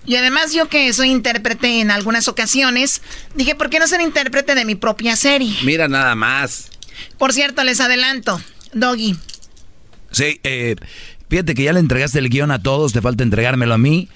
Y 0.05 0.17
además 0.17 0.53
yo 0.53 0.69
que 0.69 0.93
soy 0.93 1.11
intérprete 1.11 1.81
en 1.81 1.91
algunas 1.91 2.29
ocasiones, 2.29 3.03
dije, 3.35 3.55
¿por 3.57 3.71
qué 3.71 3.81
no 3.81 3.89
ser 3.89 4.01
intérprete 4.01 4.55
de 4.55 4.65
mi 4.65 4.77
propia 4.77 5.17
serie? 5.17 5.57
Mira 5.65 5.89
nada 5.89 6.15
más. 6.15 6.71
Por 7.19 7.33
cierto, 7.33 7.65
les 7.65 7.81
adelanto, 7.81 8.41
Doggy. 8.73 9.17
Sí, 10.13 10.41
eh, 10.45 10.77
fíjate 11.29 11.55
que 11.55 11.65
ya 11.65 11.73
le 11.73 11.81
entregaste 11.81 12.21
el 12.21 12.29
guion 12.29 12.53
a 12.53 12.63
todos, 12.63 12.93
te 12.93 13.03
falta 13.03 13.25
entregármelo 13.25 13.75
a 13.75 13.79
mí. 13.79 14.09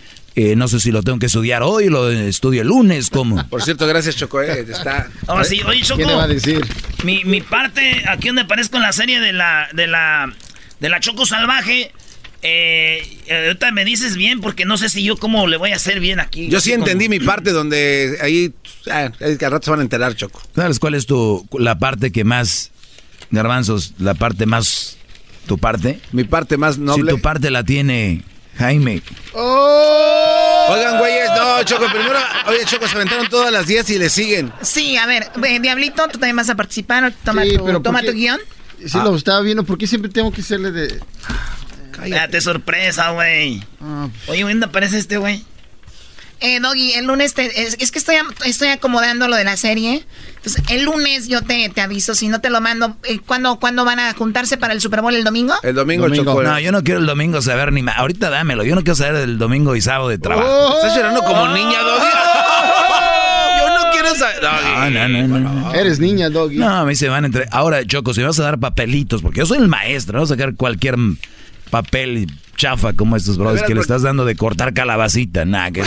Eh, 0.43 0.57
no 0.57 0.69
sé 0.69 0.81
si 0.81 0.91
lo 0.91 1.03
tengo 1.03 1.19
que 1.19 1.27
estudiar 1.27 1.63
hoy, 1.63 1.91
lo 1.91 2.11
estudio 2.11 2.63
el 2.63 2.69
lunes, 2.69 3.11
¿cómo? 3.11 3.47
Por 3.51 3.63
cierto, 3.63 3.87
gracias 3.87 4.17
Choco, 4.17 4.41
eh, 4.41 4.65
está... 4.67 5.11
Ahora 5.27 5.45
sí, 5.45 5.61
oye 5.67 5.83
Choco. 5.83 5.99
¿Qué 5.99 6.07
le 6.07 6.15
va 6.15 6.25
a 6.25 6.29
decir? 6.29 6.67
Mi, 7.05 7.25
mi 7.25 7.43
parte, 7.43 8.03
aquí 8.09 8.29
donde 8.29 8.43
aparezco 8.43 8.79
en 8.79 8.83
la 8.85 8.95
serie 8.95 9.21
de 9.21 9.35
la, 9.35 9.69
de 9.75 9.87
la, 9.87 10.33
de 10.81 10.89
la 10.89 10.99
Choco 10.99 11.27
Salvaje, 11.27 11.93
eh, 12.41 13.03
ahorita 13.31 13.71
me 13.73 13.85
dices 13.85 14.17
bien 14.17 14.41
porque 14.41 14.65
no 14.65 14.79
sé 14.79 14.89
si 14.89 15.03
yo 15.03 15.19
cómo 15.19 15.47
le 15.47 15.59
voy 15.59 15.73
a 15.73 15.77
hacer 15.77 16.01
bien 16.01 16.21
aquí. 16.21 16.49
Yo 16.49 16.63
sí 16.63 16.73
entendí 16.73 17.11
mi 17.11 17.21
parte 17.21 17.51
donde 17.51 18.17
ahí 18.23 18.55
ah, 18.91 19.13
al 19.21 19.39
rato 19.39 19.67
se 19.67 19.71
van 19.71 19.81
a 19.81 19.83
enterar, 19.83 20.17
Choco. 20.17 20.41
¿Sabes 20.57 20.79
cuál 20.79 20.95
es 20.95 21.05
tu 21.05 21.47
la 21.59 21.79
parte 21.79 22.13
que 22.13 22.25
más 22.25 22.71
garbanzos, 23.31 23.93
la 23.99 24.15
parte 24.15 24.47
más 24.47 24.97
tu 25.47 25.59
parte? 25.59 26.01
Mi 26.13 26.25
parte 26.25 26.57
más 26.57 26.79
noble. 26.79 27.11
Si 27.11 27.17
tu 27.19 27.21
parte 27.21 27.51
la 27.51 27.63
tiene 27.63 28.23
Jaime. 28.59 29.03
¡Oh! 29.33 30.67
Oigan, 30.71 30.99
güeyes, 30.99 31.31
no, 31.31 31.63
Choco, 31.65 31.87
primero, 31.87 32.19
oye, 32.47 32.59
Choco, 32.67 32.87
se 32.87 32.95
aventaron 32.95 33.29
todas 33.29 33.51
las 33.51 33.67
10 33.67 33.91
y 33.91 33.99
le 33.99 34.09
siguen. 34.09 34.53
Sí, 34.63 34.97
a 34.97 35.07
ver, 35.07 35.31
Diablito, 35.61 36.07
tú 36.09 36.19
también 36.19 36.37
vas 36.37 36.51
a 36.51 36.55
participar, 36.55 37.13
toma, 37.25 37.43
tu, 37.45 37.81
toma 37.81 38.03
tu 38.03 38.13
guion. 38.13 38.39
Sí, 38.85 38.99
lo 38.99 39.15
estaba 39.15 39.41
viendo, 39.41 39.65
¿por 39.65 39.79
qué 39.79 39.87
siempre 39.87 40.11
tengo 40.11 40.33
que 40.33 40.43
serle 40.43 40.71
de... 40.71 41.01
Cállate, 41.93 42.41
sorpresa, 42.41 43.11
güey. 43.11 43.63
Ah, 43.81 44.09
pues. 44.27 44.31
Oye, 44.31 44.43
¿dónde 44.43 44.67
aparece 44.67 44.99
este 44.99 45.19
güey? 45.19 45.45
Eh, 46.41 46.59
Doggy, 46.59 46.95
el 46.95 47.05
lunes 47.05 47.35
te, 47.35 47.67
es, 47.67 47.77
que 47.77 47.99
estoy, 47.99 48.17
estoy 48.47 48.69
acomodando 48.69 49.29
lo 49.29 49.37
de 49.37 49.45
la 49.45 49.59
serie. 49.59 50.07
Entonces, 50.37 50.63
el 50.71 50.85
lunes 50.85 51.29
yo 51.29 51.43
te, 51.43 51.69
te 51.69 51.83
aviso, 51.83 52.15
si 52.15 52.29
no 52.29 52.41
te 52.41 52.49
lo 52.49 52.63
mando. 52.63 52.97
Eh, 53.05 53.21
¿cuándo, 53.25 53.61
¿Cuándo 53.61 53.85
van 53.85 54.01
a 54.01 54.15
juntarse 54.15 54.57
para 54.57 54.73
el 54.73 54.81
Super 54.81 55.03
Bowl? 55.03 55.15
¿El 55.15 55.23
domingo? 55.23 55.55
El 55.63 55.75
domingo, 55.75 56.09
domingo. 56.09 56.43
No, 56.43 56.59
yo 56.59 56.73
no 56.73 56.83
quiero 56.83 57.01
el 57.01 57.07
domingo 57.07 57.43
saber 57.43 57.73
ni 57.73 57.83
más. 57.83 57.99
Ahorita 57.99 58.31
dámelo. 58.31 58.65
Yo 58.65 58.75
no 58.75 58.81
quiero 58.83 58.95
saber 58.95 59.17
el 59.17 59.39
domingo 59.39 59.77
y 59.77 59.83
sábado 59.83 60.09
de 60.09 60.17
trabajo. 60.17 60.49
Oh. 60.49 60.77
Estás 60.77 60.97
llorando 60.97 61.23
como 61.23 61.49
niña, 61.49 61.79
Doggy. 61.83 62.07
yo 63.59 63.69
no 63.69 63.91
quiero 63.93 64.15
saber. 64.15 64.41
Doggy. 64.41 64.95
No, 64.95 65.09
no, 65.09 65.39
no, 65.39 65.51
no, 65.51 65.75
Eres 65.75 66.01
niña, 66.01 66.31
Doggy. 66.31 66.57
No, 66.57 66.71
a 66.71 66.85
mí 66.87 66.97
se 66.97 67.11
van 67.11 67.27
entre. 67.27 67.49
Ahora, 67.51 67.85
Choco, 67.85 68.15
si 68.15 68.23
vas 68.23 68.41
a 68.41 68.45
dar 68.45 68.59
papelitos, 68.59 69.21
porque 69.21 69.41
yo 69.41 69.47
soy 69.47 69.59
el 69.59 69.69
maestro, 69.69 70.17
no 70.17 70.25
a 70.25 70.27
sacar 70.27 70.55
cualquier 70.55 70.97
papel 71.71 72.27
chafa 72.57 72.93
como 72.93 73.17
estos 73.17 73.39
brothers 73.39 73.67
que 73.67 73.75
le 73.75 73.81
estás 73.81 74.03
dando 74.03 74.25
de 74.25 74.37
cortar 74.37 74.75
calabacita. 74.75 75.45
Nah, 75.45 75.71
que 75.71 75.83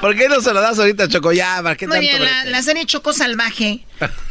¿Por 0.00 0.16
qué 0.16 0.28
no 0.28 0.40
se 0.40 0.52
lo 0.52 0.60
das 0.60 0.78
ahorita, 0.78 1.08
Choco? 1.08 1.32
Ya, 1.32 1.60
¿para 1.62 1.76
qué 1.76 1.86
Muy 1.86 2.00
bien, 2.00 2.22
la, 2.44 2.62
serie 2.62 2.86
Choco 2.86 3.12
Salvaje 3.12 3.84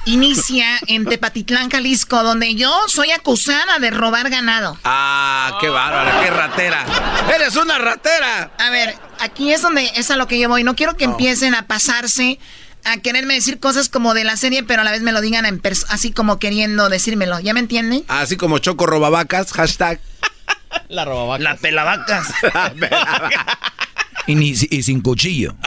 inicia 0.06 0.80
en 0.88 1.06
Tepatitlán, 1.06 1.70
Jalisco, 1.70 2.24
donde 2.24 2.56
yo 2.56 2.74
soy 2.88 3.12
acusada 3.12 3.80
de 3.80 3.92
robar 3.92 4.30
ganado. 4.30 4.78
Ah, 4.84 5.58
qué 5.60 5.70
bárbara, 5.70 6.22
qué 6.24 6.32
ratera. 6.32 6.86
¡Eres 7.34 7.56
una 7.56 7.78
ratera! 7.78 8.52
A 8.58 8.70
ver, 8.70 8.96
aquí 9.20 9.52
es 9.52 9.62
donde 9.62 9.92
es 9.96 10.12
a 10.12 10.16
lo 10.16 10.28
que 10.28 10.40
yo 10.40 10.50
voy. 10.50 10.64
No 10.64 10.76
quiero 10.76 10.96
que 10.96 11.06
empiecen 11.06 11.56
a 11.56 11.68
pasarse 11.68 12.40
a 12.84 12.98
quererme 12.98 13.34
decir 13.34 13.60
cosas 13.60 13.90
como 13.90 14.14
de 14.14 14.24
la 14.24 14.38
serie, 14.38 14.64
pero 14.64 14.82
a 14.82 14.86
la 14.86 14.92
vez 14.92 15.02
me 15.02 15.12
lo 15.12 15.22
digan 15.22 15.46
en 15.46 15.62
así 15.90 16.12
como 16.12 16.40
queriendo 16.40 16.90
decírmelo. 16.90 17.40
¿Ya 17.40 17.54
me 17.54 17.60
entienden? 17.60 18.04
Así 18.08 18.38
como 18.38 18.60
Choco 18.60 18.86
Robavacas, 18.86 19.52
hashtag. 19.54 20.00
La 20.90 21.06
robavacas. 21.06 21.44
La 21.44 21.56
pelavacas. 21.56 22.28
y, 24.28 24.76
y 24.76 24.84
sin 24.84 25.02
cuchillo. 25.02 25.56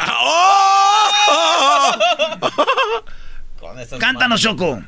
Cántanos, 3.99 4.41
Choco. 4.41 4.83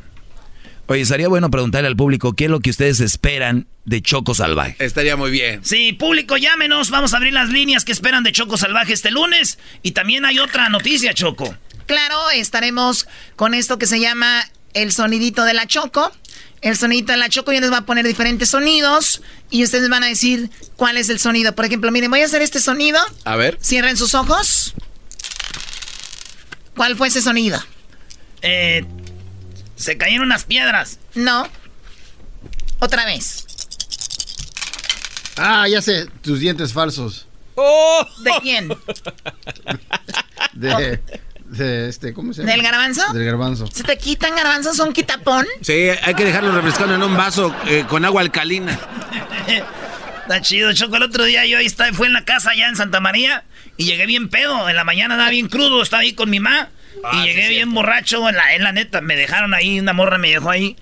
Oye, 0.86 1.00
estaría 1.00 1.28
bueno 1.28 1.50
preguntarle 1.50 1.88
al 1.88 1.96
público 1.96 2.34
qué 2.34 2.44
es 2.44 2.50
lo 2.50 2.60
que 2.60 2.70
ustedes 2.70 3.00
esperan 3.00 3.66
de 3.84 4.02
Choco 4.02 4.34
Salvaje. 4.34 4.76
Estaría 4.78 5.16
muy 5.16 5.30
bien. 5.30 5.64
Sí, 5.64 5.92
público, 5.94 6.36
llámenos. 6.36 6.90
Vamos 6.90 7.14
a 7.14 7.16
abrir 7.16 7.32
las 7.32 7.48
líneas 7.48 7.84
que 7.84 7.92
esperan 7.92 8.24
de 8.24 8.32
Choco 8.32 8.56
Salvaje 8.56 8.92
este 8.92 9.10
lunes. 9.10 9.58
Y 9.82 9.92
también 9.92 10.24
hay 10.24 10.38
otra 10.38 10.68
noticia, 10.68 11.14
Choco. 11.14 11.54
Claro, 11.86 12.30
estaremos 12.30 13.06
con 13.36 13.54
esto 13.54 13.78
que 13.78 13.86
se 13.86 14.00
llama 14.00 14.48
el 14.74 14.92
sonidito 14.92 15.44
de 15.44 15.54
la 15.54 15.66
Choco. 15.66 16.12
El 16.60 16.76
sonidito 16.76 17.12
de 17.12 17.18
la 17.18 17.28
Choco, 17.28 17.52
yo 17.52 17.60
les 17.60 17.70
voy 17.70 17.78
a 17.78 17.82
poner 17.82 18.06
diferentes 18.06 18.50
sonidos 18.50 19.20
y 19.50 19.64
ustedes 19.64 19.88
van 19.88 20.04
a 20.04 20.06
decir 20.06 20.50
cuál 20.76 20.96
es 20.96 21.08
el 21.08 21.18
sonido. 21.18 21.54
Por 21.54 21.64
ejemplo, 21.64 21.90
miren, 21.90 22.10
voy 22.10 22.20
a 22.20 22.24
hacer 22.24 22.40
este 22.42 22.60
sonido. 22.60 23.00
A 23.24 23.36
ver. 23.36 23.58
Cierren 23.60 23.96
sus 23.96 24.14
ojos. 24.14 24.74
¿Cuál 26.76 26.96
fue 26.96 27.08
ese 27.08 27.20
sonido? 27.20 27.62
Eh, 28.42 28.84
se 29.76 29.96
cayeron 29.98 30.26
unas 30.26 30.44
piedras. 30.44 30.98
No. 31.14 31.48
Otra 32.78 33.04
vez. 33.04 33.46
Ah, 35.36 35.66
ya 35.68 35.82
sé, 35.82 36.06
tus 36.22 36.40
dientes 36.40 36.72
falsos. 36.72 37.26
Oh. 37.54 38.06
¿De 38.20 38.30
quién? 38.40 38.68
De, 40.52 41.00
de 41.52 41.88
este, 41.88 42.14
¿cómo 42.14 42.32
se 42.32 42.42
llama? 42.42 42.52
¿Del 42.52 42.62
garbanzo? 42.62 43.12
Del 43.12 43.24
garbanzo. 43.24 43.66
¿Se 43.66 43.82
te 43.82 43.98
quitan 43.98 44.34
garbanzos? 44.34 44.76
¿Son 44.76 44.92
quitapón? 44.92 45.46
Sí, 45.60 45.88
hay 46.02 46.14
que 46.14 46.24
dejarlo 46.24 46.52
refrescando 46.52 46.94
en 46.94 47.02
un 47.02 47.16
vaso 47.16 47.54
eh, 47.66 47.84
con 47.88 48.04
agua 48.04 48.22
alcalina. 48.22 48.78
Está 50.22 50.40
chido, 50.40 50.72
Choco. 50.72 50.96
El 50.96 51.02
otro 51.02 51.24
día 51.24 51.44
yo 51.46 51.58
ahí 51.58 51.66
estaba, 51.66 51.92
fue 51.92 52.06
en 52.06 52.12
la 52.12 52.24
casa 52.24 52.50
allá 52.50 52.68
en 52.68 52.76
Santa 52.76 53.00
María 53.00 53.42
y 53.76 53.84
llegué 53.84 54.06
bien 54.06 54.28
pedo. 54.28 54.68
En 54.68 54.76
la 54.76 54.84
mañana 54.84 55.14
estaba 55.14 55.30
bien 55.30 55.48
crudo, 55.48 55.82
estaba 55.82 56.02
ahí 56.02 56.12
con 56.12 56.30
mi 56.30 56.40
mamá. 56.40 56.68
y 56.94 57.00
ah, 57.04 57.24
llegué 57.24 57.48
bien 57.48 57.74
borracho, 57.74 58.28
en 58.28 58.36
la, 58.36 58.54
en 58.54 58.62
la 58.62 58.72
neta, 58.72 59.00
me 59.00 59.16
dejaron 59.16 59.52
ahí, 59.52 59.80
una 59.80 59.92
morra 59.92 60.18
me 60.18 60.30
dejó 60.30 60.50
ahí. 60.50 60.76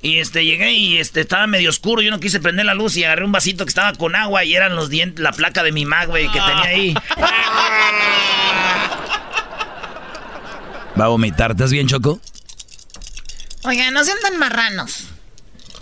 Y 0.00 0.20
este, 0.20 0.44
llegué 0.44 0.72
y 0.72 0.98
este, 0.98 1.22
estaba 1.22 1.48
medio 1.48 1.70
oscuro, 1.70 2.02
yo 2.02 2.12
no 2.12 2.20
quise 2.20 2.38
prender 2.38 2.66
la 2.66 2.74
luz 2.74 2.96
y 2.96 3.04
agarré 3.04 3.24
un 3.24 3.32
vasito 3.32 3.64
que 3.64 3.70
estaba 3.70 3.92
con 3.94 4.14
agua 4.14 4.44
y 4.44 4.54
eran 4.54 4.76
los 4.76 4.88
dientes, 4.88 5.20
la 5.20 5.32
placa 5.32 5.64
de 5.64 5.72
mi 5.72 5.84
mag, 5.84 6.08
güey, 6.08 6.30
que 6.30 6.40
tenía 6.40 6.64
ahí. 6.64 6.94
Va 10.98 11.06
a 11.06 11.08
vomitar. 11.08 11.52
¿Estás 11.52 11.72
bien, 11.72 11.88
Choco? 11.88 12.20
Oigan, 13.64 13.94
no 13.94 14.04
sean 14.04 14.18
tan 14.22 14.38
marranos. 14.38 15.08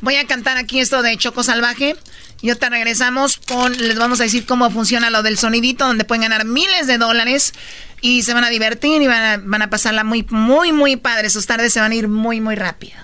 Voy 0.00 0.16
a 0.16 0.26
cantar 0.26 0.56
aquí 0.56 0.80
esto 0.80 1.02
de 1.02 1.16
Choco 1.16 1.42
Salvaje. 1.42 1.96
Y 2.40 2.52
te 2.54 2.68
regresamos 2.68 3.36
con, 3.36 3.72
les 3.76 3.96
vamos 3.96 4.18
a 4.20 4.24
decir 4.24 4.46
cómo 4.46 4.68
funciona 4.70 5.10
lo 5.10 5.22
del 5.22 5.38
sonidito, 5.38 5.86
donde 5.86 6.04
pueden 6.04 6.22
ganar 6.22 6.44
miles 6.44 6.88
de 6.88 6.98
dólares 6.98 7.52
y 8.00 8.22
se 8.22 8.34
van 8.34 8.42
a 8.42 8.50
divertir 8.50 9.00
y 9.00 9.06
van 9.06 9.22
a, 9.22 9.36
van 9.44 9.62
a 9.62 9.70
pasarla 9.70 10.02
muy, 10.02 10.26
muy, 10.28 10.72
muy 10.72 10.96
padre. 10.96 11.30
Sus 11.30 11.46
tardes 11.46 11.72
se 11.72 11.78
van 11.78 11.92
a 11.92 11.94
ir 11.94 12.08
muy, 12.08 12.40
muy 12.40 12.56
rápido. 12.56 12.94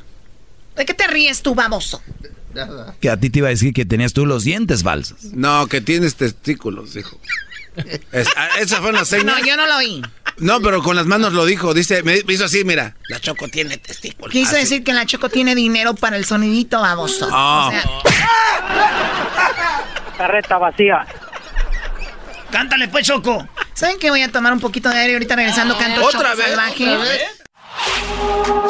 ¿De 0.76 0.84
qué 0.84 0.92
te 0.92 1.06
ríes 1.06 1.42
tú, 1.42 1.54
baboso? 1.54 2.02
Que 3.00 3.10
a 3.10 3.16
ti 3.16 3.30
te 3.30 3.38
iba 3.38 3.46
a 3.46 3.50
decir 3.50 3.72
que 3.72 3.84
tenías 3.84 4.12
tú 4.12 4.26
los 4.26 4.42
dientes 4.42 4.82
falsos. 4.82 5.22
No, 5.24 5.68
que 5.68 5.80
tienes 5.80 6.16
testículos, 6.16 6.94
dijo. 6.94 7.20
Ah, 8.36 8.48
esa 8.58 8.80
fue 8.80 8.90
una 8.90 9.04
señal. 9.04 9.40
No, 9.40 9.46
yo 9.46 9.56
no 9.56 9.66
lo 9.66 9.76
oí. 9.76 10.02
No, 10.38 10.60
pero 10.60 10.82
con 10.82 10.96
las 10.96 11.06
manos 11.06 11.32
lo 11.32 11.44
dijo. 11.44 11.74
Dice, 11.74 12.02
me 12.02 12.22
hizo 12.28 12.44
así, 12.44 12.64
mira. 12.64 12.94
La 13.08 13.20
Choco 13.20 13.48
tiene 13.48 13.76
testículos. 13.78 14.32
Quiso 14.32 14.56
decir 14.56 14.84
que 14.84 14.92
la 14.92 15.06
Choco 15.06 15.28
tiene 15.28 15.54
dinero 15.54 15.94
para 15.94 16.16
el 16.16 16.24
sonidito 16.24 16.80
baboso. 16.80 17.28
Oh. 17.30 17.70
Carreta 20.16 20.58
vacía. 20.58 21.06
Cántale 22.50 22.88
pues, 22.88 23.06
Choco. 23.06 23.46
¿Saben 23.74 23.98
que 23.98 24.10
voy 24.10 24.22
a 24.22 24.32
tomar 24.32 24.52
un 24.52 24.60
poquito 24.60 24.88
de 24.88 24.98
aire 24.98 25.12
ahorita 25.14 25.36
regresando 25.36 25.76
canto 25.78 26.04
¿Otra 26.04 26.34
vez? 26.34 26.48
Salvaje? 26.48 27.28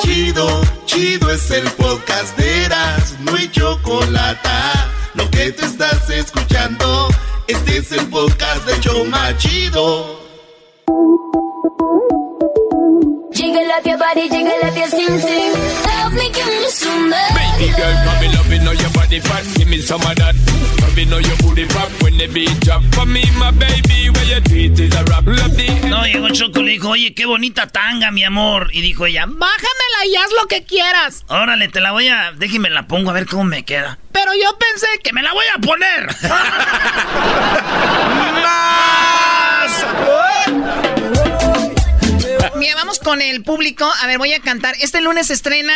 Chido, 0.01 0.61
chido 0.85 1.31
es 1.31 1.51
el 1.51 1.65
podcast 1.73 2.37
de 2.37 2.65
Eras, 2.65 3.15
no 3.21 3.35
hay 3.35 3.49
chocolate 3.51 4.49
lo 5.19 5.31
que 5.31 5.53
te 5.53 5.67
estás 5.67 6.09
escuchando, 6.11 7.09
este 7.49 7.79
es 7.79 7.93
el 7.93 8.07
podcast 8.07 8.65
de 8.67 8.81
Choma 8.81 9.37
Chido. 9.37 10.19
Jiggle 13.49 13.73
up 13.73 13.87
your 13.87 13.97
body, 13.97 14.29
jiggle 14.29 14.61
up 14.63 14.77
your 14.77 14.89
sing 14.89 15.19
sing. 15.19 15.55
Love 15.89 16.13
me, 16.13 16.31
give 16.33 16.47
me 16.47 16.69
some 16.69 17.09
Baby 17.09 17.73
girl, 17.73 17.95
come 18.05 18.21
me 18.21 18.29
love 18.37 18.53
it, 18.53 18.63
know 18.63 18.73
your 18.73 18.91
body 18.91 19.21
fat. 19.21 19.43
Give 19.57 19.69
me 19.69 19.81
some 19.81 20.03
of 20.03 20.15
that. 20.17 20.35
Love 20.83 20.99
it, 20.99 21.09
know 21.09 21.17
your 21.17 21.35
booty 21.39 21.65
pop 21.65 21.89
when 22.03 22.19
the 22.19 22.27
beat 22.27 22.61
drop. 22.61 22.83
For 22.93 23.07
me, 23.07 23.25
my 23.39 23.51
baby, 23.53 24.11
where 24.11 24.27
your 24.27 24.43
tweet 24.43 24.79
is 24.79 24.95
a 24.95 25.03
rap. 25.05 25.25
Love 25.25 25.57
the... 25.57 25.89
No, 25.89 26.05
llegó 26.05 26.29
Choco, 26.29 26.61
le 26.61 26.73
dijo, 26.73 26.91
oye, 26.91 27.15
qué 27.15 27.25
bonita 27.25 27.69
tanga, 27.69 28.11
mi 28.11 28.23
amor. 28.23 28.69
Y 28.75 28.83
dijo 28.83 29.07
ella, 29.07 29.25
bájamela 29.27 30.05
y 30.07 30.17
haz 30.17 30.31
lo 30.39 30.47
que 30.47 30.65
quieras. 30.65 31.25
Órale, 31.29 31.69
te 31.69 31.81
la 31.81 31.93
voy 31.93 32.09
a... 32.09 32.33
Déjeme 32.33 32.69
la 32.69 32.87
pongo 32.87 33.09
a 33.09 33.15
ver 33.15 33.25
cómo 33.25 33.45
me 33.45 33.65
queda. 33.65 33.99
Pero 34.13 34.31
yo 34.35 34.59
pensé 34.59 34.89
que 35.03 35.15
me 35.15 35.23
la 35.23 35.33
voy 35.33 35.47
a 35.55 35.59
poner. 35.59 36.15
Mira, 42.59 42.75
vamos 42.75 42.99
con 42.99 43.23
el 43.23 43.43
público. 43.45 43.89
A 44.03 44.07
ver, 44.09 44.19
voy 44.19 44.33
a 44.33 44.41
cantar. 44.41 44.75
Este 44.81 45.01
lunes 45.01 45.29
se 45.29 45.35
estrena... 45.35 45.75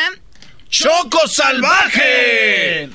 ¡Choco 0.68 1.28
Salvaje! 1.28 2.88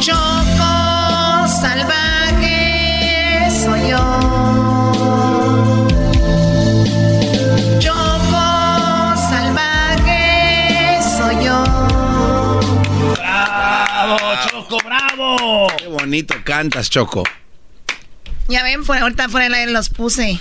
Choco 0.00 1.48
Salvaje 1.60 3.48
soy 3.50 3.90
yo. 3.90 4.20
Choco 7.80 9.16
Salvaje 9.28 10.98
soy 11.16 11.44
yo. 11.44 11.64
¡Bravo, 13.16 14.18
Choco, 14.48 14.78
bravo! 14.84 15.66
Qué 15.78 15.86
bonito 15.88 16.34
cantas, 16.44 16.88
Choco. 16.88 17.24
Ya 18.48 18.62
ven, 18.62 18.84
fuera, 18.84 19.02
ahorita 19.02 19.28
fuera 19.28 19.44
del 19.46 19.54
aire 19.54 19.72
los 19.72 19.88
puse. 19.88 20.38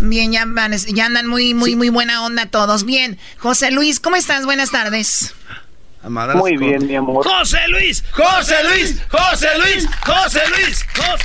Bien, 0.00 0.32
ya, 0.32 0.44
van- 0.46 0.76
ya 0.76 1.06
andan 1.06 1.26
muy, 1.26 1.54
muy, 1.54 1.76
muy 1.76 1.88
buena 1.90 2.24
onda 2.24 2.46
todos. 2.46 2.84
Bien, 2.84 3.18
José 3.38 3.70
Luis, 3.70 4.00
¿cómo 4.00 4.16
estás? 4.16 4.44
Buenas 4.44 4.70
tardes. 4.70 5.34
Muy 6.36 6.56
bien, 6.56 6.86
mi 6.86 6.96
amor. 6.96 7.26
José 7.26 7.58
Luis, 7.68 8.02
José 8.12 8.54
Luis, 8.64 9.02
José 9.10 9.48
Luis, 9.58 9.86
José 10.06 10.40
Luis, 10.56 10.86
José. 10.96 11.24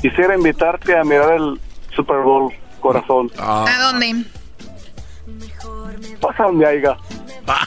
Quisiera 0.00 0.34
invitarte 0.34 0.96
a 0.96 1.04
mirar 1.04 1.34
el 1.34 1.60
Super 1.94 2.18
Bowl, 2.18 2.52
corazón. 2.80 3.30
¿A 3.38 3.90
dónde? 3.92 4.24
Pasa 6.20 6.44
donde 6.44 6.66
haya. 6.66 6.96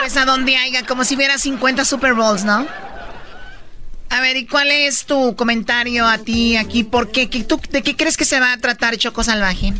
Pues 0.00 0.16
a 0.18 0.26
donde 0.26 0.54
haya, 0.56 0.84
como 0.84 1.02
si 1.04 1.16
hubiera 1.16 1.38
50 1.38 1.84
Super 1.86 2.12
Bowls, 2.12 2.44
¿no? 2.44 2.66
A 4.10 4.20
ver, 4.20 4.36
¿y 4.36 4.46
cuál 4.46 4.70
es 4.70 5.06
tu 5.06 5.34
comentario 5.34 6.06
a 6.06 6.18
ti 6.18 6.56
aquí? 6.56 6.84
¿Por 6.84 7.10
qué? 7.10 7.28
¿Qué- 7.28 7.44
tú, 7.44 7.60
¿De 7.70 7.82
qué 7.82 7.96
crees 7.96 8.16
que 8.16 8.24
se 8.24 8.38
va 8.40 8.52
a 8.52 8.58
tratar 8.58 8.96
Choco 8.96 9.22
Salvaje? 9.24 9.72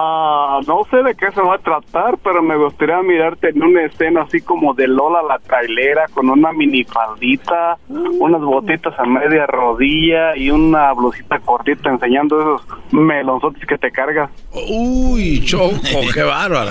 Ah, 0.00 0.60
no 0.68 0.82
sé 0.90 0.98
de 0.98 1.16
qué 1.16 1.32
se 1.34 1.40
va 1.40 1.56
a 1.56 1.58
tratar, 1.58 2.18
pero 2.22 2.40
me 2.40 2.56
gustaría 2.56 3.02
mirarte 3.02 3.48
en 3.48 3.60
una 3.64 3.84
escena 3.86 4.22
así 4.22 4.40
como 4.42 4.72
de 4.74 4.86
Lola 4.86 5.22
la 5.26 5.38
trailera 5.40 6.06
con 6.14 6.28
una 6.30 6.52
minifaldita, 6.52 7.78
unas 7.88 8.40
botitas 8.40 8.96
a 8.96 9.04
media 9.04 9.46
rodilla 9.46 10.36
y 10.36 10.50
una 10.50 10.92
blusita 10.92 11.40
cortita 11.40 11.88
enseñando 11.90 12.38
esos 12.40 12.62
melonzotes 12.92 13.66
que 13.66 13.76
te 13.78 13.90
cargas. 13.90 14.30
Uy, 14.52 15.42
Choco, 15.44 15.80
qué 16.14 16.22
bárbaro. 16.22 16.70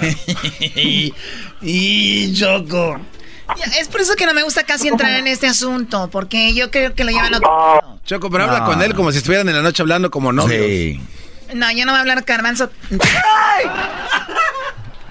y 1.61 2.33
Choco. 2.33 2.97
Es 3.79 3.87
por 3.87 4.01
eso 4.01 4.15
que 4.15 4.25
no 4.25 4.33
me 4.33 4.43
gusta 4.43 4.63
casi 4.63 4.87
entrar 4.87 5.11
en 5.11 5.27
este 5.27 5.47
asunto, 5.47 6.09
porque 6.11 6.53
yo 6.53 6.69
creo 6.71 6.93
que 6.93 7.03
lo 7.03 7.11
llevan 7.11 7.33
a 7.33 7.37
otro. 7.37 7.99
Choco, 8.05 8.29
pero 8.29 8.43
habla 8.45 8.59
No. 8.59 8.65
con 8.65 8.81
él 8.81 8.93
como 8.93 9.11
si 9.11 9.19
estuvieran 9.19 9.47
en 9.49 9.55
la 9.55 9.61
noche 9.61 9.81
hablando 9.81 10.11
como 10.11 10.31
novios. 10.33 10.65
Sí. 10.65 11.01
No, 11.53 11.71
yo 11.71 11.85
no 11.85 11.91
voy 11.93 11.97
a 11.97 12.01
hablar 12.01 12.25
carbanzo. 12.25 12.69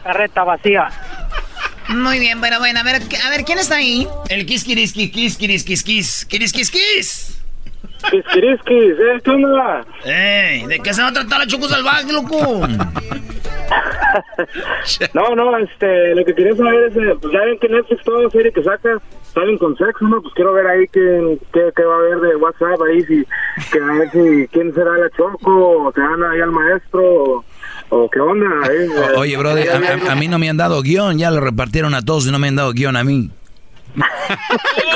Carreta 0.04 0.44
vacía. 0.44 0.88
Muy 1.88 2.18
bien, 2.18 2.40
bueno, 2.40 2.58
bueno, 2.58 2.80
a 2.80 2.82
ver, 2.82 3.00
a 3.24 3.30
ver, 3.30 3.44
¿quién 3.44 3.58
está 3.58 3.76
ahí? 3.76 4.06
El 4.28 4.44
kiss, 4.44 4.64
kiris, 4.64 4.92
kiss, 4.92 5.10
kiss, 5.12 5.36
kiris, 5.36 5.64
kiss, 5.64 5.82
kiss, 5.84 6.24
kiris, 6.26 6.52
kiss, 6.52 6.70
kiss. 6.70 7.35
Quisquiriskis, 8.10 8.92
¿eh? 8.98 9.20
¿Qué 9.24 9.30
onda? 9.30 9.84
Ey, 10.04 10.66
¿de 10.66 10.78
qué 10.80 10.94
se 10.94 11.02
va 11.02 11.08
a 11.08 11.12
tratar 11.12 11.38
la 11.40 11.46
Choco 11.46 11.68
Salvaje, 11.68 12.12
loco? 12.12 12.36
No, 15.12 15.34
no, 15.34 15.58
este, 15.58 16.14
lo 16.14 16.24
que 16.24 16.34
quería 16.34 16.54
saber 16.56 16.84
es, 16.90 16.96
eh, 16.96 17.14
pues 17.20 17.32
ya 17.32 17.40
ven 17.40 17.58
que 17.58 17.68
Netflix 17.68 18.02
toda 18.04 18.30
serie 18.30 18.52
que 18.52 18.62
saca 18.62 18.98
salen 19.34 19.58
con 19.58 19.76
sexo, 19.76 20.06
¿no? 20.06 20.22
Pues 20.22 20.32
quiero 20.34 20.52
ver 20.54 20.66
ahí 20.66 20.86
qué, 20.92 21.38
qué, 21.52 21.70
qué 21.76 21.82
va 21.82 21.94
a 21.94 21.98
haber 21.98 22.20
de 22.20 22.36
WhatsApp 22.36 22.80
ahí, 22.88 23.02
si, 23.02 23.26
que 23.72 23.78
a 23.78 23.92
ver 23.98 24.10
si, 24.12 24.48
quién 24.52 24.72
será 24.74 24.92
la 24.96 25.10
Choco, 25.10 25.86
o 25.88 25.92
se 25.92 26.00
van 26.00 26.22
ahí 26.22 26.40
al 26.40 26.50
maestro, 26.52 27.02
o, 27.04 27.44
o 27.90 28.08
qué 28.10 28.20
onda, 28.20 28.46
eh. 28.72 28.88
O- 29.16 29.20
Oye, 29.20 29.36
brother, 29.36 29.68
a, 29.70 30.08
a- 30.08 30.12
a 30.12 30.16
mí 30.16 30.28
no 30.28 30.38
me 30.38 30.48
han 30.48 30.56
dado 30.56 30.80
guion, 30.82 31.18
ya 31.18 31.30
lo 31.30 31.40
repartieron 31.40 31.92
a 31.94 32.02
todos 32.02 32.26
y 32.26 32.30
no 32.30 32.38
me 32.38 32.48
han 32.48 32.56
dado 32.56 32.72
guion 32.72 32.96
a 32.96 33.04
mí. 33.04 33.30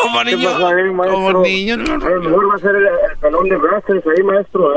Como 0.02 0.24
niño, 0.24 0.50
como 0.96 1.42
niño, 1.42 1.74
A 1.74 1.78
lo 1.78 2.20
mejor 2.20 2.50
va 2.50 2.54
a 2.56 2.58
ser 2.58 2.76
el, 2.76 2.86
el 2.86 3.16
pelón 3.20 3.48
de 3.48 3.56
brazos 3.56 3.96
ahí, 4.16 4.22
maestro. 4.22 4.74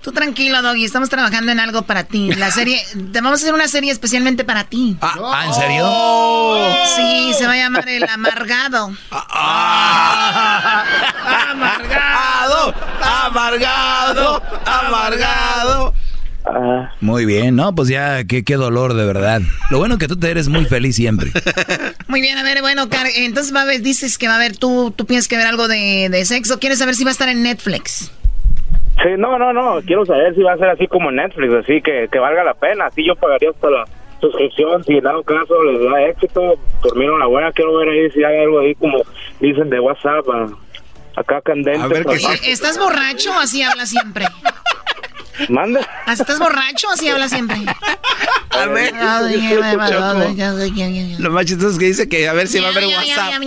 Tú 0.00 0.12
tranquilo, 0.12 0.62
Doggy, 0.62 0.84
estamos 0.84 1.08
trabajando 1.10 1.52
en 1.52 1.60
algo 1.60 1.82
para 1.82 2.04
ti. 2.04 2.32
La 2.34 2.50
serie, 2.50 2.80
te 3.12 3.20
vamos 3.20 3.40
a 3.40 3.42
hacer 3.42 3.54
una 3.54 3.68
serie 3.68 3.90
especialmente 3.92 4.44
para 4.44 4.64
ti. 4.64 4.96
Ah, 5.00 5.44
¿en 5.46 5.54
serio? 5.54 5.86
Sí, 6.96 7.34
se 7.34 7.46
va 7.46 7.52
a 7.52 7.56
llamar 7.56 7.88
El 7.88 8.04
Amargado. 8.08 8.90
Amargado, 11.50 12.74
amargado, 13.00 14.42
amargado. 14.66 15.94
Muy 17.00 17.24
bien, 17.26 17.56
no, 17.56 17.74
pues 17.74 17.88
ya, 17.88 18.24
qué, 18.24 18.44
qué 18.44 18.56
dolor 18.56 18.94
de 18.94 19.04
verdad. 19.06 19.40
Lo 19.70 19.78
bueno 19.78 19.98
que 19.98 20.08
tú 20.08 20.18
te 20.18 20.30
eres 20.30 20.48
muy 20.48 20.64
feliz 20.66 20.96
siempre. 20.96 21.30
Muy 22.08 22.20
bien, 22.20 22.36
a 22.38 22.42
ver, 22.44 22.60
bueno, 22.60 22.88
Car- 22.88 23.06
entonces 23.16 23.54
va 23.54 23.60
a 23.60 23.62
haber, 23.62 23.80
dices 23.80 24.18
que 24.18 24.26
va 24.28 24.34
a 24.34 24.36
haber, 24.36 24.56
tú, 24.56 24.92
tú 24.94 25.06
piensas 25.06 25.26
que 25.26 25.36
va 25.36 25.42
a 25.42 25.44
haber 25.48 25.54
algo 25.54 25.68
de, 25.68 26.08
de 26.10 26.24
sexo. 26.24 26.58
¿Quieres 26.60 26.78
saber 26.78 26.94
si 26.94 27.02
va 27.04 27.10
a 27.10 27.12
estar 27.12 27.28
en 27.28 27.42
Netflix? 27.42 28.12
Sí, 29.02 29.08
no, 29.18 29.38
no, 29.38 29.52
no, 29.52 29.80
quiero 29.84 30.04
saber 30.06 30.34
si 30.34 30.42
va 30.42 30.52
a 30.52 30.58
ser 30.58 30.68
así 30.68 30.86
como 30.86 31.10
Netflix, 31.10 31.52
así 31.54 31.80
que, 31.82 32.08
que 32.12 32.18
valga 32.18 32.44
la 32.44 32.54
pena, 32.54 32.86
así 32.86 33.04
yo 33.04 33.16
pagaría 33.16 33.50
hasta 33.50 33.68
la 33.70 33.84
suscripción, 34.20 34.84
si 34.84 34.92
en 34.98 35.02
dado 35.04 35.22
caso 35.24 35.62
les 35.64 35.82
da 35.90 36.02
éxito, 36.02 36.54
por 36.80 36.96
mí 36.96 37.06
una 37.08 37.26
buena, 37.26 37.50
quiero 37.52 37.76
ver 37.76 37.88
ahí 37.88 38.10
si 38.12 38.22
hay 38.22 38.38
algo 38.44 38.60
ahí 38.60 38.74
como 38.76 38.98
dicen 39.40 39.68
de 39.70 39.80
WhatsApp, 39.80 40.24
ah, 40.32 40.46
acá 41.16 41.40
candente. 41.42 42.02
pues, 42.04 42.24
Oye, 42.24 42.52
¿Estás 42.52 42.78
borracho 42.78 43.32
o 43.32 43.38
así 43.40 43.62
habla 43.62 43.86
siempre? 43.86 44.26
Manda. 45.48 45.80
¿Estás 46.06 46.38
borracho 46.38 46.88
o 46.88 46.92
así 46.92 47.08
habla 47.08 47.28
siempre? 47.28 47.56
A 48.50 48.66
ver, 48.66 48.94
Lo 51.18 51.30
más 51.32 51.44
chistoso 51.46 51.72
es 51.72 51.78
que 51.78 51.86
dice 51.86 52.08
que 52.08 52.28
a 52.28 52.32
ver 52.32 52.46
si 52.46 52.60
va 52.60 52.68
a 52.68 52.70
haber 52.70 52.86
WhatsApp. 52.86 53.40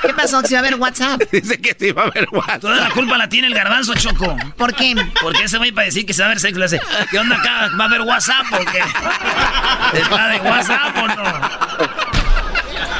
¿Qué 0.00 0.14
pasó? 0.14 0.40
Si 0.42 0.54
va 0.54 0.60
a 0.60 0.62
haber 0.62 0.76
WhatsApp. 0.76 1.22
Dice 1.30 1.60
que 1.60 1.76
sí 1.78 1.92
va 1.92 2.04
a 2.04 2.06
haber 2.06 2.26
WhatsApp. 2.32 2.60
Toda 2.62 2.76
la 2.76 2.90
culpa 2.90 3.18
la 3.18 3.28
tiene 3.28 3.48
el 3.48 3.54
garbanzo, 3.54 3.94
Choco. 3.94 4.36
¿Por 4.56 4.74
qué? 4.74 4.94
Porque 5.20 5.44
ese 5.44 5.58
güey 5.58 5.72
para 5.72 5.84
decir 5.86 6.06
que 6.06 6.14
se 6.14 6.22
va 6.22 6.26
a 6.26 6.28
ver 6.30 6.40
sexo 6.40 6.58
le 6.58 6.64
hace, 6.64 6.80
¿qué 7.10 7.18
onda 7.18 7.36
acá? 7.36 7.70
¿Va 7.78 7.84
a 7.84 7.86
haber 7.86 8.00
WhatsApp 8.02 8.46
o 8.52 8.58
qué? 8.70 9.98
¿Está 10.00 10.28
de 10.28 10.40
WhatsApp 10.40 10.96
o 10.96 11.06
no? 11.08 12.03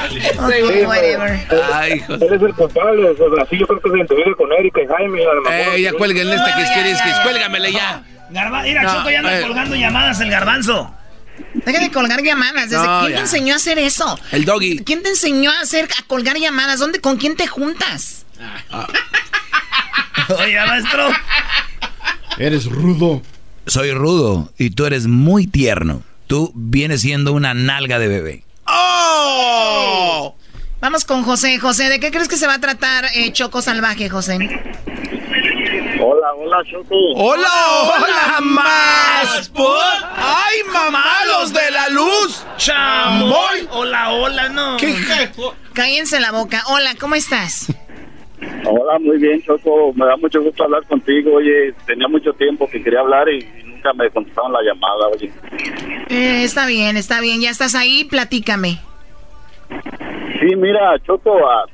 Sí, 0.09 0.85
whatever. 0.85 1.47
Ay, 1.73 1.93
hijo. 1.93 2.13
Él 2.13 2.23
es 2.23 2.41
el 2.41 2.53
culpable, 2.53 3.09
o 3.09 3.15
sea, 3.15 3.43
así 3.43 3.57
yo 3.57 3.67
creo 3.67 3.79
que 3.81 3.89
se 3.89 3.97
identifica 3.97 4.35
con 4.37 4.51
Erika 4.53 4.81
y 4.81 4.87
Jaime. 4.87 5.21
a 5.23 5.33
lo 5.33 5.41
mejor. 5.41 5.75
Eh, 5.75 5.81
ya 5.81 5.93
cuélguenle 5.93 6.35
esta 6.35 6.55
quisquiriskis, 6.55 7.13
cuélgamele 7.23 7.71
ya. 7.71 8.03
Garba 8.31 8.63
mira, 8.63 8.83
No, 8.83 8.93
Choco 8.95 9.09
ya 9.11 9.19
anda 9.19 9.39
eh. 9.39 9.41
colgando 9.43 9.75
llamadas 9.75 10.19
el 10.19 10.29
garbanzo. 10.31 10.93
Deja 11.53 11.79
de 11.79 11.91
colgar 11.91 12.21
llamadas. 12.23 12.69
¿Desde 12.69 12.85
No, 12.85 12.99
quién 13.01 13.11
ya. 13.11 13.15
te 13.17 13.21
enseñó 13.23 13.53
a 13.53 13.57
hacer 13.57 13.77
eso? 13.79 14.17
El 14.31 14.45
doggy. 14.45 14.79
¿Quién 14.85 15.03
te 15.03 15.09
enseñó 15.09 15.51
a 15.51 15.59
hacer 15.61 15.85
a 15.99 16.03
colgar 16.07 16.37
llamadas? 16.37 16.79
¿Dónde 16.79 16.99
con 17.01 17.17
quién 17.17 17.35
te 17.35 17.45
juntas? 17.47 18.25
Oye, 20.39 20.57
maestro. 20.65 21.09
Eres 22.37 22.65
rudo. 22.65 23.21
Soy 23.67 23.91
rudo 23.91 24.51
y 24.57 24.69
tú 24.71 24.85
eres 24.85 25.07
muy 25.07 25.45
tierno. 25.47 26.03
Tú 26.27 26.51
vienes 26.55 27.01
siendo 27.01 27.33
una 27.33 27.53
nalga 27.53 27.99
de 27.99 28.07
bebé. 28.07 28.43
¡Oh! 28.75 30.35
Vamos 30.81 31.05
con 31.05 31.23
José. 31.23 31.57
José, 31.59 31.89
¿de 31.89 31.99
qué 31.99 32.11
crees 32.11 32.27
que 32.27 32.37
se 32.37 32.47
va 32.47 32.55
a 32.55 32.59
tratar 32.59 33.05
eh, 33.15 33.31
Choco 33.31 33.61
Salvaje, 33.61 34.09
José? 34.09 34.37
Hola, 36.01 36.33
hola, 36.35 36.57
Choco. 36.69 36.95
Hola, 37.15 37.47
hola, 37.81 38.41
más 38.41 39.49
por. 39.49 39.77
¡Ay, 40.15 40.57
mamalos 40.71 41.53
de 41.53 41.71
la 41.71 41.89
luz! 41.89 42.45
¡Chamboy! 42.57 43.67
Hola, 43.71 44.11
hola, 44.11 44.49
no. 44.49 44.77
¿Qué? 44.77 44.93
Cállense 45.73 46.19
la 46.19 46.31
boca. 46.31 46.61
Hola, 46.67 46.93
¿cómo 46.99 47.15
estás? 47.15 47.73
Hola, 48.65 48.99
muy 48.99 49.17
bien, 49.17 49.41
Choco. 49.41 49.93
Me 49.93 50.05
da 50.05 50.17
mucho 50.17 50.41
gusto 50.41 50.63
hablar 50.63 50.85
contigo. 50.85 51.35
Oye, 51.35 51.73
tenía 51.87 52.07
mucho 52.07 52.33
tiempo 52.33 52.69
que 52.69 52.83
quería 52.83 52.99
hablar 52.99 53.27
y 53.29 53.39
nunca 53.85 53.93
me 53.93 54.09
contestaron 54.09 54.51
la 54.51 54.61
llamada, 54.61 55.07
oye. 55.07 55.31
Eh, 56.09 56.43
está 56.43 56.65
bien, 56.67 56.97
está 56.97 57.21
bien. 57.21 57.41
Ya 57.41 57.49
estás 57.49 57.75
ahí, 57.75 58.05
platícame. 58.05 58.79
Sí, 60.39 60.55
mira, 60.55 60.97
Choco, 61.05 61.47
ah, 61.47 61.65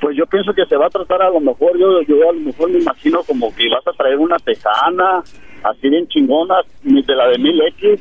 pues 0.00 0.16
yo 0.16 0.26
pienso 0.26 0.52
que 0.52 0.66
se 0.66 0.76
va 0.76 0.86
a 0.86 0.90
tratar 0.90 1.22
a 1.22 1.30
lo 1.30 1.40
mejor, 1.40 1.78
yo, 1.78 2.02
yo 2.02 2.28
a 2.28 2.32
lo 2.32 2.40
mejor 2.40 2.70
me 2.70 2.78
imagino 2.78 3.22
como 3.22 3.54
que 3.54 3.68
vas 3.68 3.86
a 3.86 3.92
traer 3.92 4.18
una 4.18 4.36
tejana, 4.38 5.22
así 5.62 5.88
bien 5.88 6.06
chingona, 6.08 6.56
de 6.82 7.14
la 7.14 7.28
de 7.28 7.38
mil 7.38 7.60
X, 7.62 8.00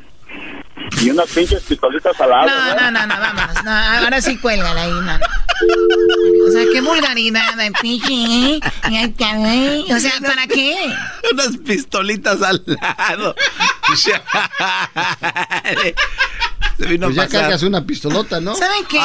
y 1.02 1.10
unas 1.10 1.30
pinches 1.30 1.64
pistolitas 1.64 2.20
al 2.20 2.30
lado. 2.30 2.48
No, 2.48 2.92
no, 2.92 3.06
no, 3.06 3.08
no. 3.08 3.18
No, 3.64 3.72
ahora 3.72 4.22
sí 4.22 4.38
cuélgala 4.38 4.84
ahí, 4.84 4.92
no, 4.92 5.02
no. 5.02 5.26
O 6.48 6.52
sea, 6.52 6.64
qué 6.72 6.82
vulgaridad, 6.82 7.56
de 7.56 7.72
pinche. 7.82 8.60
O 9.94 10.00
sea, 10.00 10.14
¿para 10.22 10.48
qué? 10.48 10.76
Unas 11.32 11.58
pistolitas 11.58 12.42
al 12.42 12.64
lado. 12.66 13.36
Se 16.78 16.86
vino 16.86 17.08
pues 17.08 17.16
ya 17.16 17.28
cargas 17.28 17.64
una 17.64 17.84
pistolota, 17.86 18.40
¿no? 18.40 18.54
¿Saben 18.56 18.86
qué? 18.86 19.00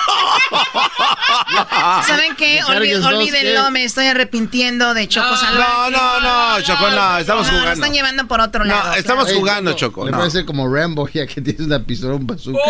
¿Saben 2.06 2.36
qué? 2.36 2.60
olvídenlo, 2.64 3.70
me 3.70 3.84
estoy 3.84 4.06
arrepintiendo 4.06 4.94
de 4.94 5.08
Choco 5.08 5.36
Salvaje. 5.36 5.90
No, 5.90 5.90
no, 5.90 6.20
no, 6.20 6.60
Choco, 6.62 6.90
no, 6.90 7.18
estamos 7.18 7.46
jugando. 7.46 7.68
Nos 7.68 7.78
están 7.78 7.92
llevando 7.92 8.26
por 8.26 8.40
otro 8.40 8.64
lado. 8.64 8.90
No, 8.90 8.94
estamos 8.94 9.32
jugando, 9.32 9.72
Choco. 9.74 10.04
Me 10.04 10.12
parece 10.12 10.44
como 10.44 10.72
Rambo, 10.72 11.08
ya 11.08 11.26
que 11.26 11.40
tienes 11.40 11.66
una 11.66 11.80
pistola, 11.80 12.14
un 12.14 12.26
bazooka. 12.26 12.60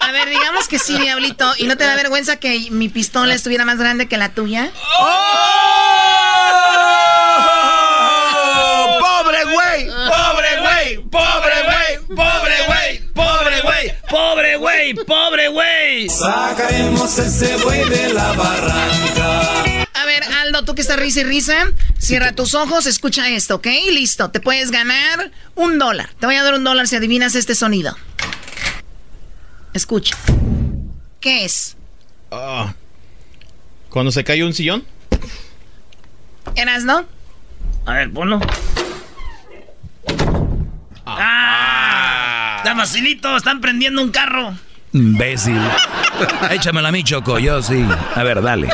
A 0.00 0.12
ver, 0.12 0.28
digamos 0.28 0.68
que 0.68 0.78
sí, 0.78 0.98
Diablito. 0.98 1.52
¿Y 1.58 1.64
no 1.64 1.76
te 1.76 1.84
da 1.84 1.94
vergüenza 1.94 2.36
que 2.36 2.68
mi 2.70 2.88
pistola 2.88 3.34
estuviera 3.34 3.64
más 3.64 3.78
grande 3.78 4.08
que 4.08 4.16
la 4.16 4.30
tuya? 4.30 4.70
¡Oh! 5.00 5.18
¡Pobre 9.00 9.44
güey! 9.44 9.86
¡Pobre 9.86 10.60
güey! 10.60 10.98
¡Pobre 11.10 11.62
güey! 11.64 12.16
¡Pobre 12.16 12.66
güey! 12.66 13.12
¡Pobre 13.14 13.60
güey! 13.62 13.94
¡Pobre 14.08 14.56
güey! 14.56 14.94
¡Pobre 14.94 15.48
güey! 15.48 16.08
Sacaremos 16.08 17.18
ese 17.18 17.56
güey 17.58 17.88
de 17.88 18.12
la 18.12 18.32
barranca. 18.32 19.86
A 19.94 20.04
ver, 20.06 20.24
Aldo, 20.24 20.64
tú 20.64 20.74
que 20.74 20.82
estás 20.82 20.98
risa 20.98 21.20
y 21.20 21.24
risa, 21.24 21.72
cierra 21.98 22.32
tus 22.32 22.54
ojos, 22.54 22.86
escucha 22.86 23.28
esto, 23.28 23.56
¿ok? 23.56 23.66
Listo, 23.90 24.30
te 24.30 24.40
puedes 24.40 24.70
ganar 24.70 25.30
un 25.54 25.78
dólar. 25.78 26.10
Te 26.18 26.26
voy 26.26 26.36
a 26.36 26.42
dar 26.42 26.54
un 26.54 26.64
dólar 26.64 26.88
si 26.88 26.96
adivinas 26.96 27.34
este 27.34 27.54
sonido. 27.54 27.96
Escucha. 29.74 30.16
¿Qué 31.20 31.44
es? 31.44 31.76
Ah. 32.30 32.74
¿Cuando 33.88 34.10
se 34.10 34.24
cae 34.24 34.42
un 34.42 34.54
sillón? 34.54 34.84
¿Eras, 36.56 36.84
no? 36.84 37.06
A 37.86 37.92
ver, 37.94 38.12
ponlo. 38.12 38.40
¡Ah! 41.04 42.62
¡Ah! 42.64 42.74
facilito! 42.76 43.36
¡Están 43.36 43.60
prendiendo 43.60 44.02
un 44.02 44.10
carro! 44.10 44.54
Imbécil. 44.92 45.60
Échamela 46.50 46.88
a 46.88 46.92
mí, 46.92 47.04
Choco. 47.04 47.38
Yo 47.38 47.62
sí. 47.62 47.86
A 48.14 48.22
ver, 48.22 48.42
dale. 48.42 48.68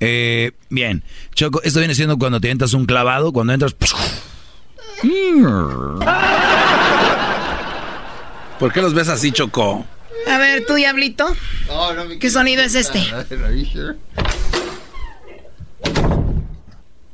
Eh, 0.00 0.52
bien. 0.70 1.04
Choco, 1.34 1.62
esto 1.62 1.78
viene 1.78 1.94
siendo 1.94 2.18
cuando 2.18 2.40
te 2.40 2.50
entras 2.50 2.74
un 2.74 2.86
clavado, 2.86 3.32
cuando 3.32 3.52
entras... 3.52 3.74
¿Por 8.58 8.72
qué 8.72 8.82
los 8.82 8.94
ves 8.94 9.08
así, 9.08 9.30
Choco? 9.32 9.86
A 10.26 10.38
ver, 10.38 10.64
tú, 10.66 10.74
Diablito. 10.74 11.34
¿Qué 12.20 12.30
sonido 12.30 12.62
es 12.62 12.74
este? 12.74 13.02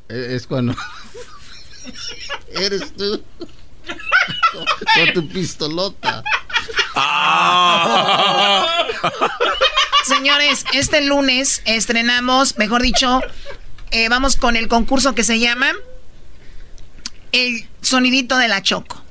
Es 0.09 0.47
cuando... 0.47 0.75
Eres 2.49 2.93
tú. 2.97 3.23
Con 4.53 5.13
tu 5.15 5.29
pistolota. 5.29 6.23
Ah. 6.95 8.87
Señores, 10.05 10.65
este 10.73 11.01
lunes 11.03 11.63
estrenamos, 11.65 12.59
mejor 12.59 12.81
dicho, 12.83 13.21
eh, 13.91 14.09
vamos 14.09 14.37
con 14.37 14.57
el 14.57 14.69
concurso 14.69 15.15
que 15.15 15.25
se 15.25 15.39
llama 15.39 15.73
El 17.33 17.69
Sonidito 17.83 18.37
de 18.39 18.49
la 18.49 18.63
Choco. 18.63 19.06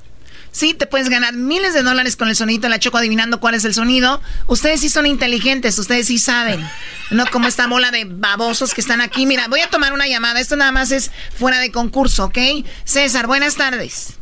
Sí, 0.56 0.74
te 0.74 0.88
puedes 0.88 1.10
ganar 1.10 1.34
miles 1.34 1.74
de 1.74 1.84
dólares 1.84 2.16
con 2.16 2.30
el 2.30 2.36
sonidito 2.38 2.68
de 2.68 2.70
la 2.70 2.80
Choco 2.80 2.98
adivinando 2.98 3.42
cuál 3.42 3.56
es 3.56 3.66
el 3.66 3.74
sonido. 3.74 4.22
Ustedes 4.48 4.80
sí 4.80 4.88
son 4.88 5.06
inteligentes, 5.06 5.78
ustedes 5.78 6.08
sí 6.08 6.18
saben. 6.18 6.66
No 7.12 7.26
como 7.30 7.50
esta 7.50 7.68
mola 7.68 7.92
de 7.92 8.06
babosos 8.06 8.74
que 8.74 8.80
están 8.80 9.02
aquí. 9.02 9.26
Mira, 9.26 9.50
voy 9.50 9.60
a 9.60 9.70
tomar 9.70 9.92
una 9.92 10.08
llamada. 10.08 10.40
Esto 10.40 10.56
nada 10.56 10.72
más 10.72 10.94
es 10.94 11.12
fuera 11.38 11.60
de 11.60 11.74
concurso, 11.74 12.24
¿ok? 12.24 12.38
César, 12.86 13.28
buenas 13.28 13.58
tardes. 13.58 14.18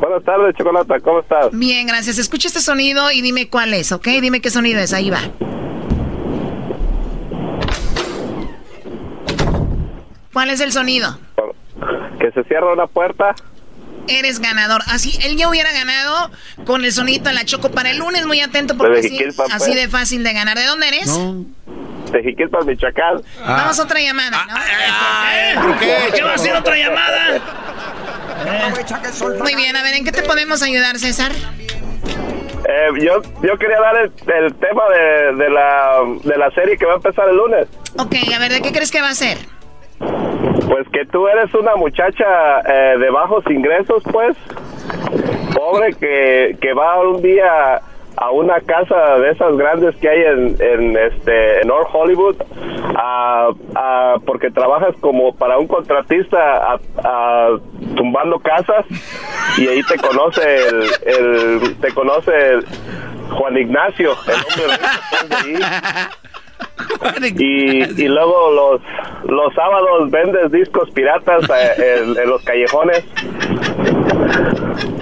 Buenas 0.00 0.22
tardes, 0.22 0.54
Chocolata. 0.56 1.00
¿Cómo 1.00 1.22
estás? 1.22 1.48
Bien, 1.50 1.88
gracias. 1.88 2.18
Escucha 2.18 2.46
este 2.46 2.60
sonido 2.60 3.10
y 3.10 3.20
dime 3.20 3.48
cuál 3.48 3.74
es, 3.74 3.90
¿ok? 3.90 4.06
Dime 4.22 4.40
qué 4.40 4.50
sonido 4.50 4.78
es. 4.78 4.92
Ahí 4.92 5.10
va. 5.10 5.22
¿Cuál 10.32 10.50
es 10.50 10.60
el 10.60 10.70
sonido? 10.70 11.18
Que 12.20 12.30
se 12.30 12.44
cierra 12.44 12.72
una 12.72 12.86
puerta 12.86 13.34
eres 14.08 14.40
ganador. 14.40 14.82
Así, 14.86 15.18
él 15.22 15.36
ya 15.36 15.48
hubiera 15.48 15.72
ganado 15.72 16.30
con 16.64 16.84
el 16.84 16.92
sonito 16.92 17.28
de 17.28 17.34
la 17.34 17.44
Choco 17.44 17.70
para 17.70 17.90
el 17.90 17.98
lunes. 17.98 18.26
Muy 18.26 18.40
atento 18.40 18.76
porque 18.76 19.00
así, 19.00 19.24
así, 19.52 19.74
de 19.74 19.88
fácil 19.88 20.24
de 20.24 20.32
ganar. 20.32 20.56
¿De 20.56 20.64
dónde 20.64 20.88
eres? 20.88 21.06
No. 21.06 21.44
De 22.12 22.22
Jiquilpa, 22.22 22.62
Michoacán. 22.62 23.22
Ah. 23.42 23.56
Vamos 23.58 23.78
a 23.78 23.82
otra 23.82 24.00
llamada. 24.00 24.30
¿no? 24.30 24.54
Ah, 24.56 25.76
¿Qué? 25.78 25.96
¿Qué 26.14 26.22
va 26.22 26.34
a 26.34 26.38
ser 26.38 26.56
otra 26.56 26.76
llamada? 26.76 27.40
Muy 29.40 29.54
bien, 29.56 29.76
a 29.76 29.82
ver, 29.82 29.94
¿en 29.94 30.04
qué 30.04 30.12
te 30.12 30.22
podemos 30.22 30.62
ayudar, 30.62 30.98
César? 30.98 31.32
Eh, 31.32 32.88
yo, 33.00 33.22
yo 33.42 33.58
quería 33.58 33.80
dar 33.80 33.96
el, 33.96 34.54
tema 34.54 34.82
de, 34.90 35.44
de, 35.44 35.50
la, 35.50 35.98
de 36.22 36.36
la 36.36 36.50
serie 36.52 36.76
que 36.76 36.84
va 36.84 36.92
a 36.92 36.96
empezar 36.96 37.28
el 37.28 37.36
lunes. 37.36 37.66
Ok, 37.98 38.14
a 38.34 38.38
ver, 38.38 38.52
¿de 38.52 38.62
qué 38.62 38.72
crees 38.72 38.90
que 38.90 39.00
va 39.00 39.10
a 39.10 39.14
ser? 39.14 39.38
Pues 39.98 40.88
que 40.92 41.04
tú 41.06 41.26
eres 41.28 41.52
una 41.54 41.76
muchacha 41.76 42.60
eh, 42.60 42.98
de 42.98 43.10
bajos 43.10 43.44
ingresos, 43.50 44.02
pues, 44.12 44.36
pobre 45.54 45.94
que, 45.94 46.56
que 46.60 46.72
va 46.72 47.00
un 47.00 47.22
día 47.22 47.80
a 48.20 48.30
una 48.30 48.60
casa 48.60 49.18
de 49.18 49.30
esas 49.30 49.56
grandes 49.56 49.94
que 49.96 50.08
hay 50.08 50.22
en, 50.22 50.56
en 50.60 50.96
este 50.96 51.60
en 51.60 51.68
North 51.68 51.88
Hollywood 51.92 52.36
a, 52.96 53.50
porque 54.26 54.50
trabajas 54.50 54.94
como 55.00 55.34
para 55.36 55.58
un 55.58 55.68
contratista 55.68 56.78
a, 57.04 57.50
tumbando 57.96 58.38
casas. 58.40 58.84
Y 59.56 59.68
ahí 59.68 59.82
te 59.82 59.96
conoce 59.98 60.42
el, 61.06 61.76
te 61.80 61.92
conoce 61.92 62.32
Juan 63.30 63.56
Ignacio 63.56 64.16
el 64.26 64.34
hombre 64.34 64.66
de 65.28 65.36
ahí 65.36 65.62
y, 67.38 68.02
y 68.02 68.08
luego 68.08 68.50
los, 68.52 68.80
los 69.30 69.54
sábados 69.54 70.10
vendes 70.10 70.50
discos 70.52 70.90
piratas 70.90 71.42
eh, 71.78 72.02
en, 72.02 72.28
los 72.28 72.42
callejones. 72.42 73.04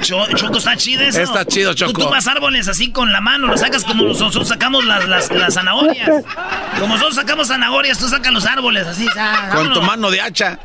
Choco, 0.01 0.59
está 0.59 0.77
chido 0.77 1.03
eso. 1.03 1.21
Está 1.21 1.45
chido, 1.45 1.75
Choco. 1.75 1.93
Tú 1.93 2.01
tumbas 2.03 2.27
árboles 2.27 2.69
así 2.69 2.93
con 2.93 3.13
la 3.13 3.21
mano, 3.21 3.49
lo 3.49 3.57
sacas 3.57 3.85
como 3.85 4.05
nosotros 4.05 4.47
sacamos 4.49 4.85
las, 4.85 5.07
las, 5.09 5.31
las 5.31 5.55
zanahorias. 5.55 6.25
Como 6.79 6.95
nosotros 6.95 7.17
sacamos 7.17 7.49
zanahorias, 7.49 7.99
tú 7.99 8.09
sacas 8.09 8.33
los 8.33 8.47
árboles 8.47 8.87
así. 8.87 9.07
con 9.53 9.73
tu 9.73 9.83
mano 9.83 10.11
de 10.11 10.21
hacha. 10.21 10.59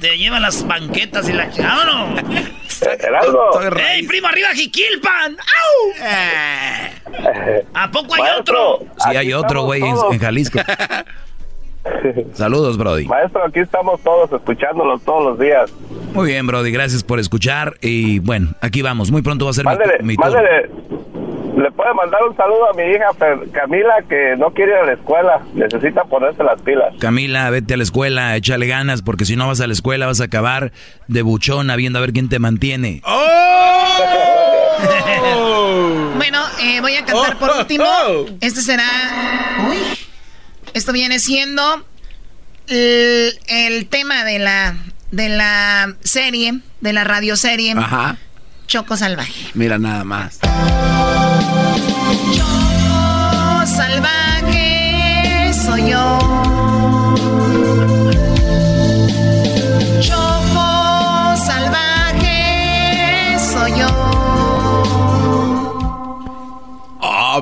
Te 0.00 0.16
lleva 0.16 0.38
las 0.38 0.64
banquetas 0.66 1.28
y 1.28 1.32
la... 1.32 1.50
¡Vámonos! 1.58 2.22
¡Ey, 2.80 4.06
primo, 4.06 4.28
arriba, 4.28 4.48
Jiquilpan! 4.54 5.36
¡Au! 5.36 5.92
Eh. 6.02 7.64
¿A 7.74 7.90
poco 7.90 8.14
hay 8.14 8.38
otro? 8.38 8.80
Sí, 8.98 9.16
hay 9.16 9.32
otro, 9.32 9.62
güey, 9.62 9.82
en, 9.82 10.18
Jalisco. 10.18 10.58
Saludos, 12.34 12.76
Brody. 12.76 13.06
Maestro, 13.06 13.44
aquí 13.44 13.60
estamos 13.60 14.00
todos 14.02 14.30
escuchándolos 14.32 15.02
todos 15.02 15.24
los 15.24 15.38
días. 15.38 15.72
Muy 16.12 16.28
bien, 16.28 16.46
Brody, 16.46 16.70
gracias 16.70 17.02
por 17.02 17.18
escuchar. 17.18 17.74
Y 17.80 18.18
bueno, 18.20 18.50
aquí 18.60 18.82
vamos. 18.82 19.10
Muy 19.10 19.22
pronto 19.22 19.46
va 19.46 19.52
a 19.52 19.54
ser 19.54 19.64
mi, 20.02 20.06
mi 20.08 20.16
le 21.58 21.72
puede 21.72 21.92
mandar 21.94 22.22
un 22.28 22.36
saludo 22.36 22.70
a 22.70 22.74
mi 22.74 22.84
hija 22.84 23.06
Camila 23.52 23.96
que 24.08 24.36
no 24.38 24.50
quiere 24.52 24.72
ir 24.72 24.78
a 24.78 24.86
la 24.86 24.92
escuela, 24.92 25.42
necesita 25.54 26.04
ponerse 26.04 26.44
las 26.44 26.62
pilas. 26.62 26.94
Camila, 27.00 27.50
vete 27.50 27.74
a 27.74 27.76
la 27.76 27.82
escuela, 27.82 28.36
échale 28.36 28.68
ganas, 28.68 29.02
porque 29.02 29.24
si 29.24 29.34
no 29.34 29.48
vas 29.48 29.60
a 29.60 29.66
la 29.66 29.72
escuela 29.72 30.06
vas 30.06 30.20
a 30.20 30.24
acabar 30.24 30.72
de 31.08 31.22
buchona 31.22 31.74
viendo 31.74 31.98
a 31.98 32.02
ver 32.02 32.12
quién 32.12 32.28
te 32.28 32.38
mantiene. 32.38 33.02
¡Oh! 33.04 33.24
bueno, 36.16 36.44
eh, 36.62 36.80
voy 36.80 36.94
a 36.94 37.04
cantar 37.04 37.36
por 37.38 37.50
oh, 37.50 37.58
último. 37.58 37.84
Oh. 37.84 38.26
Este 38.40 38.60
será... 38.60 38.86
Uy. 39.68 39.78
Esto 40.74 40.92
viene 40.92 41.18
siendo 41.18 41.84
el, 42.68 43.32
el 43.48 43.88
tema 43.88 44.22
de 44.24 44.38
la, 44.38 44.76
de 45.10 45.28
la 45.28 45.96
serie, 46.04 46.60
de 46.80 46.92
la 46.92 47.02
radioserie. 47.02 47.72
Ajá. 47.72 48.16
Choco 48.68 48.96
Salvaje. 48.98 49.50
Mira 49.54 49.78
nada 49.78 50.04
más. 50.04 50.38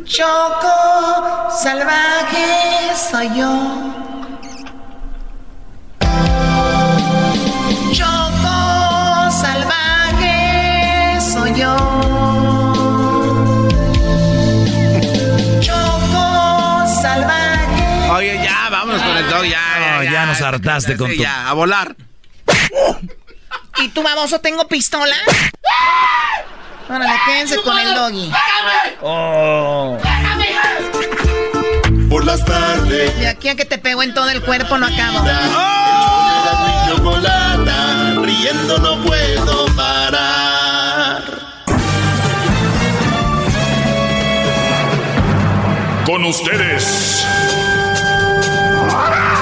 Choco 0.04 1.50
salvaje 1.62 2.94
soy 3.10 3.28
yo. 3.38 3.50
Choco 7.92 9.30
salvaje 9.30 11.20
soy 11.20 11.54
yo. 11.54 11.76
Choco 15.60 16.86
salvaje. 17.02 18.10
Oye, 18.12 18.40
ya, 18.42 18.68
vámonos 18.70 19.02
con 19.02 19.16
el 19.16 19.28
dog, 19.30 19.42
ya, 19.44 19.50
ya, 19.50 19.96
No, 19.96 20.02
ya 20.04 20.26
nos 20.26 20.40
hartaste 20.40 20.96
con 20.96 21.10
tu- 21.10 21.16
Ya, 21.16 21.48
a 21.48 21.52
volar. 21.54 21.96
¿Y 23.78 23.88
tú, 23.88 24.02
baboso, 24.02 24.40
tengo 24.40 24.68
pistola? 24.68 25.16
Órale, 26.88 27.20
quédense 27.24 27.56
con 27.62 27.78
el 27.78 27.94
doggy. 27.94 28.32
Oh. 29.00 29.96
Por 32.08 32.24
las 32.24 32.44
tardes. 32.44 33.18
De 33.18 33.28
aquí 33.28 33.48
a 33.48 33.54
que 33.54 33.64
te 33.64 33.78
pego 33.78 34.02
en 34.02 34.12
todo 34.12 34.28
el 34.28 34.42
cuerpo 34.42 34.76
no 34.76 34.86
acabo. 34.86 35.24
chocolata, 36.88 38.14
riendo 38.22 38.78
no 38.78 39.02
puedo 39.04 39.66
parar. 39.76 41.22
Con 46.04 46.24
ustedes. 46.24 47.24
El 48.82 49.39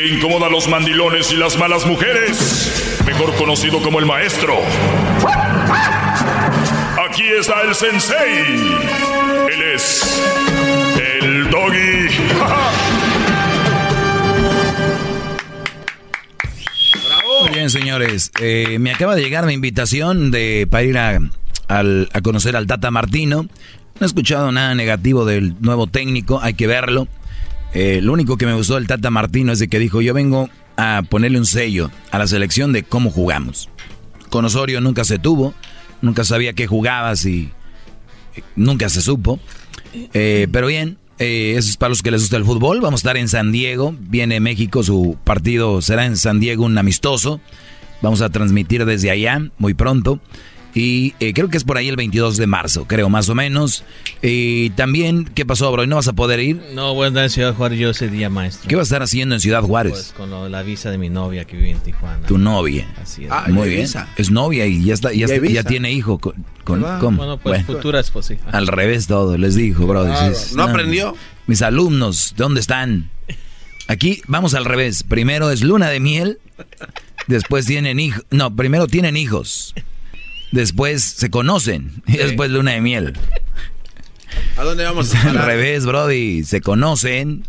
que 0.00 0.08
incomoda 0.08 0.46
a 0.46 0.50
los 0.50 0.68
mandilones 0.68 1.30
y 1.32 1.36
las 1.36 1.58
malas 1.58 1.86
mujeres. 1.86 3.02
Mejor 3.06 3.34
conocido 3.34 3.82
como 3.82 3.98
el 3.98 4.06
maestro. 4.06 4.54
Aquí 7.08 7.24
está 7.38 7.62
el 7.62 7.74
sensei. 7.74 8.44
Él 9.52 9.62
es 9.74 10.22
el 11.22 11.50
doggy. 11.50 12.08
Muy 17.42 17.50
bien, 17.50 17.70
señores. 17.70 18.30
Eh, 18.40 18.78
me 18.78 18.92
acaba 18.92 19.14
de 19.14 19.22
llegar 19.22 19.44
mi 19.44 19.54
invitación 19.54 20.30
de, 20.30 20.66
para 20.70 20.82
ir 20.84 20.98
a, 20.98 21.18
a 21.68 22.20
conocer 22.22 22.56
al 22.56 22.66
Tata 22.66 22.90
Martino. 22.90 23.42
No 23.42 23.48
he 24.00 24.06
escuchado 24.06 24.50
nada 24.50 24.74
negativo 24.74 25.26
del 25.26 25.56
nuevo 25.60 25.86
técnico, 25.86 26.40
hay 26.40 26.54
que 26.54 26.66
verlo. 26.66 27.06
Eh, 27.74 28.00
lo 28.02 28.12
único 28.12 28.36
que 28.36 28.46
me 28.46 28.54
gustó 28.54 28.74
del 28.74 28.86
Tata 28.86 29.10
Martino 29.10 29.52
es 29.52 29.58
de 29.58 29.68
que 29.68 29.78
dijo, 29.78 30.00
yo 30.00 30.14
vengo 30.14 30.50
a 30.76 31.02
ponerle 31.08 31.38
un 31.38 31.46
sello 31.46 31.90
a 32.10 32.18
la 32.18 32.26
selección 32.26 32.72
de 32.72 32.82
cómo 32.82 33.10
jugamos. 33.10 33.68
Con 34.28 34.44
Osorio 34.44 34.80
nunca 34.80 35.04
se 35.04 35.18
tuvo, 35.18 35.54
nunca 36.02 36.24
sabía 36.24 36.52
qué 36.52 36.66
jugabas 36.66 37.24
y 37.26 37.50
eh, 38.34 38.42
nunca 38.56 38.88
se 38.88 39.02
supo. 39.02 39.38
Eh, 40.14 40.48
pero 40.50 40.68
bien, 40.68 40.98
eh, 41.18 41.54
eso 41.58 41.68
es 41.68 41.76
para 41.76 41.90
los 41.90 42.02
que 42.02 42.10
les 42.10 42.22
gusta 42.22 42.38
el 42.38 42.44
fútbol. 42.44 42.80
Vamos 42.80 43.00
a 43.00 43.02
estar 43.02 43.16
en 43.18 43.28
San 43.28 43.52
Diego. 43.52 43.94
Viene 44.00 44.40
México, 44.40 44.82
su 44.82 45.18
partido 45.22 45.82
será 45.82 46.06
en 46.06 46.16
San 46.16 46.40
Diego, 46.40 46.64
un 46.64 46.78
amistoso. 46.78 47.40
Vamos 48.00 48.22
a 48.22 48.30
transmitir 48.30 48.86
desde 48.86 49.10
allá 49.10 49.38
muy 49.58 49.74
pronto. 49.74 50.20
Y 50.72 51.14
eh, 51.18 51.32
creo 51.32 51.48
que 51.48 51.56
es 51.56 51.64
por 51.64 51.76
ahí 51.78 51.88
el 51.88 51.96
22 51.96 52.36
de 52.36 52.46
marzo, 52.46 52.84
creo, 52.86 53.08
más 53.08 53.28
o 53.28 53.34
menos. 53.34 53.82
Y 54.22 54.70
también, 54.70 55.24
¿qué 55.34 55.44
pasó, 55.44 55.70
bro? 55.72 55.84
¿No 55.86 55.96
vas 55.96 56.06
a 56.06 56.12
poder 56.12 56.38
ir? 56.40 56.62
No, 56.74 56.94
voy 56.94 57.06
a 57.06 57.08
andar 57.08 57.24
en 57.24 57.30
Ciudad 57.30 57.54
Juárez 57.54 57.78
yo 57.80 57.90
ese 57.90 58.08
día, 58.08 58.30
maestro. 58.30 58.68
¿Qué 58.68 58.76
vas 58.76 58.82
a 58.82 58.88
estar 58.88 59.02
haciendo 59.02 59.34
en 59.34 59.40
Ciudad 59.40 59.62
Juárez? 59.62 59.92
Pues 59.92 60.12
con 60.16 60.30
lo 60.30 60.48
la 60.48 60.62
visa 60.62 60.90
de 60.92 60.98
mi 60.98 61.08
novia 61.10 61.44
que 61.44 61.56
vive 61.56 61.70
en 61.72 61.80
Tijuana. 61.80 62.24
tu 62.26 62.38
novia. 62.38 62.86
Así 63.02 63.24
es. 63.24 63.30
Ah, 63.32 63.46
Muy 63.48 63.68
bien. 63.68 63.80
visa. 63.82 64.08
Es 64.16 64.30
novia 64.30 64.64
y 64.66 64.84
ya 64.84 64.94
está, 64.94 65.12
ya, 65.12 65.26
está- 65.26 65.44
ya 65.48 65.64
tiene 65.64 65.90
hijo. 65.92 66.18
Con, 66.18 66.34
con- 66.64 66.84
Ah, 66.84 66.98
¿cómo? 67.00 67.16
Bueno, 67.16 67.36
pues 67.38 67.64
Bueno. 67.64 67.66
futura 67.78 67.98
esposa. 68.00 68.34
sí. 68.34 68.40
Al 68.52 68.66
revés 68.68 69.06
todo, 69.08 69.36
les 69.36 69.56
dijo, 69.56 69.86
bro. 69.88 70.04
Claro. 70.04 70.36
¿No 70.54 70.62
aprendió? 70.62 71.16
Mis 71.48 71.62
alumnos, 71.62 72.34
¿dónde 72.36 72.60
están? 72.60 73.10
Aquí 73.88 74.22
vamos 74.28 74.54
al 74.54 74.64
revés. 74.64 75.02
Primero 75.02 75.50
es 75.50 75.62
luna 75.62 75.88
de 75.88 75.98
miel, 75.98 76.38
después 77.26 77.66
tienen 77.66 77.98
hijos. 77.98 78.24
No, 78.30 78.54
primero 78.54 78.86
tienen 78.86 79.16
hijos. 79.16 79.74
Después 80.52 81.02
se 81.04 81.30
conocen 81.30 82.02
y 82.06 82.16
después 82.16 82.50
luna 82.50 82.72
de 82.72 82.80
miel. 82.80 83.12
¿A 84.56 84.64
dónde 84.64 84.84
vamos 84.84 85.14
a 85.14 85.22
Al 85.30 85.38
revés, 85.38 85.86
Brody. 85.86 86.44
Se 86.44 86.60
conocen, 86.60 87.44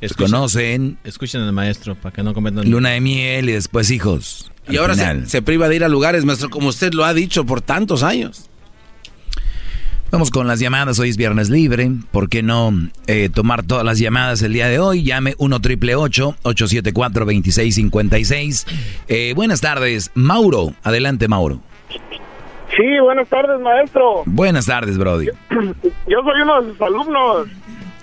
se 0.00 0.06
Escuchen- 0.06 0.16
conocen, 0.30 0.98
Escuchen 1.04 1.40
al 1.42 1.52
maestro 1.52 1.94
para 1.94 2.12
que 2.14 2.22
no 2.22 2.34
cometan... 2.34 2.70
luna 2.70 2.90
de 2.90 3.00
miel 3.00 3.48
y 3.48 3.52
después 3.52 3.90
hijos. 3.90 4.50
Y 4.68 4.76
ahora 4.76 4.94
se, 4.94 5.26
se 5.26 5.42
priva 5.42 5.68
de 5.68 5.76
ir 5.76 5.84
a 5.84 5.88
lugares, 5.88 6.24
maestro, 6.24 6.50
como 6.50 6.68
usted 6.68 6.92
lo 6.92 7.04
ha 7.04 7.14
dicho 7.14 7.44
por 7.46 7.60
tantos 7.62 8.02
años. 8.02 8.48
Vamos 10.12 10.30
con 10.30 10.46
las 10.46 10.60
llamadas, 10.60 10.98
hoy 10.98 11.08
es 11.08 11.16
viernes 11.16 11.48
libre, 11.48 11.90
¿por 12.10 12.28
qué 12.28 12.42
no 12.42 12.70
eh, 13.06 13.30
tomar 13.34 13.62
todas 13.62 13.82
las 13.82 13.98
llamadas 13.98 14.42
el 14.42 14.52
día 14.52 14.68
de 14.68 14.78
hoy? 14.78 15.04
Llame 15.04 15.34
1 15.38 15.60
triple 15.62 15.94
874 15.96 17.24
2656 17.24 18.66
eh, 19.08 19.32
Buenas 19.34 19.62
tardes, 19.62 20.10
Mauro, 20.12 20.74
adelante 20.82 21.28
Mauro. 21.28 21.60
Sí, 22.76 23.00
buenas 23.02 23.26
tardes, 23.30 23.58
maestro. 23.62 24.22
Buenas 24.26 24.66
tardes, 24.66 24.98
Brody. 24.98 25.26
Yo 26.06 26.18
soy 26.22 26.42
uno 26.42 26.60
de 26.60 26.72
sus 26.72 26.82
alumnos. 26.82 27.46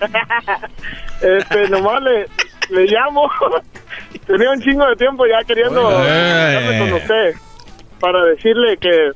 este, 1.22 1.68
nomás 1.68 2.02
le, 2.02 2.26
le 2.70 2.86
llamo. 2.86 3.30
Tenía 4.26 4.50
un 4.50 4.60
chingo 4.60 4.84
de 4.84 4.96
tiempo 4.96 5.26
ya 5.26 5.44
queriendo 5.44 5.80
Bueno. 5.80 6.84
con 6.84 6.92
usted 6.94 7.34
para 8.00 8.24
decirle 8.24 8.76
que 8.78 9.10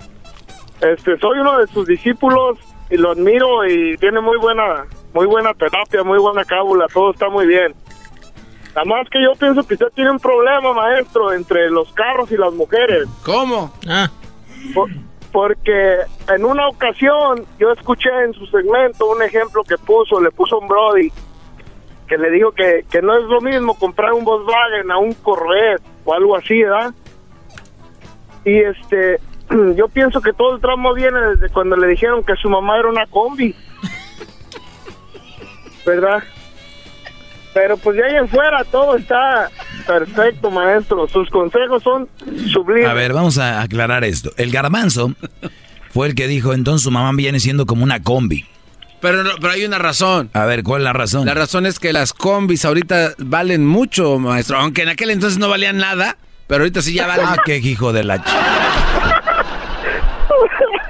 este 0.93 1.19
soy 1.19 1.41
uno 1.41 1.59
de 1.59 1.66
sus 1.69 1.89
discípulos 1.89 2.59
y 2.90 2.97
lo 2.97 3.11
admiro 3.12 3.66
y 3.66 3.97
tiene 3.98 4.20
muy 4.20 4.36
buena 4.39 4.86
muy 5.12 5.27
buena 5.27 5.55
terapia, 5.55 6.02
muy 6.02 6.19
buena 6.19 6.44
cábula, 6.44 6.86
todo 6.93 7.12
está 7.12 7.28
muy 7.28 7.47
bien. 7.47 7.73
Nada 8.74 8.85
más 8.85 9.09
que 9.09 9.23
yo 9.23 9.32
pienso 9.39 9.62
que 9.65 9.74
usted 9.74 9.86
tiene 9.94 10.11
un 10.11 10.19
problema, 10.19 10.73
maestro, 10.73 11.32
entre 11.32 11.70
los 11.70 11.93
carros 11.93 12.31
y 12.32 12.36
las 12.36 12.52
mujeres. 12.52 13.05
¿Cómo? 13.24 13.73
Ah, 13.89 14.09
Por- 14.74 14.90
porque 15.31 15.98
en 16.35 16.44
una 16.44 16.66
ocasión 16.69 17.44
yo 17.61 17.70
escuché 17.73 18.09
en 18.24 18.32
su 18.35 18.44
segmento 18.47 19.06
un 19.06 19.23
ejemplo 19.23 19.62
que 19.62 19.77
puso, 19.78 20.20
le 20.20 20.31
puso 20.32 20.59
un 20.59 20.66
Brody, 20.66 21.12
que 22.09 22.19
le 22.19 22.31
dijo 22.31 22.51
que, 22.52 22.85
que 22.90 23.01
no 23.01 23.16
es 23.16 23.24
lo 23.24 23.40
mismo 23.40 23.74
comprar 23.78 24.12
un 24.12 24.24
Volkswagen 24.24 24.90
a 24.90 24.98
un 24.98 25.12
Corvette 25.15 25.82
o 26.05 26.12
algo 26.15 26.36
así, 26.36 26.61
¿verdad? 26.62 26.93
Y 28.44 28.59
este, 28.61 29.20
yo 29.77 29.89
pienso 29.89 30.21
que 30.21 30.33
todo 30.33 30.55
el 30.57 30.61
tramo 30.61 30.95
viene 30.95 31.19
desde 31.21 31.49
cuando 31.51 31.77
le 31.77 31.87
dijeron 31.89 32.25
que 32.25 32.35
su 32.37 32.49
mamá 32.49 32.79
era 32.79 32.89
una 32.89 33.07
combi, 33.07 33.55
¿verdad? 35.87 36.23
Pero 37.53 37.77
pues 37.77 37.97
de 37.97 38.05
ahí 38.05 38.16
en 38.16 38.29
fuera 38.29 38.65
todo 38.65 38.97
está 38.97 39.49
perfecto, 39.87 40.51
maestro. 40.51 41.07
Sus 41.09 41.29
consejos 41.31 41.83
son 41.83 42.09
sublimes. 42.53 42.89
A 42.89 42.95
ver, 42.95 43.12
vamos 43.12 43.39
a 43.39 43.62
aclarar 43.62 44.03
esto. 44.03 44.31
El 44.37 44.51
garbanzo 44.51 45.12
fue 45.91 46.09
el 46.09 46.15
que 46.16 46.27
dijo, 46.27 46.53
entonces 46.53 46.83
su 46.83 46.91
mamá 46.91 47.12
viene 47.15 47.39
siendo 47.39 47.65
como 47.66 47.85
una 47.85 48.03
combi. 48.03 48.45
Pero, 49.01 49.23
no- 49.23 49.33
pero 49.41 49.53
hay 49.53 49.65
una 49.65 49.79
razón. 49.79 50.31
A 50.33 50.47
ver, 50.47 50.65
¿cuál 50.65 50.81
es 50.81 50.85
la 50.85 50.95
razón? 50.95 51.27
La 51.27 51.35
razón 51.35 51.66
es 51.66 51.79
que 51.79 51.93
las 51.93 52.12
combis 52.12 52.65
ahorita 52.65 53.12
valen 53.19 53.65
mucho, 53.65 54.19
maestro. 54.19 54.57
Aunque 54.59 54.83
en 54.83 54.89
aquel 54.89 55.11
entonces 55.11 55.39
no 55.39 55.49
valían 55.49 55.77
nada, 55.77 56.16
pero 56.49 56.62
ahorita 56.62 56.81
sí 56.83 56.95
ya 56.95 57.07
valen. 57.07 57.27
Ah, 57.29 57.37
qué 57.45 57.59
hijo 57.59 57.93
de 57.93 58.03
la... 58.03 58.16
ch- 58.19 59.03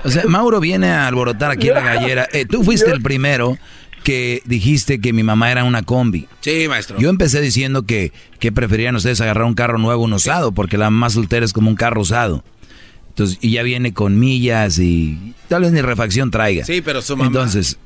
O 0.05 0.11
sea, 0.11 0.25
Mauro 0.29 0.61
viene 0.61 0.91
a 0.91 1.07
alborotar 1.07 1.51
aquí 1.51 1.69
la 1.69 1.81
gallera. 1.81 2.29
Eh, 2.33 2.45
tú 2.47 2.63
fuiste 2.63 2.91
el 2.91 3.03
primero 3.03 3.59
que 4.03 4.43
dijiste 4.45 5.01
que 5.01 5.13
mi 5.15 5.23
mamá 5.23 5.51
era 5.51 5.65
una 5.65 5.83
combi. 5.83 6.29
Sí, 6.41 6.67
maestro. 6.69 6.99
Yo 6.99 7.09
empecé 7.09 7.41
diciendo 7.41 7.85
que, 7.85 8.13
que 8.39 8.53
preferían 8.53 8.95
ustedes 8.97 9.21
agarrar 9.23 9.45
un 9.45 9.55
carro 9.55 9.79
nuevo, 9.79 10.05
un 10.05 10.13
usado, 10.13 10.53
porque 10.53 10.77
la 10.77 10.91
más 10.91 11.15
soltera 11.15 11.45
es 11.45 11.55
como 11.55 11.71
un 11.71 11.77
carro 11.77 12.03
usado. 12.03 12.45
Entonces, 13.09 13.39
y 13.41 13.53
ya 13.53 13.63
viene 13.63 13.95
con 13.95 14.19
millas 14.19 14.79
y 14.79 15.35
tal 15.49 15.63
vez 15.63 15.73
ni 15.73 15.81
refacción 15.81 16.31
traiga. 16.31 16.65
Sí, 16.65 16.83
pero 16.83 17.01
su 17.01 17.17
mamá. 17.17 17.29
Entonces, 17.29 17.79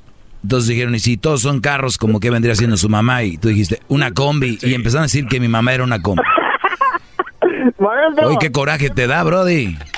entonces 0.43 0.69
dijeron, 0.69 0.95
y 0.95 1.01
si 1.01 1.17
todos 1.17 1.43
son 1.43 1.61
carros, 1.61 1.99
como 1.99 2.19
que 2.19 2.31
vendría 2.31 2.57
siendo 2.57 2.77
su 2.77 2.89
mamá? 2.89 3.23
Y 3.23 3.37
tú 3.37 3.49
dijiste, 3.49 3.81
una 3.89 4.13
combi. 4.13 4.59
Y 4.63 4.75
empezaron 4.75 5.03
a 5.03 5.07
decir 5.07 5.27
que 5.27 5.39
mi 5.39 5.49
mamá 5.49 5.73
era 5.73 5.85
una 5.85 6.03
combi. 6.03 6.23
Maestro. 7.79 8.29
Oye, 8.29 8.39
qué 8.41 8.51
coraje 8.51 8.91
te 8.91 9.07
da, 9.07 9.23
Brody. 9.23 9.79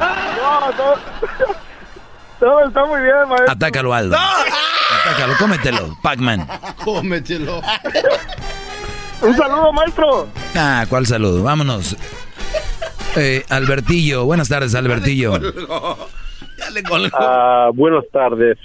No, 0.00 0.72
todo, 0.76 0.94
todo 2.40 2.66
está 2.66 2.84
muy 2.86 3.00
bien, 3.02 3.28
maestro. 3.28 3.50
Atácalo, 3.52 3.94
Aldo. 3.94 4.16
Atácalo, 4.16 5.34
cómetelo, 5.38 5.96
Pac-Man. 6.02 6.46
Cómetelo. 6.84 7.60
Un 9.22 9.36
saludo, 9.36 9.72
maestro. 9.72 10.28
Ah, 10.56 10.84
¿cuál 10.88 11.06
saludo? 11.06 11.42
Vámonos. 11.44 11.96
Eh, 13.16 13.44
Albertillo, 13.50 14.24
buenas 14.24 14.48
tardes, 14.48 14.74
Albertillo. 14.74 15.34
Ah, 17.12 17.70
buenas 17.74 18.04
tardes. 18.12 18.58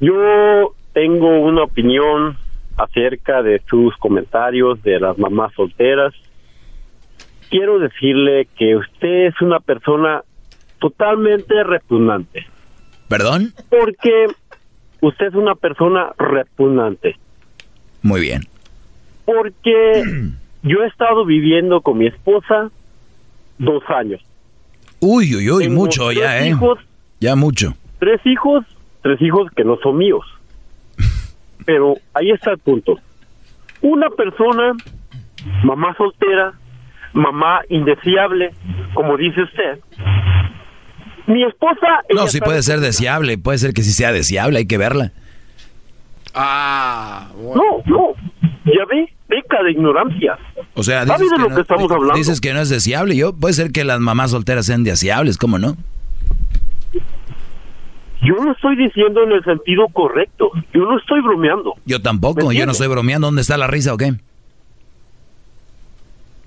Yo 0.00 0.74
tengo 0.92 1.40
una 1.40 1.64
opinión 1.64 2.36
acerca 2.76 3.42
de 3.42 3.62
sus 3.68 3.96
comentarios 3.96 4.82
de 4.82 5.00
las 5.00 5.16
mamás 5.18 5.52
solteras. 5.54 6.12
Quiero 7.48 7.78
decirle 7.78 8.48
que 8.58 8.76
usted 8.76 9.26
es 9.28 9.40
una 9.40 9.60
persona 9.60 10.22
totalmente 10.80 11.62
repugnante. 11.62 12.46
¿Perdón? 13.08 13.52
Porque 13.68 14.26
usted 15.00 15.26
es 15.26 15.34
una 15.34 15.54
persona 15.54 16.12
repugnante. 16.18 17.16
Muy 18.02 18.20
bien. 18.20 18.42
Porque 19.24 20.02
yo 20.62 20.82
he 20.82 20.86
estado 20.86 21.24
viviendo 21.24 21.80
con 21.80 21.98
mi 21.98 22.06
esposa 22.06 22.70
dos 23.58 23.82
años. 23.88 24.20
Uy, 25.00 25.34
uy, 25.34 25.50
uy, 25.50 25.64
Tengo 25.64 25.82
mucho 25.82 26.12
ya, 26.12 26.30
tres 26.32 26.42
¿eh? 26.42 26.48
hijos. 26.48 26.78
Ya 27.20 27.36
mucho. 27.36 27.74
Tres 27.98 28.20
hijos, 28.24 28.64
tres 29.02 29.20
hijos 29.20 29.50
que 29.54 29.64
no 29.64 29.76
son 29.82 29.98
míos. 29.98 30.24
Pero 31.66 31.94
ahí 32.14 32.30
está 32.30 32.52
el 32.52 32.58
punto. 32.58 32.98
Una 33.82 34.08
persona, 34.10 34.72
mamá 35.62 35.94
soltera, 35.96 36.54
mamá 37.12 37.60
indeseable, 37.68 38.52
como 38.94 39.16
dice 39.16 39.42
usted. 39.42 39.78
Mi 41.26 41.42
esposa... 41.44 42.02
No, 42.14 42.26
sí 42.28 42.40
puede 42.40 42.62
ser 42.62 42.80
deseable, 42.80 43.38
puede 43.38 43.58
ser 43.58 43.72
que 43.72 43.82
sí 43.82 43.92
sea 43.92 44.12
deseable, 44.12 44.58
hay 44.58 44.66
que 44.66 44.78
verla. 44.78 45.12
Ah, 46.34 47.28
No, 47.36 47.82
no. 47.86 48.08
Ya 48.66 48.84
ve, 48.90 49.12
peca 49.28 49.62
de 49.62 49.72
ignorancia. 49.72 50.38
O 50.74 50.82
sea, 50.82 51.06
¿Sabe 51.06 51.24
dices 51.24 51.30
de 51.30 51.36
que, 51.36 51.42
lo 51.42 51.48
no, 51.50 51.54
que 51.54 51.62
estamos 51.62 51.90
hablando? 51.92 52.14
dices 52.14 52.40
que 52.40 52.52
no 52.54 52.60
es 52.60 52.68
deseable. 52.70 53.14
Yo, 53.16 53.34
puede 53.34 53.54
ser 53.54 53.72
que 53.72 53.84
las 53.84 54.00
mamás 54.00 54.30
solteras 54.32 54.66
sean 54.66 54.84
deseables, 54.84 55.36
¿cómo 55.38 55.58
no? 55.58 55.76
Yo 58.22 58.34
no 58.42 58.52
estoy 58.52 58.74
diciendo 58.76 59.22
en 59.22 59.32
el 59.32 59.44
sentido 59.44 59.86
correcto. 59.92 60.50
Yo 60.72 60.80
no 60.86 60.98
estoy 60.98 61.20
bromeando. 61.20 61.74
Yo 61.84 62.00
tampoco, 62.00 62.52
yo 62.52 62.64
no 62.64 62.72
estoy 62.72 62.88
bromeando. 62.88 63.26
¿Dónde 63.26 63.42
está 63.42 63.58
la 63.58 63.66
risa 63.66 63.92
o 63.92 63.98
qué? 63.98 64.14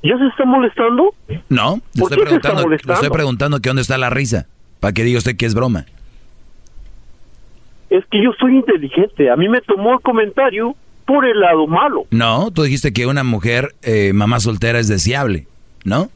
¿Ya 0.03 0.17
se 0.17 0.25
está 0.27 0.45
molestando? 0.45 1.13
No, 1.49 1.79
le 1.93 2.01
¿Por 2.01 2.11
estoy 2.13 2.23
qué 2.25 2.29
se 2.31 2.35
está 2.37 2.49
preguntando, 2.49 2.55
le 2.61 2.65
molestando? 2.65 2.93
estoy 2.95 3.09
preguntando 3.09 3.59
que 3.59 3.69
dónde 3.69 3.81
está 3.83 3.97
la 3.99 4.09
risa. 4.09 4.47
Para 4.79 4.93
que 4.93 5.03
diga 5.03 5.17
usted 5.17 5.35
que 5.35 5.45
es 5.45 5.53
broma. 5.55 5.85
Es 7.89 8.03
que 8.11 8.21
yo 8.23 8.31
soy 8.39 8.55
inteligente. 8.57 9.29
A 9.29 9.35
mí 9.35 9.47
me 9.47 9.61
tomó 9.61 9.93
el 9.93 10.01
comentario 10.01 10.75
por 11.05 11.25
el 11.25 11.39
lado 11.39 11.67
malo. 11.67 12.05
No, 12.11 12.51
tú 12.51 12.63
dijiste 12.63 12.91
que 12.91 13.07
una 13.07 13.23
mujer, 13.23 13.73
eh, 13.81 14.11
mamá 14.13 14.39
soltera, 14.41 14.77
es 14.79 14.87
deseable, 14.89 15.47
¿no? 15.85 16.09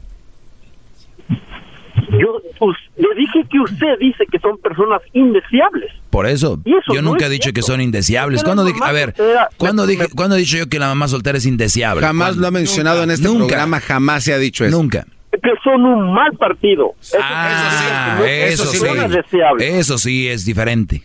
Yo 2.18 2.42
pues, 2.58 2.76
le 2.98 3.08
dije 3.16 3.46
que 3.50 3.58
usted 3.58 3.98
dice 3.98 4.24
que 4.30 4.38
son 4.38 4.58
personas 4.58 5.00
indeseables. 5.14 5.90
Por 6.10 6.26
eso, 6.26 6.60
yo 6.64 7.00
no 7.00 7.12
nunca 7.12 7.24
es 7.24 7.30
he 7.30 7.32
dicho 7.32 7.42
cierto. 7.44 7.56
que 7.60 7.62
son 7.62 7.80
indeseables. 7.80 8.44
¿Cuándo 8.44 8.64
dije, 8.66 8.78
a 8.82 8.92
ver, 8.92 9.14
¿cuándo, 9.56 9.86
dije, 9.86 10.08
¿cuándo 10.14 10.36
he 10.36 10.40
dicho 10.40 10.58
yo 10.58 10.68
que 10.68 10.78
la 10.78 10.88
mamá 10.88 11.08
soltera 11.08 11.38
es 11.38 11.46
indeseable? 11.46 12.02
Jamás 12.04 12.28
¿Cuándo? 12.28 12.42
lo 12.42 12.48
ha 12.48 12.50
mencionado 12.50 13.02
en 13.02 13.12
este 13.12 13.26
Nunca. 13.28 13.46
programa, 13.46 13.80
jamás 13.80 14.24
se 14.24 14.34
ha 14.34 14.38
dicho 14.38 14.64
eso. 14.66 14.76
Nunca. 14.76 15.06
Que 15.42 15.50
son 15.64 15.84
un 15.84 16.12
mal 16.14 16.32
partido. 16.38 16.94
Eso, 17.00 17.18
Ah, 17.20 18.18
eso, 18.24 18.62
eso 18.62 18.72
sí. 18.72 18.80
Personas 18.80 19.10
deseables. 19.10 19.74
Eso 19.74 19.98
sí 19.98 20.28
es 20.28 20.44
diferente. 20.44 21.02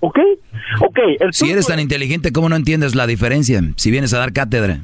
¿Ok? 0.00 0.18
Ok. 0.80 0.98
El 1.20 1.32
Si 1.32 1.50
eres 1.50 1.66
tan 1.66 1.80
inteligente, 1.80 2.32
¿cómo 2.32 2.48
no 2.48 2.56
entiendes 2.56 2.94
la 2.94 3.06
diferencia? 3.06 3.62
Si 3.76 3.90
vienes 3.90 4.12
a 4.14 4.18
dar 4.18 4.32
cátedra. 4.32 4.80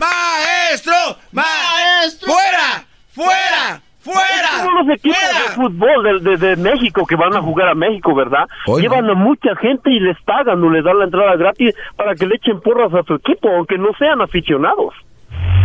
¡Maestro! 0.00 1.18
¡Maestro! 1.32 2.28
¡Fuera! 2.32 2.84
¡Fuera! 3.14 3.82
¡Fuera! 4.12 4.64
Todos 4.64 4.86
los 4.86 4.96
equipos 4.96 5.18
de 5.18 5.54
fútbol 5.54 6.22
de, 6.22 6.30
de- 6.36 6.36
de 6.48 6.56
México 6.56 7.04
que 7.06 7.16
van 7.16 7.34
a 7.34 7.42
jugar 7.42 7.68
a 7.68 7.74
México, 7.74 8.14
¿verdad? 8.14 8.46
Llevan 8.82 9.08
a 9.10 9.14
mucha 9.14 9.54
gente 9.56 9.90
y 9.90 10.00
les 10.00 10.20
pagan 10.22 10.62
o 10.62 10.70
les 10.70 10.82
dan 10.84 10.98
la 10.98 11.04
entrada 11.04 11.36
gratis 11.36 11.74
para 11.96 12.14
que 12.14 12.26
le 12.26 12.36
echen 12.36 12.60
porras 12.60 12.92
a 12.94 13.02
su 13.02 13.14
equipo, 13.14 13.48
aunque 13.50 13.76
no 13.78 13.88
sean 13.98 14.20
aficionados. 14.20 14.94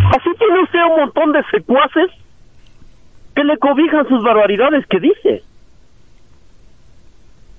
Así 0.10 0.30
tiene 0.38 0.64
usted 0.64 0.80
un 0.92 1.00
montón 1.00 1.32
de 1.32 1.44
secuaces 1.52 2.12
que 3.36 3.44
le 3.44 3.58
cobijan 3.58 4.08
sus 4.08 4.22
barbaridades 4.24 4.86
que 4.88 5.00
dice. 5.00 5.42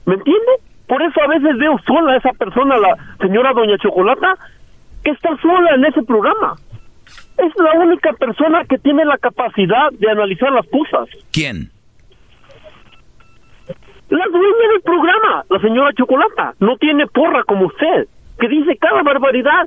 ¿Me 0.06 0.15
entiende? 0.15 0.52
Por 0.86 1.02
eso 1.02 1.20
a 1.23 1.27
veces 1.28 1.56
veo 1.59 1.78
sola 1.86 2.12
a 2.12 2.16
esa 2.19 2.32
persona, 2.32 2.77
la 2.77 2.94
señora 3.20 3.52
Doña 3.55 3.78
Chocolata, 3.78 4.35
que 5.02 5.11
está 5.12 5.31
sola 5.40 5.74
en 5.74 5.85
ese 5.86 6.02
programa. 6.02 6.55
Es 7.39 7.52
la 7.56 7.73
única 7.81 8.12
persona 8.12 8.65
que 8.69 8.78
tiene 8.78 9.05
la 9.05 9.19
capacidad 9.19 9.90
de 9.93 10.11
analizar 10.11 10.52
las 10.52 10.66
cosas. 10.66 11.09
¿Quién? 11.32 11.70
La 14.09 14.24
dueña 14.31 14.69
del 14.73 14.82
programa, 14.82 15.44
la 15.48 15.61
señora 15.61 15.90
Chocolata, 15.97 16.55
no 16.61 16.77
tiene 16.77 17.06
porra 17.06 17.43
como 17.44 17.66
usted, 17.66 18.06
que 18.39 18.48
dice 18.48 18.77
cada 18.77 19.02
barbaridad 19.02 19.66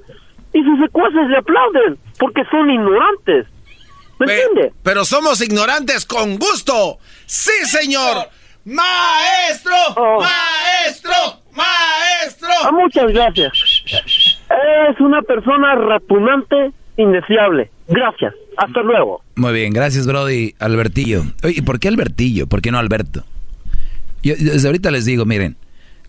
y 0.54 0.64
sus 0.64 0.80
secuaces 0.80 1.28
le 1.30 1.38
aplauden 1.38 1.98
porque 2.20 2.44
son 2.50 2.70
ignorantes. 2.70 3.48
¿Me 4.20 4.26
entiende? 4.32 4.74
Pero 4.84 5.06
somos 5.06 5.42
ignorantes 5.42 6.06
con 6.06 6.38
gusto. 6.38 6.98
Sí, 7.26 7.66
señor. 7.66 8.28
¡Maestro! 8.66 9.74
Oh. 9.96 10.22
¡Maestro! 10.22 11.14
¡Maestro! 11.54 12.50
Ah, 12.64 12.72
muchas 12.72 13.08
gracias. 13.14 13.52
Es 13.90 15.00
una 15.00 15.22
persona 15.22 15.76
repugnante, 15.76 16.72
indeseable. 16.98 17.70
Gracias. 17.88 18.34
Hasta 18.58 18.82
luego. 18.82 19.22
Muy 19.36 19.54
bien, 19.54 19.72
gracias, 19.72 20.08
Brody. 20.08 20.56
Albertillo. 20.60 21.24
Oye, 21.44 21.56
¿y 21.58 21.62
por 21.62 21.80
qué 21.80 21.88
Albertillo? 21.88 22.48
¿Por 22.48 22.62
qué 22.62 22.72
no 22.72 22.80
Alberto? 22.80 23.24
Yo, 24.24 24.34
desde 24.38 24.68
ahorita 24.68 24.92
les 24.92 25.06
digo, 25.06 25.26
miren, 25.26 25.58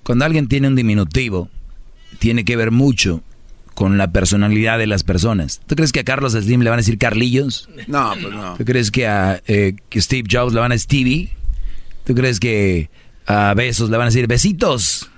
cuando 0.02 0.24
alguien 0.24 0.48
tiene 0.48 0.68
un 0.68 0.74
diminutivo, 0.74 1.50
tiene 2.18 2.44
que 2.44 2.56
ver 2.56 2.70
mucho 2.70 3.22
con 3.74 3.96
la 3.96 4.10
personalidad 4.10 4.78
de 4.78 4.86
las 4.86 5.04
personas. 5.04 5.60
¿Tú 5.66 5.76
crees 5.76 5.92
que 5.92 6.00
a 6.00 6.04
Carlos 6.04 6.32
Slim 6.32 6.62
le 6.62 6.70
van 6.70 6.78
a 6.78 6.82
decir 6.82 6.98
Carlillos? 6.98 7.68
No, 7.86 8.12
pues 8.20 8.34
no. 8.34 8.54
¿Tú 8.54 8.64
crees 8.64 8.90
que 8.90 9.06
a 9.06 9.40
eh, 9.46 9.76
que 9.88 10.00
Steve 10.00 10.26
Jobs 10.28 10.52
le 10.52 10.60
van 10.60 10.72
a 10.72 10.74
decir 10.74 10.86
Stevie? 10.86 11.28
¿Tú 12.04 12.14
crees 12.14 12.40
que 12.40 12.90
a 13.26 13.54
Besos 13.54 13.90
le 13.90 13.96
van 13.96 14.06
a 14.06 14.10
decir 14.10 14.26
Besitos? 14.26 15.10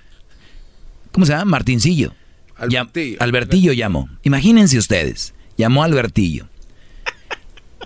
¿Cómo 1.12 1.24
se 1.24 1.32
llama? 1.32 1.47
Martincillo. 1.47 2.12
Albertillo. 2.56 3.16
Albertillo 3.20 3.72
llamó. 3.72 4.10
Imagínense 4.24 4.76
ustedes. 4.76 5.32
Llamó 5.60 5.82
a 5.82 5.84
Albertillo. 5.84 6.46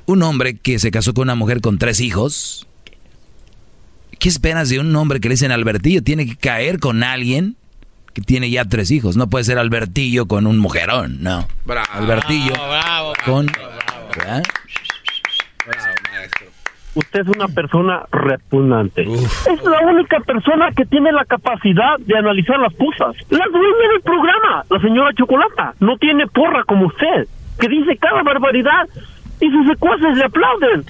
Un 0.07 0.23
hombre 0.23 0.57
que 0.57 0.79
se 0.79 0.93
casó 0.93 1.13
con 1.13 1.23
una 1.23 1.35
mujer 1.35 1.61
con 1.61 1.77
tres 1.77 1.99
hijos. 1.99 2.69
¿Qué 4.21 4.29
esperas 4.29 4.69
de 4.69 4.79
un 4.79 4.95
hombre 4.95 5.19
que 5.19 5.29
le 5.29 5.33
dicen 5.33 5.51
Albertillo? 5.51 6.01
Tiene 6.05 6.25
que 6.25 6.37
caer 6.37 6.79
con 6.79 7.03
alguien 7.03 7.57
que 8.13 8.23
tiene 8.23 8.49
ya 8.49 8.65
tres 8.65 8.93
hijos. 8.93 9.17
No 9.17 9.29
puede 9.29 9.43
ser 9.43 9.59
Albertillo 9.59 10.27
con 10.27 10.47
un 10.47 10.59
mujerón, 10.59 11.21
no. 11.21 11.49
Albertillo 11.91 12.55
con... 13.27 13.47
¿verdad? 14.17 14.45
Usted 16.95 17.21
es 17.23 17.27
una 17.27 17.49
persona 17.49 18.05
repugnante. 18.13 19.03
Es 19.03 19.65
la 19.65 19.81
única 19.81 20.21
persona 20.21 20.71
que 20.77 20.85
tiene 20.85 21.11
la 21.11 21.25
capacidad 21.25 21.99
de 21.99 22.17
analizar 22.17 22.57
las 22.61 22.73
cosas. 22.75 23.17
La 23.31 23.45
dueña 23.51 23.89
del 23.95 24.01
programa, 24.05 24.65
la 24.71 24.81
señora 24.81 25.11
Chocolata, 25.15 25.75
no 25.81 25.97
tiene 25.97 26.29
porra 26.29 26.63
como 26.63 26.87
usted, 26.87 27.27
que 27.59 27.69
dice 27.69 27.97
cada 27.99 28.23
barbaridad 28.23 28.89
y 29.41 29.51
sus 29.51 29.67
secuaces 29.69 30.17
le 30.17 30.25
aplauden. 30.25 30.85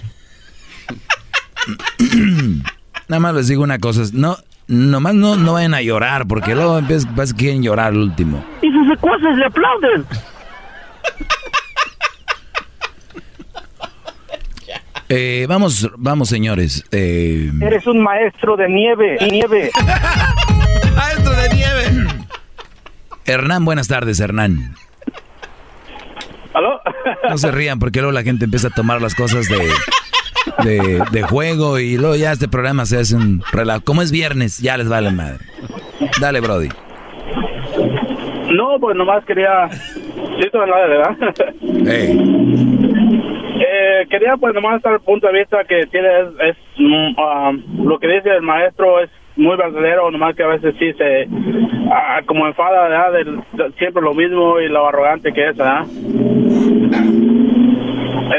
Nada 3.09 3.21
más 3.21 3.35
les 3.35 3.49
digo 3.49 3.63
una 3.63 3.79
cosa, 3.79 4.03
no, 4.13 4.37
nomás 4.67 5.15
no, 5.15 5.37
no 5.37 5.55
vayan 5.55 5.75
a 5.75 5.83
llorar, 5.83 6.27
porque 6.27 6.55
luego 6.55 6.79
empiezan, 6.79 7.15
vas- 7.15 7.35
quieren 7.35 7.63
llorar 7.63 7.89
al 7.89 7.99
último. 7.99 8.45
Y 8.63 8.71
sus 8.71 8.89
secuaces 8.89 9.37
le 9.37 9.47
aplauden. 9.47 10.05
Eh, 15.09 15.45
vamos, 15.49 15.91
vamos 15.97 16.29
señores. 16.29 16.85
Eh, 16.91 17.51
Eres 17.61 17.87
un 17.87 18.03
maestro 18.03 18.57
de 18.57 18.69
nieve, 18.69 19.19
nieve. 19.31 19.71
Maestro 20.97 21.33
de 21.35 21.55
nieve. 21.55 22.07
Hernán, 23.27 23.65
buenas 23.65 23.87
tardes, 23.89 24.19
Hernán. 24.21 24.75
¿Aló? 26.55 26.81
No 27.29 27.37
se 27.37 27.51
rían 27.51 27.79
porque 27.79 28.01
luego 28.01 28.13
la 28.13 28.23
gente 28.23 28.45
empieza 28.45 28.69
a 28.69 28.71
tomar 28.71 29.03
las 29.03 29.15
cosas 29.15 29.49
de, 29.49 29.69
de, 30.65 31.03
de 31.11 31.23
juego 31.23 31.79
y 31.79 31.97
luego 31.97 32.17
ya 32.17 32.33
este 32.33 32.49
programa 32.49 32.87
se 32.87 32.99
hace 32.99 33.17
un 33.17 33.43
relajo. 33.53 33.83
Como 33.85 34.03
es 34.03 34.11
viernes, 34.13 34.59
ya 34.59 34.77
les 34.77 34.89
vale 34.89 35.11
madre. 35.11 35.45
Dale, 36.21 36.41
Brody. 36.41 36.69
No, 38.53 38.79
pues 38.81 38.97
nomás 38.97 39.25
quería... 39.25 39.69
Sí, 39.71 40.49
no, 40.53 40.61
¿verdad? 40.61 41.17
Eh, 43.57 44.07
quería 44.11 44.37
pues 44.37 44.53
nomás 44.55 44.83
dar 44.83 44.95
el 44.95 45.01
punto 45.01 45.29
de 45.29 45.39
vista 45.39 45.65
que 45.65 45.87
tiene 45.87 46.09
es, 46.21 46.29
es, 46.51 46.57
ah, 47.19 47.53
lo 47.79 47.99
que 47.99 48.09
dice 48.09 48.31
el 48.31 48.43
maestro 48.43 49.01
es 49.01 49.11
muy 49.37 49.57
verdadero, 49.57 50.11
nomás 50.11 50.35
que 50.37 50.43
a 50.45 50.49
veces 50.49 50.75
sí 50.79 50.93
se, 50.95 51.29
ah, 51.93 52.21
como 52.27 52.47
enfada, 52.47 52.89
¿verdad? 52.89 53.13
Del- 53.13 53.43
siempre 53.79 54.03
lo 54.03 54.15
mismo 54.15 54.61
y 54.61 54.69
lo 54.69 54.89
arrogante 54.89 55.33
que 55.33 55.49
es, 55.49 55.57
¿verdad? 55.57 55.85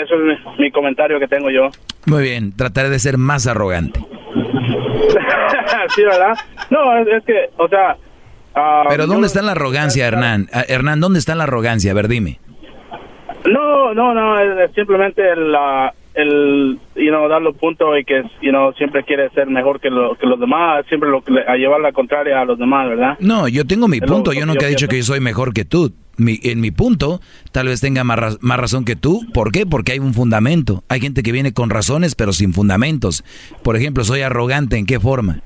Eso 0.03 0.15
es 0.15 0.21
mi, 0.21 0.63
mi 0.63 0.71
comentario 0.71 1.19
que 1.19 1.27
tengo 1.27 1.49
yo. 1.49 1.69
Muy 2.05 2.23
bien, 2.23 2.55
trataré 2.55 2.89
de 2.89 2.99
ser 2.99 3.17
más 3.17 3.47
arrogante. 3.47 3.99
sí, 5.95 6.03
¿verdad? 6.03 6.33
No, 6.69 6.97
es, 6.97 7.07
es 7.07 7.23
que, 7.25 7.49
o 7.57 7.67
sea... 7.67 7.95
ah, 8.55 8.83
Pero 8.89 9.03
yo- 9.03 9.07
¿dónde 9.13 9.27
está 9.27 9.41
la 9.41 9.51
arrogancia, 9.53 10.07
Hernán? 10.07 10.47
Ah, 10.53 10.63
Hernán, 10.67 10.99
¿dónde 10.99 11.19
está 11.19 11.35
la 11.35 11.43
arrogancia? 11.43 11.91
A 11.91 11.95
ver, 11.95 12.07
dime. 12.07 12.39
No, 13.45 13.93
no, 13.93 14.13
no, 14.13 14.39
es, 14.39 14.69
es 14.69 14.75
simplemente 14.75 15.21
el, 15.29 15.53
ah, 15.55 15.93
el, 16.15 16.79
you 16.95 17.09
know, 17.09 17.27
dar 17.27 17.41
los 17.41 17.55
puntos 17.57 17.97
y 17.99 18.03
que, 18.05 18.23
you 18.41 18.49
know, 18.51 18.73
siempre 18.73 19.03
quiere 19.03 19.29
ser 19.31 19.47
mejor 19.47 19.79
que, 19.79 19.89
lo- 19.89 20.15
que 20.15 20.25
los 20.25 20.39
demás, 20.39 20.85
siempre 20.87 21.09
lo, 21.09 21.23
a 21.47 21.55
llevar 21.57 21.81
la 21.81 21.91
contraria 21.91 22.39
a 22.41 22.45
los 22.45 22.57
demás, 22.57 22.87
¿verdad? 22.89 23.17
No, 23.19 23.47
yo 23.47 23.65
tengo 23.65 23.87
mi 23.87 23.99
punto. 24.01 24.31
Yo 24.33 24.45
nunca 24.45 24.61
yo 24.61 24.67
he 24.67 24.69
dicho 24.69 24.87
pienso. 24.87 24.91
que 24.91 24.97
yo 24.97 25.03
soy 25.03 25.19
mejor 25.19 25.53
que 25.53 25.65
tú. 25.65 25.93
Mi- 26.17 26.39
en 26.43 26.61
mi 26.61 26.71
punto, 26.71 27.19
tal 27.51 27.67
vez 27.67 27.81
tenga 27.81 28.05
más, 28.05 28.37
más 28.41 28.57
razón 28.59 28.85
que 28.85 28.95
tú. 28.95 29.21
¿Por 29.33 29.51
qué? 29.51 29.65
Porque 29.65 29.91
hay 29.91 29.99
un 29.99 30.13
fundamento. 30.13 30.83
Hay 30.87 31.01
gente 31.01 31.21
que 31.23 31.33
viene 31.33 31.53
con 31.53 31.69
razones, 31.69 32.15
pero 32.15 32.31
sin 32.31 32.53
fundamentos. 32.53 33.23
Por 33.63 33.75
ejemplo, 33.75 34.03
soy 34.05 34.21
arrogante. 34.21 34.77
¿En 34.77 34.85
qué 34.85 34.99
forma? 34.99 35.41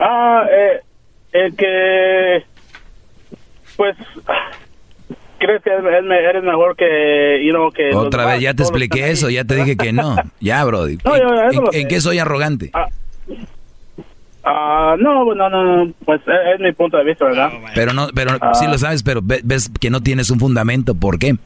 Ah, 0.00 0.44
eh, 0.50 0.80
el 1.32 1.54
que, 1.54 2.44
pues, 3.76 3.96
crees 5.44 5.62
que 5.62 5.70
eres, 5.70 6.04
me- 6.04 6.16
eres 6.18 6.42
mejor 6.42 6.76
que, 6.76 7.42
you 7.44 7.50
know, 7.52 7.70
que... 7.70 7.90
los 7.90 8.06
Otra 8.06 8.22
demás, 8.22 8.36
vez, 8.36 8.42
ya 8.44 8.54
te 8.54 8.62
expliqué 8.62 9.10
eso. 9.10 9.28
Ya 9.28 9.44
te 9.44 9.56
dije 9.56 9.76
que 9.76 9.92
no. 9.92 10.16
Ya, 10.40 10.64
Brody. 10.64 10.96
No, 11.04 11.16
yo- 11.18 11.34
eso 11.50 11.64
¿En, 11.72 11.88
qué 11.88 12.00
soy 12.00 12.18
arrogante? 12.18 12.70
Ah, 14.44 14.96
no, 14.98 15.34
no, 15.34 15.48
no, 15.48 15.84
no, 15.84 15.92
pues 16.04 16.20
es, 16.26 16.54
es 16.54 16.60
mi 16.60 16.72
punto 16.72 16.96
de 16.96 17.04
vista, 17.04 17.26
¿verdad? 17.26 17.50
Pero 17.74 17.92
no, 17.92 18.08
pero 18.14 18.32
Ah. 18.40 18.54
sí 18.54 18.66
lo 18.66 18.76
sabes, 18.78 19.02
pero 19.04 19.20
ve- 19.22 19.40
ves 19.44 19.70
que 19.80 19.88
no 19.90 20.00
tienes 20.00 20.30
un 20.30 20.40
fundamento. 20.40 20.94
¿Por 20.96 21.18
qué? 21.18 21.36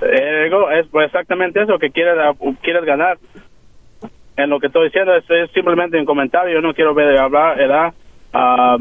Eh, 0.00 0.50
es 0.80 0.86
pues, 0.90 1.06
exactamente 1.06 1.62
eso, 1.62 1.78
que 1.78 1.90
quieres, 1.90 2.14
ah, 2.18 2.32
quieres 2.62 2.84
ganar. 2.84 3.18
En 4.38 4.50
lo 4.50 4.60
que 4.60 4.66
estoy 4.68 4.84
diciendo 4.86 5.14
es, 5.14 5.24
es 5.28 5.50
simplemente 5.52 5.98
un 5.98 6.04
comentario, 6.06 6.54
yo 6.54 6.60
no 6.60 6.72
quiero 6.74 6.94
ver 6.94 7.18
hablar, 7.18 7.56
¿verdad? 7.56 7.92
Ah, 8.32 8.76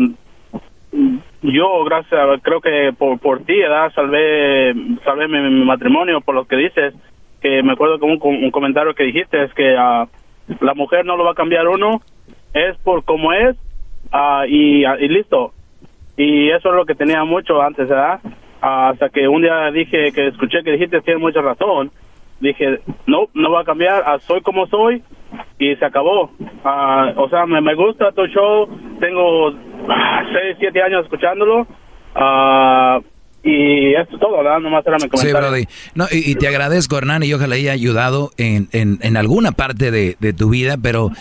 yo, 1.52 1.84
gracias, 1.84 2.42
creo 2.42 2.62
que 2.62 2.94
por, 2.98 3.20
por 3.20 3.44
ti. 3.44 3.56
Salvé, 3.94 4.74
salvé 5.04 5.28
mi, 5.28 5.66
matrimonio 5.66 6.22
por 6.22 6.36
lo 6.36 6.46
que 6.46 6.56
dices, 6.56 6.94
que 7.42 7.62
me 7.64 7.74
acuerdo 7.74 8.00
que 8.00 8.06
un, 8.06 8.52
comentario 8.52 8.94
que 8.94 9.04
dijiste 9.04 9.44
es 9.44 9.54
que 9.54 9.76
ah, 9.78 10.08
la 10.60 10.74
mujer 10.74 11.06
no 11.06 11.18
lo 11.18 11.24
va 11.24 11.32
a 11.32 11.36
cambiar 11.36 11.68
uno, 11.68 12.02
es 12.54 12.78
por 12.80 13.04
como 13.04 13.34
es 13.34 13.56
ah, 14.12 14.46
y, 14.48 14.86
ah, 14.86 14.98
y 15.00 15.08
listo. 15.08 15.54
Y 16.18 16.50
eso 16.50 16.70
es 16.70 16.76
lo 16.76 16.86
que 16.86 16.96
tenía 16.96 17.24
mucho 17.24 17.62
antes, 17.62 17.90
¿verdad? 17.90 18.20
Hasta 18.62 19.10
que 19.10 19.28
un 19.28 19.42
día 19.42 19.70
dije 19.72 20.12
que 20.14 20.28
escuché 20.28 20.64
que 20.64 20.72
dijiste 20.72 21.02
tienes 21.02 21.22
mucha 21.22 21.42
razón. 21.42 21.92
Dije, 22.40 22.80
no, 23.06 23.28
no 23.34 23.52
va 23.52 23.62
a 23.62 23.66
cambiar, 23.66 24.04
soy 24.22 24.42
como 24.42 24.68
soy 24.68 25.02
y 25.60 25.76
se 25.76 25.86
acabó. 25.86 26.32
Ah, 26.64 27.14
o 27.18 27.30
sea, 27.30 27.46
me, 27.46 27.62
me 27.62 27.76
gusta 27.76 28.12
tu 28.12 28.26
show, 28.28 28.68
tengo 29.00 29.52
6, 29.52 30.58
7 30.60 30.82
años 30.82 31.04
escuchándolo 31.04 31.68
ah, 32.16 33.00
y 33.44 33.94
esto 33.94 34.16
es 34.16 34.20
todo, 34.20 34.38
¿verdad? 34.38 34.60
Nomás 34.60 34.86
era 34.88 34.96
mi 34.98 35.04
Sí, 35.04 35.10
comentario. 35.10 35.50
Brody. 35.50 35.66
No, 35.94 36.06
y, 36.12 36.32
y 36.32 36.36
te 36.36 36.48
agradezco, 36.48 36.98
Hernán, 36.98 37.22
y 37.24 37.32
ojalá 37.34 37.56
haya 37.56 37.74
ayudado 37.74 38.32
en, 38.38 38.70
en, 38.72 38.98
en 39.02 39.18
alguna 39.18 39.52
parte 39.52 39.92
de, 39.92 40.16
de 40.20 40.34
tu 40.34 40.50
vida, 40.50 40.78
pero 40.82 41.12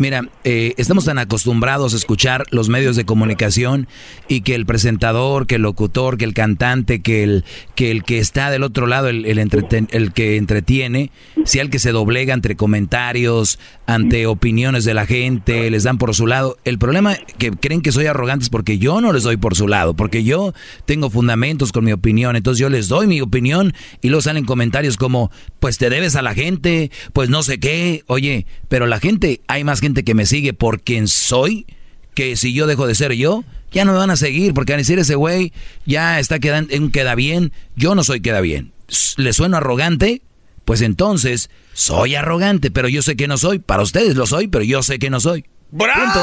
mira, 0.00 0.22
eh, 0.44 0.74
estamos 0.78 1.04
tan 1.04 1.18
acostumbrados 1.18 1.94
a 1.94 1.96
escuchar 1.96 2.46
los 2.50 2.68
medios 2.68 2.96
de 2.96 3.04
comunicación 3.04 3.86
y 4.28 4.40
que 4.40 4.54
el 4.54 4.66
presentador, 4.66 5.46
que 5.46 5.56
el 5.56 5.62
locutor, 5.62 6.16
que 6.16 6.24
el 6.24 6.34
cantante, 6.34 7.00
que 7.02 7.22
el 7.22 7.44
que, 7.74 7.90
el 7.90 8.02
que 8.02 8.18
está 8.18 8.50
del 8.50 8.62
otro 8.62 8.86
lado, 8.86 9.08
el, 9.08 9.24
entreten- 9.24 9.88
el 9.92 10.12
que 10.12 10.36
entretiene, 10.36 11.10
sea 11.44 11.62
el 11.62 11.70
que 11.70 11.78
se 11.78 11.92
doblega 11.92 12.34
entre 12.34 12.56
comentarios, 12.56 13.58
ante 13.86 14.26
opiniones 14.26 14.84
de 14.84 14.94
la 14.94 15.04
gente, 15.06 15.70
les 15.70 15.82
dan 15.82 15.98
por 15.98 16.14
su 16.14 16.26
lado. 16.26 16.56
El 16.64 16.78
problema 16.78 17.16
que 17.38 17.50
creen 17.50 17.82
que 17.82 17.92
soy 17.92 18.06
arrogante 18.06 18.44
es 18.44 18.50
porque 18.50 18.78
yo 18.78 19.00
no 19.00 19.12
les 19.12 19.24
doy 19.24 19.36
por 19.36 19.54
su 19.54 19.68
lado, 19.68 19.94
porque 19.94 20.24
yo 20.24 20.54
tengo 20.86 21.10
fundamentos 21.10 21.72
con 21.72 21.84
mi 21.84 21.92
opinión, 21.92 22.36
entonces 22.36 22.58
yo 22.60 22.70
les 22.70 22.88
doy 22.88 23.06
mi 23.06 23.20
opinión 23.20 23.74
y 24.00 24.08
luego 24.08 24.22
salen 24.22 24.44
comentarios 24.44 24.96
como, 24.96 25.30
pues 25.58 25.76
te 25.76 25.90
debes 25.90 26.16
a 26.16 26.22
la 26.22 26.34
gente, 26.34 26.90
pues 27.12 27.28
no 27.28 27.42
sé 27.42 27.58
qué, 27.58 28.02
oye, 28.06 28.46
pero 28.68 28.86
la 28.86 29.00
gente, 29.00 29.40
hay 29.48 29.64
más 29.64 29.80
gente 29.80 29.89
que 29.94 30.14
me 30.14 30.26
sigue 30.26 30.52
por 30.52 30.80
quien 30.80 31.08
soy, 31.08 31.66
que 32.14 32.36
si 32.36 32.52
yo 32.52 32.66
dejo 32.66 32.86
de 32.86 32.94
ser 32.94 33.12
yo, 33.12 33.44
ya 33.70 33.84
no 33.84 33.92
me 33.92 33.98
van 33.98 34.10
a 34.10 34.16
seguir, 34.16 34.54
porque 34.54 34.72
van 34.72 34.78
a 34.78 34.82
decir 34.82 34.98
ese 34.98 35.14
güey 35.14 35.52
ya 35.86 36.18
está 36.18 36.38
quedando, 36.38 36.74
queda 36.92 37.14
bien, 37.14 37.52
yo 37.76 37.94
no 37.94 38.04
soy 38.04 38.20
queda 38.20 38.40
bien. 38.40 38.72
¿Le 39.16 39.32
sueno 39.32 39.56
arrogante? 39.56 40.22
Pues 40.64 40.82
entonces 40.82 41.50
soy 41.72 42.14
arrogante, 42.14 42.70
pero 42.70 42.88
yo 42.88 43.02
sé 43.02 43.16
que 43.16 43.28
no 43.28 43.38
soy. 43.38 43.58
Para 43.58 43.82
ustedes 43.82 44.16
lo 44.16 44.26
soy, 44.26 44.48
pero 44.48 44.64
yo 44.64 44.82
sé 44.82 44.98
que 44.98 45.10
no 45.10 45.20
soy. 45.20 45.44
Punto. 45.70 46.20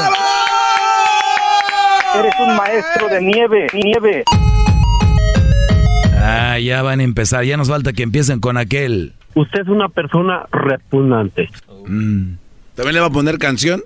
Eres 2.18 2.34
un 2.40 2.56
maestro 2.56 3.08
de 3.08 3.20
nieve, 3.20 3.66
nieve. 3.72 4.24
Ah, 6.14 6.58
ya 6.58 6.82
van 6.82 7.00
a 7.00 7.02
empezar. 7.02 7.44
Ya 7.44 7.56
nos 7.56 7.68
falta 7.68 7.92
que 7.92 8.02
empiecen 8.02 8.40
con 8.40 8.56
aquel. 8.56 9.14
Usted 9.34 9.60
es 9.60 9.68
una 9.68 9.88
persona 9.88 10.46
repugnante. 10.50 11.48
¿También 12.78 12.94
le 12.94 13.00
va 13.00 13.06
a 13.06 13.10
poner 13.10 13.38
canción? 13.38 13.82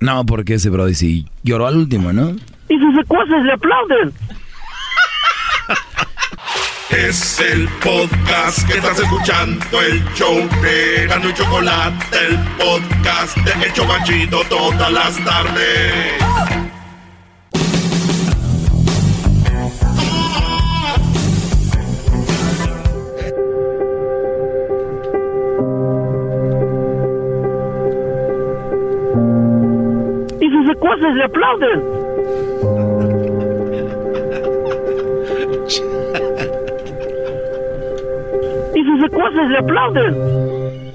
No, 0.00 0.26
porque 0.26 0.54
ese 0.54 0.68
Brody 0.68 0.94
sí 0.96 1.28
lloró 1.44 1.68
al 1.68 1.76
último, 1.76 2.12
¿no? 2.12 2.30
Y 2.68 2.76
sus 2.76 2.96
secuaces 2.96 3.36
le 3.44 3.52
aplauden. 3.52 4.12
Es 6.90 7.38
el 7.38 7.68
podcast 7.68 8.66
que 8.66 8.78
estás 8.78 8.98
escuchando, 8.98 9.80
el 9.80 10.04
show 10.14 10.36
de 10.60 11.06
Gano 11.06 11.30
y 11.30 11.34
Chocolate, 11.34 12.04
el 12.26 12.36
podcast 12.58 13.36
de 13.36 13.66
El 13.66 13.72
Chobachito 13.74 14.40
todas 14.48 14.92
las 14.92 15.24
tardes. 15.24 16.59
Y 30.70 30.72
sus 30.72 30.76
secuaces 30.76 31.14
le 31.16 31.24
aplauden. 31.24 31.80
Y 38.74 38.84
sus 38.84 39.00
secuaces 39.00 39.48
le 39.50 39.58
aplauden. 39.58 40.90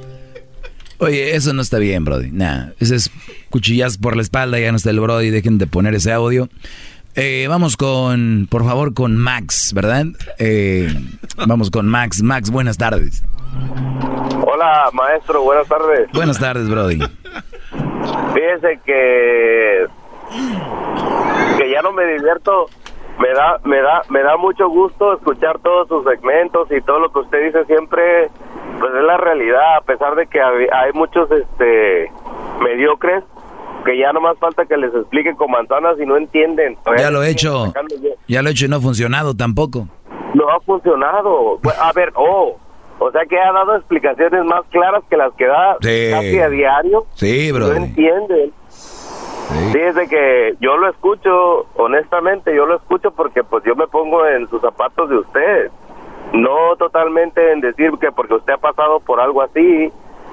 Oye, 1.00 1.36
eso 1.36 1.52
no 1.54 1.62
está 1.62 1.78
bien, 1.78 2.06
Brody. 2.06 2.32
Nah, 2.32 2.68
ese 2.80 2.96
es 2.96 3.12
cuchillas 3.50 3.98
por 3.98 4.16
la 4.16 4.22
espalda, 4.22 4.60
ya 4.60 4.72
no 4.72 4.78
está 4.78 4.92
el 4.92 5.00
Brody, 5.00 5.30
dejen 5.30 5.58
de 5.58 5.68
poner 5.68 5.94
ese 5.94 6.14
audio. 6.14 6.48
Eh, 7.16 7.48
vamos 7.50 7.76
con, 7.76 8.48
por 8.50 8.64
favor, 8.66 8.94
con 8.94 9.18
Max, 9.18 9.74
¿verdad? 9.74 10.06
Eh, 10.40 10.94
vamos 11.48 11.70
con 11.70 11.88
Max. 11.88 12.22
Max, 12.22 12.50
buenas 12.50 12.78
tardes. 12.78 13.24
Hola, 14.42 14.90
maestro, 14.94 15.42
buenas 15.44 15.68
tardes. 15.68 16.10
Buenas 16.14 16.40
tardes, 16.40 16.70
Brody. 16.70 17.00
Fíjese 18.34 18.80
que 18.86 19.86
que 21.58 21.70
ya 21.70 21.82
no 21.82 21.92
me 21.92 22.06
divierto. 22.06 22.68
Me 23.20 23.30
da 23.30 23.60
me 23.64 23.82
da 23.82 24.02
me 24.10 24.22
da 24.24 24.36
mucho 24.36 24.68
gusto 24.68 25.14
escuchar 25.14 25.60
todos 25.60 25.88
sus 25.88 26.04
segmentos 26.04 26.68
y 26.70 26.82
todo 26.82 27.00
lo 27.00 27.12
que 27.14 27.20
usted 27.20 27.46
dice 27.46 27.64
siempre 27.66 28.30
pues 28.80 28.94
es 28.94 29.04
la 29.04 29.16
realidad 29.16 29.78
a 29.78 29.82
pesar 29.82 30.16
de 30.16 30.28
que 30.28 30.42
hay, 30.42 30.92
muchos 30.94 31.30
este 31.32 32.12
mediocres 32.62 33.24
que 33.86 33.98
ya 33.98 34.12
no 34.12 34.20
más 34.20 34.38
falta 34.38 34.66
que 34.66 34.76
les 34.76 34.94
explique 34.94 35.34
con 35.36 35.50
manzanas 35.52 35.98
y 35.98 36.06
no 36.06 36.18
entienden. 36.18 36.78
Ya 36.98 37.10
lo 37.10 37.24
he 37.24 37.30
hecho. 37.30 37.72
Ya 38.28 38.42
lo 38.42 38.50
he 38.50 38.52
hecho 38.52 38.66
y 38.66 38.68
no 38.68 38.78
ha 38.78 38.82
funcionado 38.82 39.34
tampoco. 39.36 39.88
No 40.34 40.50
ha 40.50 40.60
funcionado. 40.62 41.60
Bueno, 41.60 41.80
A 41.82 41.94
ver, 41.94 42.12
oh, 42.16 42.58
o 43.00 43.12
sea 43.12 43.26
que 43.26 43.40
ha 43.40 43.52
dado 43.52 43.76
explicaciones 43.76 44.44
más 44.46 44.62
claras 44.72 45.04
que 45.10 45.18
las 45.18 45.34
que 45.34 45.46
da 45.46 45.78
Sí. 45.82 46.08
casi 46.12 46.40
a 46.40 46.50
diario. 46.50 47.06
Sí, 47.14 47.50
No 47.52 47.56
Brody. 47.60 47.78
entienden. 47.78 48.54
Fíjese 49.72 50.08
que 50.08 50.56
yo 50.60 50.78
lo 50.78 50.90
escucho, 50.90 51.66
honestamente, 51.76 52.56
yo 52.56 52.66
lo 52.66 52.78
escucho 52.78 53.12
porque 53.12 53.44
pues 53.44 53.64
yo 53.64 53.76
me 53.76 53.88
pongo 53.88 54.26
en 54.26 54.48
sus 54.50 54.62
zapatos 54.62 55.10
de 55.10 55.18
usted. 55.18 55.72
No 56.34 56.76
totalmente 56.78 57.52
en 57.52 57.62
decir 57.62 57.92
que 58.00 58.12
porque 58.12 58.34
usted 58.34 58.54
ha 58.54 58.58
pasado 58.58 59.00
por 59.02 59.20
algo 59.20 59.42
así, 59.42 59.92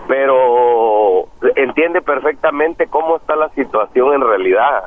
pero 0.09 1.26
entiende 1.56 2.01
perfectamente 2.01 2.86
cómo 2.86 3.16
está 3.16 3.36
la 3.36 3.51
situación 3.51 4.14
en 4.14 4.20
realidad. 4.22 4.84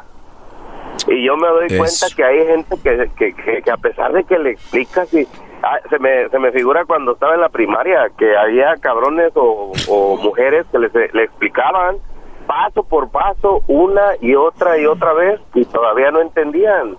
Y 1.07 1.23
yo 1.25 1.37
me 1.37 1.47
doy 1.47 1.67
cuenta 1.77 2.07
que 2.15 2.23
hay 2.23 2.45
gente 2.47 2.75
que, 2.81 3.09
que, 3.17 3.33
que- 3.35 3.61
que 3.61 3.71
a 3.71 3.77
pesar 3.77 4.11
de 4.13 4.23
que 4.23 4.39
le 4.39 4.51
explicas 4.51 5.13
y 5.13 5.27
ah, 5.63 5.79
se 5.89 5.99
me, 5.99 6.29
se 6.29 6.39
me 6.39 6.51
figura 6.51 6.85
cuando 6.85 7.13
estaba 7.13 7.35
en 7.35 7.41
la 7.41 7.49
primaria 7.49 8.09
que 8.17 8.35
había 8.35 8.75
cabrones 8.79 9.31
o, 9.35 9.71
o 9.89 10.17
mujeres 10.17 10.65
que 10.71 10.79
les, 10.79 10.93
le 11.13 11.23
explicaban 11.23 11.97
paso 12.45 12.83
por 12.83 13.09
paso, 13.09 13.63
una 13.67 14.01
y 14.21 14.35
otra 14.35 14.77
y 14.79 14.85
otra 14.85 15.13
vez, 15.13 15.41
y 15.53 15.65
todavía 15.65 16.11
no 16.11 16.21
entendían. 16.21 16.97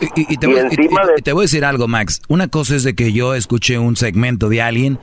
Y, 0.00 0.38
te, 0.38 0.46
voy, 0.46 0.56
te, 1.22 1.32
voy, 1.32 1.42
a 1.42 1.44
decir 1.44 1.64
algo, 1.64 1.86
Max. 1.86 2.22
Una 2.28 2.48
cosa 2.48 2.74
es 2.74 2.84
de 2.84 2.94
que 2.94 3.12
yo 3.12 3.34
escuché 3.34 3.78
un 3.78 3.96
segmento 3.96 4.48
de 4.48 4.62
alguien 4.62 4.98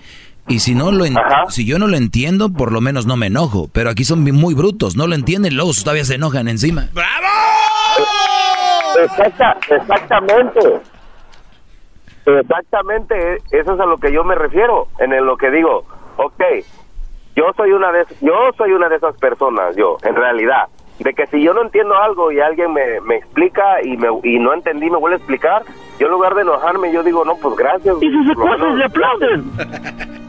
y 0.47 0.59
si 0.59 0.73
no 0.73 0.91
lo 0.91 1.05
si 1.49 1.65
yo 1.65 1.77
no 1.77 1.87
lo 1.87 1.97
entiendo, 1.97 2.51
por 2.51 2.71
lo 2.71 2.81
menos 2.81 3.05
no 3.05 3.15
me 3.15 3.27
enojo. 3.27 3.69
Pero 3.73 3.91
aquí 3.91 4.05
son 4.05 4.23
muy 4.23 4.55
brutos, 4.55 4.95
no 4.95 5.05
lo 5.05 5.13
entienden, 5.13 5.55
luego 5.55 5.71
todavía 5.73 6.03
se 6.03 6.15
enojan 6.15 6.47
encima. 6.47 6.87
¡Bravo! 6.93 7.27
exactamente. 9.69 10.59
Exactamente, 12.27 13.37
eso 13.51 13.73
es 13.73 13.79
a 13.79 13.85
lo 13.85 13.97
que 13.97 14.11
yo 14.11 14.23
me 14.25 14.35
refiero, 14.35 14.87
en 14.99 15.25
lo 15.25 15.37
que 15.37 15.49
digo, 15.49 15.85
ok, 16.17 16.43
yo 17.35 17.45
soy 17.55 17.71
una 17.71 17.91
de 17.93 18.05
yo 18.19 18.33
soy 18.57 18.73
una 18.73 18.89
de 18.89 18.97
esas 18.97 19.15
personas, 19.17 19.75
yo, 19.77 19.97
en 20.03 20.13
realidad, 20.13 20.67
de 20.99 21.13
que 21.13 21.25
si 21.27 21.41
yo 21.41 21.53
no 21.53 21.61
entiendo 21.61 21.95
algo 21.95 22.31
y 22.31 22.41
alguien 22.41 22.73
me, 22.73 22.99
me 23.01 23.15
explica 23.15 23.81
y 23.81 23.95
me 23.95 24.09
y 24.23 24.39
no 24.39 24.53
entendí, 24.53 24.89
me 24.89 24.97
vuelve 24.97 25.15
a 25.15 25.19
explicar, 25.19 25.63
yo 25.99 26.07
en 26.07 26.11
lugar 26.11 26.35
de 26.35 26.41
enojarme, 26.41 26.91
yo 26.91 27.01
digo, 27.01 27.23
no, 27.23 27.37
pues 27.37 27.55
gracias. 27.55 27.95
Y 28.01 28.09
le 28.09 28.85
aplauden. 28.85 29.45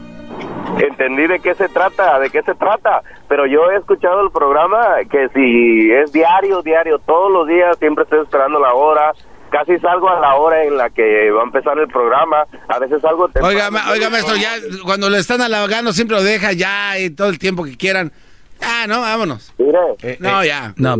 Entendí 0.77 1.27
de 1.27 1.39
qué 1.39 1.55
se 1.55 1.67
trata, 1.67 2.19
de 2.19 2.29
qué 2.29 2.41
se 2.43 2.53
trata, 2.53 3.01
pero 3.27 3.45
yo 3.45 3.69
he 3.71 3.77
escuchado 3.77 4.21
el 4.21 4.31
programa 4.31 4.79
que 5.09 5.27
si 5.29 5.91
es 5.91 6.13
diario, 6.13 6.61
diario, 6.61 6.99
todos 6.99 7.31
los 7.31 7.47
días, 7.47 7.77
siempre 7.79 8.03
estoy 8.03 8.21
esperando 8.21 8.59
la 8.59 8.73
hora, 8.73 9.11
casi 9.49 9.77
salgo 9.79 10.09
a 10.09 10.19
la 10.19 10.35
hora 10.35 10.63
en 10.63 10.77
la 10.77 10.89
que 10.89 11.31
va 11.31 11.41
a 11.41 11.45
empezar 11.45 11.77
el 11.77 11.87
programa. 11.87 12.45
A 12.67 12.79
veces 12.79 13.01
salgo 13.01 13.29
Oiga, 13.41 13.69
oiga 13.91 14.09
maestro, 14.09 14.35
ya 14.35 14.55
cuando 14.83 15.09
le 15.09 15.19
están 15.19 15.41
halagando 15.41 15.93
siempre 15.93 16.17
lo 16.17 16.23
deja 16.23 16.53
ya 16.53 16.97
y 16.99 17.09
todo 17.09 17.29
el 17.29 17.39
tiempo 17.39 17.63
que 17.63 17.77
quieran. 17.77 18.11
Ah, 18.61 18.85
no, 18.87 19.01
vámonos. 19.01 19.53
Mire. 19.57 20.17
no, 20.19 20.43
ya. 20.43 20.73
No, 20.77 20.97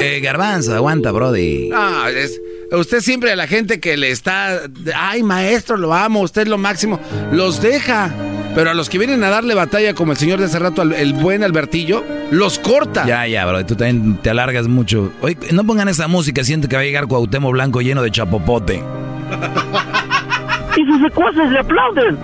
eh, 0.00 0.20
Garbanzo, 0.20 0.74
aguanta, 0.74 1.10
Brody. 1.10 1.68
No, 1.68 2.06
es, 2.08 2.40
usted 2.70 3.00
siempre 3.00 3.32
a 3.32 3.36
la 3.36 3.46
gente 3.46 3.80
que 3.80 3.96
le 3.96 4.10
está, 4.10 4.60
ay, 4.94 5.22
maestro, 5.22 5.76
lo 5.76 5.92
amo, 5.92 6.20
usted 6.20 6.42
es 6.42 6.48
lo 6.48 6.58
máximo, 6.58 7.00
los 7.32 7.60
deja. 7.60 8.14
Pero 8.54 8.70
a 8.70 8.74
los 8.74 8.88
que 8.90 8.98
vienen 8.98 9.22
a 9.22 9.30
darle 9.30 9.54
batalla, 9.54 9.94
como 9.94 10.12
el 10.12 10.18
señor 10.18 10.38
de 10.40 10.46
hace 10.46 10.58
rato, 10.58 10.82
el 10.82 11.12
buen 11.14 11.44
Albertillo, 11.44 12.04
los 12.30 12.58
corta. 12.58 13.06
Ya, 13.06 13.26
ya, 13.26 13.46
bro, 13.46 13.64
tú 13.64 13.76
también 13.76 14.16
te 14.16 14.30
alargas 14.30 14.66
mucho. 14.68 15.12
Oye, 15.20 15.36
no 15.52 15.64
pongan 15.64 15.88
esa 15.88 16.08
música, 16.08 16.42
siento 16.44 16.68
que 16.68 16.76
va 16.76 16.82
a 16.82 16.84
llegar 16.84 17.06
Cuauhtémoc 17.06 17.52
Blanco 17.52 17.80
lleno 17.80 18.02
de 18.02 18.10
chapopote. 18.10 18.82
y 20.76 20.84
sus 20.84 21.00
secuaces 21.02 21.50
le 21.50 21.58
aplauden. 21.60 22.18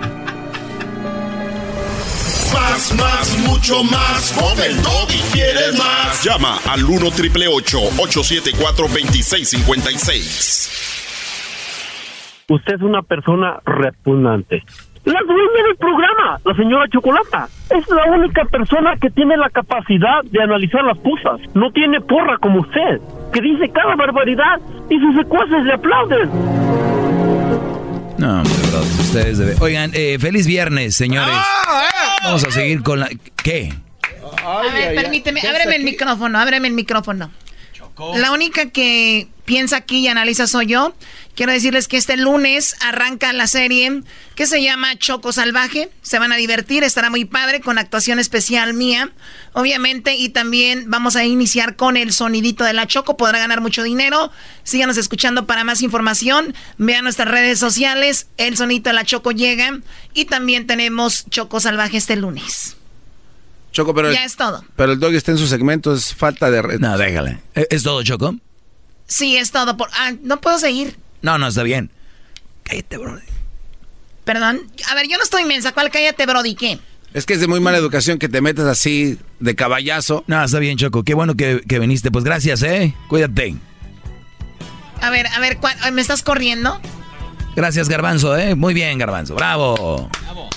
Más, 2.54 2.94
más, 2.94 3.38
mucho 3.46 3.82
más. 3.84 4.32
Con 4.32 4.58
el 4.64 4.76
y 5.14 5.20
quieres 5.32 5.78
más. 5.78 6.24
Llama 6.24 6.58
al 6.68 6.84
1 6.84 7.10
triple 7.12 7.46
874 7.48 8.88
2656. 8.88 10.72
Usted 12.48 12.74
es 12.74 12.82
una 12.82 13.02
persona 13.02 13.60
repugnante. 13.64 14.62
La 15.06 15.20
dueña 15.22 15.62
del 15.68 15.76
programa, 15.76 16.40
la 16.44 16.54
señora 16.56 16.84
Chocolata. 16.92 17.48
Es 17.70 17.88
la 17.88 18.10
única 18.10 18.44
persona 18.46 18.96
que 19.00 19.08
tiene 19.10 19.36
la 19.36 19.48
capacidad 19.50 20.24
de 20.24 20.42
analizar 20.42 20.82
las 20.82 20.98
cosas. 20.98 21.40
No 21.54 21.70
tiene 21.70 22.00
porra 22.00 22.36
como 22.38 22.60
usted, 22.60 23.00
que 23.32 23.40
dice 23.40 23.70
cada 23.72 23.94
barbaridad 23.94 24.58
y 24.90 24.98
sus 24.98 25.14
secuaces 25.14 25.62
le 25.62 25.74
aplauden. 25.74 26.28
No, 28.18 28.42
bro, 28.42 28.80
ustedes 28.98 29.38
deben... 29.38 29.56
Oigan, 29.60 29.92
eh, 29.94 30.18
feliz 30.18 30.44
viernes, 30.44 30.96
señores. 30.96 31.36
Ah, 31.36 31.84
eh. 31.84 32.20
Vamos 32.24 32.44
a 32.44 32.50
seguir 32.50 32.82
con 32.82 32.98
la... 32.98 33.08
¿Qué? 33.36 33.72
a 34.44 34.62
ver, 34.72 34.96
permíteme, 34.96 35.40
ábreme 35.40 35.76
el 35.76 35.84
micrófono, 35.84 36.36
ábreme 36.36 36.66
el 36.66 36.74
micrófono. 36.74 37.30
La 38.16 38.32
única 38.32 38.70
que 38.70 39.28
piensa 39.44 39.78
aquí 39.78 40.00
y 40.00 40.08
analiza 40.08 40.46
soy 40.46 40.66
yo. 40.66 40.94
Quiero 41.36 41.52
decirles 41.52 41.86
que 41.86 41.98
este 41.98 42.16
lunes 42.16 42.76
arranca 42.80 43.30
la 43.34 43.46
serie 43.46 44.02
que 44.34 44.46
se 44.46 44.62
llama 44.62 44.98
Choco 44.98 45.32
Salvaje. 45.32 45.90
Se 46.00 46.18
van 46.18 46.32
a 46.32 46.36
divertir, 46.36 46.82
estará 46.82 47.10
muy 47.10 47.26
padre 47.26 47.60
con 47.60 47.76
actuación 47.78 48.18
especial 48.18 48.72
mía, 48.72 49.12
obviamente. 49.52 50.14
Y 50.14 50.30
también 50.30 50.86
vamos 50.88 51.14
a 51.14 51.26
iniciar 51.26 51.76
con 51.76 51.98
el 51.98 52.14
sonidito 52.14 52.64
de 52.64 52.72
la 52.72 52.86
Choco. 52.86 53.18
Podrá 53.18 53.38
ganar 53.38 53.60
mucho 53.60 53.82
dinero. 53.82 54.32
Síganos 54.64 54.96
escuchando 54.96 55.46
para 55.46 55.62
más 55.62 55.82
información. 55.82 56.54
Vean 56.78 57.04
nuestras 57.04 57.28
redes 57.28 57.58
sociales. 57.58 58.28
El 58.38 58.56
sonidito 58.56 58.88
de 58.88 58.94
la 58.94 59.04
Choco 59.04 59.30
llega. 59.30 59.78
Y 60.14 60.24
también 60.24 60.66
tenemos 60.66 61.26
Choco 61.28 61.60
Salvaje 61.60 61.98
este 61.98 62.16
lunes. 62.16 62.78
Choco, 63.72 63.92
pero. 63.92 64.10
Ya 64.10 64.24
es 64.24 64.36
todo. 64.36 64.64
Pero 64.74 64.92
el 64.92 64.98
dog 64.98 65.12
está 65.12 65.32
en 65.32 65.38
su 65.38 65.46
segmento, 65.46 65.94
es 65.94 66.14
falta 66.14 66.50
de 66.50 66.62
red. 66.62 66.80
No, 66.80 66.96
déjale. 66.96 67.42
¿Es 67.54 67.82
todo, 67.82 68.02
Choco? 68.02 68.36
Sí, 69.06 69.36
es 69.36 69.50
todo. 69.50 69.76
Por... 69.76 69.90
Ah, 69.92 70.14
no 70.22 70.40
puedo 70.40 70.58
seguir. 70.58 70.96
No, 71.26 71.38
no, 71.38 71.48
está 71.48 71.64
bien. 71.64 71.90
Cállate, 72.62 72.98
Brody. 72.98 73.26
Perdón. 74.24 74.60
A 74.88 74.94
ver, 74.94 75.08
yo 75.08 75.16
no 75.16 75.24
estoy 75.24 75.42
inmensa. 75.42 75.72
¿Cuál 75.72 75.90
cállate, 75.90 76.24
Brody? 76.24 76.54
¿Qué? 76.54 76.78
Es 77.14 77.26
que 77.26 77.34
es 77.34 77.40
de 77.40 77.48
muy 77.48 77.58
mala 77.58 77.78
educación 77.78 78.20
que 78.20 78.28
te 78.28 78.40
metas 78.40 78.66
así 78.66 79.18
de 79.40 79.56
caballazo. 79.56 80.22
No, 80.28 80.44
está 80.44 80.60
bien, 80.60 80.78
Choco. 80.78 81.02
Qué 81.02 81.14
bueno 81.14 81.34
que, 81.34 81.62
que 81.66 81.80
viniste. 81.80 82.12
Pues 82.12 82.22
gracias, 82.24 82.62
¿eh? 82.62 82.94
Cuídate. 83.08 83.56
A 85.02 85.10
ver, 85.10 85.26
a 85.26 85.40
ver, 85.40 85.58
¿me 85.92 86.00
estás 86.00 86.22
corriendo? 86.22 86.80
Gracias, 87.56 87.88
Garbanzo, 87.88 88.36
¿eh? 88.38 88.54
Muy 88.54 88.72
bien, 88.72 88.96
Garbanzo. 88.96 89.34
Bravo. 89.34 90.08
Bravo. 90.22 90.48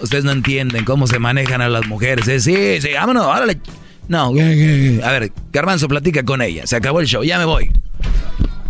Ustedes 0.00 0.24
no 0.24 0.32
entienden 0.32 0.84
cómo 0.84 1.06
se 1.06 1.20
manejan 1.20 1.60
a 1.60 1.68
las 1.68 1.86
mujeres. 1.86 2.26
¿eh? 2.26 2.40
Sí, 2.40 2.80
sí, 2.80 2.94
vámonos, 2.94 3.26
órale. 3.26 3.60
No, 4.08 4.30
a 4.30 4.32
ver, 4.32 5.32
Garbanzo, 5.52 5.86
platica 5.86 6.24
con 6.24 6.42
ella. 6.42 6.66
Se 6.66 6.74
acabó 6.74 6.98
el 6.98 7.06
show, 7.06 7.22
ya 7.22 7.38
me 7.38 7.44
voy. 7.44 7.70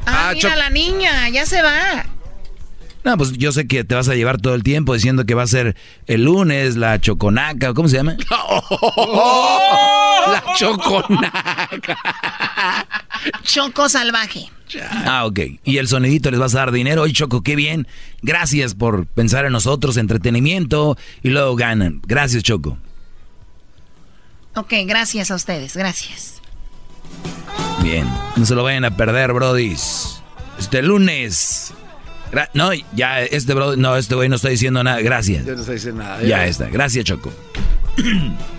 Ah, 0.07 0.31
ah 0.31 0.33
mira 0.35 0.57
la 0.57 0.70
niña, 0.70 1.28
ya 1.28 1.45
se 1.45 1.61
va. 1.62 2.07
No, 3.05 3.16
pues 3.16 3.33
yo 3.35 3.53
sé 3.53 3.69
que 3.69 3.85
te 3.85 3.95
vas 3.95 4.09
a 4.09 4.16
llevar 4.16 4.41
todo 4.41 4.55
el 4.55 4.65
tiempo 4.65 4.93
diciendo 4.95 5.27
que 5.27 5.35
va 5.35 5.45
a 5.45 5.47
ser 5.47 5.77
el 6.07 6.24
lunes 6.24 6.74
la 6.77 7.01
choconaca, 7.01 7.73
¿cómo 7.73 7.89
se 7.89 7.99
llama? 7.99 8.16
la 10.27 10.43
choconaca. 10.57 11.97
Choco 13.45 13.89
salvaje. 13.89 14.51
Ah, 15.07 15.24
ok. 15.27 15.39
Y 15.65 15.78
el 15.78 15.87
sonidito 15.89 16.31
les 16.31 16.41
vas 16.41 16.55
a 16.57 16.59
dar 16.59 16.73
dinero. 16.73 17.03
Oye, 17.03 17.12
Choco, 17.12 17.43
qué 17.43 17.55
bien. 17.55 17.87
Gracias 18.23 18.74
por 18.74 19.07
pensar 19.07 19.45
en 19.45 19.53
nosotros, 19.53 19.97
entretenimiento, 19.97 20.99
y 21.23 21.31
luego 21.31 21.55
ganan. 21.55 22.01
Gracias, 22.07 22.43
Choco. 22.43 22.77
Ok, 24.57 24.73
gracias 24.87 25.31
a 25.31 25.37
ustedes, 25.37 25.77
gracias. 25.77 26.36
Bien, 27.83 28.09
no 28.37 28.45
se 28.45 28.55
lo 28.55 28.62
vayan 28.62 28.85
a 28.85 28.97
perder, 28.97 29.33
brodis. 29.33 30.23
Este 30.59 30.83
lunes. 30.83 31.73
no, 32.55 32.70
ya, 32.95 33.23
este 33.23 33.55
bro, 33.55 33.77
no, 33.77 33.97
este 33.97 34.15
güey 34.15 34.28
no 34.28 34.37
está 34.37 34.49
diciendo 34.49 34.83
nada. 34.83 35.01
Gracias. 35.01 35.45
Yo 35.45 35.55
no 35.55 35.61
estoy 35.61 35.77
diciendo 35.77 36.03
nada. 36.03 36.23
Ya, 36.23 36.47
está. 36.47 36.69
Gracias, 36.69 37.05
Choco. 37.05 37.33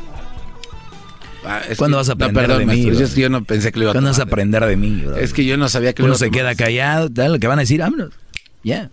Ah, 1.49 1.61
¿Cuándo 1.77 1.95
vas 1.95 2.09
a 2.09 2.13
aprender 2.13 2.57
de 2.57 2.65
mí? 2.65 2.91
Yo, 3.15 3.29
no 3.29 3.41
pensé 3.45 3.71
que 3.71 3.79
lo 3.79 3.83
iba 3.83 3.91
a 3.91 3.93
¿Cuándo 3.93 4.09
vas 4.09 4.19
a 4.19 4.23
aprender 4.23 4.65
de 4.65 4.75
mí, 4.75 5.01
bro? 5.05 5.15
Es 5.15 5.31
que 5.31 5.45
yo 5.45 5.55
no 5.55 5.69
sabía 5.69 5.93
que 5.93 6.03
Uno 6.03 6.15
se 6.15 6.29
queda 6.29 6.55
callado, 6.55 7.09
tal, 7.09 7.31
lo 7.31 7.39
que 7.39 7.47
van 7.47 7.57
a 7.57 7.61
decir, 7.61 7.79
vámonos. 7.79 8.09
Ya. 8.63 8.89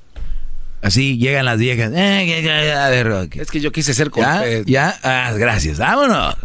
Así 0.81 1.19
llegan 1.19 1.47
las 1.47 1.59
viejas. 1.59 1.91
Eh, 1.93 2.73
a 2.79 2.89
ver, 2.91 3.29
Es 3.33 3.51
que 3.51 3.61
yo 3.61 3.73
quise 3.73 3.93
ser 3.93 4.11
¿Ya? 4.15 4.45
¿Ya? 4.67 4.97
Ah, 5.03 5.33
gracias. 5.37 5.79
Vámonos. 5.79 6.37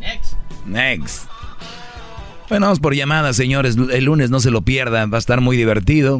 Next. 0.00 0.34
Next. 0.66 1.28
Bueno, 2.48 2.66
vamos 2.66 2.80
por 2.80 2.94
llamadas, 2.94 3.36
señores. 3.36 3.76
El 3.76 4.04
lunes 4.04 4.30
no 4.30 4.40
se 4.40 4.50
lo 4.50 4.62
pierdan. 4.62 5.12
Va 5.12 5.16
a 5.16 5.18
estar 5.18 5.40
muy 5.40 5.56
divertido. 5.56 6.18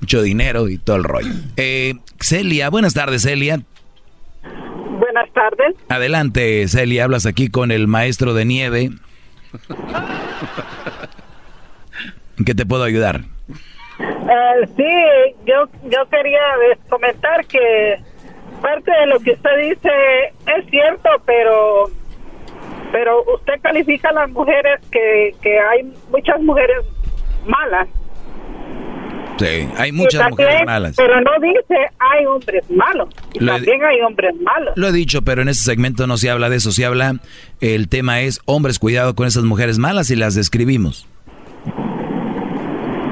Mucho 0.00 0.20
dinero 0.22 0.68
y 0.68 0.78
todo 0.78 0.96
el 0.96 1.04
rollo. 1.04 1.30
Eh, 1.56 1.94
Celia, 2.18 2.70
buenas 2.70 2.94
tardes, 2.94 3.22
Celia. 3.22 3.60
Buenas 4.98 5.32
tardes. 5.32 5.76
Adelante, 5.88 6.66
Celia. 6.68 7.04
Hablas 7.04 7.26
aquí 7.26 7.48
con 7.48 7.70
el 7.70 7.86
maestro 7.86 8.34
de 8.34 8.44
nieve. 8.44 8.90
¿En 12.38 12.44
qué 12.44 12.54
te 12.54 12.66
puedo 12.66 12.82
ayudar? 12.82 13.20
Eh, 14.00 14.68
sí, 14.76 14.84
yo, 15.46 15.68
yo 15.84 16.08
quería 16.10 16.40
comentar 16.88 17.46
que 17.46 17.96
parte 18.62 18.90
de 18.90 19.06
lo 19.06 19.20
que 19.20 19.32
usted 19.32 19.50
dice 19.62 19.90
es 20.56 20.70
cierto, 20.70 21.10
pero 21.26 21.90
pero 22.92 23.22
usted 23.34 23.54
califica 23.62 24.08
a 24.10 24.12
las 24.12 24.30
mujeres 24.30 24.80
que, 24.90 25.34
que 25.42 25.58
hay 25.58 25.92
muchas 26.10 26.40
mujeres 26.40 26.78
malas. 27.46 27.88
Sí, 29.38 29.68
hay 29.78 29.92
muchas 29.92 30.28
mujeres 30.30 30.62
malas. 30.66 30.96
Pero 30.96 31.20
no 31.20 31.30
dice 31.40 31.76
hay 31.98 32.26
hombres 32.26 32.68
malos. 32.70 33.08
también 33.38 33.82
hay 33.82 34.00
hombres 34.02 34.34
malos. 34.40 34.74
Lo 34.76 34.88
he 34.88 34.92
dicho, 34.92 35.22
pero 35.22 35.40
en 35.40 35.48
este 35.48 35.64
segmento 35.64 36.06
no 36.06 36.18
se 36.18 36.30
habla 36.30 36.50
de 36.50 36.56
eso. 36.56 36.72
Se 36.72 36.84
habla, 36.84 37.14
el 37.60 37.88
tema 37.88 38.20
es 38.20 38.40
hombres, 38.44 38.78
cuidado 38.78 39.14
con 39.14 39.26
esas 39.26 39.44
mujeres 39.44 39.78
malas 39.78 40.10
y 40.10 40.16
las 40.16 40.34
describimos. 40.34 41.06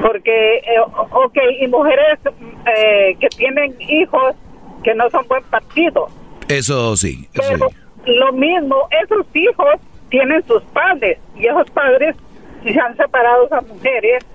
Porque, 0.03 0.57
eh, 0.57 0.79
ok, 1.11 1.37
y 1.61 1.67
mujeres 1.67 2.19
eh, 2.25 3.17
que 3.19 3.27
tienen 3.29 3.75
hijos 3.81 4.35
que 4.83 4.93
no 4.93 5.09
son 5.09 5.27
buen 5.27 5.43
partido. 5.45 6.07
Eso 6.47 6.95
sí. 6.95 7.27
Eso 7.33 7.57
sí 7.57 7.75
lo 8.05 8.31
mismo, 8.33 8.75
esos 9.03 9.25
hijos 9.33 9.75
tienen 10.09 10.43
sus 10.47 10.63
padres 10.73 11.19
y 11.35 11.45
esos 11.45 11.69
padres 11.71 12.15
si 12.63 12.73
se 12.73 12.79
han 12.79 12.95
separado 12.97 13.45
esas 13.45 13.65
mujeres 13.67 14.25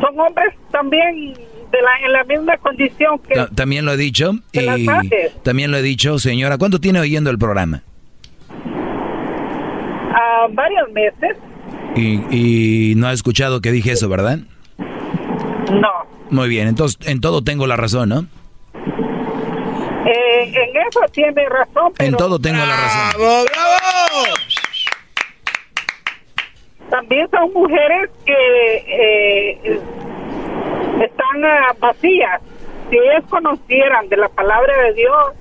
son 0.00 0.18
hombres 0.18 0.54
también 0.70 1.34
de 1.34 1.82
la, 1.82 2.06
en 2.06 2.12
la 2.12 2.24
misma 2.24 2.56
condición 2.58 3.18
que 3.20 3.34
también 3.54 3.84
lo 3.84 3.92
he 3.92 3.96
dicho 3.96 4.32
y 4.52 4.86
también 5.42 5.70
lo 5.70 5.76
he 5.76 5.82
dicho 5.82 6.18
señora 6.18 6.58
¿cuánto 6.58 6.80
tiene 6.80 6.98
oyendo 6.98 7.30
el 7.30 7.38
programa? 7.38 7.82
a 10.12 10.48
varios 10.50 10.90
meses 10.92 11.36
y, 11.94 12.90
y 12.90 12.94
no 12.96 13.06
ha 13.08 13.12
escuchado 13.12 13.60
que 13.60 13.70
dije 13.70 13.92
eso 13.92 14.08
¿verdad? 14.08 14.38
no 15.70 15.90
muy 16.30 16.48
bien 16.48 16.66
entonces 16.68 16.98
en 17.06 17.20
todo 17.20 17.44
tengo 17.44 17.66
la 17.66 17.76
razón 17.76 18.08
¿no? 18.08 18.26
En 20.54 20.76
eso 20.76 21.00
tiene 21.12 21.48
razón. 21.48 21.92
en 21.98 22.14
todo 22.16 22.38
tengo 22.38 22.58
la 22.58 22.76
razón. 22.76 23.20
¡Bravo, 23.20 23.44
bravo! 23.44 24.24
También 26.90 27.28
son 27.30 27.52
mujeres 27.52 28.10
que 28.26 28.76
eh, 28.88 29.80
están 31.02 31.44
ah, 31.44 31.74
vacías. 31.78 32.40
Si 32.90 32.96
ellas 32.96 33.24
conocieran 33.28 34.08
de 34.08 34.16
la 34.16 34.28
palabra 34.28 34.76
de 34.82 34.94
Dios 34.94 35.34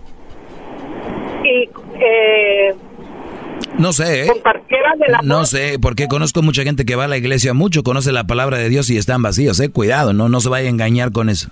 y 1.44 1.70
eh, 2.00 2.76
no 3.78 3.94
sé, 3.94 4.26
¿eh? 4.26 4.32
no 5.24 5.46
sé, 5.46 5.78
porque 5.82 6.08
conozco 6.08 6.42
mucha 6.42 6.64
gente 6.64 6.86
que 6.86 6.96
va 6.96 7.06
a 7.06 7.08
la 7.08 7.18
iglesia 7.18 7.54
mucho, 7.54 7.84
conoce 7.84 8.12
la 8.12 8.26
palabra 8.26 8.58
de 8.58 8.70
Dios 8.70 8.90
y 8.90 8.98
están 8.98 9.22
vacíos, 9.22 9.60
eh, 9.60 9.70
cuidado, 9.70 10.12
no, 10.14 10.28
no 10.28 10.42
se 10.42 10.50
vaya 10.50 10.68
a 10.68 10.70
engañar 10.70 11.12
con 11.12 11.30
eso. 11.30 11.50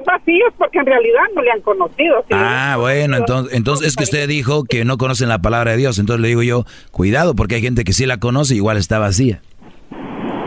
Están 0.00 0.18
vacíos 0.18 0.52
porque 0.58 0.78
en 0.78 0.86
realidad 0.86 1.20
no 1.34 1.42
le 1.42 1.50
han 1.50 1.60
conocido. 1.60 2.24
ah, 2.32 2.76
bueno, 2.78 3.16
entonces, 3.16 3.54
entonces 3.54 3.88
es 3.88 3.96
que 3.96 4.04
usted 4.04 4.28
dijo 4.28 4.64
que 4.64 4.84
no 4.84 4.98
conocen 4.98 5.28
la 5.28 5.38
palabra 5.38 5.72
de 5.72 5.76
Dios, 5.76 5.98
entonces 5.98 6.20
le 6.20 6.28
digo 6.28 6.42
yo, 6.42 6.64
cuidado 6.90 7.34
porque 7.34 7.56
hay 7.56 7.62
gente 7.62 7.84
que 7.84 7.92
sí 7.92 8.06
la 8.06 8.18
conoce 8.18 8.54
y 8.54 8.58
igual 8.58 8.76
está 8.76 8.98
vacía. 8.98 9.40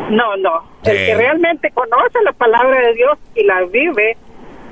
No, 0.09 0.37
no, 0.37 0.63
el 0.83 0.97
que 0.97 1.15
realmente 1.15 1.71
conoce 1.71 2.21
la 2.23 2.33
palabra 2.33 2.79
de 2.87 2.93
Dios 2.93 3.17
y 3.35 3.43
la 3.45 3.63
vive, 3.65 4.15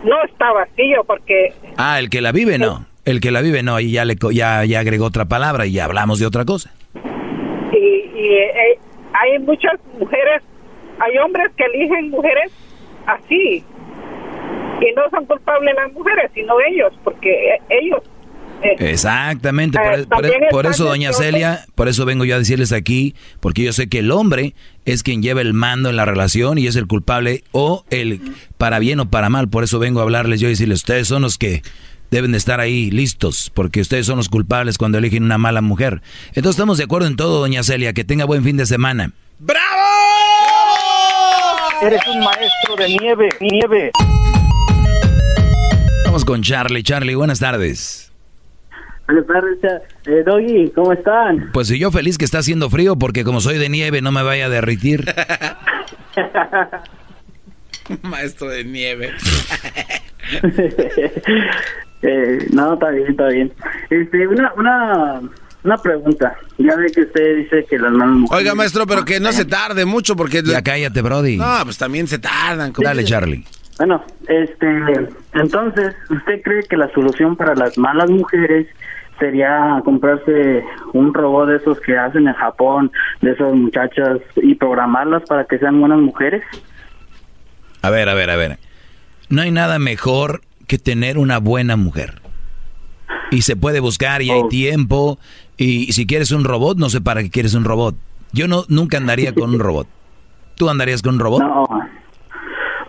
no 0.03 0.23
está 0.23 0.51
vacío 0.51 1.03
porque... 1.05 1.53
Ah, 1.77 1.99
el 1.99 2.09
que 2.09 2.21
la 2.21 2.31
vive 2.31 2.59
no, 2.59 2.85
el 3.05 3.21
que 3.21 3.31
la 3.31 3.41
vive 3.41 3.63
no, 3.63 3.79
y 3.79 3.91
ya, 3.91 4.05
le, 4.05 4.15
ya, 4.33 4.65
ya 4.65 4.79
agregó 4.79 5.05
otra 5.05 5.25
palabra 5.25 5.65
y 5.65 5.73
ya 5.73 5.85
hablamos 5.85 6.19
de 6.19 6.27
otra 6.27 6.45
cosa. 6.45 6.71
Y, 7.71 7.77
y 7.77 8.33
eh, 8.33 8.79
hay 9.13 9.39
muchas 9.39 9.79
mujeres, 9.97 10.43
hay 10.99 11.17
hombres 11.17 11.51
que 11.55 11.63
eligen 11.63 12.11
mujeres 12.11 12.51
así, 13.07 13.63
y 14.81 14.93
no 14.93 15.09
son 15.09 15.25
culpables 15.25 15.75
las 15.75 15.93
mujeres, 15.93 16.31
sino 16.33 16.53
ellos, 16.69 16.93
porque 17.03 17.57
ellos... 17.69 18.01
Eh, 18.63 18.91
Exactamente, 18.91 19.79
por, 20.07 20.23
e, 20.23 20.37
por, 20.51 20.65
eso 20.67 20.85
doña 20.85 21.13
Celia, 21.13 21.65
por 21.73 21.87
eso 21.87 22.05
vengo 22.05 22.25
yo 22.25 22.35
a 22.35 22.37
decirles 22.37 22.71
aquí, 22.71 23.15
porque 23.39 23.63
yo 23.63 23.73
sé 23.73 23.89
que 23.89 23.99
el 23.99 24.11
hombre 24.11 24.53
es 24.85 25.01
quien 25.01 25.23
lleva 25.23 25.41
el 25.41 25.55
mando 25.55 25.89
en 25.89 25.95
la 25.95 26.05
relación 26.05 26.59
y 26.59 26.67
es 26.67 26.75
el 26.75 26.85
culpable 26.85 27.43
o 27.53 27.85
el 27.89 28.21
para 28.59 28.77
bien 28.77 28.99
o 28.99 29.09
para 29.09 29.29
mal, 29.29 29.49
por 29.49 29.63
eso 29.63 29.79
vengo 29.79 29.99
a 29.99 30.03
hablarles 30.03 30.39
yo 30.39 30.47
y 30.47 30.51
decirles, 30.51 30.81
ustedes 30.81 31.07
son 31.07 31.23
los 31.23 31.39
que 31.39 31.63
deben 32.11 32.33
de 32.33 32.37
estar 32.37 32.59
ahí 32.59 32.91
listos, 32.91 33.51
porque 33.51 33.81
ustedes 33.81 34.05
son 34.05 34.17
los 34.17 34.29
culpables 34.29 34.77
cuando 34.77 34.99
eligen 34.99 35.23
una 35.23 35.39
mala 35.39 35.61
mujer. 35.61 36.03
Entonces 36.27 36.51
estamos 36.51 36.77
de 36.77 36.83
acuerdo 36.83 37.07
en 37.07 37.15
todo, 37.15 37.39
doña 37.39 37.63
Celia, 37.63 37.93
que 37.93 38.03
tenga 38.03 38.25
buen 38.25 38.43
fin 38.43 38.57
de 38.57 38.67
semana. 38.67 39.11
¡Bravo! 39.39 39.81
Eres 41.81 42.01
un 42.07 42.19
maestro 42.19 42.75
de 42.77 42.89
nieve, 42.89 43.29
nieve. 43.39 43.91
Vamos 46.11 46.25
con 46.25 46.41
Charlie. 46.41 46.83
Charlie, 46.83 47.15
buenas 47.15 47.39
tardes. 47.39 48.11
Buenas 49.07 49.25
tardes, 49.27 49.59
eh, 50.07 50.23
Doggy, 50.25 50.69
¿cómo 50.75 50.91
están? 50.91 51.51
Pues 51.53 51.69
yo 51.69 51.89
feliz 51.89 52.17
que 52.17 52.25
está 52.25 52.39
haciendo 52.39 52.69
frío 52.69 52.97
porque 52.97 53.23
como 53.23 53.39
soy 53.39 53.57
de 53.57 53.69
nieve 53.69 54.01
no 54.01 54.11
me 54.11 54.21
vaya 54.21 54.47
a 54.47 54.49
derritir. 54.49 55.05
Maestro 58.01 58.49
de 58.49 58.65
nieve. 58.65 59.13
eh, 62.01 62.47
no, 62.51 62.73
está 62.73 62.89
bien, 62.89 63.07
está 63.07 63.27
bien. 63.29 63.53
Este, 63.89 64.27
una, 64.27 64.51
una, 64.57 65.21
una 65.63 65.77
pregunta. 65.77 66.35
Ya 66.57 66.75
ve 66.75 66.91
que 66.91 67.03
usted 67.03 67.37
dice 67.37 67.65
que 67.69 67.79
las 67.79 67.93
manos... 67.93 68.29
Oiga, 68.33 68.53
maestro, 68.53 68.85
pero 68.85 69.05
que 69.05 69.21
no 69.21 69.31
se 69.31 69.45
tarde 69.45 69.85
mucho 69.85 70.17
porque... 70.17 70.43
Ya 70.43 70.61
cállate, 70.61 71.01
Brody. 71.01 71.37
No, 71.37 71.59
pues 71.63 71.77
también 71.77 72.09
se 72.09 72.19
tardan. 72.19 72.73
Dale, 72.77 73.05
Charlie. 73.05 73.45
Bueno, 73.81 73.99
este, 74.27 75.09
entonces, 75.33 75.95
¿usted 76.07 76.43
cree 76.43 76.61
que 76.69 76.77
la 76.77 76.93
solución 76.93 77.35
para 77.35 77.55
las 77.55 77.79
malas 77.79 78.11
mujeres 78.11 78.67
sería 79.19 79.81
comprarse 79.83 80.63
un 80.93 81.11
robot 81.11 81.49
de 81.49 81.55
esos 81.55 81.79
que 81.79 81.97
hacen 81.97 82.27
en 82.27 82.33
Japón, 82.35 82.91
de 83.21 83.31
esas 83.31 83.55
muchachas, 83.55 84.19
y 84.35 84.53
programarlas 84.53 85.23
para 85.23 85.45
que 85.45 85.57
sean 85.57 85.79
buenas 85.79 85.97
mujeres? 85.97 86.43
A 87.81 87.89
ver, 87.89 88.07
a 88.07 88.13
ver, 88.13 88.29
a 88.29 88.35
ver. 88.35 88.59
No 89.29 89.41
hay 89.41 89.49
nada 89.49 89.79
mejor 89.79 90.41
que 90.67 90.77
tener 90.77 91.17
una 91.17 91.39
buena 91.39 91.75
mujer. 91.75 92.21
Y 93.31 93.41
se 93.41 93.55
puede 93.55 93.79
buscar 93.79 94.21
y 94.21 94.29
hay 94.29 94.41
oh. 94.41 94.47
tiempo. 94.47 95.17
Y, 95.57 95.91
si 95.93 96.05
quieres 96.05 96.31
un 96.31 96.43
robot, 96.43 96.77
no 96.77 96.91
sé 96.91 97.01
para 97.01 97.23
qué 97.23 97.31
quieres 97.31 97.55
un 97.55 97.63
robot. 97.63 97.95
Yo 98.31 98.47
no 98.47 98.63
nunca 98.67 98.97
andaría 98.97 99.33
con 99.33 99.49
un 99.49 99.59
robot. 99.59 99.87
¿Tú 100.53 100.69
andarías 100.69 101.01
con 101.01 101.15
un 101.15 101.19
robot? 101.19 101.41
No. 101.41 101.67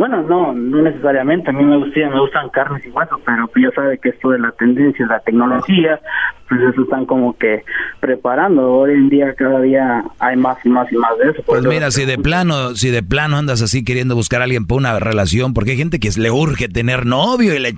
Bueno, 0.02 0.20
no, 0.22 0.52
no 0.52 0.82
necesariamente. 0.82 1.50
A 1.50 1.52
mí 1.52 1.62
me 1.62 1.76
gustan, 1.76 2.10
me 2.10 2.18
gustan 2.18 2.48
carnes 2.48 2.84
y 2.84 2.88
huesos, 2.88 3.20
pero 3.24 3.48
ya 3.54 3.72
sabe 3.72 3.98
que 3.98 4.08
esto 4.08 4.30
de 4.30 4.40
la 4.40 4.50
tendencia, 4.50 5.06
la 5.06 5.20
tecnología, 5.20 6.00
pues 6.48 6.60
eso 6.60 6.82
están 6.82 7.06
como 7.06 7.38
que 7.38 7.62
preparando. 8.00 8.68
Hoy 8.68 8.94
en 8.94 9.08
día 9.08 9.32
cada 9.34 9.60
día 9.60 10.02
hay 10.18 10.36
más 10.36 10.58
y 10.64 10.70
más 10.70 10.90
y 10.90 10.96
más 10.96 11.16
de 11.18 11.30
eso. 11.30 11.42
Pues 11.46 11.64
mira, 11.64 11.92
si 11.92 12.04
de 12.04 12.18
plano, 12.18 12.74
si 12.74 12.90
de 12.90 13.04
plano 13.04 13.36
andas 13.36 13.62
así 13.62 13.84
queriendo 13.84 14.16
buscar 14.16 14.40
a 14.40 14.44
alguien 14.44 14.66
para 14.66 14.78
una 14.78 14.98
relación, 14.98 15.54
porque 15.54 15.70
hay 15.70 15.76
gente 15.76 16.00
que 16.00 16.10
le 16.16 16.32
urge 16.32 16.68
tener 16.68 17.06
novio 17.06 17.54
y 17.54 17.60
le, 17.60 17.76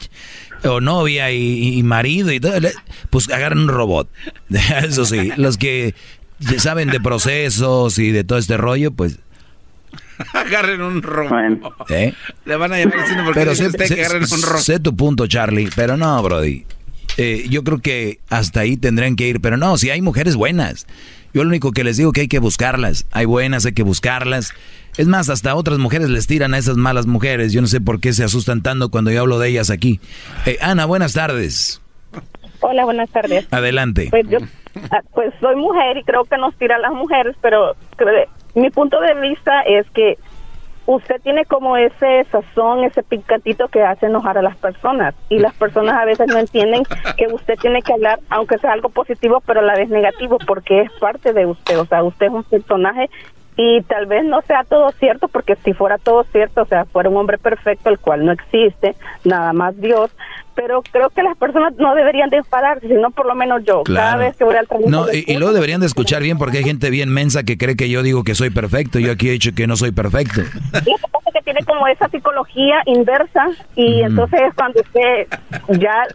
o 0.66 0.80
novia 0.80 1.30
y, 1.30 1.82
marido 1.82 2.32
y 2.32 2.40
todo, 2.40 2.54
pues 3.10 3.30
agarren 3.30 3.58
un 3.58 3.68
robot. 3.68 4.08
Eso 4.82 5.04
sí, 5.04 5.30
los 5.36 5.58
que 5.58 5.94
saben 6.56 6.88
de 6.88 7.00
procesos 7.00 7.98
y 7.98 8.12
de 8.12 8.24
todo 8.24 8.38
este 8.38 8.56
rollo, 8.56 8.92
pues 8.92 9.20
agarren 10.32 10.82
un 10.82 11.02
robot. 11.02 11.90
¿Eh? 11.90 12.14
Le 12.44 12.56
van 12.56 12.72
a 12.72 12.78
llamar 12.78 13.00
diciendo 13.00 13.24
porque 13.24 13.40
pero 13.40 13.54
sé, 13.54 13.70
sé, 13.70 13.94
que 13.94 14.04
agarren 14.04 14.22
un 14.22 14.42
robot. 14.42 14.60
Sé 14.60 14.80
tu 14.80 14.96
punto, 14.96 15.26
Charlie, 15.26 15.70
pero 15.74 15.96
no, 15.96 16.22
Brody. 16.22 16.64
Eh, 17.16 17.46
yo 17.48 17.62
creo 17.62 17.78
que 17.78 18.18
hasta 18.28 18.60
ahí 18.60 18.76
tendrán 18.76 19.16
que 19.16 19.28
ir, 19.28 19.40
pero 19.40 19.56
no, 19.56 19.76
si 19.76 19.90
hay 19.90 20.02
mujeres 20.02 20.36
buenas. 20.36 20.86
Yo 21.32 21.42
lo 21.42 21.48
único 21.48 21.72
que 21.72 21.82
les 21.82 21.96
digo 21.96 22.12
que 22.12 22.22
hay 22.22 22.28
que 22.28 22.38
buscarlas. 22.38 23.06
Hay 23.10 23.24
buenas, 23.24 23.66
hay 23.66 23.72
que 23.72 23.82
buscarlas. 23.82 24.54
Es 24.96 25.08
más, 25.08 25.28
hasta 25.28 25.56
otras 25.56 25.78
mujeres 25.78 26.08
les 26.08 26.28
tiran 26.28 26.54
a 26.54 26.58
esas 26.58 26.76
malas 26.76 27.06
mujeres. 27.06 27.52
Yo 27.52 27.60
no 27.60 27.66
sé 27.66 27.80
por 27.80 28.00
qué 28.00 28.12
se 28.12 28.22
asustan 28.22 28.62
tanto 28.62 28.90
cuando 28.90 29.10
yo 29.10 29.22
hablo 29.22 29.40
de 29.40 29.48
ellas 29.48 29.70
aquí. 29.70 30.00
Eh, 30.46 30.58
Ana, 30.60 30.86
buenas 30.86 31.12
tardes. 31.12 31.80
Hola, 32.60 32.84
buenas 32.84 33.10
tardes. 33.10 33.46
Adelante. 33.50 34.08
Pues 34.10 34.28
yo 34.28 34.38
ah, 34.92 35.00
pues 35.12 35.34
soy 35.40 35.56
mujer 35.56 35.96
y 35.96 36.04
creo 36.04 36.24
que 36.24 36.38
nos 36.38 36.56
tiran 36.56 36.80
las 36.82 36.92
mujeres, 36.92 37.34
pero 37.42 37.74
mi 38.54 38.70
punto 38.70 39.00
de 39.00 39.14
vista 39.14 39.62
es 39.62 39.88
que 39.90 40.18
usted 40.86 41.20
tiene 41.22 41.44
como 41.46 41.76
ese 41.76 42.24
sazón, 42.30 42.84
ese 42.84 43.02
picantito 43.02 43.68
que 43.68 43.82
hace 43.82 44.06
enojar 44.06 44.38
a 44.38 44.42
las 44.42 44.56
personas. 44.56 45.14
Y 45.28 45.38
las 45.38 45.54
personas 45.54 45.94
a 45.94 46.04
veces 46.04 46.26
no 46.28 46.38
entienden 46.38 46.82
que 47.16 47.26
usted 47.32 47.54
tiene 47.58 47.82
que 47.82 47.92
hablar, 47.92 48.20
aunque 48.28 48.58
sea 48.58 48.72
algo 48.72 48.90
positivo, 48.90 49.42
pero 49.46 49.60
a 49.60 49.64
la 49.64 49.74
vez 49.74 49.88
negativo, 49.88 50.38
porque 50.46 50.82
es 50.82 50.92
parte 51.00 51.32
de 51.32 51.46
usted, 51.46 51.78
o 51.78 51.86
sea, 51.86 52.02
usted 52.02 52.26
es 52.26 52.32
un 52.32 52.44
personaje 52.44 53.08
y 53.56 53.82
tal 53.82 54.06
vez 54.06 54.24
no 54.24 54.42
sea 54.42 54.64
todo 54.64 54.90
cierto, 54.98 55.28
porque 55.28 55.56
si 55.64 55.72
fuera 55.72 55.98
todo 55.98 56.24
cierto, 56.24 56.62
o 56.62 56.66
sea, 56.66 56.84
fuera 56.86 57.08
un 57.08 57.16
hombre 57.16 57.38
perfecto, 57.38 57.88
el 57.90 57.98
cual 57.98 58.24
no 58.24 58.32
existe, 58.32 58.96
nada 59.24 59.52
más 59.52 59.80
Dios, 59.80 60.10
pero 60.54 60.82
creo 60.82 61.10
que 61.10 61.22
las 61.22 61.36
personas 61.36 61.74
no 61.76 61.94
deberían 61.94 62.30
de 62.30 62.38
enfadarse, 62.38 62.88
sino 62.88 63.10
por 63.10 63.26
lo 63.26 63.34
menos 63.34 63.62
yo, 63.64 63.82
cada 63.84 64.16
vez 64.16 64.36
que 64.36 64.44
voy 64.44 64.56
al 64.56 64.66
trabajo. 64.66 64.88
No, 64.88 65.06
y, 65.12 65.36
luego 65.36 65.52
deberían 65.52 65.80
de 65.80 65.86
escuchar 65.86 66.22
bien 66.22 66.38
porque 66.38 66.58
hay 66.58 66.64
gente 66.64 66.90
bien 66.90 67.10
mensa 67.10 67.42
que 67.44 67.56
cree 67.58 67.76
que 67.76 67.88
yo 67.88 68.02
digo 68.02 68.24
que 68.24 68.34
soy 68.34 68.50
perfecto, 68.50 68.98
yo 68.98 69.12
aquí 69.12 69.28
he 69.28 69.32
dicho 69.32 69.50
que 69.54 69.66
no 69.66 69.76
soy 69.76 69.92
perfecto. 69.92 70.40
Y 70.86 70.94
que 71.34 71.42
tiene 71.42 71.64
como 71.64 71.86
esa 71.88 72.08
psicología 72.08 72.76
inversa 72.86 73.48
y 73.74 74.02
entonces 74.02 74.40
cuando 74.54 74.80
usted 74.80 75.26
ya 75.80 76.06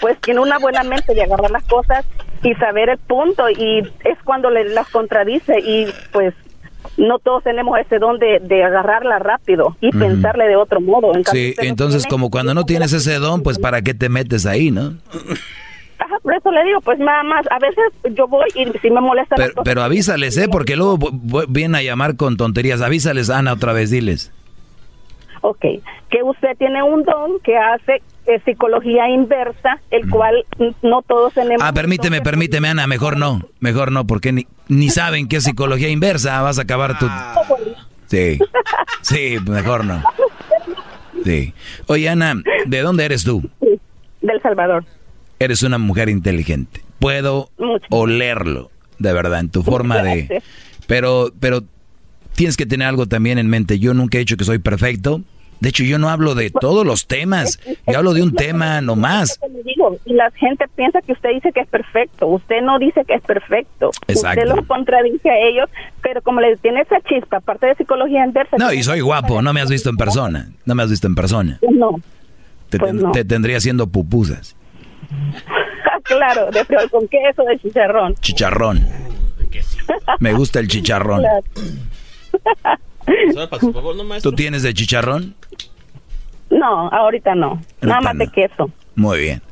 pues 0.00 0.16
tiene 0.20 0.38
una 0.38 0.58
buena 0.58 0.84
mente 0.84 1.14
de 1.14 1.22
agarrar 1.22 1.50
las 1.50 1.64
cosas 1.64 2.06
y 2.44 2.54
saber 2.54 2.88
el 2.88 2.98
punto 2.98 3.50
y 3.50 3.80
es 4.04 4.18
cuando 4.24 4.50
le 4.50 4.68
las 4.68 4.88
contradice 4.88 5.58
y 5.58 5.86
pues 6.12 6.32
no 6.98 7.18
todos 7.18 7.44
tenemos 7.44 7.78
ese 7.78 7.98
don 7.98 8.18
de, 8.18 8.64
agarrarla 8.64 9.18
rápido 9.18 9.76
y 9.80 9.90
pensarle 9.90 10.46
de 10.48 10.56
otro 10.56 10.80
modo. 10.80 11.12
sí, 11.32 11.54
entonces 11.58 12.06
como 12.06 12.30
cuando 12.30 12.54
no 12.54 12.64
tienes 12.64 12.92
ese 12.92 13.18
don, 13.18 13.42
pues 13.42 13.58
¿para 13.58 13.82
qué 13.82 13.94
te 13.94 14.08
metes 14.08 14.44
ahí, 14.44 14.70
no? 14.70 14.94
Ajá, 15.98 16.16
por 16.22 16.34
eso 16.34 16.50
le 16.52 16.64
digo, 16.64 16.80
pues 16.80 16.98
nada 16.98 17.22
más, 17.24 17.44
a 17.50 17.58
veces 17.58 18.14
yo 18.16 18.28
voy 18.28 18.46
y 18.54 18.66
si 18.78 18.90
me 18.90 19.00
molesta... 19.00 19.34
Pero, 19.36 19.52
pero 19.64 19.82
avísales, 19.82 20.36
¿eh? 20.36 20.48
Porque 20.50 20.76
luego 20.76 20.98
vienen 21.48 21.74
a 21.74 21.82
llamar 21.82 22.16
con 22.16 22.36
tonterías. 22.36 22.82
Avísales, 22.82 23.30
Ana, 23.30 23.54
otra 23.54 23.72
vez, 23.72 23.90
diles. 23.90 24.32
Ok, 25.40 25.60
que 26.10 26.22
usted 26.22 26.56
tiene 26.56 26.82
un 26.82 27.02
don 27.04 27.40
que 27.40 27.56
hace 27.56 28.02
es 28.28 28.42
psicología 28.44 29.08
inversa, 29.08 29.80
el 29.90 30.08
cual 30.08 30.44
no 30.82 31.02
todos 31.02 31.32
tenemos. 31.32 31.62
Ah, 31.66 31.72
permíteme, 31.72 32.20
permíteme, 32.20 32.68
Ana, 32.68 32.86
mejor 32.86 33.16
no, 33.16 33.40
mejor 33.58 33.90
no, 33.90 34.06
porque 34.06 34.32
ni, 34.32 34.46
ni 34.68 34.90
saben 34.90 35.28
qué 35.28 35.36
es 35.36 35.44
psicología 35.44 35.88
inversa, 35.88 36.42
vas 36.42 36.58
a 36.58 36.62
acabar 36.62 36.98
tu... 36.98 37.06
Sí, 38.06 38.38
sí, 39.02 39.36
mejor 39.48 39.84
no. 39.84 40.02
Sí. 41.24 41.54
Oye, 41.86 42.08
Ana, 42.08 42.34
¿de 42.66 42.80
dónde 42.80 43.06
eres 43.06 43.24
tú? 43.24 43.48
Del 44.20 44.42
Salvador. 44.42 44.84
Eres 45.38 45.62
una 45.62 45.78
mujer 45.78 46.10
inteligente. 46.10 46.82
Puedo 46.98 47.50
olerlo, 47.90 48.70
de 48.98 49.12
verdad, 49.12 49.40
en 49.40 49.50
tu 49.50 49.62
forma 49.62 50.02
de... 50.02 50.42
Pero, 50.86 51.30
pero 51.40 51.62
tienes 52.34 52.56
que 52.56 52.66
tener 52.66 52.88
algo 52.88 53.06
también 53.06 53.38
en 53.38 53.48
mente. 53.48 53.78
Yo 53.78 53.94
nunca 53.94 54.18
he 54.18 54.20
dicho 54.20 54.36
que 54.36 54.44
soy 54.44 54.58
perfecto. 54.58 55.22
De 55.60 55.68
hecho, 55.70 55.82
yo 55.84 55.98
no 55.98 56.08
hablo 56.08 56.34
de 56.34 56.50
todos 56.50 56.86
los 56.86 57.06
temas. 57.06 57.58
Yo 57.86 57.98
hablo 57.98 58.14
de 58.14 58.22
un 58.22 58.34
tema 58.34 58.80
nomás. 58.80 59.40
Y 60.04 60.12
la 60.14 60.30
gente 60.32 60.66
piensa 60.76 61.00
que 61.02 61.12
usted 61.12 61.30
dice 61.30 61.52
que 61.52 61.60
es 61.60 61.68
perfecto. 61.68 62.26
Usted 62.28 62.62
no 62.62 62.78
dice 62.78 63.04
que 63.04 63.14
es 63.14 63.22
perfecto. 63.22 63.90
Exacto. 64.06 64.40
Usted 64.42 64.56
los 64.56 64.66
contradice 64.66 65.30
a 65.30 65.38
ellos, 65.38 65.68
pero 66.02 66.22
como 66.22 66.40
les 66.40 66.60
tiene 66.60 66.80
esa 66.82 67.00
chispa, 67.00 67.38
aparte 67.38 67.66
de 67.66 67.74
psicología 67.74 68.24
inversa. 68.24 68.56
No, 68.58 68.72
y 68.72 68.82
soy 68.82 69.00
guapo. 69.00 69.42
No 69.42 69.52
me 69.52 69.60
has 69.60 69.70
visto 69.70 69.90
en 69.90 69.96
persona. 69.96 70.48
No 70.64 70.74
me 70.74 70.82
has 70.82 70.90
visto 70.90 71.06
en 71.06 71.14
persona. 71.14 71.58
No. 71.70 72.00
Te, 72.70 72.78
Pues 72.78 72.94
no. 72.94 73.10
te 73.12 73.24
tendría 73.24 73.56
haciendo 73.56 73.86
pupusas. 73.88 74.54
claro, 76.04 76.50
de 76.50 76.64
frijol 76.64 76.90
con 76.90 77.08
queso, 77.08 77.42
de 77.44 77.58
chicharrón. 77.58 78.14
Chicharrón. 78.16 78.86
Me 80.20 80.32
gusta 80.34 80.60
el 80.60 80.68
chicharrón. 80.68 81.22
¿Tú 84.22 84.32
tienes 84.32 84.62
de 84.62 84.74
chicharrón? 84.74 85.34
No, 86.50 86.88
ahorita 86.88 87.34
no. 87.34 87.60
Nada 87.82 88.00
más 88.00 88.18
de 88.18 88.28
queso. 88.28 88.70
Muy 88.94 89.20
bien. 89.20 89.42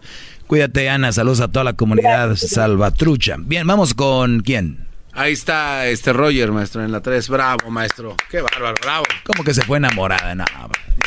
Cuídate, 0.46 0.88
Ana. 0.88 1.12
Saludos 1.12 1.40
a 1.40 1.48
toda 1.48 1.64
la 1.64 1.72
comunidad 1.74 2.34
salvatrucha. 2.36 3.36
Bien, 3.38 3.66
vamos 3.66 3.94
con 3.94 4.40
quién. 4.40 4.86
Ahí 5.12 5.32
está 5.32 5.86
este 5.86 6.12
Roger, 6.12 6.52
maestro, 6.52 6.84
en 6.84 6.92
la 6.92 7.00
3. 7.00 7.28
Bravo, 7.30 7.70
maestro. 7.70 8.14
Qué 8.30 8.40
bárbaro, 8.42 8.74
bravo. 8.82 9.04
¿Cómo 9.24 9.44
que 9.44 9.54
se 9.54 9.62
fue 9.62 9.78
enamorada? 9.78 10.34
No, 10.34 10.44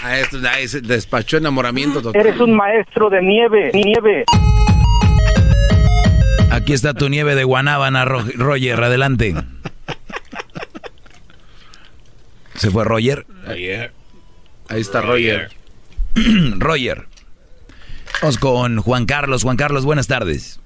maestro, 0.04 0.40
ahí 0.50 0.68
se 0.68 0.82
despachó 0.82 1.38
enamoramiento 1.38 2.02
total. 2.02 2.20
Eres 2.20 2.40
un 2.40 2.56
maestro 2.56 3.10
de 3.10 3.22
nieve, 3.22 3.72
nieve. 3.74 4.26
Aquí 6.52 6.74
está 6.74 6.94
tu 6.94 7.08
nieve 7.10 7.36
de 7.36 7.44
Guanábana, 7.44 8.06
Ro- 8.06 8.24
Roger. 8.36 8.84
Adelante. 8.84 9.36
¿Se 12.60 12.70
fue 12.72 12.84
Roger? 12.84 13.26
Ahí 13.48 14.82
está 14.82 15.00
Roger. 15.00 15.48
Roger. 16.58 17.06
Vamos 18.22 18.38
con 18.38 18.80
Juan 18.80 19.06
Carlos. 19.06 19.44
Juan 19.44 19.56
Carlos, 19.56 19.86
buenas 19.86 20.08
tardes. 20.08 20.60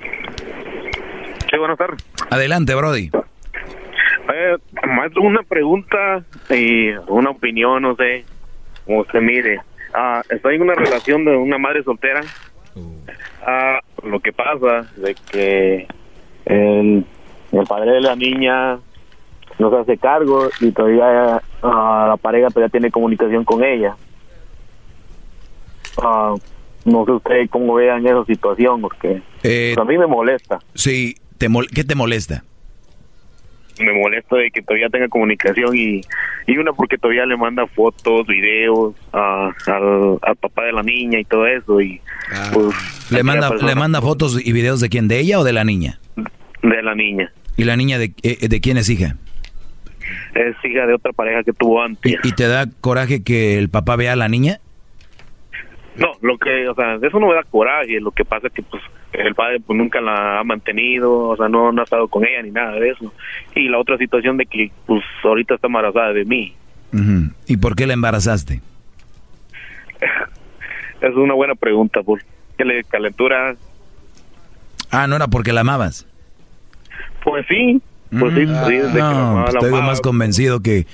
Sí, 0.00 1.58
buenas 1.58 1.76
tardes. 1.76 2.02
Adelante, 2.30 2.74
Brody. 2.74 3.10
Eh, 4.32 4.56
maestro, 4.88 5.20
una 5.20 5.42
pregunta 5.42 6.24
y 6.48 6.88
una 7.08 7.30
opinión, 7.30 7.82
no 7.82 7.94
sé, 7.96 8.24
como 8.86 9.04
se 9.12 9.20
mire. 9.20 9.60
Ah, 9.92 10.22
estoy 10.30 10.54
en 10.54 10.62
una 10.62 10.74
relación 10.74 11.26
de 11.26 11.36
una 11.36 11.58
madre 11.58 11.82
soltera. 11.82 12.22
Ah, 13.42 13.78
lo 14.02 14.20
que 14.20 14.32
pasa 14.32 14.90
de 14.96 15.14
que 15.30 15.86
el, 16.46 17.04
el 17.52 17.66
padre 17.68 17.90
de 17.92 18.00
la 18.00 18.16
niña 18.16 18.78
no 19.58 19.70
se 19.70 19.76
hace 19.76 19.98
cargo 19.98 20.48
y 20.60 20.70
todavía 20.72 21.42
ah, 21.62 22.06
la 22.08 22.16
pareja 22.16 22.48
todavía 22.48 22.70
tiene 22.70 22.90
comunicación 22.90 23.44
con 23.44 23.62
ella. 23.64 23.94
Ah, 26.02 26.34
no 26.84 27.04
sé 27.04 27.12
usted 27.12 27.50
cómo 27.50 27.74
vean 27.74 28.06
esa 28.06 28.24
situación, 28.24 28.80
porque 28.80 29.22
Eh, 29.42 29.74
a 29.78 29.84
mí 29.84 29.98
me 29.98 30.06
molesta. 30.06 30.58
Sí, 30.74 31.14
te 31.38 31.48
mol- 31.48 31.68
¿qué 31.74 31.84
te 31.84 31.94
molesta? 31.94 32.44
me 33.78 33.94
molesta 33.94 34.36
de 34.36 34.50
que 34.50 34.60
todavía 34.60 34.90
tenga 34.90 35.08
comunicación 35.08 35.74
y, 35.74 36.02
y 36.46 36.58
una 36.58 36.70
porque 36.74 36.98
todavía 36.98 37.24
le 37.24 37.34
manda 37.38 37.66
fotos, 37.66 38.26
videos 38.26 38.94
a- 39.10 39.50
al, 39.66 40.18
al 40.20 40.36
papá 40.36 40.64
de 40.64 40.72
la 40.72 40.82
niña 40.82 41.18
y 41.18 41.24
todo 41.24 41.46
eso 41.46 41.80
y 41.80 41.98
pues 42.52 42.74
¿Le 43.10 43.22
manda, 43.22 43.48
persona 43.48 43.70
¿Le 43.70 43.74
manda 43.80 44.02
fotos 44.02 44.38
y 44.44 44.52
videos 44.52 44.80
de 44.80 44.90
quién? 44.90 45.08
¿De 45.08 45.18
ella 45.20 45.38
o 45.40 45.44
de 45.44 45.54
la 45.54 45.64
niña? 45.64 45.98
de 46.62 46.82
la 46.82 46.94
niña 46.94 47.32
¿Y 47.56 47.64
la 47.64 47.74
niña 47.76 47.98
de, 47.98 48.12
eh, 48.22 48.48
de 48.48 48.60
quién 48.60 48.76
es 48.76 48.90
hija? 48.90 49.16
Es 50.34 50.56
hija 50.64 50.86
de 50.86 50.94
otra 50.94 51.12
pareja 51.12 51.42
que 51.44 51.52
tuvo 51.52 51.82
antes 51.82 52.16
¿Y 52.24 52.32
te 52.32 52.46
da 52.48 52.66
coraje 52.80 53.22
que 53.22 53.58
el 53.58 53.68
papá 53.68 53.96
vea 53.96 54.12
a 54.12 54.16
la 54.16 54.28
niña? 54.28 54.60
no 55.96 56.12
lo 56.22 56.38
que 56.38 56.68
o 56.68 56.74
sea 56.74 56.94
eso 57.02 57.18
no 57.18 57.26
me 57.28 57.34
da 57.34 57.42
coraje 57.42 58.00
lo 58.00 58.12
que 58.12 58.24
pasa 58.24 58.46
es 58.46 58.52
que 58.52 58.62
pues 58.62 58.82
el 59.12 59.34
padre 59.34 59.58
pues 59.60 59.76
nunca 59.76 60.00
la 60.00 60.38
ha 60.38 60.44
mantenido 60.44 61.12
o 61.30 61.36
sea 61.36 61.48
no, 61.48 61.72
no 61.72 61.80
ha 61.80 61.84
estado 61.84 62.06
con 62.08 62.24
ella 62.24 62.42
ni 62.42 62.50
nada 62.52 62.72
de 62.72 62.90
eso 62.90 63.12
y 63.56 63.68
la 63.68 63.78
otra 63.78 63.98
situación 63.98 64.36
de 64.36 64.46
que 64.46 64.70
pues 64.86 65.02
ahorita 65.24 65.56
está 65.56 65.66
embarazada 65.66 66.12
de 66.12 66.24
mí. 66.24 66.54
¿Y 67.46 67.56
por 67.56 67.74
qué 67.76 67.86
la 67.86 67.94
embarazaste? 67.94 68.60
es 71.00 71.14
una 71.14 71.34
buena 71.34 71.54
pregunta 71.54 72.02
por 72.02 72.20
qué 72.56 72.64
le 72.64 72.84
calentura 72.84 73.54
Ah, 74.92 75.06
no 75.06 75.16
era 75.16 75.28
porque 75.28 75.52
la 75.52 75.60
amabas. 75.60 76.06
pues 77.22 77.44
sí 77.48 77.80
pues 78.10 78.34
sí, 78.34 78.40
sí, 78.46 78.74
desde 78.76 78.88
Mm. 78.88 78.98
no, 78.98 79.06
amaba, 79.08 79.44
pues 79.46 79.54
digo 79.64 79.76
amaba. 79.76 79.86
más 79.92 80.00
convencido 80.00 80.60
que, 80.60 80.86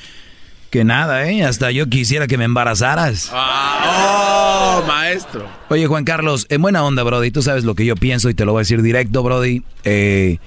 que 0.71 0.85
nada, 0.85 1.29
¿eh? 1.31 1.45
Hasta 1.45 1.71
yo 1.71 1.89
quisiera 1.89 2.27
que 2.27 2.37
me 2.39 2.45
embarazaras. 2.45 3.31
Ah, 3.33 4.81
oh, 4.83 4.87
maestro. 4.87 5.47
Oye, 5.69 5.87
Juan 5.87 6.05
Carlos, 6.05 6.47
en 6.51 6.63
buena 6.63 6.85
onda, 6.85 7.03
Brody, 7.03 7.31
tú 7.31 7.43
sabes 7.43 7.65
lo 7.65 7.75
que 7.75 7.85
yo 7.85 7.95
pienso 7.97 8.29
y 8.31 8.35
te 8.35 8.45
lo 8.45 8.53
voy 8.53 8.61
a 8.61 8.63
decir 8.63 8.83
directo, 8.83 9.23
Brody. 9.23 9.63
Eh, 9.85 10.39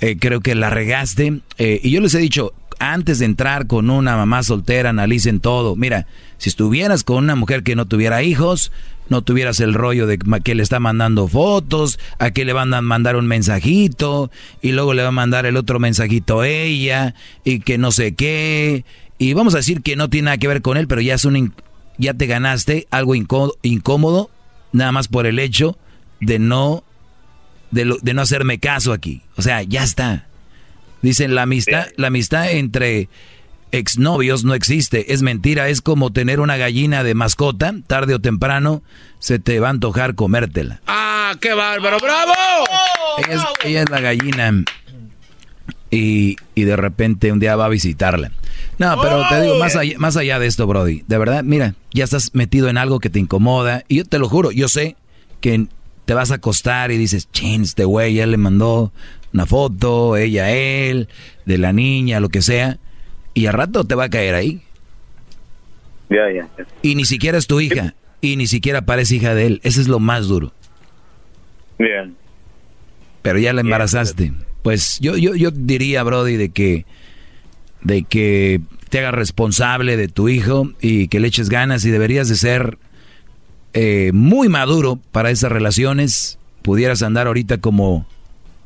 eh, 0.00 0.16
creo 0.18 0.40
que 0.40 0.54
la 0.54 0.70
regaste. 0.70 1.40
eh, 1.58 1.80
y 1.82 1.90
yo 1.90 2.00
les 2.00 2.14
he 2.14 2.18
dicho, 2.18 2.52
antes 2.78 3.18
de 3.18 3.26
entrar 3.26 3.66
con 3.66 3.90
una 3.90 4.16
mamá 4.16 4.42
soltera, 4.42 4.90
analicen 4.90 5.40
todo. 5.40 5.76
Mira, 5.76 6.06
si 6.38 6.48
estuvieras 6.48 7.04
con 7.04 7.16
una 7.24 7.34
mujer 7.34 7.62
que 7.62 7.76
no 7.76 7.86
tuviera 7.86 8.22
hijos, 8.22 8.72
no 9.10 9.20
tuvieras 9.22 9.60
el 9.60 9.74
rollo 9.74 10.06
de 10.06 10.18
que 10.42 10.54
le 10.54 10.62
está 10.62 10.80
mandando 10.80 11.28
fotos, 11.28 11.98
a 12.18 12.30
que 12.30 12.46
le 12.46 12.54
van 12.54 12.72
a 12.72 12.80
mandar 12.80 13.16
un 13.16 13.26
mensajito, 13.26 14.30
y 14.62 14.72
luego 14.72 14.94
le 14.94 15.02
va 15.02 15.08
a 15.08 15.12
mandar 15.12 15.44
el 15.44 15.56
otro 15.58 15.78
mensajito 15.78 16.40
a 16.40 16.48
ella, 16.48 17.14
y 17.44 17.60
que 17.60 17.76
no 17.76 17.92
sé 17.92 18.14
qué. 18.14 18.84
Y 19.18 19.34
vamos 19.34 19.52
a 19.54 19.58
decir 19.58 19.82
que 19.82 19.96
no 19.96 20.08
tiene 20.08 20.26
nada 20.26 20.38
que 20.38 20.48
ver 20.48 20.62
con 20.62 20.78
él, 20.78 20.86
pero 20.88 21.02
ya 21.02 21.14
es 21.14 21.24
un 21.26 21.52
ya 21.98 22.14
te 22.14 22.26
ganaste 22.26 22.86
algo 22.90 23.14
incó- 23.14 23.54
incómodo, 23.60 24.30
nada 24.72 24.90
más 24.92 25.08
por 25.08 25.26
el 25.26 25.38
hecho 25.38 25.76
de 26.20 26.38
no 26.38 26.82
de, 27.70 27.84
lo- 27.84 27.98
de 28.00 28.14
no 28.14 28.22
hacerme 28.22 28.58
caso 28.58 28.92
aquí. 28.94 29.20
O 29.36 29.42
sea, 29.42 29.62
ya 29.62 29.84
está. 29.84 30.26
Dicen 31.02 31.34
la 31.34 31.42
amistad, 31.42 31.88
la 31.96 32.06
amistad 32.08 32.50
entre 32.52 33.08
exnovios 33.72 34.44
no 34.44 34.54
existe, 34.54 35.12
es 35.12 35.22
mentira, 35.22 35.68
es 35.68 35.80
como 35.80 36.12
tener 36.12 36.40
una 36.40 36.56
gallina 36.56 37.04
de 37.04 37.14
mascota, 37.14 37.74
tarde 37.86 38.14
o 38.14 38.20
temprano 38.20 38.82
se 39.18 39.38
te 39.38 39.60
va 39.60 39.68
a 39.68 39.70
antojar 39.70 40.14
comértela. 40.14 40.80
¡Ah, 40.86 41.34
qué 41.40 41.54
bárbaro! 41.54 41.98
¡Bravo! 42.00 42.32
Ella 43.18 43.34
es, 43.34 43.42
ella 43.64 43.82
es 43.82 43.90
la 43.90 44.00
gallina 44.00 44.64
y, 45.90 46.36
y 46.54 46.62
de 46.62 46.76
repente 46.76 47.32
un 47.32 47.40
día 47.40 47.56
va 47.56 47.66
a 47.66 47.68
visitarla. 47.68 48.32
No, 48.78 48.98
pero 49.02 49.22
te 49.28 49.42
digo, 49.42 49.58
más 49.58 49.76
allá, 49.76 49.98
más 49.98 50.16
allá 50.16 50.38
de 50.38 50.46
esto, 50.46 50.66
Brody, 50.66 51.04
de 51.06 51.18
verdad, 51.18 51.44
mira, 51.44 51.74
ya 51.92 52.04
estás 52.04 52.30
metido 52.34 52.68
en 52.68 52.78
algo 52.78 52.98
que 52.98 53.10
te 53.10 53.18
incomoda 53.18 53.84
y 53.88 53.96
yo 53.96 54.04
te 54.04 54.18
lo 54.18 54.28
juro, 54.28 54.50
yo 54.52 54.68
sé 54.68 54.96
que 55.40 55.66
te 56.06 56.14
vas 56.14 56.30
a 56.30 56.36
acostar 56.36 56.90
y 56.90 56.96
dices, 56.96 57.28
chin, 57.30 57.62
este 57.62 57.84
güey 57.84 58.14
ya 58.14 58.26
le 58.26 58.36
mandó 58.36 58.92
una 59.32 59.46
foto, 59.46 60.16
ella 60.16 60.50
él, 60.50 61.08
de 61.44 61.58
la 61.58 61.72
niña, 61.72 62.20
lo 62.20 62.30
que 62.30 62.42
sea, 62.42 62.78
y 63.34 63.46
al 63.46 63.54
rato 63.54 63.84
te 63.84 63.94
va 63.94 64.04
a 64.04 64.10
caer 64.10 64.34
ahí. 64.34 64.60
ya 66.08 66.30
ya 66.32 66.48
ya. 66.58 66.64
Y 66.82 66.94
ni 66.94 67.04
siquiera 67.04 67.38
es 67.38 67.46
tu 67.46 67.60
hija, 67.60 67.94
y 68.20 68.36
ni 68.36 68.46
siquiera 68.46 68.82
parece 68.82 69.16
hija 69.16 69.34
de 69.34 69.46
él, 69.46 69.60
eso 69.64 69.80
es 69.80 69.88
lo 69.88 69.98
más 70.00 70.26
duro. 70.28 70.52
Bien. 71.78 72.14
pero 73.22 73.38
ya 73.38 73.52
la 73.52 73.62
embarazaste. 73.62 74.32
Pues 74.62 74.98
yo, 75.00 75.16
yo, 75.16 75.34
yo 75.34 75.50
diría, 75.50 76.02
Brody, 76.02 76.36
de 76.36 76.50
que, 76.50 76.84
de 77.82 78.02
que 78.02 78.60
te 78.90 78.98
hagas 78.98 79.14
responsable 79.14 79.96
de 79.96 80.08
tu 80.08 80.28
hijo 80.28 80.70
y 80.82 81.08
que 81.08 81.20
le 81.20 81.28
eches 81.28 81.48
ganas 81.48 81.84
y 81.86 81.90
deberías 81.90 82.28
de 82.28 82.36
ser 82.36 82.76
eh, 83.72 84.10
muy 84.12 84.48
maduro 84.50 84.98
para 85.12 85.30
esas 85.30 85.50
relaciones. 85.52 86.38
Pudieras 86.60 87.02
andar 87.02 87.26
ahorita 87.26 87.58
como, 87.58 88.06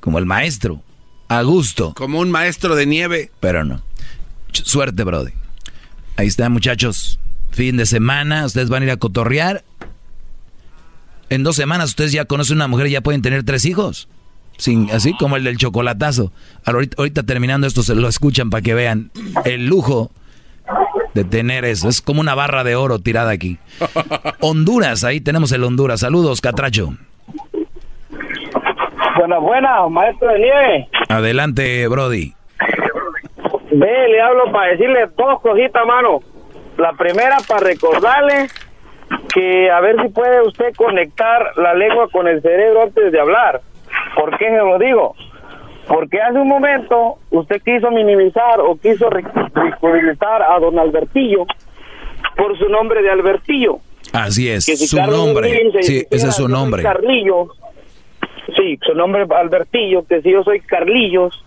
como 0.00 0.18
el 0.18 0.26
maestro, 0.26 0.82
a 1.28 1.42
gusto, 1.42 1.94
Como 1.94 2.18
un 2.18 2.30
maestro 2.32 2.74
de 2.74 2.86
nieve. 2.86 3.30
pero 3.38 3.62
no. 3.64 3.82
Suerte, 4.62 5.04
Brody. 5.04 5.32
Ahí 6.16 6.26
está, 6.26 6.48
muchachos. 6.48 7.18
Fin 7.50 7.76
de 7.76 7.86
semana, 7.86 8.44
ustedes 8.44 8.68
van 8.68 8.82
a 8.82 8.86
ir 8.86 8.90
a 8.90 8.96
cotorrear. 8.96 9.64
En 11.30 11.42
dos 11.42 11.56
semanas 11.56 11.90
ustedes 11.90 12.12
ya 12.12 12.24
conocen 12.24 12.56
una 12.56 12.68
mujer 12.68 12.88
y 12.88 12.90
ya 12.90 13.00
pueden 13.00 13.22
tener 13.22 13.44
tres 13.44 13.64
hijos. 13.64 14.08
Sin, 14.56 14.90
así 14.90 15.16
como 15.16 15.36
el 15.36 15.44
del 15.44 15.56
chocolatazo. 15.56 16.32
Ahorita, 16.64 16.96
ahorita 16.98 17.22
terminando 17.24 17.66
esto 17.66 17.82
se 17.82 17.94
lo 17.94 18.08
escuchan 18.08 18.50
para 18.50 18.62
que 18.62 18.74
vean 18.74 19.10
el 19.44 19.66
lujo 19.66 20.10
de 21.14 21.24
tener 21.24 21.64
eso. 21.64 21.88
Es 21.88 22.00
como 22.00 22.20
una 22.20 22.34
barra 22.34 22.62
de 22.64 22.76
oro 22.76 22.98
tirada 22.98 23.30
aquí. 23.30 23.58
Honduras, 24.40 25.04
ahí 25.04 25.20
tenemos 25.20 25.50
el 25.52 25.64
Honduras. 25.64 26.00
Saludos, 26.00 26.40
Catracho. 26.40 26.94
Buenas, 29.16 29.40
buenas, 29.40 29.90
maestro 29.90 30.28
de 30.28 30.38
nieve. 30.38 30.88
Adelante, 31.08 31.86
Brody. 31.88 32.34
Ve, 33.76 34.08
le 34.08 34.20
hablo 34.20 34.52
para 34.52 34.72
decirle 34.72 35.06
dos 35.16 35.40
cositas, 35.40 35.84
mano. 35.86 36.20
La 36.76 36.92
primera, 36.92 37.38
para 37.46 37.60
recordarle 37.60 38.48
que 39.32 39.70
a 39.70 39.80
ver 39.80 39.96
si 40.02 40.08
puede 40.08 40.42
usted 40.42 40.74
conectar 40.76 41.56
la 41.56 41.74
lengua 41.74 42.08
con 42.10 42.28
el 42.28 42.40
cerebro 42.40 42.82
antes 42.82 43.10
de 43.10 43.20
hablar. 43.20 43.60
¿Por 44.14 44.36
qué 44.38 44.48
se 44.48 44.56
lo 44.56 44.78
digo? 44.78 45.14
Porque 45.88 46.20
hace 46.20 46.38
un 46.38 46.48
momento 46.48 47.18
usted 47.30 47.60
quiso 47.62 47.90
minimizar 47.90 48.60
o 48.60 48.76
quiso 48.76 49.10
ridiculizar 49.10 50.42
a 50.42 50.58
don 50.58 50.78
Albertillo 50.78 51.44
por 52.36 52.56
su 52.58 52.68
nombre 52.68 53.02
de 53.02 53.10
Albertillo. 53.10 53.78
Así 54.12 54.48
es, 54.48 54.64
su 54.64 54.96
nombre. 54.96 55.70
sí, 55.80 56.06
ese 56.10 56.28
es 56.28 56.36
su 56.36 56.48
nombre. 56.48 56.82
Carlillo. 56.82 57.48
Sí, 58.56 58.78
su 58.86 58.94
nombre 58.94 59.24
es 59.24 59.30
Albertillo, 59.30 60.06
que 60.06 60.22
si 60.22 60.30
yo 60.30 60.44
soy 60.44 60.60
Carlillos. 60.60 61.44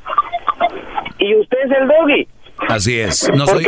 Y 1.19 1.35
usted 1.35 1.57
es 1.65 1.71
el 1.71 1.87
doggy. 1.87 2.27
Así 2.69 2.99
es. 2.99 3.29
No 3.35 3.45
soy, 3.45 3.65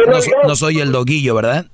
no 0.48 0.56
soy 0.56 0.80
el 0.80 0.92
doguillo, 0.92 1.36
¿verdad? 1.36 1.66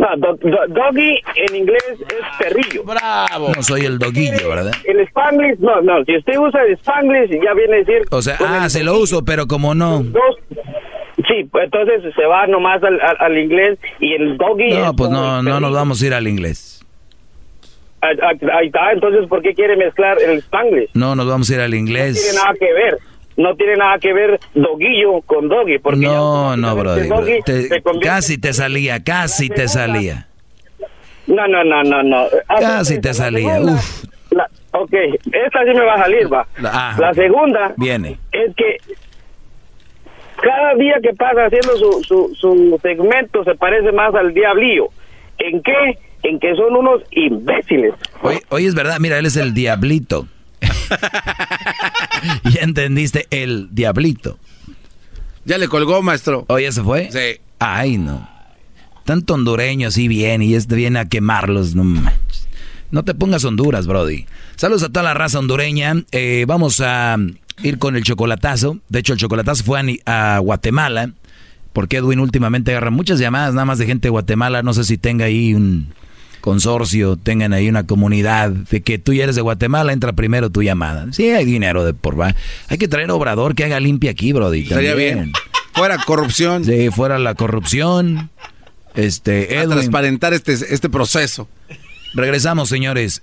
No, 0.00 0.34
doggy 0.68 1.20
en 1.36 1.56
inglés 1.56 1.84
es 1.90 2.24
perrillo. 2.38 2.84
Bravo. 2.84 3.52
No 3.54 3.62
soy 3.62 3.82
el 3.82 3.98
doguillo, 3.98 4.48
¿verdad? 4.48 4.72
El 4.84 5.00
spanglish, 5.00 5.58
no, 5.58 5.82
no. 5.82 6.04
Si 6.04 6.16
usted 6.16 6.38
usa 6.38 6.62
el 6.62 6.72
spanglish, 6.78 7.30
ya 7.30 7.52
viene 7.52 7.74
a 7.74 7.78
decir. 7.80 8.02
O 8.10 8.22
sea, 8.22 8.38
ah, 8.40 8.68
se 8.70 8.82
lo 8.82 8.98
uso, 8.98 9.24
pero 9.24 9.46
como 9.46 9.74
no. 9.74 10.02
sí, 11.28 11.44
pues 11.50 11.64
entonces 11.64 12.14
se 12.14 12.24
va 12.24 12.46
nomás 12.46 12.82
al, 12.82 12.98
al, 13.18 13.36
inglés 13.36 13.78
y 13.98 14.14
el 14.14 14.38
doggy. 14.38 14.72
No, 14.72 14.96
pues 14.96 15.10
no, 15.10 15.42
no 15.42 15.60
nos 15.60 15.72
vamos 15.72 16.00
a 16.00 16.06
ir 16.06 16.14
al 16.14 16.26
inglés. 16.26 16.82
Ahí 18.00 18.66
está, 18.68 18.92
entonces, 18.92 19.28
¿por 19.28 19.42
qué 19.42 19.52
quiere 19.52 19.76
mezclar 19.76 20.16
el 20.22 20.38
spanglish? 20.38 20.88
No, 20.94 21.14
nos 21.14 21.26
vamos 21.26 21.50
a 21.50 21.54
ir 21.54 21.60
al 21.60 21.74
inglés. 21.74 22.14
No 22.14 22.22
tiene 22.22 22.38
nada 22.38 22.54
que 22.58 22.72
ver 22.72 22.98
no 23.36 23.54
tiene 23.56 23.76
nada 23.76 23.98
que 23.98 24.12
ver 24.12 24.40
doguillo 24.54 25.22
con 25.22 25.48
doggy. 25.48 25.78
Porque 25.78 26.00
no, 26.00 26.56
no, 26.56 26.76
bro. 26.76 26.94
casi 28.02 28.38
te 28.38 28.52
salía, 28.52 29.02
casi 29.02 29.48
te 29.48 29.68
salía. 29.68 30.26
No, 31.26 31.46
no, 31.46 31.64
no, 31.64 31.82
no, 31.84 32.02
no. 32.02 32.26
Casi 32.58 33.00
te 33.00 33.14
salía, 33.14 33.60
uf. 33.60 34.04
ok, 34.72 34.92
esta 34.92 35.64
sí 35.64 35.70
me 35.74 35.84
va 35.84 35.94
a 35.94 35.98
salir, 35.98 36.32
va. 36.32 36.46
La, 36.58 37.14
segunda 37.14 37.72
viene. 37.76 38.18
es 38.32 38.54
que 38.56 38.76
cada 40.42 40.74
día 40.74 40.94
que 41.02 41.14
pasa 41.14 41.46
haciendo 41.46 41.76
su, 41.76 42.02
su, 42.04 42.34
su 42.34 42.78
segmento 42.82 43.44
se 43.44 43.54
parece 43.54 43.92
más 43.92 44.14
al 44.14 44.34
diablillo. 44.34 44.88
¿En 45.38 45.62
qué? 45.62 45.98
En 46.22 46.38
que 46.38 46.54
son 46.54 46.76
unos 46.76 47.02
imbéciles. 47.12 47.94
Oye, 48.22 48.40
oye, 48.50 48.66
es 48.66 48.74
verdad, 48.74 48.98
mira, 49.00 49.18
él 49.18 49.26
es 49.26 49.36
el 49.36 49.54
diablito. 49.54 50.26
ya 52.52 52.60
entendiste 52.60 53.26
el 53.30 53.68
diablito. 53.72 54.38
Ya 55.44 55.58
le 55.58 55.68
colgó, 55.68 56.02
maestro. 56.02 56.44
¿Oye, 56.48 56.70
se 56.72 56.82
fue? 56.82 57.10
Sí. 57.10 57.40
Ay, 57.58 57.98
no. 57.98 58.28
Tanto 59.04 59.34
hondureño 59.34 59.88
así 59.88 60.08
viene 60.08 60.44
y 60.44 60.54
este 60.54 60.74
viene 60.74 60.98
a 60.98 61.06
quemarlos. 61.06 61.74
No 61.74 61.84
No 62.90 63.04
te 63.04 63.14
pongas 63.14 63.44
Honduras, 63.44 63.86
Brody. 63.86 64.26
Saludos 64.56 64.84
a 64.84 64.88
toda 64.88 65.02
la 65.02 65.14
raza 65.14 65.38
hondureña. 65.38 66.04
Eh, 66.12 66.44
vamos 66.46 66.80
a 66.80 67.16
ir 67.62 67.78
con 67.78 67.96
el 67.96 68.04
chocolatazo. 68.04 68.78
De 68.88 69.00
hecho, 69.00 69.14
el 69.14 69.18
chocolatazo 69.18 69.64
fue 69.64 69.80
a, 70.04 70.36
a 70.36 70.38
Guatemala. 70.38 71.12
Porque 71.72 71.98
Edwin 71.98 72.20
últimamente 72.20 72.72
agarra 72.72 72.90
muchas 72.90 73.18
llamadas 73.18 73.54
nada 73.54 73.64
más 73.64 73.78
de 73.78 73.86
gente 73.86 74.08
de 74.08 74.10
Guatemala. 74.10 74.62
No 74.62 74.74
sé 74.74 74.84
si 74.84 74.98
tenga 74.98 75.26
ahí 75.26 75.54
un, 75.54 75.94
consorcio, 76.40 77.16
tengan 77.16 77.52
ahí 77.52 77.68
una 77.68 77.86
comunidad 77.86 78.50
de 78.50 78.82
que 78.82 78.98
tú 78.98 79.12
ya 79.12 79.24
eres 79.24 79.36
de 79.36 79.42
Guatemala, 79.42 79.92
entra 79.92 80.12
primero 80.12 80.50
tu 80.50 80.62
llamada. 80.62 81.06
Sí, 81.12 81.30
hay 81.30 81.44
dinero 81.44 81.84
de 81.84 81.94
por 81.94 82.20
va. 82.20 82.34
Hay 82.68 82.78
que 82.78 82.88
traer 82.88 83.10
obrador 83.10 83.54
que 83.54 83.64
haga 83.64 83.80
limpia 83.80 84.10
aquí, 84.10 84.32
Brody. 84.32 84.62
Estaría 84.62 84.94
bien. 84.94 85.32
Fuera 85.72 85.98
corrupción. 85.98 86.64
Sí, 86.64 86.90
fuera 86.90 87.18
la 87.18 87.34
corrupción. 87.34 88.30
Este, 88.94 89.58
A 89.58 89.66
transparentar 89.66 90.34
este, 90.34 90.52
este 90.52 90.88
proceso. 90.88 91.48
Regresamos, 92.14 92.68
señores. 92.68 93.22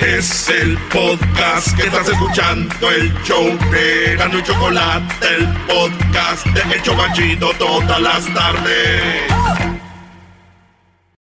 Es 0.00 0.48
el 0.48 0.78
podcast 0.92 1.76
que 1.76 1.82
estás 1.82 2.08
escuchando, 2.08 2.90
el 2.90 3.12
show 3.22 3.46
de 3.70 4.16
Gano 4.16 4.38
y 4.38 4.42
Chocolate, 4.42 5.14
el 5.36 5.46
podcast 5.66 6.46
de 6.46 6.74
El 6.74 6.82
Chocachito 6.82 7.50
todas 7.58 8.00
las 8.00 8.24
tardes. 8.32 9.69